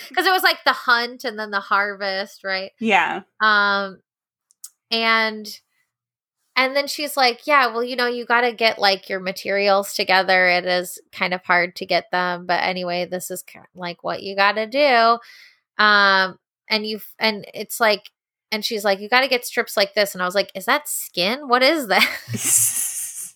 Because 0.10 0.26
it 0.26 0.32
was 0.32 0.44
like 0.44 0.64
the 0.66 0.72
hunt 0.74 1.26
and 1.26 1.38
then 1.38 1.52
the 1.52 1.60
harvest 1.60 2.44
right? 2.44 2.72
Yeah. 2.80 3.22
um 3.42 4.00
and 4.92 5.48
and 6.56 6.76
then 6.76 6.88
she's 6.88 7.18
like 7.18 7.46
yeah 7.48 7.68
well 7.68 7.84
you 7.84 7.96
know 7.96 8.08
you 8.08 8.26
got 8.26 8.42
to 8.42 8.54
get 8.54 8.80
like 8.80 9.10
your 9.10 9.20
materials 9.20 9.94
together. 9.94 10.48
It 10.48 10.66
is 10.66 11.00
kind 11.12 11.34
of 11.34 11.44
hard 11.44 11.76
to 11.78 11.86
get 11.86 12.12
them 12.12 12.46
but 12.46 12.64
anyway 12.64 13.06
this 13.06 13.30
is 13.32 13.44
kind 13.44 13.66
of 13.66 13.80
like 13.80 14.04
what 14.04 14.24
you 14.24 14.36
got 14.36 14.54
to 14.54 14.68
do. 14.68 15.20
Um 15.84 16.38
and 16.70 16.86
you've 16.88 17.08
and 17.20 17.46
it's 17.54 17.80
like 17.80 18.10
and 18.54 18.64
she's 18.64 18.86
like 18.86 19.00
you 19.00 19.10
got 19.10 19.22
to 19.22 19.28
get 19.28 19.46
strips 19.46 19.76
like 19.76 19.96
this 19.96 20.14
and 20.14 20.22
i 20.22 20.26
was 20.26 20.36
like 20.36 20.52
is 20.56 20.66
that 20.66 20.88
skin 20.88 21.48
what 21.48 21.64
is 21.64 21.88
that 21.88 23.34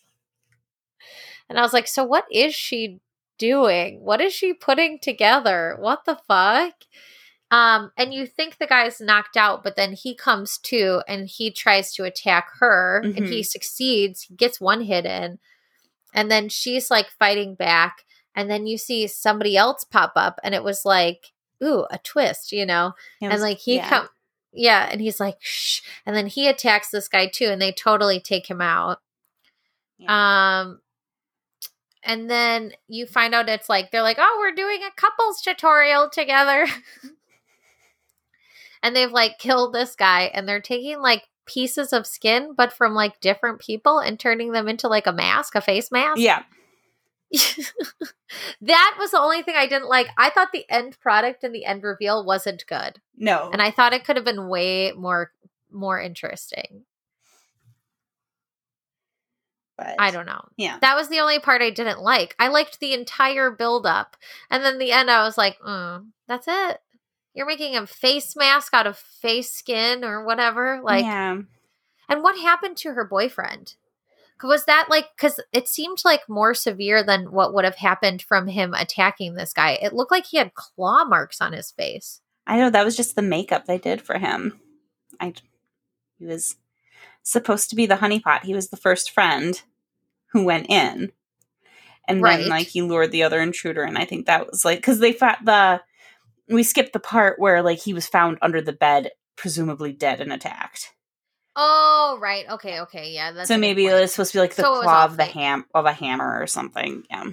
and 1.49 1.59
i 1.59 1.61
was 1.61 1.73
like 1.73 1.87
so 1.87 2.03
what 2.03 2.25
is 2.31 2.53
she 2.53 2.99
doing 3.37 3.99
what 4.01 4.21
is 4.21 4.31
she 4.31 4.53
putting 4.53 4.99
together 4.99 5.75
what 5.79 6.05
the 6.05 6.17
fuck 6.27 6.73
um, 7.49 7.91
and 7.97 8.13
you 8.13 8.25
think 8.25 8.57
the 8.57 8.67
guy's 8.67 8.99
knocked 8.99 9.37
out, 9.37 9.63
but 9.63 9.77
then 9.77 9.93
he 9.93 10.13
comes 10.13 10.57
to 10.63 11.01
and 11.07 11.29
he 11.29 11.49
tries 11.49 11.93
to 11.93 12.03
attack 12.03 12.49
her 12.59 13.01
and 13.05 13.25
he 13.25 13.41
succeeds. 13.41 14.23
He 14.23 14.35
gets 14.35 14.59
one 14.59 14.81
hit 14.81 15.05
in, 15.05 15.39
and 16.13 16.29
then 16.29 16.49
she's 16.49 16.91
like 16.91 17.07
fighting 17.17 17.55
back. 17.55 18.03
And 18.35 18.49
then 18.49 18.67
you 18.67 18.77
see 18.77 19.07
somebody 19.07 19.55
else 19.55 19.85
pop 19.85 20.11
up, 20.17 20.41
and 20.43 20.53
it 20.53 20.63
was 20.63 20.83
like, 20.83 21.27
ooh, 21.63 21.85
a 21.89 21.97
twist, 21.99 22.51
you 22.51 22.65
know? 22.65 22.91
It 23.21 23.31
and 23.31 23.41
like 23.41 23.59
he 23.59 23.77
yeah. 23.77 23.89
come, 23.89 24.09
yeah, 24.57 24.89
and 24.91 24.99
he's 24.99 25.19
like, 25.19 25.37
shh. 25.39 25.81
And 26.05 26.15
then 26.15 26.27
he 26.27 26.47
attacks 26.47 26.89
this 26.89 27.07
guy 27.07 27.27
too, 27.27 27.45
and 27.45 27.61
they 27.61 27.71
totally 27.71 28.19
take 28.19 28.47
him 28.47 28.61
out. 28.61 28.99
Um, 30.07 30.79
and 32.03 32.29
then 32.29 32.71
you 32.87 33.05
find 33.05 33.33
out 33.33 33.49
it's 33.49 33.69
like 33.69 33.91
they're 33.91 34.01
like, 34.01 34.17
oh, 34.19 34.37
we're 34.39 34.55
doing 34.55 34.81
a 34.83 34.91
couples 34.99 35.41
tutorial 35.41 36.09
together. 36.09 36.67
and 38.83 38.95
they've 38.95 39.11
like 39.11 39.39
killed 39.39 39.73
this 39.73 39.95
guy 39.95 40.31
and 40.33 40.47
they're 40.47 40.61
taking 40.61 40.99
like 40.99 41.23
pieces 41.45 41.93
of 41.93 42.05
skin 42.05 42.53
but 42.55 42.73
from 42.73 42.93
like 42.93 43.19
different 43.21 43.59
people 43.59 43.99
and 43.99 44.19
turning 44.19 44.51
them 44.51 44.67
into 44.67 44.87
like 44.87 45.07
a 45.07 45.13
mask, 45.13 45.55
a 45.55 45.61
face 45.61 45.91
mask. 45.91 46.19
Yeah. 46.19 46.43
that 48.61 48.95
was 48.97 49.11
the 49.11 49.19
only 49.19 49.41
thing 49.41 49.55
I 49.57 49.67
didn't 49.67 49.89
like. 49.89 50.07
I 50.17 50.29
thought 50.29 50.51
the 50.51 50.69
end 50.69 50.99
product 50.99 51.43
and 51.43 51.53
the 51.53 51.65
end 51.65 51.83
reveal 51.83 52.25
wasn't 52.25 52.65
good. 52.67 53.01
No. 53.17 53.49
And 53.51 53.61
I 53.61 53.71
thought 53.71 53.93
it 53.93 54.05
could 54.05 54.15
have 54.15 54.25
been 54.25 54.47
way 54.47 54.93
more 54.93 55.31
more 55.71 55.99
interesting. 55.99 56.85
but 59.77 59.95
I 59.99 60.11
don't 60.11 60.25
know. 60.25 60.41
Yeah. 60.57 60.79
That 60.81 60.95
was 60.95 61.07
the 61.07 61.19
only 61.19 61.39
part 61.39 61.61
I 61.61 61.69
didn't 61.69 62.01
like. 62.01 62.35
I 62.39 62.47
liked 62.47 62.79
the 62.79 62.93
entire 62.93 63.51
build 63.51 63.85
up. 63.85 64.17
And 64.49 64.63
then 64.65 64.79
the 64.79 64.91
end 64.91 65.09
I 65.09 65.23
was 65.23 65.37
like, 65.37 65.59
mm, 65.59 66.07
that's 66.27 66.47
it. 66.47 66.81
You're 67.33 67.45
making 67.45 67.75
a 67.75 67.85
face 67.85 68.35
mask 68.35 68.73
out 68.73 68.87
of 68.87 68.97
face 68.97 69.51
skin 69.51 70.03
or 70.03 70.25
whatever. 70.25 70.81
Like 70.83 71.05
yeah. 71.05 71.37
and 72.09 72.23
what 72.23 72.39
happened 72.39 72.77
to 72.77 72.93
her 72.93 73.05
boyfriend? 73.05 73.75
Was 74.43 74.65
that 74.65 74.87
like 74.89 75.05
cuz 75.17 75.39
it 75.51 75.67
seemed 75.67 75.99
like 76.05 76.27
more 76.29 76.53
severe 76.53 77.03
than 77.03 77.31
what 77.31 77.53
would 77.53 77.65
have 77.65 77.75
happened 77.75 78.21
from 78.21 78.47
him 78.47 78.73
attacking 78.73 79.33
this 79.35 79.53
guy. 79.53 79.71
It 79.81 79.93
looked 79.93 80.11
like 80.11 80.25
he 80.27 80.37
had 80.37 80.53
claw 80.53 81.05
marks 81.05 81.41
on 81.41 81.53
his 81.53 81.71
face. 81.71 82.21
I 82.45 82.57
know 82.57 82.69
that 82.69 82.85
was 82.85 82.95
just 82.95 83.15
the 83.15 83.21
makeup 83.21 83.65
they 83.65 83.77
did 83.77 84.01
for 84.01 84.17
him. 84.17 84.59
I 85.19 85.33
he 86.19 86.25
was 86.25 86.55
supposed 87.23 87.69
to 87.69 87.75
be 87.75 87.85
the 87.85 87.95
honeypot. 87.97 88.43
He 88.43 88.53
was 88.53 88.69
the 88.69 88.77
first 88.77 89.11
friend 89.11 89.61
who 90.31 90.43
went 90.43 90.67
in. 90.69 91.11
And 92.07 92.21
Right. 92.21 92.39
then 92.39 92.49
like 92.49 92.67
he 92.67 92.81
lured 92.81 93.11
the 93.11 93.23
other 93.23 93.41
intruder 93.41 93.83
and 93.83 93.97
I 93.97 94.05
think 94.05 94.25
that 94.25 94.47
was 94.49 94.63
like 94.63 94.81
cuz 94.81 94.99
they 94.99 95.13
found 95.13 95.45
the 95.45 95.81
we 96.49 96.63
skipped 96.63 96.93
the 96.93 96.99
part 96.99 97.39
where 97.39 97.61
like 97.61 97.79
he 97.79 97.93
was 97.93 98.07
found 98.07 98.37
under 98.41 98.61
the 98.61 98.73
bed 98.73 99.11
presumably 99.35 99.91
dead 99.91 100.21
and 100.21 100.31
attacked. 100.31 100.93
Oh, 101.59 102.19
right. 102.21 102.47
Okay, 102.47 102.81
okay. 102.81 103.11
Yeah, 103.11 103.31
that's 103.31 103.47
so 103.47 103.57
maybe 103.57 103.85
point. 103.85 103.95
was 103.95 104.11
supposed 104.13 104.31
to 104.33 104.37
be 104.37 104.41
like 104.41 104.55
the 104.55 104.61
So 104.61 104.79
claw 104.79 105.05
of 105.05 105.17
the 105.17 105.25
ham 105.25 105.65
of 105.73 105.85
a 105.85 105.91
hammer 105.91 106.39
or 106.39 106.45
something. 106.45 107.03
Yeah. 107.09 107.31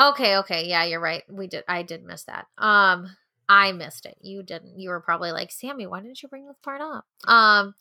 Okay, 0.00 0.38
okay. 0.38 0.66
Yeah, 0.66 0.84
you're 0.84 1.00
right. 1.00 1.22
We 1.28 1.48
did 1.48 1.64
I 1.68 1.82
did 1.82 2.02
miss 2.02 2.24
that. 2.24 2.46
Um 2.56 3.14
I 3.46 3.72
missed 3.72 4.06
it. 4.06 4.16
You 4.22 4.42
didn't. 4.42 4.78
You 4.78 4.90
were 4.90 5.00
probably 5.00 5.32
like, 5.32 5.50
"Sammy, 5.50 5.86
why 5.86 6.00
didn't 6.00 6.22
you 6.22 6.28
bring 6.28 6.46
this 6.46 6.56
part 6.62 6.80
up?" 6.80 7.04
Um 7.30 7.74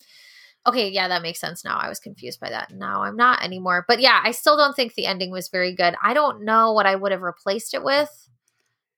Okay, 0.65 0.89
yeah, 0.89 1.07
that 1.07 1.21
makes 1.21 1.39
sense 1.39 1.63
now. 1.63 1.77
I 1.77 1.87
was 1.87 1.99
confused 1.99 2.41
by 2.41 2.49
that. 2.49 2.71
Now 2.71 3.03
I'm 3.03 3.15
not 3.15 3.41
anymore. 3.41 3.85
But 3.87 4.01
yeah, 4.01 4.19
I 4.21 4.31
still 4.31 4.57
don't 4.57 4.75
think 4.75 4.93
the 4.93 5.05
ending 5.05 5.31
was 5.31 5.47
very 5.47 5.73
good. 5.73 5.95
I 6.03 6.13
don't 6.13 6.43
know 6.43 6.73
what 6.73 6.85
I 6.85 6.95
would 6.95 7.13
have 7.13 7.21
replaced 7.21 7.73
it 7.73 7.83
with. 7.83 8.29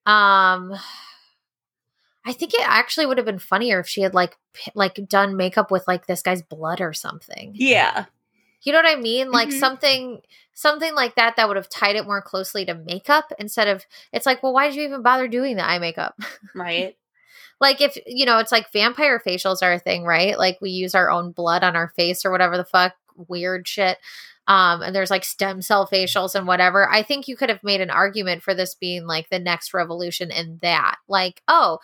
Um 0.07 0.73
I 2.29 2.33
think 2.33 2.53
it 2.53 2.61
actually 2.63 3.05
would 3.07 3.17
have 3.17 3.25
been 3.25 3.39
funnier 3.39 3.79
if 3.79 3.87
she 3.87 4.01
had 4.01 4.13
like 4.13 4.37
p- 4.53 4.71
like 4.75 4.99
done 5.07 5.35
makeup 5.35 5.71
with 5.71 5.87
like 5.87 6.05
this 6.05 6.21
guy's 6.21 6.41
blood 6.43 6.79
or 6.79 6.93
something. 6.93 7.53
Yeah. 7.55 8.05
You 8.61 8.73
know 8.73 8.79
what 8.79 8.97
I 8.97 8.99
mean? 9.01 9.31
Like 9.31 9.49
Mhm. 9.49 9.59
something 9.59 10.21
something 10.53 10.93
like 10.93 11.15
that 11.15 11.37
that 11.37 11.47
would 11.47 11.55
have 11.57 11.69
tied 11.69 11.95
it 11.95 12.05
more 12.05 12.21
closely 12.21 12.65
to 12.65 12.75
makeup 12.75 13.31
instead 13.39 13.67
of 13.69 13.85
it's 14.11 14.25
like, 14.25 14.43
well, 14.43 14.53
why 14.53 14.67
did 14.67 14.75
you 14.75 14.83
even 14.83 15.01
bother 15.01 15.27
doing 15.27 15.55
the 15.55 15.65
eye 15.67 15.79
makeup? 15.79 16.15
Right. 16.55 16.95
like 17.61 17.81
if 17.81 17.97
you 18.05 18.25
know, 18.25 18.37
it's 18.39 18.51
like 18.51 18.71
vampire 18.71 19.19
facials 19.25 19.63
are 19.63 19.73
a 19.73 19.79
thing, 19.79 20.03
right? 20.03 20.37
Like 20.37 20.59
we 20.61 20.69
use 20.69 20.93
our 20.95 21.09
own 21.09 21.31
blood 21.31 21.63
on 21.63 21.75
our 21.75 21.89
face 21.95 22.23
or 22.25 22.31
whatever 22.31 22.57
the 22.57 22.63
fuck 22.65 22.93
weird 23.27 23.67
shit. 23.67 23.97
Um, 24.47 24.81
and 24.81 24.95
there's 24.95 25.11
like 25.11 25.23
stem 25.23 25.61
cell 25.61 25.87
facials 25.87 26.33
and 26.35 26.47
whatever. 26.47 26.89
I 26.89 27.03
think 27.03 27.27
you 27.27 27.37
could 27.37 27.49
have 27.49 27.63
made 27.63 27.81
an 27.81 27.91
argument 27.91 28.41
for 28.43 28.55
this 28.55 28.73
being 28.73 29.05
like 29.05 29.29
the 29.29 29.37
next 29.39 29.73
revolution 29.75 30.31
in 30.31 30.57
that. 30.63 30.95
Like, 31.07 31.43
oh, 31.47 31.77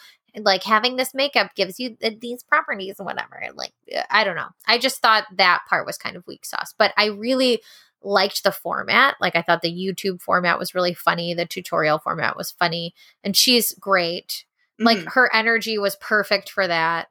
like 0.44 0.64
having 0.64 0.96
this 0.96 1.14
makeup 1.14 1.56
gives 1.56 1.80
you 1.80 1.96
th- 1.96 2.20
these 2.20 2.44
properties 2.44 2.96
and 3.00 3.06
whatever. 3.06 3.42
Like, 3.54 3.74
I 4.10 4.24
don't 4.24 4.36
know. 4.36 4.50
I 4.68 4.78
just 4.78 5.02
thought 5.02 5.26
that 5.38 5.64
part 5.70 5.86
was 5.86 5.98
kind 5.98 6.16
of 6.16 6.26
weak 6.28 6.46
sauce, 6.46 6.74
but 6.78 6.94
I 6.98 7.06
really 7.08 7.62
liked 8.04 8.44
the 8.44 8.52
format. 8.52 9.16
Like, 9.22 9.36
I 9.36 9.42
thought 9.42 9.62
the 9.62 9.72
YouTube 9.74 10.22
format 10.22 10.60
was 10.60 10.76
really 10.76 10.94
funny. 10.94 11.34
The 11.34 11.46
tutorial 11.46 12.00
format 12.00 12.36
was 12.38 12.52
funny, 12.52 12.94
and 13.24 13.36
she's 13.36 13.74
great. 13.80 14.46
Like, 14.78 14.98
Mhm. 15.00 15.14
her 15.14 15.34
energy 15.34 15.78
was 15.78 15.96
perfect 15.96 16.50
for 16.50 16.68
that. 16.68 17.08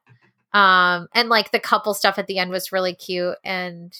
Um, 0.53 1.07
and 1.13 1.27
like 1.27 1.51
the 1.51 1.59
couple 1.59 1.93
stuff 1.93 2.17
at 2.17 2.27
the 2.27 2.37
end 2.39 2.49
was 2.51 2.71
really 2.71 2.93
cute. 2.95 3.35
And, 3.43 3.93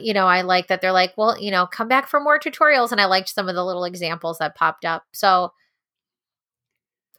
you 0.00 0.14
know, 0.14 0.26
I 0.26 0.40
like 0.42 0.68
that 0.68 0.80
they're 0.80 0.92
like, 0.92 1.12
well, 1.18 1.38
you 1.38 1.50
know, 1.50 1.66
come 1.66 1.88
back 1.88 2.08
for 2.08 2.20
more 2.20 2.38
tutorials. 2.38 2.90
And 2.90 3.00
I 3.00 3.04
liked 3.04 3.28
some 3.28 3.48
of 3.50 3.54
the 3.54 3.64
little 3.64 3.84
examples 3.84 4.38
that 4.38 4.54
popped 4.54 4.86
up. 4.86 5.04
So, 5.12 5.52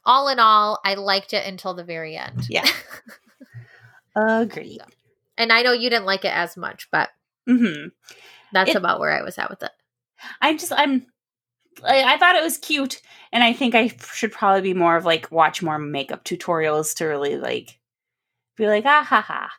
all 0.06 0.28
in 0.28 0.38
all, 0.38 0.78
I 0.84 0.94
liked 0.94 1.34
it 1.34 1.46
until 1.46 1.74
the 1.74 1.84
very 1.84 2.16
end. 2.16 2.46
Yeah. 2.48 2.66
Agreed. 4.16 4.80
And 5.36 5.52
I 5.52 5.62
know 5.62 5.72
you 5.72 5.90
didn't 5.90 6.06
like 6.06 6.24
it 6.24 6.34
as 6.34 6.56
much, 6.56 6.88
but 6.90 7.10
hmm 7.46 7.88
that's 8.52 8.70
It- 8.70 8.76
about 8.76 9.00
where 9.00 9.12
I 9.12 9.22
was 9.22 9.36
at 9.38 9.50
with 9.50 9.62
it. 9.62 9.72
I'm 10.40 10.56
just 10.56 10.72
I'm 10.74 11.06
I, 11.84 12.14
I 12.14 12.18
thought 12.18 12.36
it 12.36 12.42
was 12.42 12.56
cute, 12.56 13.02
and 13.32 13.44
I 13.44 13.52
think 13.52 13.74
I 13.74 13.88
should 14.14 14.32
probably 14.32 14.62
be 14.62 14.72
more 14.74 14.96
of 14.96 15.04
like 15.04 15.30
watch 15.30 15.62
more 15.62 15.78
makeup 15.78 16.24
tutorials 16.24 16.94
to 16.96 17.04
really 17.04 17.36
like 17.36 17.78
be 18.56 18.66
like 18.66 18.84
ah 18.86 19.04
ha 19.06 19.20
ha. 19.20 19.50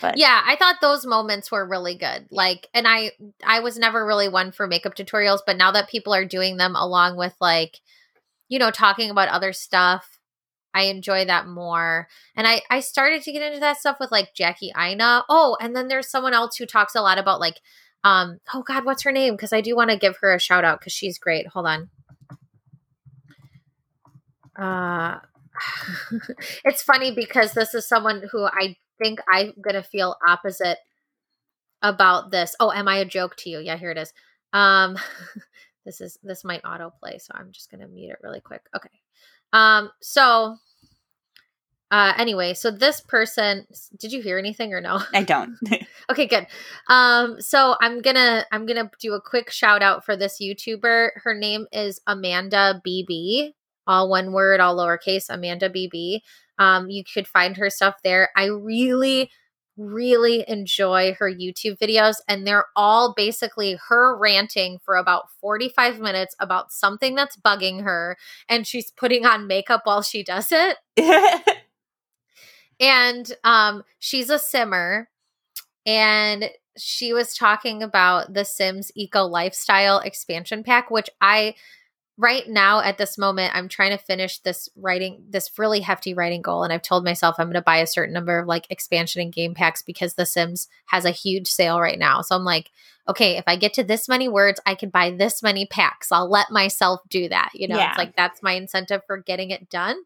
But 0.00 0.16
Yeah, 0.18 0.40
I 0.44 0.54
thought 0.56 0.76
those 0.80 1.04
moments 1.04 1.50
were 1.50 1.66
really 1.66 1.96
good. 1.96 2.28
Like, 2.30 2.68
and 2.74 2.86
I 2.86 3.12
I 3.44 3.60
was 3.60 3.76
never 3.78 4.06
really 4.06 4.28
one 4.28 4.52
for 4.52 4.68
makeup 4.68 4.94
tutorials, 4.94 5.40
but 5.44 5.56
now 5.56 5.72
that 5.72 5.88
people 5.90 6.14
are 6.14 6.24
doing 6.24 6.56
them 6.56 6.76
along 6.76 7.16
with 7.16 7.34
like, 7.40 7.80
you 8.52 8.58
know, 8.58 8.70
talking 8.70 9.08
about 9.08 9.30
other 9.30 9.54
stuff, 9.54 10.18
I 10.74 10.82
enjoy 10.82 11.24
that 11.24 11.46
more. 11.46 12.06
And 12.36 12.46
I 12.46 12.60
I 12.68 12.80
started 12.80 13.22
to 13.22 13.32
get 13.32 13.40
into 13.40 13.60
that 13.60 13.78
stuff 13.78 13.96
with 13.98 14.12
like 14.12 14.34
Jackie 14.34 14.72
Aina. 14.76 15.24
Oh, 15.30 15.56
and 15.58 15.74
then 15.74 15.88
there's 15.88 16.10
someone 16.10 16.34
else 16.34 16.56
who 16.56 16.66
talks 16.66 16.94
a 16.94 17.00
lot 17.00 17.16
about 17.16 17.40
like, 17.40 17.60
um, 18.04 18.40
oh 18.52 18.62
God, 18.62 18.84
what's 18.84 19.04
her 19.04 19.10
name? 19.10 19.36
Because 19.36 19.54
I 19.54 19.62
do 19.62 19.74
want 19.74 19.88
to 19.88 19.96
give 19.96 20.18
her 20.20 20.34
a 20.34 20.38
shout 20.38 20.66
out 20.66 20.80
because 20.80 20.92
she's 20.92 21.18
great. 21.18 21.46
Hold 21.46 21.66
on. 21.66 21.88
Uh, 24.54 25.20
it's 26.66 26.82
funny 26.82 27.10
because 27.10 27.54
this 27.54 27.72
is 27.72 27.88
someone 27.88 28.22
who 28.30 28.44
I 28.44 28.76
think 29.02 29.20
I'm 29.32 29.54
gonna 29.62 29.82
feel 29.82 30.16
opposite 30.28 30.76
about 31.80 32.30
this. 32.30 32.54
Oh, 32.60 32.70
am 32.70 32.86
I 32.86 32.96
a 32.96 33.06
joke 33.06 33.34
to 33.36 33.48
you? 33.48 33.60
Yeah, 33.60 33.78
here 33.78 33.92
it 33.92 33.96
is. 33.96 34.12
Um, 34.52 34.98
this 35.84 36.00
is 36.00 36.18
this 36.22 36.44
might 36.44 36.62
autoplay, 36.62 37.20
so 37.20 37.32
I'm 37.34 37.52
just 37.52 37.70
gonna 37.70 37.88
mute 37.88 38.10
it 38.10 38.18
really 38.22 38.40
quick. 38.40 38.62
Okay. 38.74 38.88
Um, 39.52 39.90
so 40.00 40.56
uh 41.90 42.14
anyway, 42.16 42.54
so 42.54 42.70
this 42.70 43.00
person 43.00 43.66
did 43.98 44.12
you 44.12 44.22
hear 44.22 44.38
anything 44.38 44.72
or 44.72 44.80
no? 44.80 45.00
I 45.14 45.22
don't. 45.22 45.56
Okay, 46.10 46.26
good. 46.26 46.46
Um, 46.88 47.40
so 47.40 47.76
I'm 47.80 48.02
gonna 48.02 48.44
I'm 48.52 48.66
gonna 48.66 48.90
do 49.00 49.14
a 49.14 49.20
quick 49.20 49.50
shout 49.50 49.82
out 49.82 50.04
for 50.04 50.14
this 50.16 50.38
YouTuber. 50.42 51.10
Her 51.22 51.32
name 51.32 51.66
is 51.72 52.00
Amanda 52.06 52.82
BB, 52.86 53.52
all 53.86 54.10
one 54.10 54.32
word, 54.32 54.60
all 54.60 54.76
lowercase. 54.76 55.26
Amanda 55.30 55.70
BB. 55.70 56.20
Um, 56.58 56.90
you 56.90 57.02
could 57.02 57.26
find 57.26 57.56
her 57.56 57.70
stuff 57.70 57.96
there. 58.04 58.30
I 58.36 58.46
really, 58.46 59.30
really 59.76 60.44
enjoy 60.48 61.14
her 61.18 61.30
YouTube 61.30 61.78
videos, 61.78 62.16
and 62.28 62.46
they're 62.46 62.66
all 62.76 63.14
basically 63.16 63.78
her 63.88 64.16
ranting 64.18 64.78
for 64.84 64.96
about 64.96 65.30
45 65.40 65.98
minutes 66.00 66.34
about 66.40 66.72
something 66.72 67.14
that's 67.14 67.36
bugging 67.36 67.82
her, 67.82 68.16
and 68.48 68.66
she's 68.66 68.90
putting 68.90 69.24
on 69.26 69.46
makeup 69.46 69.82
while 69.84 70.02
she 70.02 70.22
does 70.22 70.48
it. 70.50 70.76
And 72.80 73.30
um 73.44 73.82
she's 73.98 74.30
a 74.30 74.38
simmer 74.38 75.08
and 75.86 76.50
she 76.78 77.12
was 77.12 77.34
talking 77.34 77.82
about 77.82 78.34
the 78.34 78.44
sims 78.44 78.92
eco 78.96 79.24
lifestyle 79.24 79.98
expansion 80.00 80.64
pack 80.64 80.90
which 80.90 81.10
i 81.20 81.54
right 82.18 82.48
now 82.48 82.80
at 82.80 82.98
this 82.98 83.16
moment 83.16 83.54
i'm 83.54 83.68
trying 83.68 83.90
to 83.90 83.96
finish 84.04 84.38
this 84.40 84.68
writing 84.76 85.24
this 85.30 85.50
really 85.58 85.80
hefty 85.80 86.12
writing 86.14 86.42
goal 86.42 86.62
and 86.62 86.72
i've 86.72 86.82
told 86.82 87.04
myself 87.04 87.36
i'm 87.38 87.46
going 87.46 87.54
to 87.54 87.62
buy 87.62 87.78
a 87.78 87.86
certain 87.86 88.12
number 88.12 88.38
of 88.38 88.46
like 88.46 88.66
expansion 88.70 89.22
and 89.22 89.32
game 89.32 89.54
packs 89.54 89.82
because 89.82 90.14
the 90.14 90.26
sims 90.26 90.68
has 90.86 91.04
a 91.04 91.10
huge 91.10 91.46
sale 91.48 91.80
right 91.80 91.98
now 91.98 92.20
so 92.20 92.36
i'm 92.36 92.44
like 92.44 92.70
okay 93.08 93.38
if 93.38 93.44
i 93.46 93.56
get 93.56 93.72
to 93.72 93.82
this 93.82 94.08
many 94.08 94.28
words 94.28 94.60
i 94.66 94.74
can 94.74 94.90
buy 94.90 95.10
this 95.10 95.42
many 95.42 95.64
packs 95.66 96.12
i'll 96.12 96.30
let 96.30 96.50
myself 96.50 97.00
do 97.08 97.28
that 97.28 97.50
you 97.54 97.66
know 97.66 97.76
Yeah. 97.78 97.88
it's 97.90 97.98
like 97.98 98.14
that's 98.14 98.42
my 98.42 98.52
incentive 98.52 99.00
for 99.06 99.16
getting 99.18 99.50
it 99.50 99.70
done 99.70 99.96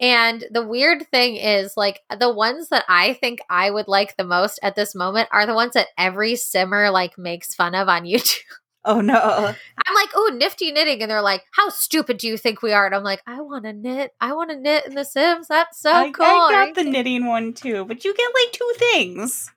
and 0.00 0.44
the 0.50 0.66
weird 0.66 1.06
thing 1.06 1.36
is, 1.36 1.76
like, 1.76 2.00
the 2.18 2.28
ones 2.32 2.68
that 2.70 2.84
I 2.88 3.12
think 3.14 3.38
I 3.48 3.70
would 3.70 3.86
like 3.86 4.16
the 4.16 4.24
most 4.24 4.58
at 4.60 4.74
this 4.74 4.92
moment 4.92 5.28
are 5.30 5.46
the 5.46 5.54
ones 5.54 5.74
that 5.74 5.86
every 5.96 6.34
simmer 6.34 6.90
like 6.90 7.16
makes 7.16 7.54
fun 7.54 7.76
of 7.76 7.88
on 7.88 8.02
YouTube. 8.04 8.40
Oh 8.84 9.00
no. 9.00 9.14
I'm 9.16 9.94
like, 9.94 10.10
oh, 10.14 10.30
nifty 10.34 10.72
knitting. 10.72 11.02
And 11.02 11.10
they're 11.10 11.22
like, 11.22 11.44
how 11.52 11.68
stupid 11.68 12.18
do 12.18 12.28
you 12.28 12.36
think 12.36 12.62
we 12.62 12.72
are? 12.72 12.86
And 12.86 12.94
I'm 12.94 13.02
like, 13.02 13.22
I 13.26 13.40
want 13.40 13.64
to 13.64 13.72
knit. 13.72 14.14
I 14.20 14.32
want 14.32 14.50
to 14.50 14.56
knit 14.56 14.86
in 14.86 14.94
The 14.94 15.04
Sims. 15.04 15.48
That's 15.48 15.80
so 15.80 15.92
I, 15.92 16.10
cool. 16.10 16.24
I 16.24 16.66
got 16.66 16.74
the 16.74 16.84
knitting 16.84 17.26
one 17.26 17.52
too, 17.54 17.84
but 17.84 18.04
you 18.04 18.14
get 18.14 18.30
like 18.34 18.52
two 18.52 18.72
things. 18.76 19.50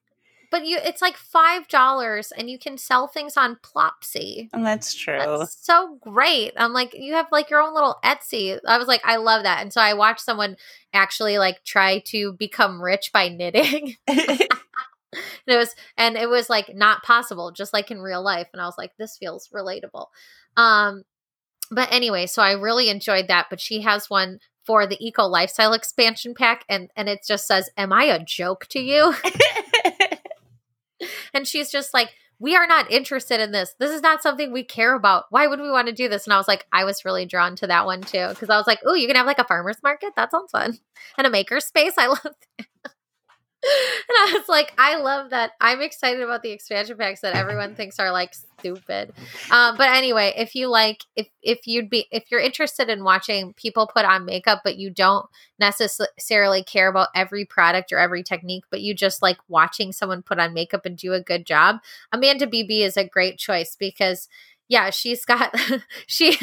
but 0.50 0.66
you, 0.66 0.78
it's 0.82 1.02
like 1.02 1.18
$5 1.18 2.32
and 2.38 2.50
you 2.50 2.58
can 2.58 2.78
sell 2.78 3.08
things 3.08 3.36
on 3.36 3.58
Plopsy. 3.58 4.50
And 4.54 4.66
that's 4.66 4.94
true. 4.94 5.18
That's 5.18 5.58
so 5.66 5.98
great. 6.02 6.54
I'm 6.58 6.74
like, 6.74 6.94
you 6.94 7.14
have 7.14 7.28
like 7.32 7.50
your 7.50 7.62
own 7.62 7.74
little 7.74 7.98
Etsy. 8.04 8.58
I 8.66 8.78
was 8.78 8.88
like, 8.88 9.02
I 9.04 9.18
love 9.18 9.44
that. 9.44 9.62
And 9.62 9.74
so 9.74 9.82
I 9.82 9.94
watched 9.94 10.22
someone 10.22 10.56
actually 10.94 11.38
like 11.38 11.64
try 11.64 12.00
to 12.08 12.34
become 12.34 12.82
rich 12.82 13.12
by 13.12 13.28
knitting. 13.30 13.98
And 15.48 15.56
it 15.56 15.58
was 15.58 15.76
and 15.98 16.18
it 16.18 16.30
was 16.30 16.50
like 16.50 16.76
not 16.76 17.04
possible, 17.04 17.52
just 17.52 17.74
like 17.74 17.92
in 17.92 18.02
real 18.02 18.22
life. 18.22 18.48
And 18.54 18.62
I 18.62 18.66
was 18.66 18.78
like, 18.78 18.92
this 18.98 19.18
feels 19.18 19.50
relatable. 19.50 20.08
Um, 20.58 21.04
but 21.72 21.92
anyway, 21.92 22.26
so 22.28 22.42
I 22.42 22.52
really 22.52 22.90
enjoyed 22.90 23.28
that. 23.28 23.48
But 23.50 23.62
she 23.62 23.82
has 23.82 24.10
one 24.10 24.40
for 24.66 24.86
the 24.86 24.98
eco 25.00 25.24
lifestyle 25.24 25.74
expansion 25.74 26.34
pack, 26.36 26.66
and 26.68 26.90
and 26.96 27.08
it 27.08 27.20
just 27.26 27.48
says, 27.48 27.70
Am 27.78 27.94
I 27.94 28.04
a 28.04 28.24
joke 28.24 28.68
to 28.68 28.80
you? 28.80 29.14
And 31.34 31.48
she's 31.48 31.72
just 31.72 31.94
like, 31.94 32.10
we 32.40 32.56
are 32.56 32.68
not 32.68 32.92
interested 32.92 33.40
in 33.40 33.52
this. 33.52 33.74
This 33.80 33.92
is 33.92 34.02
not 34.02 34.22
something 34.22 34.52
we 34.52 34.64
care 34.64 34.96
about. 34.96 35.26
Why 35.32 35.48
would 35.48 35.60
we 35.60 35.72
want 35.72 35.88
to 35.88 35.94
do 35.94 36.08
this? 36.08 36.26
And 36.26 36.34
I 36.34 36.38
was 36.38 36.48
like, 36.48 36.66
I 36.72 36.84
was 36.84 37.04
really 37.04 37.26
drawn 37.26 37.56
to 37.58 37.68
that 37.68 37.86
one 37.86 38.02
too. 38.02 38.28
Cause 38.36 38.50
I 38.50 38.58
was 38.58 38.68
like, 38.68 38.80
oh, 38.86 38.94
you 38.94 39.08
can 39.08 39.16
have 39.16 39.26
like 39.26 39.40
a 39.40 39.44
farmer's 39.44 39.82
market? 39.82 40.14
That 40.16 40.32
sounds 40.32 40.52
fun. 40.52 40.78
And 41.18 41.26
a 41.26 41.32
maker 41.32 41.60
space. 41.60 41.94
I 41.98 42.08
love 42.08 42.22
that. 42.24 42.92
And 44.10 44.16
I 44.18 44.38
was 44.38 44.48
like, 44.48 44.74
I 44.78 44.96
love 44.96 45.32
that. 45.32 45.52
I'm 45.60 45.82
excited 45.82 46.22
about 46.22 46.42
the 46.42 46.52
expansion 46.52 46.96
packs 46.98 47.22
that 47.22 47.36
everyone 47.36 47.76
thinks 47.76 48.00
are 48.00 48.12
like 48.12 48.34
stupid. 48.34 49.12
Um, 49.52 49.76
but 49.76 49.90
anyway, 49.90 50.34
if 50.38 50.56
you 50.56 50.70
like, 50.70 51.04
if 51.18 51.28
if 51.42 51.68
you'd 51.68 51.90
be, 51.90 52.08
if 52.10 52.32
you're 52.32 52.40
interested 52.40 52.88
in 52.88 53.04
watching 53.04 53.54
people 53.54 53.90
put 53.94 54.06
on 54.06 54.26
makeup, 54.26 54.62
but 54.64 54.78
you 54.78 54.90
don't 54.90 55.26
necessarily 55.60 56.64
care 56.64 56.88
about 56.88 57.10
every 57.16 57.44
product 57.44 57.92
or 57.92 57.98
every 57.98 58.24
technique, 58.24 58.64
but 58.72 58.82
you 58.82 58.94
just 58.94 59.22
like 59.22 59.38
watching 59.50 59.92
someone 59.92 60.22
put 60.22 60.40
on 60.40 60.54
makeup 60.54 60.86
and 60.86 60.98
do 60.98 61.12
a 61.12 61.22
good 61.22 61.46
job, 61.46 61.78
Amanda 62.14 62.48
BB 62.48 62.82
is 62.82 62.96
a 62.96 63.08
great 63.08 63.38
choice 63.38 63.76
because 63.78 64.30
yeah, 64.70 64.90
she's 64.90 65.26
got 65.26 65.54
she 66.08 66.38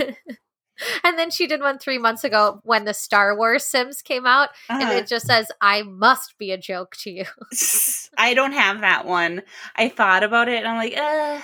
and 1.05 1.19
then 1.19 1.31
she 1.31 1.47
did 1.47 1.61
one 1.61 1.79
three 1.79 1.99
months 1.99 2.25
ago 2.25 2.61
when 2.65 2.85
the 2.85 2.95
Star 2.95 3.37
Wars 3.37 3.65
Sims 3.65 4.03
came 4.03 4.27
out, 4.27 4.51
and 4.69 4.83
Uh-huh. 4.83 4.93
it 4.99 5.07
just 5.07 5.27
says, 5.27 5.51
I 5.61 5.83
must 5.83 6.37
be 6.39 6.51
a 6.53 6.59
joke 6.59 6.97
to 6.99 7.11
you. 7.11 7.25
I 8.19 8.35
don't 8.35 8.53
have 8.53 8.81
that 8.81 9.07
one. 9.07 9.43
I 9.77 9.89
thought 9.89 10.23
about 10.23 10.49
it 10.49 10.59
and 10.59 10.69
I'm 10.69 10.77
like, 10.77 10.97
uh 10.97 11.41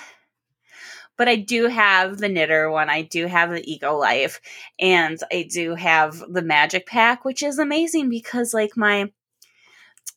but 1.16 1.28
I 1.28 1.36
do 1.36 1.66
have 1.66 2.16
the 2.16 2.30
knitter 2.30 2.70
one. 2.70 2.88
I 2.88 3.02
do 3.02 3.26
have 3.26 3.50
the 3.50 3.62
eco 3.70 3.94
life 3.94 4.40
and 4.78 5.18
I 5.30 5.46
do 5.50 5.74
have 5.74 6.22
the 6.30 6.40
magic 6.40 6.86
pack, 6.86 7.26
which 7.26 7.42
is 7.42 7.58
amazing 7.58 8.08
because 8.08 8.54
like 8.54 8.74
my 8.76 9.10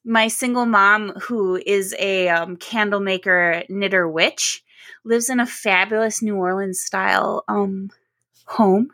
my 0.05 0.27
single 0.27 0.65
mom 0.65 1.09
who 1.21 1.61
is 1.65 1.95
a 1.99 2.29
um, 2.29 2.55
candle 2.57 2.99
maker 2.99 3.63
knitter 3.69 4.07
witch 4.07 4.63
lives 5.03 5.29
in 5.29 5.39
a 5.39 5.45
fabulous 5.45 6.21
New 6.21 6.35
Orleans 6.35 6.79
style 6.81 7.43
um 7.47 7.89
home 8.45 8.89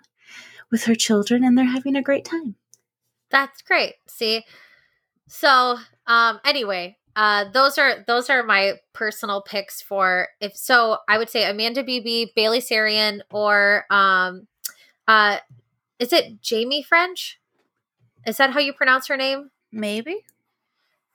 with 0.72 0.84
her 0.86 0.96
children 0.96 1.44
and 1.44 1.58
they're 1.58 1.66
having 1.66 1.96
a 1.96 2.02
great 2.02 2.26
time. 2.26 2.56
That's 3.30 3.62
great. 3.62 3.96
See? 4.08 4.46
So, 5.28 5.78
um 6.08 6.40
anyway, 6.46 6.98
uh 7.16 7.46
those 7.54 7.78
are 7.78 8.04
those 8.08 8.30
are 8.30 8.44
my 8.44 8.74
personal 8.94 9.42
picks 9.42 9.82
for 9.82 10.30
if 10.42 10.56
so 10.56 10.98
I 11.08 11.18
would 11.18 11.30
say 11.30 11.50
Amanda 11.50 11.84
BB, 11.84 12.34
Bailey 12.36 12.62
Sarian 12.62 13.22
or 13.32 13.86
um 13.90 14.48
uh 15.08 15.38
is 16.00 16.14
it 16.14 16.40
Jaime 16.50 16.82
French? 16.84 17.40
Is 18.26 18.38
that 18.38 18.52
how 18.52 18.60
you 18.60 18.74
pronounce 18.74 19.08
her 19.08 19.18
name? 19.18 19.52
Maybe. 19.72 20.24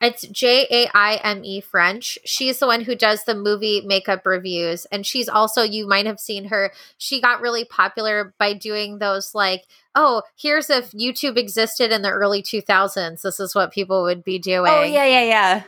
It's 0.04 0.26
J 0.28 0.66
A 0.70 0.90
I 0.92 1.14
M 1.24 1.42
E 1.44 1.62
French. 1.62 2.18
She's 2.26 2.58
the 2.58 2.66
one 2.66 2.82
who 2.82 2.94
does 2.94 3.24
the 3.24 3.34
movie 3.34 3.80
makeup 3.86 4.26
reviews. 4.26 4.84
And 4.86 5.06
she's 5.06 5.30
also, 5.30 5.62
you 5.62 5.88
might 5.88 6.04
have 6.04 6.20
seen 6.20 6.46
her, 6.46 6.72
she 6.98 7.22
got 7.22 7.40
really 7.40 7.64
popular 7.64 8.34
by 8.38 8.52
doing 8.52 8.98
those 8.98 9.34
like, 9.34 9.62
oh, 9.94 10.22
here's 10.36 10.68
if 10.68 10.90
YouTube 10.92 11.38
existed 11.38 11.90
in 11.90 12.02
the 12.02 12.10
early 12.10 12.42
2000s. 12.42 13.22
This 13.22 13.40
is 13.40 13.54
what 13.54 13.72
people 13.72 14.02
would 14.02 14.22
be 14.22 14.38
doing. 14.38 14.70
Oh, 14.70 14.82
yeah, 14.82 15.06
yeah, 15.06 15.24
yeah. 15.24 15.62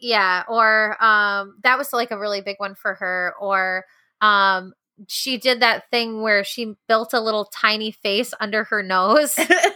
Yeah. 0.00 0.42
Or 0.48 1.02
um, 1.02 1.56
that 1.62 1.78
was 1.78 1.92
like 1.92 2.10
a 2.10 2.18
really 2.18 2.40
big 2.40 2.56
one 2.58 2.74
for 2.74 2.94
her. 2.94 3.34
Or 3.40 3.84
um, 4.20 4.74
she 5.06 5.36
did 5.38 5.60
that 5.60 5.88
thing 5.90 6.22
where 6.22 6.42
she 6.42 6.74
built 6.88 7.12
a 7.12 7.20
little 7.20 7.44
tiny 7.44 7.92
face 7.92 8.34
under 8.40 8.64
her 8.64 8.82
nose. 8.82 9.38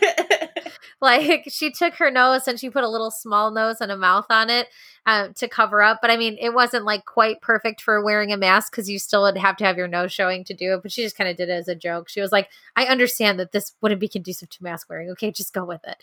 like 1.01 1.45
she 1.49 1.71
took 1.71 1.95
her 1.95 2.11
nose 2.11 2.47
and 2.47 2.59
she 2.61 2.71
put 2.71 2.85
a 2.85 2.89
little 2.89 3.11
small 3.11 3.51
nose 3.51 3.81
and 3.81 3.91
a 3.91 3.97
mouth 3.97 4.27
on 4.31 4.51
it 4.51 4.69
um, 5.07 5.33
to 5.35 5.49
cover 5.49 5.83
up. 5.83 6.01
But 6.03 6.11
I 6.11 6.17
mean, 6.17 6.37
it 6.41 6.53
wasn't 6.53 6.85
like 6.85 7.05
quite 7.05 7.41
perfect 7.41 7.81
for 7.81 8.03
wearing 8.03 8.33
a 8.33 8.37
mask 8.37 8.73
because 8.73 8.89
you 8.89 8.99
still 8.99 9.23
would 9.23 9.39
have 9.39 9.57
to 9.59 9.65
have 9.65 9.77
your 9.77 9.89
nose 9.89 10.13
showing 10.13 10.45
to 10.45 10.55
do 10.55 10.75
it. 10.75 10.83
But 10.83 10.93
she 10.93 11.03
just 11.03 11.17
kind 11.17 11.31
of 11.31 11.37
did 11.37 11.49
it 11.49 11.53
as 11.53 11.69
a 11.69 11.75
joke. 11.75 12.09
She 12.09 12.21
was 12.21 12.33
like, 12.33 12.49
"I 12.77 12.85
understand 12.85 13.41
that 13.41 13.53
this 13.53 13.73
wouldn't 13.81 14.01
be 14.01 14.09
conducive 14.09 14.51
to 14.51 14.63
mask 14.63 14.89
wearing. 14.91 15.11
Okay, 15.11 15.31
just 15.31 15.55
go 15.55 15.65
with 15.65 15.83
it." 15.85 15.97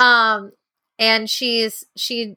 Um, 0.00 0.52
and 0.98 1.28
she's 1.28 1.84
she 1.96 2.36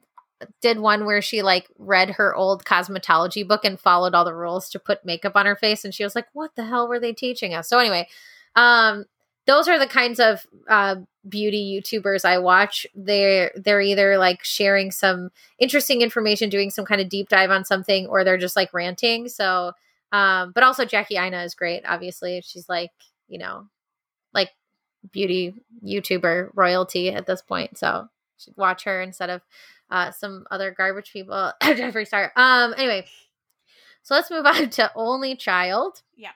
did 0.60 0.78
one 0.78 1.04
where 1.04 1.22
she 1.22 1.42
like 1.42 1.68
read 1.78 2.10
her 2.10 2.34
old 2.34 2.64
cosmetology 2.64 3.46
book 3.46 3.64
and 3.64 3.80
followed 3.80 4.14
all 4.14 4.24
the 4.24 4.34
rules 4.34 4.68
to 4.70 4.78
put 4.78 5.04
makeup 5.04 5.32
on 5.34 5.46
her 5.46 5.56
face 5.56 5.84
and 5.84 5.92
she 5.92 6.04
was 6.04 6.14
like 6.14 6.26
what 6.32 6.54
the 6.54 6.64
hell 6.64 6.86
were 6.86 7.00
they 7.00 7.12
teaching 7.12 7.54
us 7.54 7.68
so 7.68 7.76
anyway 7.76 8.06
um 8.54 9.04
those 9.48 9.66
are 9.66 9.78
the 9.78 9.86
kinds 9.86 10.20
of 10.20 10.46
uh, 10.68 10.96
beauty 11.28 11.80
YouTubers 11.80 12.24
I 12.24 12.38
watch. 12.38 12.86
They're 12.94 13.52
they're 13.56 13.80
either 13.80 14.18
like 14.18 14.44
sharing 14.44 14.90
some 14.90 15.30
interesting 15.58 16.02
information, 16.02 16.48
doing 16.48 16.70
some 16.70 16.84
kind 16.84 17.00
of 17.00 17.08
deep 17.08 17.28
dive 17.28 17.50
on 17.50 17.64
something, 17.64 18.06
or 18.06 18.24
they're 18.24 18.38
just 18.38 18.56
like 18.56 18.72
ranting. 18.72 19.28
So, 19.28 19.72
um, 20.12 20.52
but 20.54 20.62
also 20.62 20.84
Jackie 20.84 21.16
Aina 21.16 21.42
is 21.42 21.54
great. 21.54 21.82
Obviously, 21.86 22.40
she's 22.44 22.68
like 22.68 22.90
you 23.28 23.38
know, 23.38 23.66
like 24.32 24.50
beauty 25.12 25.54
YouTuber 25.84 26.50
royalty 26.54 27.10
at 27.10 27.26
this 27.26 27.42
point. 27.42 27.78
So 27.78 28.08
watch 28.56 28.84
her 28.84 29.00
instead 29.02 29.30
of 29.30 29.42
uh, 29.90 30.10
some 30.10 30.46
other 30.50 30.74
garbage 30.76 31.12
people. 31.12 31.52
Jeffree 31.62 32.06
Star. 32.06 32.32
Um. 32.36 32.74
Anyway, 32.76 33.06
so 34.02 34.14
let's 34.14 34.30
move 34.30 34.46
on 34.46 34.70
to 34.70 34.90
Only 34.94 35.36
Child. 35.36 36.02
Yeah. 36.16 36.30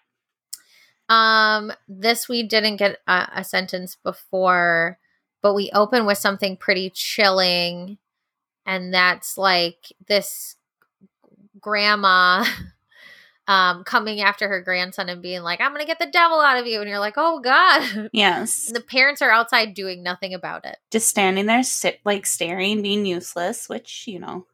Um, 1.09 1.73
this 1.89 2.29
we 2.29 2.43
didn't 2.43 2.77
get 2.77 2.99
a, 3.07 3.29
a 3.37 3.45
sentence 3.45 3.97
before, 4.03 4.99
but 5.43 5.55
we 5.55 5.71
open 5.75 6.07
with 6.07 6.19
something 6.19 6.57
pretty 6.57 6.91
chilling, 6.91 7.99
and 8.65 8.95
that's 8.95 9.37
like 9.37 9.93
this 10.07 10.57
grandma 11.61 12.45
um 13.49 13.83
coming 13.85 14.21
after 14.21 14.49
her 14.49 14.63
grandson 14.63 15.09
and 15.09 15.21
being 15.21 15.43
like, 15.43 15.61
I'm 15.61 15.73
gonna 15.73 15.85
get 15.85 15.99
the 15.99 16.07
devil 16.07 16.41
out 16.41 16.59
of 16.59 16.67
you. 16.67 16.81
And 16.81 16.89
you're 16.89 16.99
like, 16.99 17.15
oh 17.17 17.41
God. 17.41 18.11
Yes. 18.13 18.69
And 18.69 18.77
the 18.77 18.81
parents 18.81 19.21
are 19.21 19.31
outside 19.31 19.75
doing 19.75 20.03
nothing 20.03 20.33
about 20.35 20.65
it. 20.65 20.77
Just 20.91 21.09
standing 21.09 21.47
there, 21.47 21.63
sit, 21.63 22.01
like 22.05 22.25
staring, 22.27 22.83
being 22.83 23.05
useless, 23.05 23.69
which, 23.69 24.07
you 24.07 24.19
know. 24.19 24.47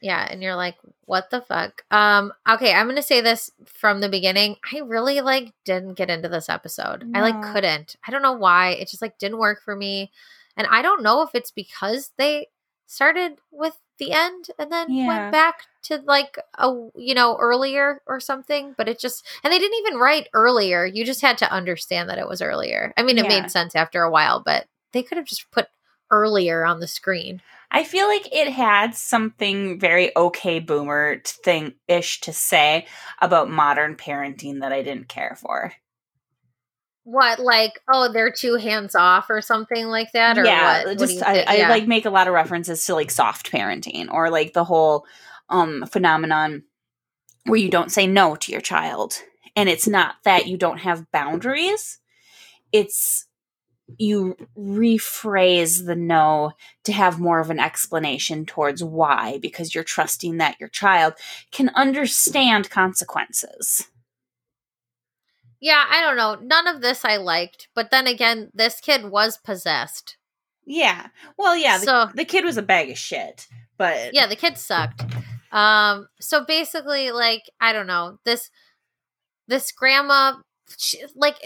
Yeah, 0.00 0.26
and 0.30 0.42
you're 0.42 0.56
like, 0.56 0.76
what 1.06 1.30
the 1.30 1.40
fuck? 1.42 1.82
Um, 1.90 2.32
okay, 2.48 2.72
I'm 2.72 2.86
gonna 2.88 3.02
say 3.02 3.20
this 3.20 3.50
from 3.66 4.00
the 4.00 4.08
beginning. 4.08 4.56
I 4.72 4.78
really 4.80 5.20
like 5.20 5.52
didn't 5.64 5.94
get 5.94 6.10
into 6.10 6.28
this 6.28 6.48
episode. 6.48 7.04
I 7.14 7.20
like 7.20 7.40
couldn't. 7.40 7.96
I 8.06 8.10
don't 8.10 8.22
know 8.22 8.32
why. 8.32 8.70
It 8.70 8.88
just 8.88 9.02
like 9.02 9.18
didn't 9.18 9.38
work 9.38 9.62
for 9.62 9.74
me. 9.74 10.10
And 10.56 10.66
I 10.70 10.82
don't 10.82 11.02
know 11.02 11.22
if 11.22 11.30
it's 11.34 11.50
because 11.50 12.12
they 12.16 12.48
started 12.86 13.38
with 13.50 13.78
the 13.98 14.12
end 14.12 14.46
and 14.58 14.70
then 14.72 14.88
Yeah. 14.90 15.06
went 15.06 15.32
back 15.32 15.62
to 15.82 15.98
like 16.06 16.38
a 16.58 16.68
you 16.96 17.14
know 17.14 17.36
earlier 17.38 18.00
or 18.06 18.20
something 18.20 18.74
but 18.78 18.88
it 18.88 18.98
just 18.98 19.26
and 19.42 19.52
they 19.52 19.58
didn't 19.58 19.78
even 19.78 19.98
write 19.98 20.28
earlier 20.34 20.86
you 20.86 21.04
just 21.04 21.20
had 21.20 21.36
to 21.38 21.52
understand 21.52 22.08
that 22.08 22.18
it 22.18 22.28
was 22.28 22.40
earlier 22.40 22.92
i 22.96 23.02
mean 23.02 23.18
it 23.18 23.24
Yeah. 23.24 23.40
made 23.40 23.50
sense 23.50 23.74
after 23.74 24.02
a 24.02 24.10
while 24.10 24.40
but 24.44 24.66
they 24.92 25.02
could 25.02 25.18
have 25.18 25.26
just 25.26 25.50
put 25.50 25.66
earlier 26.10 26.64
on 26.64 26.80
the 26.80 26.86
screen 26.86 27.42
I 27.70 27.84
feel 27.84 28.08
like 28.08 28.34
it 28.34 28.48
had 28.48 28.94
something 28.94 29.78
very 29.78 30.16
okay 30.16 30.58
boomer 30.58 31.20
thing 31.24 31.74
ish 31.86 32.20
to 32.22 32.32
say 32.32 32.86
about 33.20 33.50
modern 33.50 33.94
parenting 33.94 34.60
that 34.60 34.72
I 34.72 34.82
didn't 34.82 35.08
care 35.08 35.36
for. 35.40 35.72
What, 37.04 37.38
like, 37.38 37.80
oh, 37.90 38.12
they're 38.12 38.32
too 38.32 38.56
hands 38.56 38.94
off 38.94 39.30
or 39.30 39.40
something 39.40 39.86
like 39.86 40.12
that, 40.12 40.38
or 40.38 40.44
yeah, 40.44 40.84
what? 40.84 40.86
What 40.86 40.98
just 40.98 41.14
you 41.14 41.22
I. 41.22 41.44
I 41.46 41.56
Yeah. 41.56 41.68
like 41.70 41.86
make 41.86 42.04
a 42.04 42.10
lot 42.10 42.28
of 42.28 42.34
references 42.34 42.84
to 42.86 42.94
like 42.94 43.10
soft 43.10 43.50
parenting 43.50 44.12
or 44.12 44.30
like 44.30 44.52
the 44.52 44.64
whole 44.64 45.06
um 45.48 45.86
phenomenon 45.86 46.64
where 47.44 47.58
you 47.58 47.70
don't 47.70 47.92
say 47.92 48.06
no 48.06 48.34
to 48.36 48.52
your 48.52 48.60
child. 48.60 49.22
And 49.56 49.68
it's 49.68 49.88
not 49.88 50.16
that 50.24 50.46
you 50.46 50.56
don't 50.56 50.78
have 50.78 51.10
boundaries. 51.10 51.98
It's 52.72 53.27
you 53.96 54.36
rephrase 54.56 55.86
the 55.86 55.96
no 55.96 56.52
to 56.84 56.92
have 56.92 57.18
more 57.18 57.40
of 57.40 57.50
an 57.50 57.58
explanation 57.58 58.44
towards 58.44 58.84
why 58.84 59.38
because 59.40 59.74
you're 59.74 59.84
trusting 59.84 60.36
that 60.36 60.60
your 60.60 60.68
child 60.68 61.14
can 61.50 61.70
understand 61.70 62.68
consequences. 62.70 63.88
yeah, 65.60 65.84
I 65.90 66.00
don't 66.02 66.16
know. 66.16 66.36
None 66.40 66.66
of 66.68 66.82
this 66.82 67.04
I 67.04 67.16
liked, 67.16 67.68
but 67.74 67.90
then 67.90 68.06
again, 68.06 68.50
this 68.54 68.80
kid 68.80 69.06
was 69.10 69.38
possessed. 69.38 70.16
Yeah. 70.64 71.08
Well, 71.36 71.56
yeah, 71.56 71.78
the, 71.78 71.84
So- 71.84 72.10
the 72.14 72.24
kid 72.24 72.44
was 72.44 72.56
a 72.56 72.62
bag 72.62 72.90
of 72.90 72.98
shit, 72.98 73.46
but 73.76 74.12
Yeah, 74.14 74.26
the 74.26 74.36
kid 74.36 74.58
sucked. 74.58 75.02
Um, 75.50 76.08
so 76.20 76.44
basically, 76.44 77.10
like, 77.10 77.44
I 77.60 77.72
don't 77.72 77.86
know 77.86 78.18
this 78.24 78.50
this 79.46 79.72
grandma, 79.72 80.34
she, 80.76 81.02
like. 81.14 81.36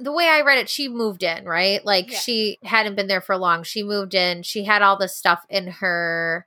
The 0.00 0.12
way 0.12 0.28
I 0.28 0.42
read 0.42 0.58
it, 0.58 0.68
she 0.68 0.88
moved 0.88 1.22
in, 1.22 1.44
right? 1.44 1.84
Like 1.84 2.10
Yeah. 2.12 2.18
she 2.18 2.58
hadn't 2.62 2.94
been 2.96 3.06
there 3.08 3.20
for 3.20 3.36
long. 3.36 3.62
She 3.62 3.82
moved 3.82 4.14
in. 4.14 4.42
She 4.42 4.64
had 4.64 4.82
all 4.82 4.96
this 4.96 5.16
stuff 5.16 5.44
in 5.48 5.66
her 5.68 6.46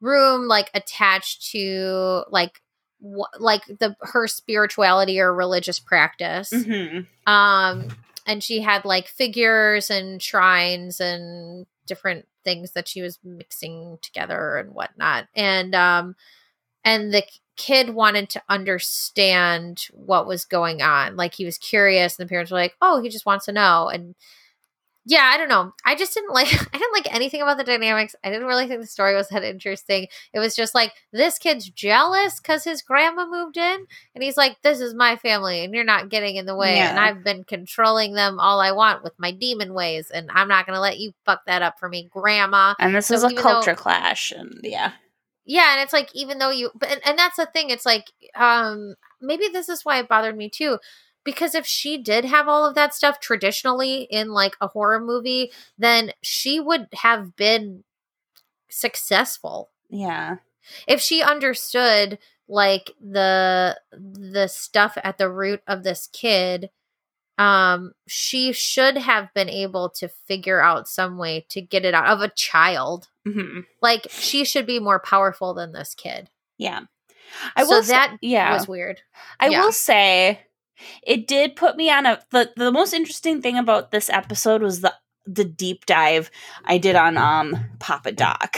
room, 0.00 0.48
like 0.48 0.70
attached 0.74 1.50
to 1.52 2.24
like 2.30 2.60
wh- 3.02 3.38
like 3.40 3.64
the 3.66 3.96
her 4.00 4.26
spirituality 4.28 5.20
or 5.20 5.32
religious 5.34 5.78
practice. 5.80 6.50
Mhm. 6.52 7.06
um 7.26 7.88
and 8.26 8.42
she 8.42 8.60
had 8.60 8.84
like 8.84 9.08
figures 9.08 9.90
and 9.90 10.22
shrines 10.22 11.00
and 11.00 11.66
different 11.86 12.26
things 12.44 12.72
that 12.72 12.86
she 12.88 13.02
was 13.02 13.18
mixing 13.24 13.98
together 14.02 14.56
and 14.56 14.72
whatnot 14.74 15.26
and 15.34 15.74
um 15.74 16.14
and 16.84 17.12
the 17.14 17.22
kid 17.56 17.90
wanted 17.90 18.28
to 18.30 18.42
understand 18.48 19.82
what 19.92 20.26
was 20.26 20.44
going 20.44 20.82
on 20.82 21.16
like 21.16 21.34
he 21.34 21.44
was 21.44 21.58
curious 21.58 22.18
and 22.18 22.24
the 22.26 22.28
parents 22.28 22.50
were 22.50 22.58
like 22.58 22.74
oh 22.80 23.00
he 23.02 23.08
just 23.08 23.26
wants 23.26 23.44
to 23.44 23.52
know 23.52 23.88
and 23.88 24.14
yeah 25.04 25.30
i 25.34 25.36
don't 25.36 25.48
know 25.48 25.72
i 25.84 25.94
just 25.94 26.14
didn't 26.14 26.30
like 26.32 26.46
i 26.46 26.78
didn't 26.78 26.92
like 26.92 27.12
anything 27.14 27.42
about 27.42 27.58
the 27.58 27.64
dynamics 27.64 28.14
i 28.24 28.30
didn't 28.30 28.46
really 28.46 28.66
think 28.68 28.80
the 28.80 28.86
story 28.86 29.14
was 29.14 29.28
that 29.28 29.42
interesting 29.42 30.06
it 30.32 30.38
was 30.38 30.54
just 30.56 30.74
like 30.74 30.92
this 31.12 31.38
kid's 31.38 31.68
jealous 31.68 32.38
because 32.40 32.64
his 32.64 32.82
grandma 32.82 33.26
moved 33.26 33.56
in 33.56 33.86
and 34.14 34.22
he's 34.24 34.36
like, 34.36 34.56
This 34.62 34.80
is 34.80 34.94
my 34.94 35.16
family, 35.16 35.64
and 35.64 35.74
you're 35.74 35.84
not 35.84 36.08
getting 36.10 36.36
in 36.36 36.46
the 36.46 36.54
way. 36.54 36.78
And 36.78 36.98
I've 36.98 37.24
been 37.24 37.44
controlling 37.44 38.12
them 38.14 38.38
all 38.38 38.60
I 38.60 38.72
want 38.72 39.02
with 39.02 39.12
my 39.18 39.30
demon 39.32 39.74
ways, 39.74 40.10
and 40.10 40.30
I'm 40.32 40.48
not 40.48 40.66
going 40.66 40.76
to 40.76 40.80
let 40.80 40.98
you 40.98 41.12
fuck 41.26 41.44
that 41.46 41.62
up 41.62 41.78
for 41.78 41.88
me, 41.88 42.08
grandma. 42.10 42.74
And 42.78 42.94
this 42.94 43.06
So 43.06 43.14
was 43.14 43.24
a 43.24 43.26
even 43.28 43.36
though- 43.36 43.42
culture 43.42 43.74
clash 43.74 44.30
and 44.32 44.60
yeah. 44.62 44.92
Yeah, 45.44 45.72
and 45.72 45.80
it's 45.82 45.92
like, 45.92 46.10
even 46.14 46.38
though 46.38 46.50
you, 46.50 46.70
but, 46.74 46.88
and, 46.90 47.00
and 47.04 47.18
that's 47.18 47.36
the 47.36 47.46
thing, 47.46 47.70
it's 47.70 47.86
like, 47.86 48.12
um, 48.36 48.94
maybe 49.20 49.48
this 49.48 49.68
is 49.68 49.84
why 49.84 49.98
it 49.98 50.08
bothered 50.08 50.36
me 50.36 50.48
too. 50.48 50.78
Because 51.24 51.54
if 51.54 51.66
she 51.66 51.98
did 51.98 52.24
have 52.24 52.48
all 52.48 52.66
of 52.66 52.74
that 52.74 52.94
stuff 52.94 53.20
traditionally 53.20 54.02
in 54.10 54.30
like 54.32 54.56
a 54.60 54.68
horror 54.68 55.00
movie, 55.00 55.52
then 55.78 56.12
she 56.22 56.60
would 56.60 56.88
have 56.94 57.36
been 57.36 57.84
successful 58.70 59.70
Yeah. 59.90 60.36
if 60.86 61.00
she 61.00 61.22
understood 61.22 62.18
like 62.48 62.90
the 63.00 63.78
the 63.92 64.48
stuff 64.48 64.98
at 65.04 65.18
the 65.18 65.30
root 65.30 65.62
of 65.66 65.82
this 65.84 66.08
kid 66.12 66.70
um 67.38 67.92
she 68.08 68.52
should 68.52 68.98
have 68.98 69.32
been 69.34 69.48
able 69.50 69.90
to 69.90 70.08
figure 70.08 70.60
out 70.62 70.88
some 70.88 71.18
way 71.18 71.46
to 71.50 71.62
get 71.62 71.84
it 71.84 71.94
out 71.94 72.06
of 72.08 72.20
a 72.20 72.30
child 72.30 73.08
hmm 73.26 73.60
like 73.80 74.06
she 74.10 74.44
should 74.44 74.66
be 74.66 74.78
more 74.80 74.98
powerful 75.00 75.54
than 75.54 75.72
this 75.72 75.94
kid 75.94 76.28
Yeah. 76.58 76.80
I 77.56 77.62
so 77.64 77.68
will 77.70 77.82
say- 77.82 77.92
that 77.92 78.16
yeah. 78.20 78.52
was 78.54 78.66
weird 78.68 79.00
I 79.40 79.48
yeah. 79.48 79.62
will 79.64 79.72
say 79.72 80.40
it 81.02 81.28
did 81.28 81.54
put 81.56 81.76
me 81.76 81.90
on 81.90 82.06
a 82.06 82.20
the, 82.30 82.50
the 82.56 82.72
most 82.72 82.92
interesting 82.92 83.40
thing 83.42 83.56
about 83.58 83.90
this 83.90 84.10
episode 84.10 84.62
was 84.62 84.80
the 84.80 84.92
the 85.24 85.44
deep 85.44 85.86
dive 85.86 86.30
I 86.64 86.78
did 86.78 86.96
on 86.96 87.16
um 87.16 87.54
Papa 87.78 88.10
Doc. 88.12 88.56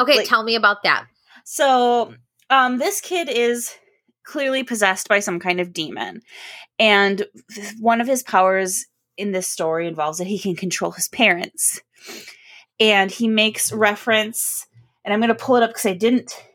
okay 0.00 0.16
Like- 0.18 0.28
tell 0.28 0.42
me 0.42 0.54
about 0.56 0.82
that 0.84 1.06
So, 1.44 2.14
um, 2.50 2.78
this 2.78 3.00
kid 3.00 3.28
is 3.28 3.74
clearly 4.24 4.64
possessed 4.64 5.08
by 5.08 5.20
some 5.20 5.38
kind 5.38 5.60
of 5.60 5.72
demon, 5.72 6.22
and 6.78 7.24
one 7.78 8.00
of 8.00 8.08
his 8.08 8.22
powers 8.24 8.86
in 9.16 9.30
this 9.32 9.46
story 9.46 9.86
involves 9.86 10.18
that 10.18 10.26
he 10.26 10.38
can 10.40 10.56
control 10.56 10.90
his 10.90 11.08
parents. 11.08 11.80
And 12.78 13.10
he 13.10 13.28
makes 13.28 13.72
reference 13.72 14.66
and 15.04 15.12
i'm 15.12 15.20
going 15.20 15.28
to 15.28 15.34
pull 15.34 15.56
it 15.56 15.62
up 15.62 15.70
because 15.70 15.86
i 15.86 15.94
didn't 15.94 16.46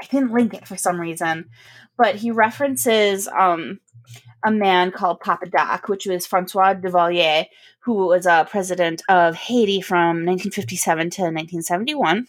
i 0.00 0.06
didn't 0.06 0.32
link 0.32 0.54
it 0.54 0.66
for 0.66 0.76
some 0.76 1.00
reason 1.00 1.48
but 1.96 2.16
he 2.16 2.30
references 2.30 3.28
um 3.28 3.80
a 4.44 4.50
man 4.50 4.90
called 4.90 5.20
papa 5.20 5.48
doc 5.48 5.88
which 5.88 6.06
was 6.06 6.26
francois 6.26 6.74
duvalier 6.74 7.46
who 7.80 8.06
was 8.06 8.26
a 8.26 8.46
president 8.50 9.02
of 9.08 9.34
haiti 9.34 9.80
from 9.80 10.24
1957 10.24 11.10
to 11.10 11.22
1971 11.22 12.26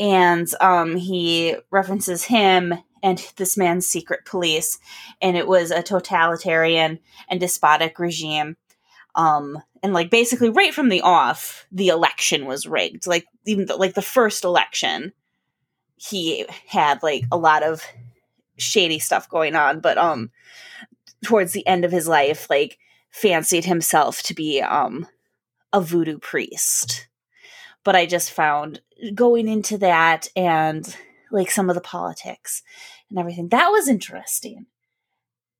and 0.00 0.48
um, 0.62 0.96
he 0.96 1.56
references 1.70 2.24
him 2.24 2.72
and 3.02 3.32
this 3.36 3.56
man's 3.56 3.86
secret 3.86 4.24
police 4.24 4.78
and 5.20 5.36
it 5.36 5.46
was 5.46 5.70
a 5.70 5.82
totalitarian 5.82 6.98
and 7.28 7.40
despotic 7.40 7.98
regime. 7.98 8.56
Um 9.14 9.58
and 9.82 9.92
like 9.92 10.10
basically 10.10 10.50
right 10.50 10.74
from 10.74 10.88
the 10.88 11.00
off 11.00 11.66
the 11.72 11.88
election 11.88 12.46
was 12.46 12.66
rigged. 12.66 13.06
Like 13.06 13.26
even 13.46 13.66
the, 13.66 13.76
like 13.76 13.94
the 13.94 14.02
first 14.02 14.44
election 14.44 15.12
he 15.96 16.46
had 16.66 17.02
like 17.02 17.24
a 17.30 17.36
lot 17.36 17.62
of 17.62 17.82
shady 18.56 18.98
stuff 18.98 19.28
going 19.28 19.54
on. 19.54 19.80
But 19.80 19.98
um 19.98 20.30
towards 21.24 21.52
the 21.52 21.66
end 21.66 21.84
of 21.84 21.92
his 21.92 22.08
life 22.08 22.48
like 22.48 22.78
fancied 23.10 23.64
himself 23.64 24.22
to 24.24 24.34
be 24.34 24.60
um 24.60 25.06
a 25.72 25.80
voodoo 25.80 26.18
priest. 26.18 27.08
But 27.84 27.96
i 27.96 28.06
just 28.06 28.30
found 28.30 28.80
going 29.14 29.48
into 29.48 29.78
that 29.78 30.28
and 30.36 30.94
like 31.30 31.50
some 31.50 31.70
of 31.70 31.74
the 31.74 31.80
politics 31.80 32.62
and 33.08 33.18
everything 33.18 33.48
that 33.48 33.68
was 33.68 33.88
interesting. 33.88 34.66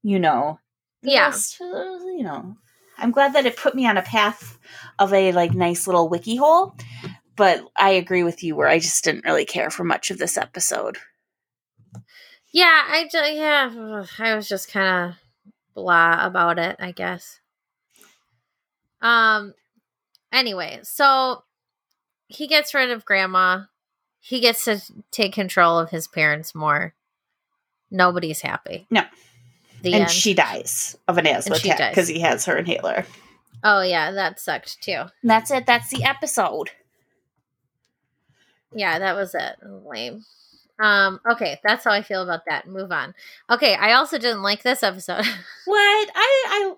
You 0.03 0.19
know? 0.19 0.59
Yeah. 1.03 1.27
rest, 1.27 1.61
uh, 1.61 1.65
you 1.65 2.23
know 2.23 2.57
i'm 3.01 3.11
glad 3.11 3.33
that 3.33 3.47
it 3.47 3.57
put 3.57 3.75
me 3.75 3.87
on 3.87 3.97
a 3.97 4.03
path 4.03 4.59
of 4.99 5.13
a 5.13 5.33
like 5.33 5.55
nice 5.55 5.87
little 5.87 6.09
wiki 6.09 6.37
hole 6.37 6.75
but 7.37 7.65
i 7.77 7.91
agree 7.91 8.23
with 8.23 8.43
you 8.43 8.55
where 8.55 8.69
i 8.69 8.79
just 8.79 9.03
didn't 9.05 9.25
really 9.25 9.45
care 9.45 9.71
for 9.71 9.85
much 9.85 10.11
of 10.11 10.19
this 10.19 10.37
episode 10.37 10.97
Yeah, 12.53 12.83
I 12.89 13.09
just 13.11 13.33
yeah, 13.33 14.05
I 14.19 14.35
was 14.35 14.49
just 14.49 14.73
kind 14.73 15.11
of 15.11 15.17
blah 15.75 16.27
about 16.27 16.59
it, 16.59 16.77
I 16.81 16.91
guess. 16.93 17.39
Um 19.01 19.55
anyway, 20.33 20.81
so 20.83 21.45
he 22.27 22.47
gets 22.47 22.75
rid 22.75 22.91
of 22.91 23.05
grandma. 23.05 23.65
He 24.21 24.41
gets 24.41 24.65
to 24.65 24.81
take 25.11 25.33
control 25.33 25.79
of 25.79 25.91
his 25.91 26.07
parents 26.09 26.55
more. 26.55 26.95
Nobody's 27.91 28.41
happy. 28.43 28.87
No. 28.91 29.03
The 29.83 29.93
and 29.95 30.03
end. 30.03 30.11
she 30.11 30.35
dies 30.35 30.97
of 31.09 31.19
an 31.19 31.27
asthma 31.27 31.57
And 31.57 31.65
attack 31.65 31.91
because 31.93 32.09
he 32.09 32.21
has 32.21 32.45
her 32.47 32.57
inhaler 32.57 33.05
oh 33.65 33.83
yeah, 33.83 34.11
that 34.13 34.41
sucked 34.41 34.81
too. 34.83 34.93
and 34.93 35.11
that's 35.31 35.51
it 35.51 35.67
that's 35.67 35.91
the 35.91 36.05
episode 36.05 36.71
Yeah, 38.73 38.99
that 38.99 39.17
was 39.17 39.35
it. 39.35 39.57
Lame. 39.85 40.25
Um, 40.83 41.21
okay, 41.31 41.61
that's 41.63 41.85
how 41.85 41.91
I 41.91 42.01
feel 42.03 42.23
about 42.23 42.47
that. 42.49 42.67
Move 42.67 42.91
on. 42.93 43.15
Okay, 43.51 43.75
I 43.75 43.93
also 43.93 44.17
didn't 44.17 44.43
like 44.43 44.63
this 44.63 44.83
episode. 44.83 45.25
What? 45.67 46.11
I 46.15 46.45
I 46.49 46.75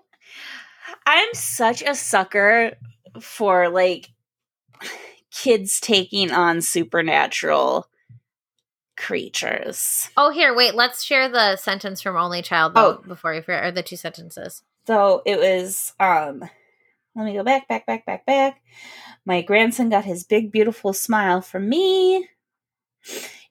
I'm 1.05 1.29
such 1.33 1.81
a 1.83 1.95
sucker 1.95 2.73
for 3.21 3.69
like 3.69 4.09
kids 5.31 5.79
taking 5.79 6.31
on 6.31 6.61
supernatural 6.61 7.87
creatures. 8.95 10.09
oh, 10.17 10.29
here, 10.29 10.53
wait, 10.55 10.75
let's 10.75 11.03
share 11.03 11.29
the 11.29 11.55
sentence 11.55 12.01
from 12.01 12.15
Only 12.15 12.41
Child 12.41 12.73
though 12.75 13.01
before 13.07 13.33
we 13.33 13.41
forget, 13.41 13.63
or 13.65 13.71
the 13.71 13.83
two 13.83 13.95
sentences. 13.95 14.63
So 14.87 15.21
it 15.25 15.37
was 15.39 15.93
um 15.99 16.43
let 17.15 17.25
me 17.25 17.33
go 17.33 17.43
back, 17.43 17.67
back, 17.67 17.85
back, 17.85 18.05
back, 18.05 18.25
back. 18.25 18.61
My 19.25 19.41
grandson 19.41 19.89
got 19.89 20.03
his 20.05 20.23
big 20.23 20.51
beautiful 20.51 20.93
smile 20.93 21.41
from 21.41 21.69
me. 21.69 22.27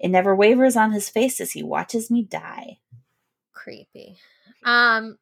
It 0.01 0.09
never 0.09 0.35
wavers 0.35 0.77
on 0.77 0.91
his 0.93 1.09
face 1.09 1.41
as 1.41 1.53
he 1.53 1.63
watches 1.63 2.11
me 2.11 2.23
die. 2.25 2.79
Creepy. 3.53 4.17
Um, 4.65 5.17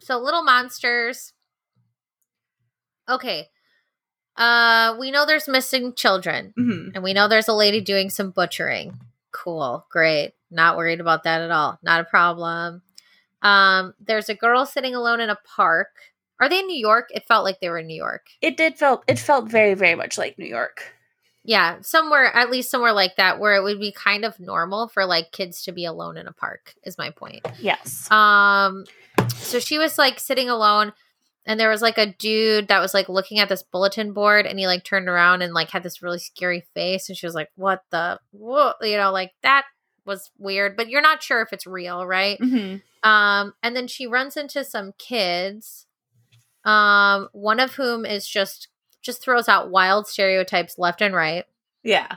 so 0.00 0.18
little 0.18 0.42
monsters. 0.42 1.32
Okay. 3.08 3.48
Uh, 4.36 4.96
we 4.98 5.10
know 5.10 5.24
there's 5.26 5.48
missing 5.48 5.94
children. 5.94 6.52
hmm 6.56 6.88
And 6.94 7.02
we 7.02 7.12
know 7.14 7.26
there's 7.28 7.48
a 7.48 7.54
lady 7.54 7.80
doing 7.80 8.10
some 8.10 8.30
butchering. 8.30 8.98
Cool. 9.32 9.84
Great. 9.90 10.34
Not 10.50 10.76
worried 10.76 11.00
about 11.00 11.24
that 11.24 11.40
at 11.40 11.50
all. 11.50 11.78
Not 11.82 12.00
a 12.00 12.04
problem. 12.04 12.82
Um, 13.42 13.94
there's 14.00 14.28
a 14.28 14.34
girl 14.34 14.64
sitting 14.66 14.94
alone 14.94 15.20
in 15.20 15.30
a 15.30 15.38
park. 15.44 15.88
Are 16.38 16.48
they 16.48 16.60
in 16.60 16.66
New 16.66 16.78
York? 16.78 17.08
It 17.10 17.26
felt 17.26 17.44
like 17.44 17.60
they 17.60 17.68
were 17.68 17.78
in 17.78 17.86
New 17.86 17.96
York. 17.96 18.26
It 18.40 18.56
did 18.56 18.78
felt 18.78 19.04
it 19.08 19.18
felt 19.18 19.48
very, 19.48 19.74
very 19.74 19.94
much 19.94 20.18
like 20.18 20.38
New 20.38 20.46
York. 20.46 20.94
Yeah, 21.44 21.78
somewhere 21.80 22.26
at 22.34 22.50
least 22.50 22.70
somewhere 22.70 22.92
like 22.92 23.16
that 23.16 23.40
where 23.40 23.56
it 23.56 23.62
would 23.62 23.80
be 23.80 23.90
kind 23.90 24.24
of 24.24 24.38
normal 24.38 24.88
for 24.88 25.04
like 25.04 25.32
kids 25.32 25.62
to 25.64 25.72
be 25.72 25.84
alone 25.84 26.16
in 26.16 26.28
a 26.28 26.32
park 26.32 26.74
is 26.84 26.98
my 26.98 27.10
point. 27.10 27.46
Yes. 27.58 28.10
Um 28.10 28.84
so 29.34 29.58
she 29.58 29.78
was 29.78 29.98
like 29.98 30.20
sitting 30.20 30.48
alone 30.48 30.92
and 31.46 31.58
there 31.58 31.70
was 31.70 31.82
like 31.82 31.98
a 31.98 32.06
dude 32.14 32.68
that 32.68 32.80
was 32.80 32.94
like 32.94 33.08
looking 33.08 33.38
at 33.38 33.48
this 33.48 33.62
bulletin 33.62 34.12
board 34.12 34.46
and 34.46 34.58
he 34.58 34.66
like 34.66 34.84
turned 34.84 35.08
around 35.08 35.42
and 35.42 35.52
like 35.54 35.70
had 35.70 35.82
this 35.82 36.02
really 36.02 36.18
scary 36.18 36.64
face 36.74 37.08
and 37.08 37.16
she 37.18 37.26
was 37.26 37.34
like 37.34 37.50
what 37.56 37.82
the 37.90 38.18
what 38.30 38.76
you 38.82 38.96
know 38.96 39.10
like 39.10 39.32
that 39.42 39.64
was 40.04 40.30
weird 40.38 40.76
but 40.76 40.88
you're 40.88 41.02
not 41.02 41.22
sure 41.22 41.40
if 41.42 41.52
it's 41.52 41.66
real 41.66 42.06
right 42.06 42.38
hmm 42.40 42.76
um 43.02 43.52
and 43.62 43.74
then 43.74 43.86
she 43.88 44.06
runs 44.06 44.36
into 44.36 44.62
some 44.64 44.92
kids 44.98 45.86
um 46.64 47.28
one 47.32 47.58
of 47.60 47.74
whom 47.74 48.04
is 48.06 48.26
just 48.28 48.68
just 49.00 49.20
throws 49.22 49.48
out 49.48 49.70
wild 49.70 50.06
stereotypes 50.06 50.78
left 50.78 51.02
and 51.02 51.14
right 51.14 51.44
Yeah. 51.82 52.16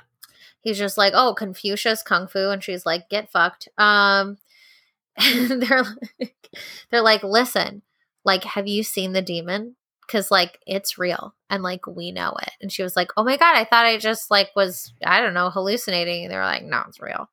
he's 0.61 0.77
just 0.77 0.97
like, 0.97 1.13
"Oh, 1.15 1.33
Confucius 1.33 2.03
kung 2.03 2.27
fu," 2.27 2.49
and 2.49 2.63
she's 2.63 2.85
like, 2.85 3.09
"Get 3.09 3.31
fucked." 3.31 3.67
Um, 3.77 4.37
and 5.17 5.61
they're 5.63 5.83
like, 6.19 6.49
they're 6.91 7.01
like, 7.01 7.23
"Listen, 7.23 7.81
like, 8.25 8.43
have 8.43 8.67
you 8.67 8.83
seen 8.83 9.13
the 9.13 9.21
demon? 9.21 9.75
Because 10.05 10.29
like 10.29 10.59
it's 10.67 10.97
real, 10.99 11.33
and 11.49 11.63
like 11.63 11.87
we 11.87 12.11
know 12.11 12.33
it." 12.41 12.51
And 12.61 12.71
she 12.71 12.83
was 12.83 12.95
like, 12.95 13.09
"Oh 13.17 13.23
my 13.23 13.37
god, 13.37 13.55
I 13.55 13.63
thought 13.63 13.85
I 13.85 13.97
just 13.97 14.29
like 14.29 14.49
was 14.55 14.93
I 15.03 15.21
don't 15.21 15.33
know 15.33 15.49
hallucinating." 15.49 16.25
And 16.25 16.31
they 16.33 16.37
were 16.37 16.43
like, 16.43 16.63
"No, 16.63 16.83
it's 16.87 16.99
real." 17.01 17.29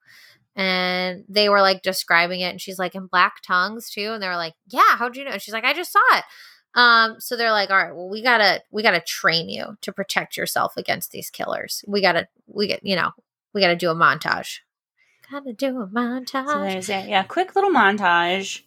And 0.54 1.24
they 1.28 1.48
were 1.48 1.60
like 1.60 1.82
describing 1.82 2.40
it, 2.40 2.50
and 2.50 2.60
she's 2.60 2.78
like, 2.78 2.94
"In 2.94 3.06
black 3.06 3.42
tongues 3.46 3.90
too." 3.90 4.12
And 4.12 4.22
they 4.22 4.28
were 4.28 4.36
like, 4.36 4.54
"Yeah, 4.68 4.96
how'd 4.96 5.16
you 5.16 5.24
know?" 5.24 5.32
And 5.32 5.42
she's 5.42 5.54
like, 5.54 5.64
"I 5.64 5.72
just 5.74 5.92
saw 5.92 5.98
it." 6.12 6.24
Um, 6.74 7.16
so 7.20 7.36
they're 7.36 7.52
like, 7.52 7.68
all 7.70 7.76
right, 7.76 7.94
well, 7.94 8.08
we 8.08 8.22
gotta 8.22 8.62
we 8.70 8.82
gotta 8.82 9.00
train 9.02 9.50
you 9.50 9.76
to 9.82 9.92
protect 9.92 10.36
yourself 10.38 10.74
against 10.78 11.10
these 11.10 11.28
killers. 11.28 11.84
We 11.86 12.00
gotta 12.00 12.28
we 12.46 12.66
get 12.68 12.80
you 12.82 12.96
know, 12.96 13.10
we 13.52 13.60
gotta 13.60 13.76
do 13.76 13.90
a 13.90 13.94
montage. 13.94 14.60
Gotta 15.30 15.52
do 15.52 15.80
a 15.82 15.86
So 15.86 15.94
montage. 15.94 16.70
there's 16.72 16.86
that. 16.86 17.08
Yeah. 17.08 17.22
Quick 17.24 17.54
little 17.54 17.70
montage. 17.70 18.62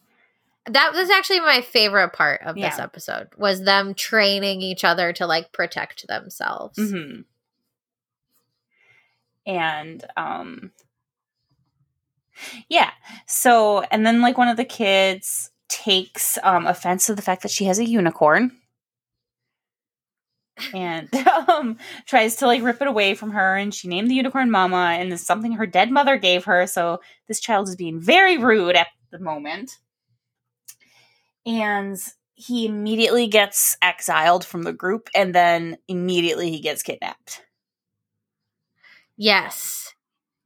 That 0.67 0.93
was 0.93 1.09
actually 1.09 1.39
my 1.41 1.61
favorite 1.61 2.13
part 2.13 2.41
of 2.41 2.55
this 2.55 2.77
Yeah. 2.77 2.83
episode 2.83 3.27
was 3.37 3.61
them 3.63 3.93
training 3.93 4.61
each 4.61 4.83
other 4.83 5.13
to 5.13 5.27
like 5.27 5.51
protect 5.51 6.07
themselves. 6.07 6.77
hmm 6.77 7.21
And 9.45 10.03
um 10.17 10.71
yeah. 12.69 12.91
So 13.27 13.81
and 13.91 14.05
then 14.05 14.21
like 14.21 14.37
one 14.37 14.47
of 14.47 14.57
the 14.57 14.65
kids 14.65 15.51
takes 15.69 16.37
um 16.43 16.65
offense 16.67 17.05
to 17.07 17.15
the 17.15 17.21
fact 17.21 17.41
that 17.43 17.51
she 17.51 17.65
has 17.65 17.79
a 17.79 17.85
unicorn. 17.87 18.51
And 20.73 21.09
um 21.49 21.77
tries 22.05 22.37
to 22.37 22.47
like 22.47 22.63
rip 22.63 22.81
it 22.81 22.87
away 22.87 23.13
from 23.15 23.31
her 23.31 23.55
and 23.55 23.73
she 23.73 23.87
named 23.87 24.09
the 24.09 24.15
unicorn 24.15 24.49
mama 24.51 24.95
and 24.97 25.11
this 25.11 25.21
is 25.21 25.27
something 25.27 25.53
her 25.53 25.65
dead 25.67 25.91
mother 25.91 26.17
gave 26.17 26.45
her. 26.45 26.65
So 26.67 27.01
this 27.27 27.39
child 27.39 27.67
is 27.67 27.75
being 27.75 27.99
very 27.99 28.37
rude 28.37 28.75
at 28.75 28.87
the 29.11 29.19
moment. 29.19 29.77
And 31.45 31.97
he 32.33 32.65
immediately 32.65 33.27
gets 33.27 33.77
exiled 33.81 34.45
from 34.45 34.63
the 34.63 34.73
group 34.73 35.09
and 35.15 35.33
then 35.33 35.77
immediately 35.87 36.51
he 36.51 36.59
gets 36.59 36.83
kidnapped. 36.83 37.41
Yes. 39.17 39.93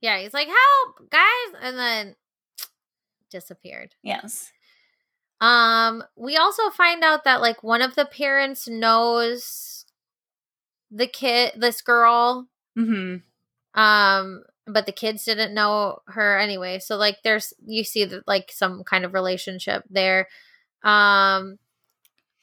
Yeah, 0.01 0.19
he's 0.19 0.33
like, 0.33 0.47
help, 0.47 1.09
guys, 1.09 1.61
and 1.61 1.77
then 1.77 2.15
disappeared. 3.31 3.95
Yes. 4.03 4.51
Um, 5.41 6.03
we 6.15 6.37
also 6.37 6.69
find 6.69 7.03
out 7.03 7.23
that 7.23 7.41
like 7.41 7.63
one 7.63 7.81
of 7.81 7.95
the 7.95 8.05
parents 8.05 8.67
knows 8.67 9.85
the 10.91 11.07
kid 11.07 11.53
this 11.55 11.81
girl 11.81 12.47
Mm-hmm. 12.77 13.79
um 13.79 14.43
but 14.65 14.85
the 14.85 14.91
kids 14.91 15.25
didn't 15.25 15.53
know 15.53 15.99
her 16.07 16.39
anyway 16.39 16.79
so 16.79 16.95
like 16.95 17.17
there's 17.23 17.53
you 17.65 17.83
see 17.83 18.05
that 18.05 18.27
like 18.27 18.51
some 18.51 18.83
kind 18.83 19.05
of 19.05 19.13
relationship 19.13 19.83
there 19.89 20.27
um 20.83 21.57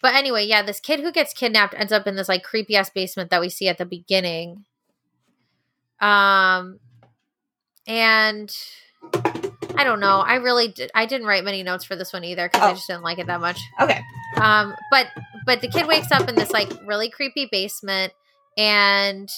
but 0.03 0.15
anyway 0.15 0.45
yeah 0.47 0.63
this 0.63 0.81
kid 0.81 1.01
who 1.01 1.11
gets 1.13 1.33
kidnapped 1.33 1.75
ends 1.77 1.93
up 1.93 2.07
in 2.07 2.17
this 2.17 2.29
like 2.29 2.43
creepy 2.43 2.77
ass 2.77 2.91
basement 2.91 3.31
that 3.31 3.41
we 3.41 3.49
see 3.49 3.69
at 3.69 3.79
the 3.79 3.87
beginning 3.87 4.65
um 6.01 6.79
and 7.87 8.55
i 9.77 9.85
don't 9.85 10.01
know 10.01 10.19
i 10.21 10.35
really 10.35 10.69
did 10.69 10.91
i 10.95 11.07
didn't 11.07 11.27
write 11.27 11.45
many 11.45 11.63
notes 11.63 11.85
for 11.85 11.97
this 11.97 12.13
one 12.13 12.25
either 12.25 12.49
because 12.49 12.63
i 12.63 12.71
Oh. 12.71 12.75
just 12.75 12.87
didn't 12.87 13.03
like 13.03 13.19
it 13.19 13.27
that 13.29 13.41
much 13.41 13.59
Okay. 13.81 14.01
um 14.41 14.75
but 14.91 15.07
but 15.47 15.61
the 15.61 15.69
kid 15.69 15.87
wakes 15.87 16.11
up 16.13 16.29
in 16.29 16.35
this 16.35 16.51
like 16.51 16.71
really 16.85 17.09
creepy 17.09 17.49
basement 17.51 18.13
and 18.59 19.31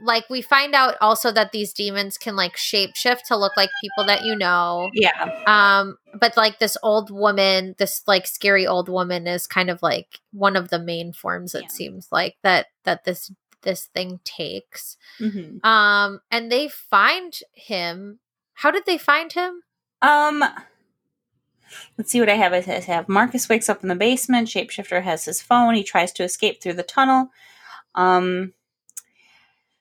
like 0.00 0.28
we 0.30 0.42
find 0.42 0.74
out 0.74 0.94
also 1.00 1.30
that 1.32 1.52
these 1.52 1.72
demons 1.72 2.18
can 2.18 2.36
like 2.36 2.56
shapeshift 2.56 3.22
to 3.28 3.36
look 3.36 3.56
like 3.56 3.70
people 3.80 4.04
that 4.06 4.24
you 4.24 4.36
know. 4.36 4.90
Yeah. 4.94 5.30
Um, 5.46 5.96
but 6.18 6.36
like 6.36 6.58
this 6.58 6.76
old 6.82 7.10
woman, 7.10 7.74
this 7.78 8.02
like 8.06 8.26
scary 8.26 8.66
old 8.66 8.88
woman 8.88 9.26
is 9.26 9.46
kind 9.46 9.70
of 9.70 9.82
like 9.82 10.20
one 10.32 10.56
of 10.56 10.68
the 10.68 10.78
main 10.78 11.12
forms 11.12 11.54
it 11.54 11.62
Yeah. 11.62 11.68
seems 11.68 12.08
like 12.12 12.36
that 12.42 12.66
that 12.84 13.04
this 13.04 13.30
this 13.62 13.86
thing 13.86 14.20
takes. 14.24 14.96
hmm 15.18 15.58
Um, 15.66 16.20
and 16.30 16.50
they 16.50 16.68
find 16.68 17.36
him. 17.52 18.20
How 18.54 18.70
did 18.70 18.86
they 18.86 18.98
find 18.98 19.32
him? 19.32 19.62
Um, 20.00 20.44
let's 21.96 22.10
see 22.10 22.20
what 22.20 22.28
I 22.28 22.34
have. 22.34 22.52
I 22.52 22.60
have 22.60 23.08
Marcus 23.08 23.48
wakes 23.48 23.68
up 23.68 23.82
in 23.82 23.88
the 23.88 23.94
basement. 23.94 24.48
Shapeshifter 24.48 25.02
has 25.02 25.24
his 25.24 25.42
phone. 25.42 25.74
He 25.74 25.82
tries 25.82 26.12
to 26.12 26.24
escape 26.24 26.62
through 26.62 26.74
the 26.74 26.82
tunnel. 26.82 27.30
Um, 27.94 28.52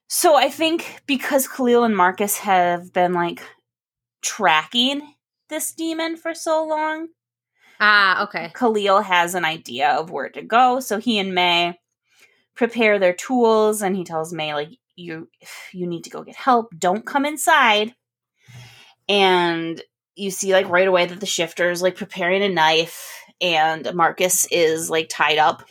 so 0.08 0.36
I 0.36 0.50
think 0.50 1.02
because 1.06 1.48
Khalil 1.48 1.84
and 1.84 1.96
Marcus 1.96 2.40
have 2.40 2.94
been 2.94 3.14
like 3.14 3.42
tracking 4.22 5.02
this 5.50 5.74
demon 5.74 6.18
for 6.18 6.34
so 6.34 6.66
long, 6.66 7.08
Ah, 7.80 8.24
okay. 8.24 8.52
Khalil 8.54 9.02
has 9.02 9.36
an 9.36 9.46
idea 9.46 9.92
of 9.92 10.10
where 10.10 10.30
to 10.30 10.42
go. 10.42 10.80
So 10.80 11.00
he 11.00 11.20
and 11.20 11.34
May 11.36 11.80
prepare 12.56 12.98
their 12.98 13.14
tools, 13.14 13.82
and 13.82 13.96
he 13.96 14.04
tells 14.04 14.34
May 14.34 14.54
like, 14.54 14.70
"You, 14.96 15.30
you 15.72 15.88
need 15.88 16.04
to 16.06 16.10
go 16.10 16.24
get 16.24 16.36
help. 16.36 16.74
Don't 16.78 17.06
come 17.06 17.26
inside." 17.26 17.94
And 19.08 19.82
you 20.16 20.32
see 20.32 20.54
like 20.54 20.68
right 20.70 20.88
away 20.88 21.06
that 21.06 21.20
the 21.20 21.26
shifter 21.26 21.70
is 21.70 21.82
like 21.82 21.96
preparing 21.96 22.42
a 22.42 22.50
knife, 22.50 23.24
and 23.40 23.94
Marcus 23.94 24.48
is 24.52 24.90
like 24.90 25.08
tied 25.10 25.38
up 25.38 25.64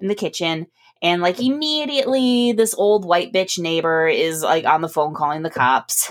in 0.00 0.08
the 0.08 0.14
kitchen. 0.14 0.66
And 1.00 1.22
like 1.22 1.40
immediately, 1.40 2.52
this 2.52 2.74
old 2.74 3.04
white 3.04 3.32
bitch 3.32 3.58
neighbor 3.58 4.08
is 4.08 4.42
like 4.42 4.64
on 4.64 4.80
the 4.80 4.88
phone 4.88 5.14
calling 5.14 5.42
the 5.42 5.50
cops 5.50 6.10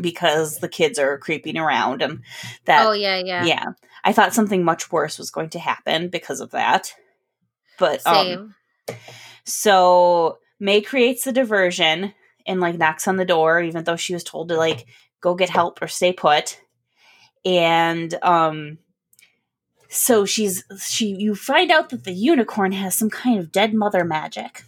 because 0.00 0.58
the 0.58 0.68
kids 0.68 0.98
are 0.98 1.18
creeping 1.18 1.56
around, 1.56 2.02
and 2.02 2.22
that 2.64 2.86
oh 2.86 2.92
yeah, 2.92 3.18
yeah. 3.24 3.44
yeah. 3.44 3.64
I 4.04 4.12
thought 4.12 4.34
something 4.34 4.64
much 4.64 4.90
worse 4.90 5.18
was 5.18 5.30
going 5.30 5.50
to 5.50 5.58
happen 5.58 6.08
because 6.08 6.40
of 6.40 6.50
that. 6.50 6.94
But 7.78 8.04
um, 8.06 8.54
Same. 8.88 8.98
so 9.44 10.38
May 10.58 10.80
creates 10.80 11.24
the 11.24 11.32
diversion 11.32 12.12
and 12.46 12.60
like 12.60 12.78
knocks 12.78 13.06
on 13.06 13.16
the 13.16 13.24
door, 13.24 13.60
even 13.60 13.84
though 13.84 13.96
she 13.96 14.14
was 14.14 14.24
told 14.24 14.48
to 14.48 14.56
like 14.56 14.86
go 15.20 15.34
get 15.34 15.50
help 15.50 15.82
or 15.82 15.88
stay 15.88 16.12
put. 16.12 16.60
And 17.44 18.12
um 18.22 18.78
so 19.88 20.24
she's 20.24 20.64
she 20.80 21.06
you 21.18 21.34
find 21.34 21.70
out 21.70 21.90
that 21.90 22.04
the 22.04 22.12
unicorn 22.12 22.72
has 22.72 22.94
some 22.96 23.10
kind 23.10 23.38
of 23.38 23.52
dead 23.52 23.74
mother 23.74 24.04
magic. 24.04 24.64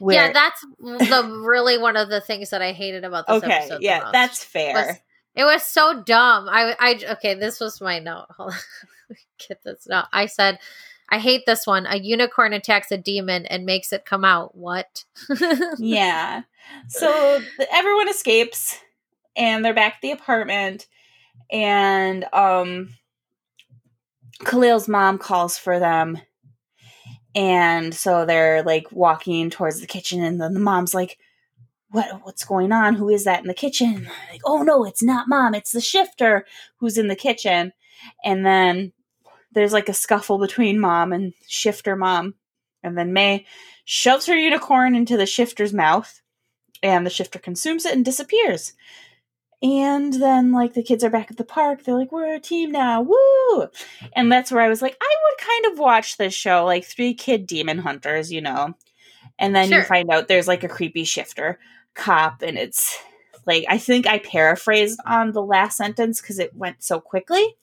yeah, 0.00 0.32
that's 0.32 0.64
the 0.78 1.42
really 1.44 1.78
one 1.78 1.96
of 1.96 2.08
the 2.08 2.20
things 2.20 2.50
that 2.50 2.62
I 2.62 2.72
hated 2.72 3.04
about 3.04 3.26
this 3.26 3.42
okay, 3.42 3.52
episode. 3.52 3.82
yeah, 3.82 4.10
that's 4.12 4.44
fair. 4.44 4.74
was- 4.74 4.96
It 5.34 5.44
was 5.44 5.62
so 5.62 6.02
dumb. 6.02 6.48
I, 6.50 6.74
I, 6.80 7.12
okay, 7.12 7.34
this 7.34 7.60
was 7.60 7.80
my 7.80 7.98
note. 7.98 8.26
Hold 8.36 8.52
on. 8.52 9.16
Get 9.48 9.62
this 9.64 9.86
note. 9.88 10.06
I 10.12 10.26
said, 10.26 10.58
I 11.10 11.18
hate 11.18 11.42
this 11.46 11.66
one. 11.66 11.86
A 11.86 11.96
unicorn 11.98 12.52
attacks 12.52 12.90
a 12.90 12.96
demon 12.96 13.46
and 13.46 13.64
makes 13.64 13.92
it 13.92 14.04
come 14.04 14.24
out. 14.24 14.56
What? 14.56 15.04
yeah. 15.78 16.42
So 16.88 17.40
everyone 17.70 18.08
escapes 18.08 18.78
and 19.36 19.64
they're 19.64 19.74
back 19.74 19.94
at 19.96 20.00
the 20.02 20.10
apartment 20.12 20.86
and 21.52 22.24
um 22.32 22.94
Khalil's 24.44 24.88
mom 24.88 25.18
calls 25.18 25.58
for 25.58 25.78
them. 25.78 26.18
And 27.34 27.94
so 27.94 28.24
they're 28.24 28.62
like 28.62 28.90
walking 28.92 29.50
towards 29.50 29.80
the 29.80 29.86
kitchen 29.86 30.22
and 30.22 30.40
then 30.40 30.54
the 30.54 30.60
mom's 30.60 30.94
like 30.94 31.18
what 31.90 32.24
what's 32.24 32.44
going 32.44 32.72
on? 32.72 32.94
Who 32.94 33.08
is 33.08 33.24
that 33.24 33.40
in 33.40 33.46
the 33.46 33.54
kitchen? 33.54 34.08
Like, 34.30 34.42
"Oh 34.44 34.62
no, 34.62 34.84
it's 34.84 35.02
not 35.02 35.28
mom. 35.28 35.54
It's 35.54 35.72
the 35.72 35.80
shifter 35.80 36.44
who's 36.78 36.98
in 36.98 37.08
the 37.08 37.16
kitchen." 37.16 37.72
And 38.24 38.44
then 38.44 38.92
there's 39.52 39.72
like 39.72 39.88
a 39.88 39.94
scuffle 39.94 40.38
between 40.38 40.78
mom 40.80 41.12
and 41.12 41.32
shifter 41.46 41.96
mom. 41.96 42.34
And 42.82 42.98
then 42.98 43.12
May 43.12 43.46
shoves 43.84 44.26
her 44.26 44.36
unicorn 44.36 44.94
into 44.94 45.16
the 45.16 45.26
shifter's 45.26 45.72
mouth, 45.72 46.20
and 46.82 47.06
the 47.06 47.10
shifter 47.10 47.38
consumes 47.38 47.86
it 47.86 47.94
and 47.94 48.04
disappears. 48.04 48.74
And 49.62 50.12
then, 50.12 50.52
like, 50.52 50.74
the 50.74 50.82
kids 50.82 51.02
are 51.02 51.10
back 51.10 51.30
at 51.30 51.38
the 51.38 51.44
park. 51.44 51.82
They're 51.82 51.96
like, 51.96 52.12
we're 52.12 52.34
a 52.34 52.40
team 52.40 52.70
now. 52.72 53.00
Woo! 53.00 53.68
And 54.14 54.30
that's 54.30 54.52
where 54.52 54.60
I 54.62 54.68
was 54.68 54.82
like, 54.82 54.96
I 55.00 55.16
would 55.24 55.46
kind 55.46 55.72
of 55.72 55.78
watch 55.78 56.18
this 56.18 56.34
show, 56.34 56.64
like, 56.66 56.84
three 56.84 57.14
kid 57.14 57.46
demon 57.46 57.78
hunters, 57.78 58.30
you 58.30 58.42
know? 58.42 58.74
And 59.38 59.56
then 59.56 59.70
you 59.70 59.82
find 59.82 60.10
out 60.10 60.28
there's, 60.28 60.48
like, 60.48 60.62
a 60.62 60.68
creepy 60.68 61.04
shifter 61.04 61.58
cop, 61.94 62.42
and 62.42 62.58
it's 62.58 62.98
like, 63.46 63.64
I 63.68 63.78
think 63.78 64.06
I 64.06 64.18
paraphrased 64.18 65.00
on 65.06 65.32
the 65.32 65.42
last 65.42 65.78
sentence 65.78 66.20
because 66.20 66.38
it 66.38 66.54
went 66.54 66.82
so 66.82 67.00
quickly. 67.00 67.56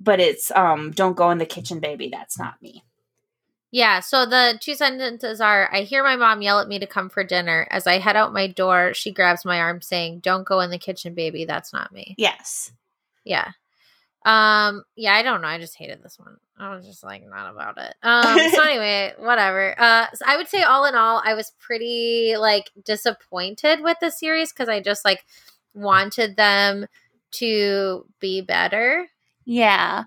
But 0.00 0.20
it's, 0.20 0.52
um, 0.52 0.92
don't 0.92 1.16
go 1.16 1.30
in 1.30 1.38
the 1.38 1.46
kitchen, 1.46 1.80
baby. 1.80 2.08
That's 2.12 2.38
not 2.38 2.62
me. 2.62 2.84
Yeah. 3.70 4.00
So 4.00 4.24
the 4.26 4.58
two 4.60 4.74
sentences 4.74 5.40
are 5.40 5.68
I 5.72 5.82
hear 5.82 6.02
my 6.02 6.16
mom 6.16 6.42
yell 6.42 6.60
at 6.60 6.68
me 6.68 6.78
to 6.78 6.86
come 6.86 7.08
for 7.08 7.22
dinner. 7.24 7.66
As 7.70 7.86
I 7.86 7.98
head 7.98 8.16
out 8.16 8.32
my 8.32 8.46
door, 8.46 8.92
she 8.94 9.12
grabs 9.12 9.44
my 9.44 9.58
arm 9.60 9.80
saying, 9.82 10.20
Don't 10.20 10.46
go 10.46 10.60
in 10.60 10.70
the 10.70 10.78
kitchen, 10.78 11.14
baby. 11.14 11.44
That's 11.44 11.72
not 11.72 11.92
me. 11.92 12.14
Yes. 12.18 12.72
Yeah. 13.24 13.52
Um, 14.24 14.82
yeah, 14.96 15.14
I 15.14 15.22
don't 15.22 15.40
know. 15.42 15.48
I 15.48 15.58
just 15.58 15.76
hated 15.76 16.02
this 16.02 16.18
one. 16.18 16.36
I 16.58 16.74
was 16.74 16.84
just 16.86 17.04
like 17.04 17.22
not 17.26 17.50
about 17.52 17.78
it. 17.78 17.94
Um, 18.02 18.38
so 18.50 18.62
anyway, 18.68 19.14
whatever. 19.18 19.74
Uh, 19.78 20.06
so 20.12 20.24
I 20.26 20.36
would 20.36 20.48
say 20.48 20.62
all 20.62 20.84
in 20.86 20.94
all, 20.94 21.22
I 21.24 21.34
was 21.34 21.52
pretty 21.60 22.34
like 22.36 22.70
disappointed 22.84 23.80
with 23.80 23.96
the 24.00 24.10
series 24.10 24.52
because 24.52 24.68
I 24.68 24.80
just 24.80 25.04
like 25.04 25.24
wanted 25.72 26.36
them 26.36 26.86
to 27.32 28.06
be 28.18 28.40
better. 28.40 29.06
Yeah. 29.44 30.04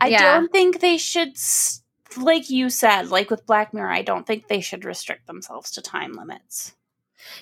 I 0.00 0.08
Yeah. 0.08 0.18
don't 0.34 0.52
think 0.52 0.80
they 0.80 0.98
should, 0.98 1.30
s- 1.30 1.82
like 2.16 2.50
you 2.50 2.70
said, 2.70 3.10
like 3.10 3.30
with 3.30 3.46
Black 3.46 3.72
Mirror, 3.74 3.90
I 3.90 4.02
don't 4.02 4.26
think 4.26 4.48
they 4.48 4.60
should 4.60 4.84
restrict 4.84 5.26
themselves 5.26 5.70
to 5.72 5.82
time 5.82 6.12
limits. 6.12 6.74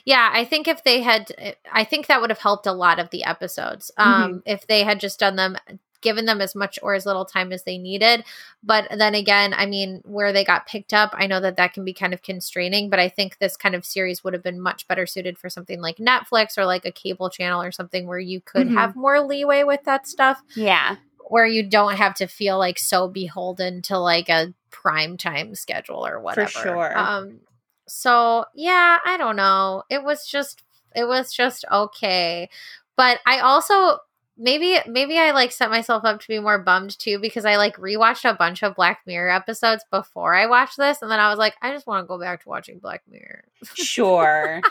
Yeah, 0.05 0.31
I 0.33 0.45
think 0.45 0.69
if 0.69 0.85
they 0.85 1.01
had, 1.03 1.57
I 1.71 1.85
think 1.85 2.07
that 2.07 2.21
would 2.21 2.31
have 2.31 2.39
helped 2.39 2.67
a 2.67 2.73
lot 2.73 2.99
of 3.01 3.11
the 3.11 3.25
episodes. 3.25 3.91
Um, 3.97 4.43
if 4.47 4.67
they 4.67 4.85
had 4.85 5.01
just 5.01 5.19
done 5.19 5.35
them, 5.37 5.57
given 6.03 6.25
them 6.25 6.41
as 6.41 6.55
much 6.55 6.79
or 6.83 6.95
as 6.95 7.07
little 7.07 7.25
time 7.25 7.53
as 7.53 7.63
they 7.63 7.79
needed. 7.79 8.25
But 8.63 8.89
then 8.97 9.15
again, 9.15 9.55
I 9.55 9.67
mean, 9.67 10.01
where 10.05 10.33
they 10.33 10.45
got 10.45 10.67
picked 10.67 10.93
up, 10.93 11.11
I 11.15 11.27
know 11.29 11.41
that 11.41 11.57
that 11.57 11.73
can 11.75 11.85
be 11.85 11.95
kind 11.95 12.13
of 12.13 12.23
constraining. 12.23 12.91
But 12.91 12.99
I 12.99 13.09
think 13.09 13.39
this 13.39 13.57
kind 13.57 13.75
of 13.75 13.85
series 13.85 14.23
would 14.25 14.35
have 14.35 14.43
been 14.43 14.61
much 14.61 14.87
better 14.89 15.07
suited 15.07 15.39
for 15.39 15.49
something 15.49 15.81
like 15.81 15.97
Netflix 15.99 16.59
or 16.59 16.65
like 16.67 16.85
a 16.85 16.91
cable 16.93 17.31
channel 17.31 17.63
or 17.63 17.71
something 17.73 18.07
where 18.07 18.19
you 18.19 18.41
could 18.41 18.67
Mhm. 18.69 18.75
have 18.75 18.97
more 18.97 19.21
leeway 19.21 19.63
with 19.63 19.85
that 19.85 20.07
stuff, 20.09 20.43
Yeah. 20.57 20.97
where 21.29 21.47
you 21.47 21.63
don't 21.69 21.97
have 21.97 22.15
to 22.17 22.27
feel 22.27 22.59
like 22.59 22.79
so 22.81 23.07
beholden 23.09 23.81
to 23.83 23.97
like 23.99 24.29
a 24.29 24.53
prime 24.73 25.17
time 25.17 25.55
schedule 25.55 26.05
or 26.05 26.19
whatever. 26.21 26.49
For 26.49 26.63
sure. 26.63 26.99
Um, 26.99 27.41
so 27.87 28.47
yeah, 28.55 28.99
I 29.05 29.17
don't 29.17 29.37
know. 29.37 29.85
It 29.89 30.03
was 30.03 30.27
just 30.27 30.65
it 30.97 31.05
was 31.07 31.33
just 31.33 31.65
okay. 31.71 32.49
But 32.97 33.21
I 33.27 33.39
also 33.41 33.99
maybe 34.39 34.79
maybe 34.87 35.19
I 35.19 35.31
like 35.33 35.53
set 35.53 35.71
myself 35.71 36.05
up 36.05 36.21
to 36.21 36.29
be 36.29 36.39
more 36.39 36.59
bummed 36.59 36.99
too 36.99 37.19
because 37.21 37.45
I 37.45 37.57
like 37.57 37.77
rewatched 37.77 38.29
a 38.29 38.35
bunch 38.35 38.63
of 38.63 38.75
Black 38.75 39.01
Mirror 39.07 39.31
episodes 39.31 39.85
before 39.91 40.35
I 40.35 40.47
watched 40.47 40.79
this 40.79 41.03
and 41.03 41.11
then 41.11 41.21
I 41.21 41.29
was 41.31 41.39
like 41.39 41.55
I 41.63 41.71
just 41.73 41.87
want 41.87 42.03
to 42.05 42.09
go 42.09 42.19
back 42.19 42.43
to 42.43 42.49
watching 42.49 42.79
Black 42.79 43.03
Mirror. 43.09 43.45
Sure. 43.75 44.61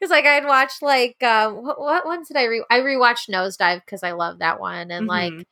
Cuz 0.00 0.10
like 0.10 0.24
I'd 0.24 0.46
watched 0.46 0.82
like 0.82 1.22
um 1.22 1.62
what, 1.62 1.80
what 1.80 2.06
ones 2.06 2.28
did 2.28 2.36
I 2.36 2.44
re 2.44 2.64
I 2.70 2.80
rewatched 2.80 3.28
Nosedive 3.30 3.86
cuz 3.86 4.02
I 4.02 4.12
love 4.12 4.38
that 4.40 4.58
one 4.60 4.90
and 4.90 5.06
like 5.06 5.32
Mhm. 5.32 5.46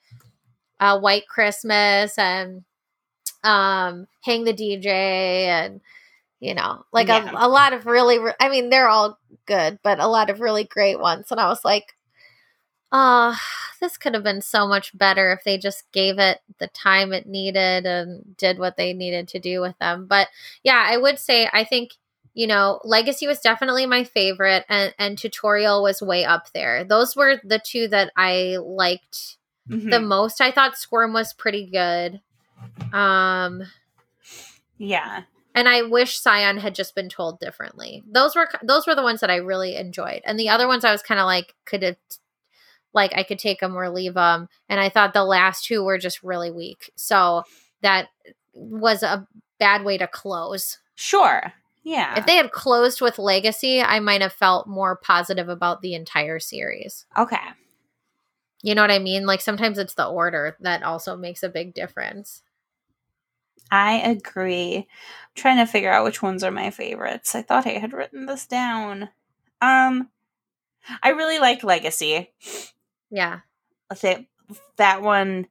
uh 0.80 0.98
White 0.98 1.28
Christmas 1.28 2.18
and 2.18 2.64
um 3.44 4.06
Hang 4.23 4.44
the 4.44 4.52
DJ 4.52 5.47
and 5.47 5.81
you 6.40 6.55
know 6.55 6.85
like 6.93 7.09
Yeah. 7.09 7.31
a, 7.32 7.47
a 7.47 7.48
lot 7.48 7.73
of 7.73 7.86
really 7.86 8.19
re- 8.19 8.35
I 8.40 8.48
mean 8.48 8.70
they're 8.70 8.89
all 8.89 9.19
good 9.47 9.78
but 9.82 10.01
a 10.01 10.06
lot 10.09 10.31
of 10.31 10.40
really 10.40 10.64
great 10.64 11.01
ones. 11.01 11.31
And 11.31 11.40
I 11.40 11.48
was 11.48 11.64
like 11.64 11.94
oh 12.93 13.36
this 13.81 13.97
could 13.97 14.14
have 14.14 14.23
been 14.23 14.40
so 14.43 14.69
much 14.69 14.97
better 14.97 15.32
if 15.32 15.43
they 15.44 15.59
just 15.59 15.90
gave 15.93 16.19
it 16.19 16.39
the 16.59 16.69
time 16.69 17.12
it 17.12 17.27
needed 17.27 17.85
and 17.85 18.36
did 18.36 18.59
what 18.59 18.77
they 18.77 18.93
needed 18.93 19.27
to 19.28 19.40
do 19.40 19.60
with 19.60 19.77
them. 19.78 20.06
But 20.06 20.28
yeah 20.62 20.85
I 20.89 20.97
would 20.97 21.19
say 21.19 21.48
I 21.52 21.64
think 21.64 21.93
you 22.35 22.47
know 22.47 22.81
legacy 22.85 23.27
was 23.27 23.40
definitely 23.40 23.86
my 23.86 24.05
favorite 24.05 24.64
and 24.69 24.94
and 24.98 25.19
tutorial 25.19 25.82
was 25.82 26.01
way 26.02 26.24
up 26.24 26.52
there. 26.52 26.85
Those 26.85 27.16
were 27.16 27.40
the 27.44 27.59
two 27.59 27.89
that 27.89 28.12
I 28.16 28.59
liked 28.60 29.36
Mhm. 29.70 29.90
the 29.90 30.01
most. 30.01 30.40
I 30.40 30.51
thought 30.51 30.77
squirm 30.77 31.12
was 31.12 31.32
pretty 31.35 31.66
good 31.66 32.20
um 32.93 33.62
yeah. 34.78 35.23
and 35.55 35.69
i 35.69 35.82
wish 35.82 36.19
scion 36.19 36.59
had 36.59 36.74
just 36.74 36.94
been 36.94 37.09
told 37.09 37.39
differently 37.40 38.03
those 38.07 38.35
were 38.35 38.49
those 38.62 38.86
were 38.86 38.94
the 38.94 39.03
ones 39.03 39.20
that 39.20 39.31
i 39.31 39.36
really 39.36 39.77
enjoyed 39.77 40.20
and 40.24 40.39
the 40.39 40.49
other 40.49 40.66
ones 40.66 40.85
i 40.85 40.93
was 40.93 41.03
kind 41.03 41.20
of 41.20 41.27
like 41.27 41.55
could 41.65 41.82
have 41.82 41.97
like 42.94 43.12
i 43.15 43.23
could 43.23 43.39
take 43.39 43.61
them 43.61 43.77
or 43.77 43.90
leave 43.90 44.15
them 44.15 44.49
and 44.69 44.81
i 44.81 44.89
thought 44.89 45.15
the 45.15 45.24
last 45.24 45.65
two 45.65 45.82
were 45.82 45.99
just 45.99 46.23
really 46.23 46.51
weak 46.51 46.90
so 46.97 47.43
that 47.82 48.09
was 48.55 49.03
a 49.03 49.27
bad 49.59 49.85
way 49.85 49.99
to 49.99 50.07
close. 50.07 50.78
Sure. 50.94 51.53
Yeah. 51.85 52.19
If 52.19 52.27
they 52.27 52.36
had 52.36 52.53
closed 52.53 53.01
with 53.01 53.19
Legacy, 53.19 53.82
I 53.82 54.01
might 54.01 54.20
have 54.20 54.32
felt 54.32 54.69
more 54.69 54.97
positive 54.97 55.49
about 55.49 55.82
the 55.82 55.94
entire 55.94 56.39
series. 56.39 57.07
okay. 57.16 57.36
You 58.65 58.77
know 58.77 58.82
what 58.82 58.93
I 58.93 59.01
mean? 59.01 59.27
Like 59.27 59.40
sometimes 59.40 59.77
it's 59.77 59.94
the 59.94 60.07
order 60.07 60.57
that 60.61 60.85
also 60.85 61.16
makes 61.16 61.43
a 61.43 61.49
big 61.49 61.74
difference. 61.74 62.43
I 63.73 63.94
agree. 63.94 64.77
I'm 64.77 64.85
trying 65.35 65.57
to 65.57 65.66
figure 65.66 65.90
out 65.90 66.05
which 66.05 66.23
ones 66.23 66.44
are 66.44 66.51
my 66.51 66.70
favorites. 66.70 67.35
I 67.35 67.40
thought 67.43 67.66
I 67.66 67.70
had 67.70 67.93
written 67.94 68.27
this 68.27 68.47
down. 68.47 69.09
Um 69.61 70.11
I 71.03 71.11
really 71.11 71.39
like 71.39 71.65
Legacy. 71.65 72.31
Yeah. 73.11 73.40
I 73.90 73.94
think 73.94 74.28
that 74.77 75.03
one 75.03 75.47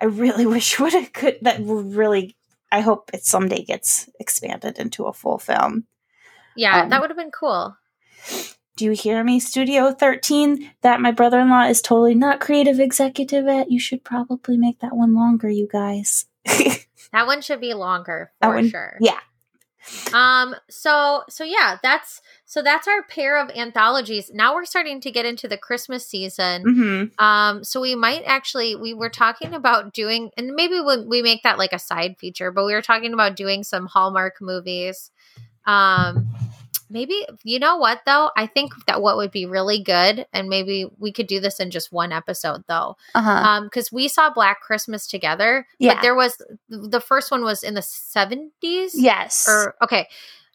I 0.00 0.04
really 0.04 0.46
wish 0.54 0.78
would 0.78 0.92
have 0.92 1.12
could 1.12 1.38
that 1.42 1.58
really 1.60 2.36
I 2.70 2.80
hope 2.80 3.10
it 3.12 3.24
someday 3.24 3.62
gets 3.64 4.08
expanded 4.20 4.78
into 4.78 5.06
a 5.06 5.12
full 5.12 5.38
film. 5.38 5.86
Yeah, 6.56 6.82
Um, 6.82 6.88
that 6.90 7.00
would 7.00 7.10
have 7.10 7.16
been 7.18 7.30
cool. 7.30 7.76
Do 8.76 8.84
you 8.84 8.90
hear 8.90 9.24
me, 9.24 9.40
Studio 9.40 9.92
13? 9.92 10.70
That 10.82 11.00
my 11.00 11.10
brother 11.10 11.40
in 11.40 11.48
law 11.48 11.64
is 11.64 11.80
totally 11.80 12.14
not 12.14 12.40
creative 12.40 12.78
executive 12.78 13.46
at. 13.46 13.70
You 13.70 13.78
should 13.80 14.04
probably 14.04 14.56
make 14.58 14.80
that 14.80 14.94
one 14.96 15.14
longer, 15.14 15.48
you 15.48 15.66
guys. 15.70 16.26
That 17.12 17.26
one 17.26 17.40
should 17.42 17.60
be 17.60 17.74
longer 17.74 18.32
That 18.40 18.48
for 18.48 18.54
one- 18.56 18.68
sure. 18.68 18.96
yeah. 19.00 19.20
Um 20.12 20.56
so 20.68 21.22
so 21.28 21.44
yeah, 21.44 21.78
that's 21.80 22.20
so 22.44 22.60
that's 22.60 22.88
our 22.88 23.04
pair 23.04 23.38
of 23.40 23.50
anthologies. 23.50 24.30
Now 24.34 24.54
we're 24.54 24.64
starting 24.64 25.00
to 25.02 25.12
get 25.12 25.24
into 25.26 25.46
the 25.46 25.56
Christmas 25.56 26.04
season. 26.06 26.62
hmm 27.18 27.24
Um, 27.24 27.62
so 27.62 27.80
we 27.80 27.94
might 27.94 28.22
actually 28.26 28.74
we 28.74 28.94
were 28.94 29.10
talking 29.10 29.54
about 29.54 29.92
doing, 29.92 30.30
and 30.36 30.54
maybe 30.54 30.80
when 30.80 31.08
we 31.08 31.22
make 31.22 31.44
that 31.44 31.58
like 31.58 31.72
a 31.72 31.78
side 31.78 32.16
feature, 32.18 32.50
but 32.50 32.64
we 32.66 32.72
were 32.72 32.82
talking 32.82 33.12
about 33.12 33.36
doing 33.36 33.62
some 33.62 33.86
Hallmark 33.86 34.40
movies. 34.40 35.12
Um, 35.66 36.26
maybe 36.88 37.26
you 37.44 37.58
know 37.58 37.76
what 37.76 38.00
though? 38.06 38.30
I 38.36 38.46
think 38.46 38.72
that 38.86 39.00
what 39.02 39.16
would 39.16 39.30
be 39.30 39.46
really 39.46 39.82
good, 39.82 40.26
and 40.32 40.48
maybe 40.48 40.86
we 40.98 41.12
could 41.12 41.26
do 41.26 41.40
this 41.40 41.60
in 41.60 41.70
just 41.70 41.92
one 41.92 42.12
episode 42.12 42.64
though, 42.68 42.96
Uh-huh. 43.14 43.30
um, 43.30 43.64
because 43.64 43.90
we 43.92 44.08
saw 44.08 44.30
Black 44.30 44.60
Christmas 44.60 45.06
together. 45.06 45.66
Yeah. 45.78 45.94
but 45.94 46.02
there 46.02 46.14
was 46.14 46.40
the 46.68 47.00
first 47.00 47.30
one 47.30 47.42
was 47.42 47.62
in 47.62 47.74
the 47.74 47.82
seventies. 47.82 48.92
yes. 48.94 49.46
Or 49.48 49.74
okay, 49.82 50.08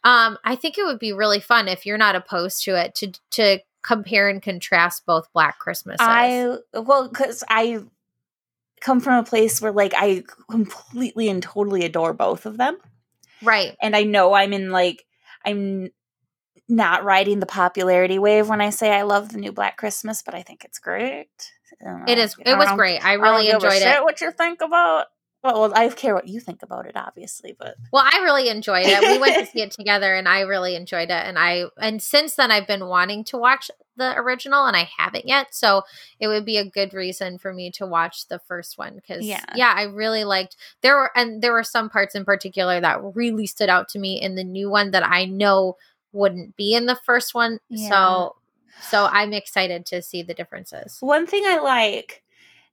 um, 0.04 0.38
I 0.44 0.56
think 0.56 0.78
it 0.78 0.84
would 0.86 1.00
be 1.00 1.14
really 1.14 1.40
fun 1.40 1.68
if 1.68 1.86
you're 1.86 1.98
not 1.98 2.16
opposed 2.16 2.64
to 2.66 2.76
it 2.76 2.96
to 2.96 3.12
to 3.32 3.60
compare 3.84 4.30
and 4.30 4.42
contrast 4.42 5.06
both 5.06 5.32
Black 5.34 5.58
Christmases. 5.60 6.00
I 6.02 6.58
well, 6.74 7.08
because 7.08 7.44
I 7.50 7.80
come 8.80 9.00
from 9.00 9.14
a 9.16 9.24
place 9.24 9.62
where 9.62 9.72
like 9.72 9.94
I 9.96 10.24
completely 10.50 11.30
and 11.30 11.42
totally 11.42 11.86
adore 11.86 12.14
both 12.14 12.46
of 12.46 12.58
them, 12.58 12.78
right. 13.44 13.76
and 13.82 13.96
I 13.96 14.04
know 14.04 14.34
I'm 14.34 14.54
in 14.54 14.72
like 14.72 15.06
I'm 15.46 15.90
not 16.72 17.04
riding 17.04 17.40
the 17.40 17.46
popularity 17.46 18.18
wave 18.18 18.50
when 18.50 18.62
I 18.62 18.70
say 18.70 18.92
I 18.92 19.04
love 19.04 19.30
the 19.30 19.38
new 19.38 19.52
Black 19.52 19.78
Christmas, 19.78 20.24
but 20.24 20.34
I 20.34 20.42
think 20.42 20.64
it's 20.64 20.80
great. 20.80 21.30
I 21.82 21.86
don't 21.86 22.10
It 22.10 22.18
is. 22.18 22.36
I 22.46 22.52
It 22.52 22.58
was 22.58 22.72
great. 22.72 23.04
I 23.04 23.12
I 23.12 23.14
really 23.14 23.46
give 23.46 23.56
enjoyed 23.56 23.82
it. 23.82 24.04
What 24.04 24.22
you 24.22 24.32
think 24.32 24.62
about? 24.62 25.08
Well, 25.44 25.60
well, 25.60 25.74
I 25.76 25.90
care 25.90 26.14
what 26.14 26.28
you 26.28 26.40
think 26.40 26.62
about 26.62 26.86
it, 26.86 26.96
obviously, 26.96 27.56
but 27.58 27.76
Well, 27.92 28.04
I 28.06 28.20
really 28.20 28.48
enjoyed 28.48 28.86
it. 28.86 29.02
We 29.02 29.18
went 29.18 29.40
to 29.40 29.46
see 29.48 29.62
it 29.64 29.72
together, 29.72 30.16
and 30.16 30.28
I 30.28 30.42
really 30.42 30.76
enjoyed 30.76 31.10
it. 31.10 31.12
And 31.12 31.38
I 31.40 31.66
and 31.78 32.02
since 32.02 32.36
then, 32.36 32.52
I've 32.52 32.68
been 32.68 32.86
wanting 32.86 33.24
to 33.26 33.38
watch 33.38 33.72
the 33.98 34.16
original, 34.18 34.66
and 34.66 34.78
I 34.78 34.88
haven't 34.98 35.28
yet. 35.28 35.48
So 35.56 35.82
it 36.20 36.28
would 36.28 36.46
be 36.46 36.58
a 36.58 36.70
good 36.70 36.94
reason 36.94 37.40
for 37.40 37.54
me 37.54 37.72
to 37.72 37.88
watch 37.88 38.28
the 38.28 38.40
first 38.40 38.78
one 38.78 38.96
because 38.96 39.26
Yeah. 39.26 39.44
yeah, 39.56 39.74
I 39.76 39.84
really 39.84 40.26
liked 40.26 40.58
there 40.82 40.96
were 40.96 41.12
and 41.16 41.42
there 41.42 41.54
were 41.54 41.64
some 41.64 41.90
parts 41.90 42.14
in 42.14 42.24
particular 42.24 42.80
that 42.80 43.02
really 43.16 43.48
stood 43.48 43.70
out 43.70 43.90
to 43.90 44.00
me 44.00 44.22
in 44.22 44.36
the 44.36 44.44
new 44.44 44.70
one 44.70 44.92
that 44.92 45.08
I 45.08 45.26
know 45.26 45.78
wouldn't 46.14 46.56
be 46.56 46.74
in 46.74 46.86
the 46.86 47.00
first 47.06 47.34
one. 47.34 47.60
Yeah. 47.70 47.90
So 47.90 48.36
so 48.82 49.06
I'm 49.06 49.34
excited 49.34 49.86
to 49.88 50.02
see 50.02 50.24
the 50.24 50.34
differences. 50.34 50.98
One 51.02 51.28
thing 51.28 51.44
I 51.46 51.60
like, 51.60 52.24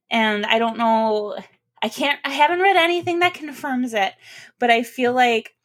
and 0.09 0.45
I 0.45 0.57
don't 0.57 0.77
know, 0.77 1.37
I 1.83 1.89
can't, 1.89 2.19
I 2.25 2.31
haven't 2.31 2.61
read 2.61 2.77
anything 2.77 3.19
that 3.19 3.35
confirms 3.35 3.93
it, 3.93 4.13
but 4.59 4.71
I 4.71 4.83
feel 4.83 5.13
like 5.13 5.55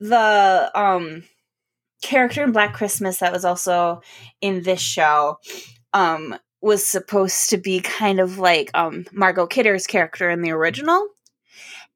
the 0.00 0.70
um 0.74 1.24
character 2.02 2.44
in 2.44 2.52
Black 2.52 2.74
Christmas 2.74 3.18
that 3.18 3.32
was 3.32 3.44
also 3.44 4.00
in 4.40 4.62
this 4.62 4.80
show 4.80 5.38
um 5.92 6.38
was 6.60 6.84
supposed 6.84 7.50
to 7.50 7.56
be 7.56 7.80
kind 7.80 8.20
of 8.20 8.38
like 8.38 8.70
um 8.74 9.06
Margot 9.12 9.46
Kidder's 9.46 9.86
character 9.86 10.30
in 10.30 10.42
the 10.42 10.52
original 10.52 11.08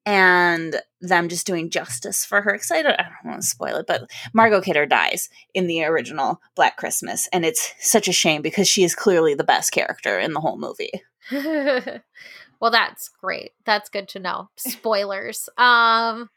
and 0.05 0.81
them 1.01 1.29
just 1.29 1.47
doing 1.47 1.69
justice 1.69 2.25
for 2.25 2.41
her. 2.41 2.57
Cause 2.57 2.71
I 2.71 2.81
don't, 2.81 2.99
I 2.99 3.03
don't 3.03 3.31
want 3.31 3.41
to 3.41 3.47
spoil 3.47 3.77
it, 3.77 3.87
but 3.87 4.09
Margot 4.33 4.61
Kidder 4.61 4.85
dies 4.85 5.29
in 5.53 5.67
the 5.67 5.83
original 5.83 6.41
Black 6.55 6.77
Christmas, 6.77 7.27
and 7.31 7.45
it's 7.45 7.73
such 7.79 8.07
a 8.07 8.13
shame 8.13 8.41
because 8.41 8.67
she 8.67 8.83
is 8.83 8.95
clearly 8.95 9.33
the 9.33 9.43
best 9.43 9.71
character 9.71 10.19
in 10.19 10.33
the 10.33 10.41
whole 10.41 10.57
movie. 10.57 10.91
well, 12.59 12.71
that's 12.71 13.09
great. 13.09 13.51
That's 13.65 13.89
good 13.89 14.07
to 14.09 14.19
know. 14.19 14.49
Spoilers. 14.57 15.49
Um 15.57 16.29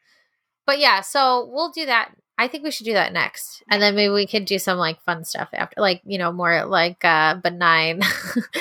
but 0.66 0.78
yeah, 0.80 1.00
so 1.00 1.48
we'll 1.52 1.70
do 1.70 1.86
that. 1.86 2.10
I 2.38 2.48
think 2.48 2.64
we 2.64 2.70
should 2.70 2.86
do 2.86 2.92
that 2.92 3.12
next. 3.12 3.62
And 3.70 3.80
then 3.80 3.94
maybe 3.94 4.12
we 4.12 4.26
could 4.26 4.44
do 4.44 4.58
some 4.58 4.78
like 4.78 5.00
fun 5.02 5.24
stuff 5.24 5.48
after 5.52 5.80
like, 5.80 6.02
you 6.04 6.18
know, 6.18 6.32
more 6.32 6.66
like 6.66 7.04
uh 7.04 7.36
benign. 7.36 8.02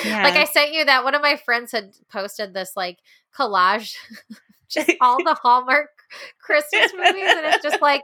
Yeah. 0.04 0.22
like 0.22 0.34
I 0.34 0.44
sent 0.44 0.72
you 0.72 0.84
that 0.84 1.04
one 1.04 1.14
of 1.14 1.22
my 1.22 1.36
friends 1.36 1.72
had 1.72 1.94
posted 2.08 2.54
this 2.54 2.72
like 2.76 2.98
collage 3.36 3.96
just 4.68 4.90
all 5.00 5.22
the 5.22 5.34
Hallmark 5.34 5.90
Christmas 6.40 6.92
movies 6.94 7.28
and 7.28 7.46
it's 7.46 7.62
just 7.62 7.82
like 7.82 8.02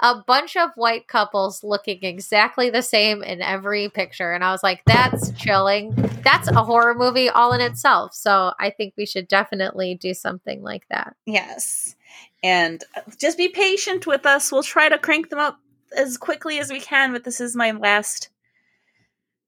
a 0.00 0.16
bunch 0.26 0.56
of 0.56 0.70
white 0.74 1.06
couples 1.06 1.62
looking 1.62 2.00
exactly 2.02 2.68
the 2.68 2.82
same 2.82 3.22
in 3.22 3.40
every 3.40 3.88
picture. 3.88 4.32
And 4.32 4.42
I 4.42 4.50
was 4.50 4.62
like, 4.62 4.82
that's 4.86 5.30
chilling. 5.32 5.94
That's 6.24 6.48
a 6.48 6.64
horror 6.64 6.94
movie 6.94 7.28
all 7.28 7.52
in 7.52 7.60
itself. 7.60 8.12
So 8.12 8.52
I 8.58 8.70
think 8.70 8.94
we 8.96 9.06
should 9.06 9.28
definitely 9.28 9.94
do 9.94 10.12
something 10.12 10.62
like 10.62 10.86
that. 10.90 11.14
Yes. 11.26 11.94
And 12.42 12.82
uh, 12.96 13.02
just 13.18 13.38
be 13.38 13.48
patient 13.48 14.06
with 14.06 14.26
us. 14.26 14.50
We'll 14.50 14.64
try 14.64 14.88
to 14.88 14.98
crank 14.98 15.30
them 15.30 15.38
up 15.38 15.58
as 15.96 16.16
quickly 16.16 16.58
as 16.58 16.70
we 16.70 16.80
can, 16.80 17.12
but 17.12 17.24
this 17.24 17.40
is 17.40 17.54
my 17.54 17.70
last 17.70 18.30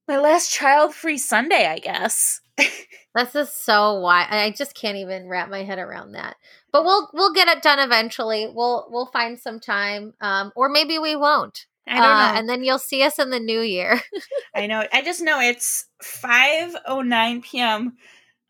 my 0.07 0.17
last 0.17 0.53
child-free 0.53 1.17
Sunday, 1.17 1.67
I 1.67 1.79
guess. 1.79 2.39
This 3.17 3.33
is 3.33 3.51
so 3.51 3.99
why 3.99 4.27
I 4.29 4.51
just 4.51 4.75
can't 4.75 4.97
even 4.97 5.27
wrap 5.27 5.49
my 5.49 5.63
head 5.63 5.79
around 5.79 6.11
that. 6.11 6.35
But 6.71 6.83
we'll 6.83 7.09
we'll 7.13 7.33
get 7.33 7.47
it 7.47 7.63
done 7.63 7.79
eventually. 7.79 8.47
We'll 8.53 8.87
we'll 8.89 9.07
find 9.07 9.39
some 9.39 9.59
time, 9.59 10.13
um, 10.21 10.51
or 10.55 10.69
maybe 10.69 10.99
we 10.99 11.15
won't. 11.15 11.65
I 11.87 11.95
don't 12.01 12.03
Uh, 12.03 12.33
know. 12.33 12.39
And 12.39 12.49
then 12.49 12.63
you'll 12.63 12.79
see 12.79 13.03
us 13.03 13.17
in 13.19 13.29
the 13.29 13.39
new 13.39 13.61
year. 13.61 14.01
I 14.55 14.67
know. 14.67 14.85
I 14.91 15.01
just 15.01 15.21
know 15.21 15.39
it's 15.39 15.85
5:09 16.03 17.43
p.m. 17.43 17.95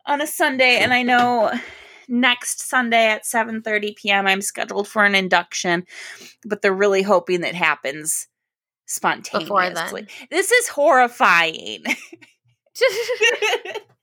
on 0.06 0.20
a 0.20 0.26
Sunday 0.26 0.78
and 0.78 0.92
I 0.92 1.02
know 1.02 1.52
next 2.08 2.60
Sunday 2.68 3.06
at 3.06 3.24
7:30 3.24 3.94
p.m. 3.96 4.26
I'm 4.26 4.42
scheduled 4.42 4.88
for 4.88 5.04
an 5.04 5.14
induction, 5.14 5.86
but 6.44 6.62
they're 6.62 6.74
really 6.74 7.02
hoping 7.02 7.42
that 7.42 7.54
happens 7.54 8.26
spontaneously. 8.86 10.06
This 10.30 10.50
is 10.50 10.68
horrifying. 10.68 11.84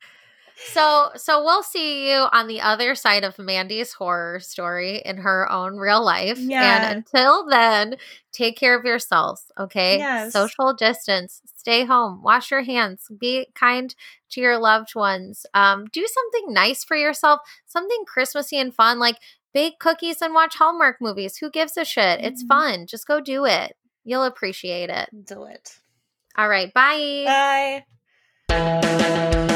so 0.73 1.09
so 1.15 1.43
we'll 1.43 1.63
see 1.63 2.09
you 2.11 2.27
on 2.31 2.47
the 2.47 2.61
other 2.61 2.95
side 2.95 3.23
of 3.23 3.37
Mandy's 3.39 3.93
horror 3.93 4.39
story 4.39 5.01
in 5.03 5.17
her 5.17 5.51
own 5.51 5.77
real 5.77 6.03
life. 6.03 6.37
Yeah. 6.39 6.85
And 6.85 6.97
until 6.97 7.45
then, 7.47 7.97
take 8.31 8.57
care 8.57 8.77
of 8.77 8.85
yourselves, 8.85 9.51
okay? 9.59 9.97
Yes. 9.97 10.33
Social 10.33 10.73
distance, 10.73 11.41
stay 11.55 11.85
home, 11.85 12.21
wash 12.23 12.51
your 12.51 12.63
hands, 12.63 13.07
be 13.19 13.47
kind 13.55 13.93
to 14.31 14.41
your 14.41 14.57
loved 14.57 14.95
ones. 14.95 15.45
Um, 15.53 15.85
do 15.91 16.05
something 16.07 16.53
nice 16.53 16.83
for 16.83 16.97
yourself, 16.97 17.39
something 17.65 18.03
Christmassy 18.07 18.57
and 18.57 18.73
fun, 18.73 18.99
like 18.99 19.17
bake 19.53 19.79
cookies 19.79 20.21
and 20.21 20.33
watch 20.33 20.55
Hallmark 20.55 20.97
movies. 20.99 21.37
Who 21.37 21.49
gives 21.49 21.77
a 21.77 21.85
shit? 21.85 22.19
It's 22.21 22.43
Mhm. 22.43 22.47
fun. 22.47 22.87
Just 22.87 23.07
go 23.07 23.21
do 23.21 23.45
it. 23.45 23.77
You'll 24.03 24.23
appreciate 24.25 24.89
it. 24.89 25.09
Do 25.25 25.45
it. 25.45 25.77
All 26.37 26.49
right. 26.49 26.73
Bye. 26.73 27.83
Bye. 28.49 29.54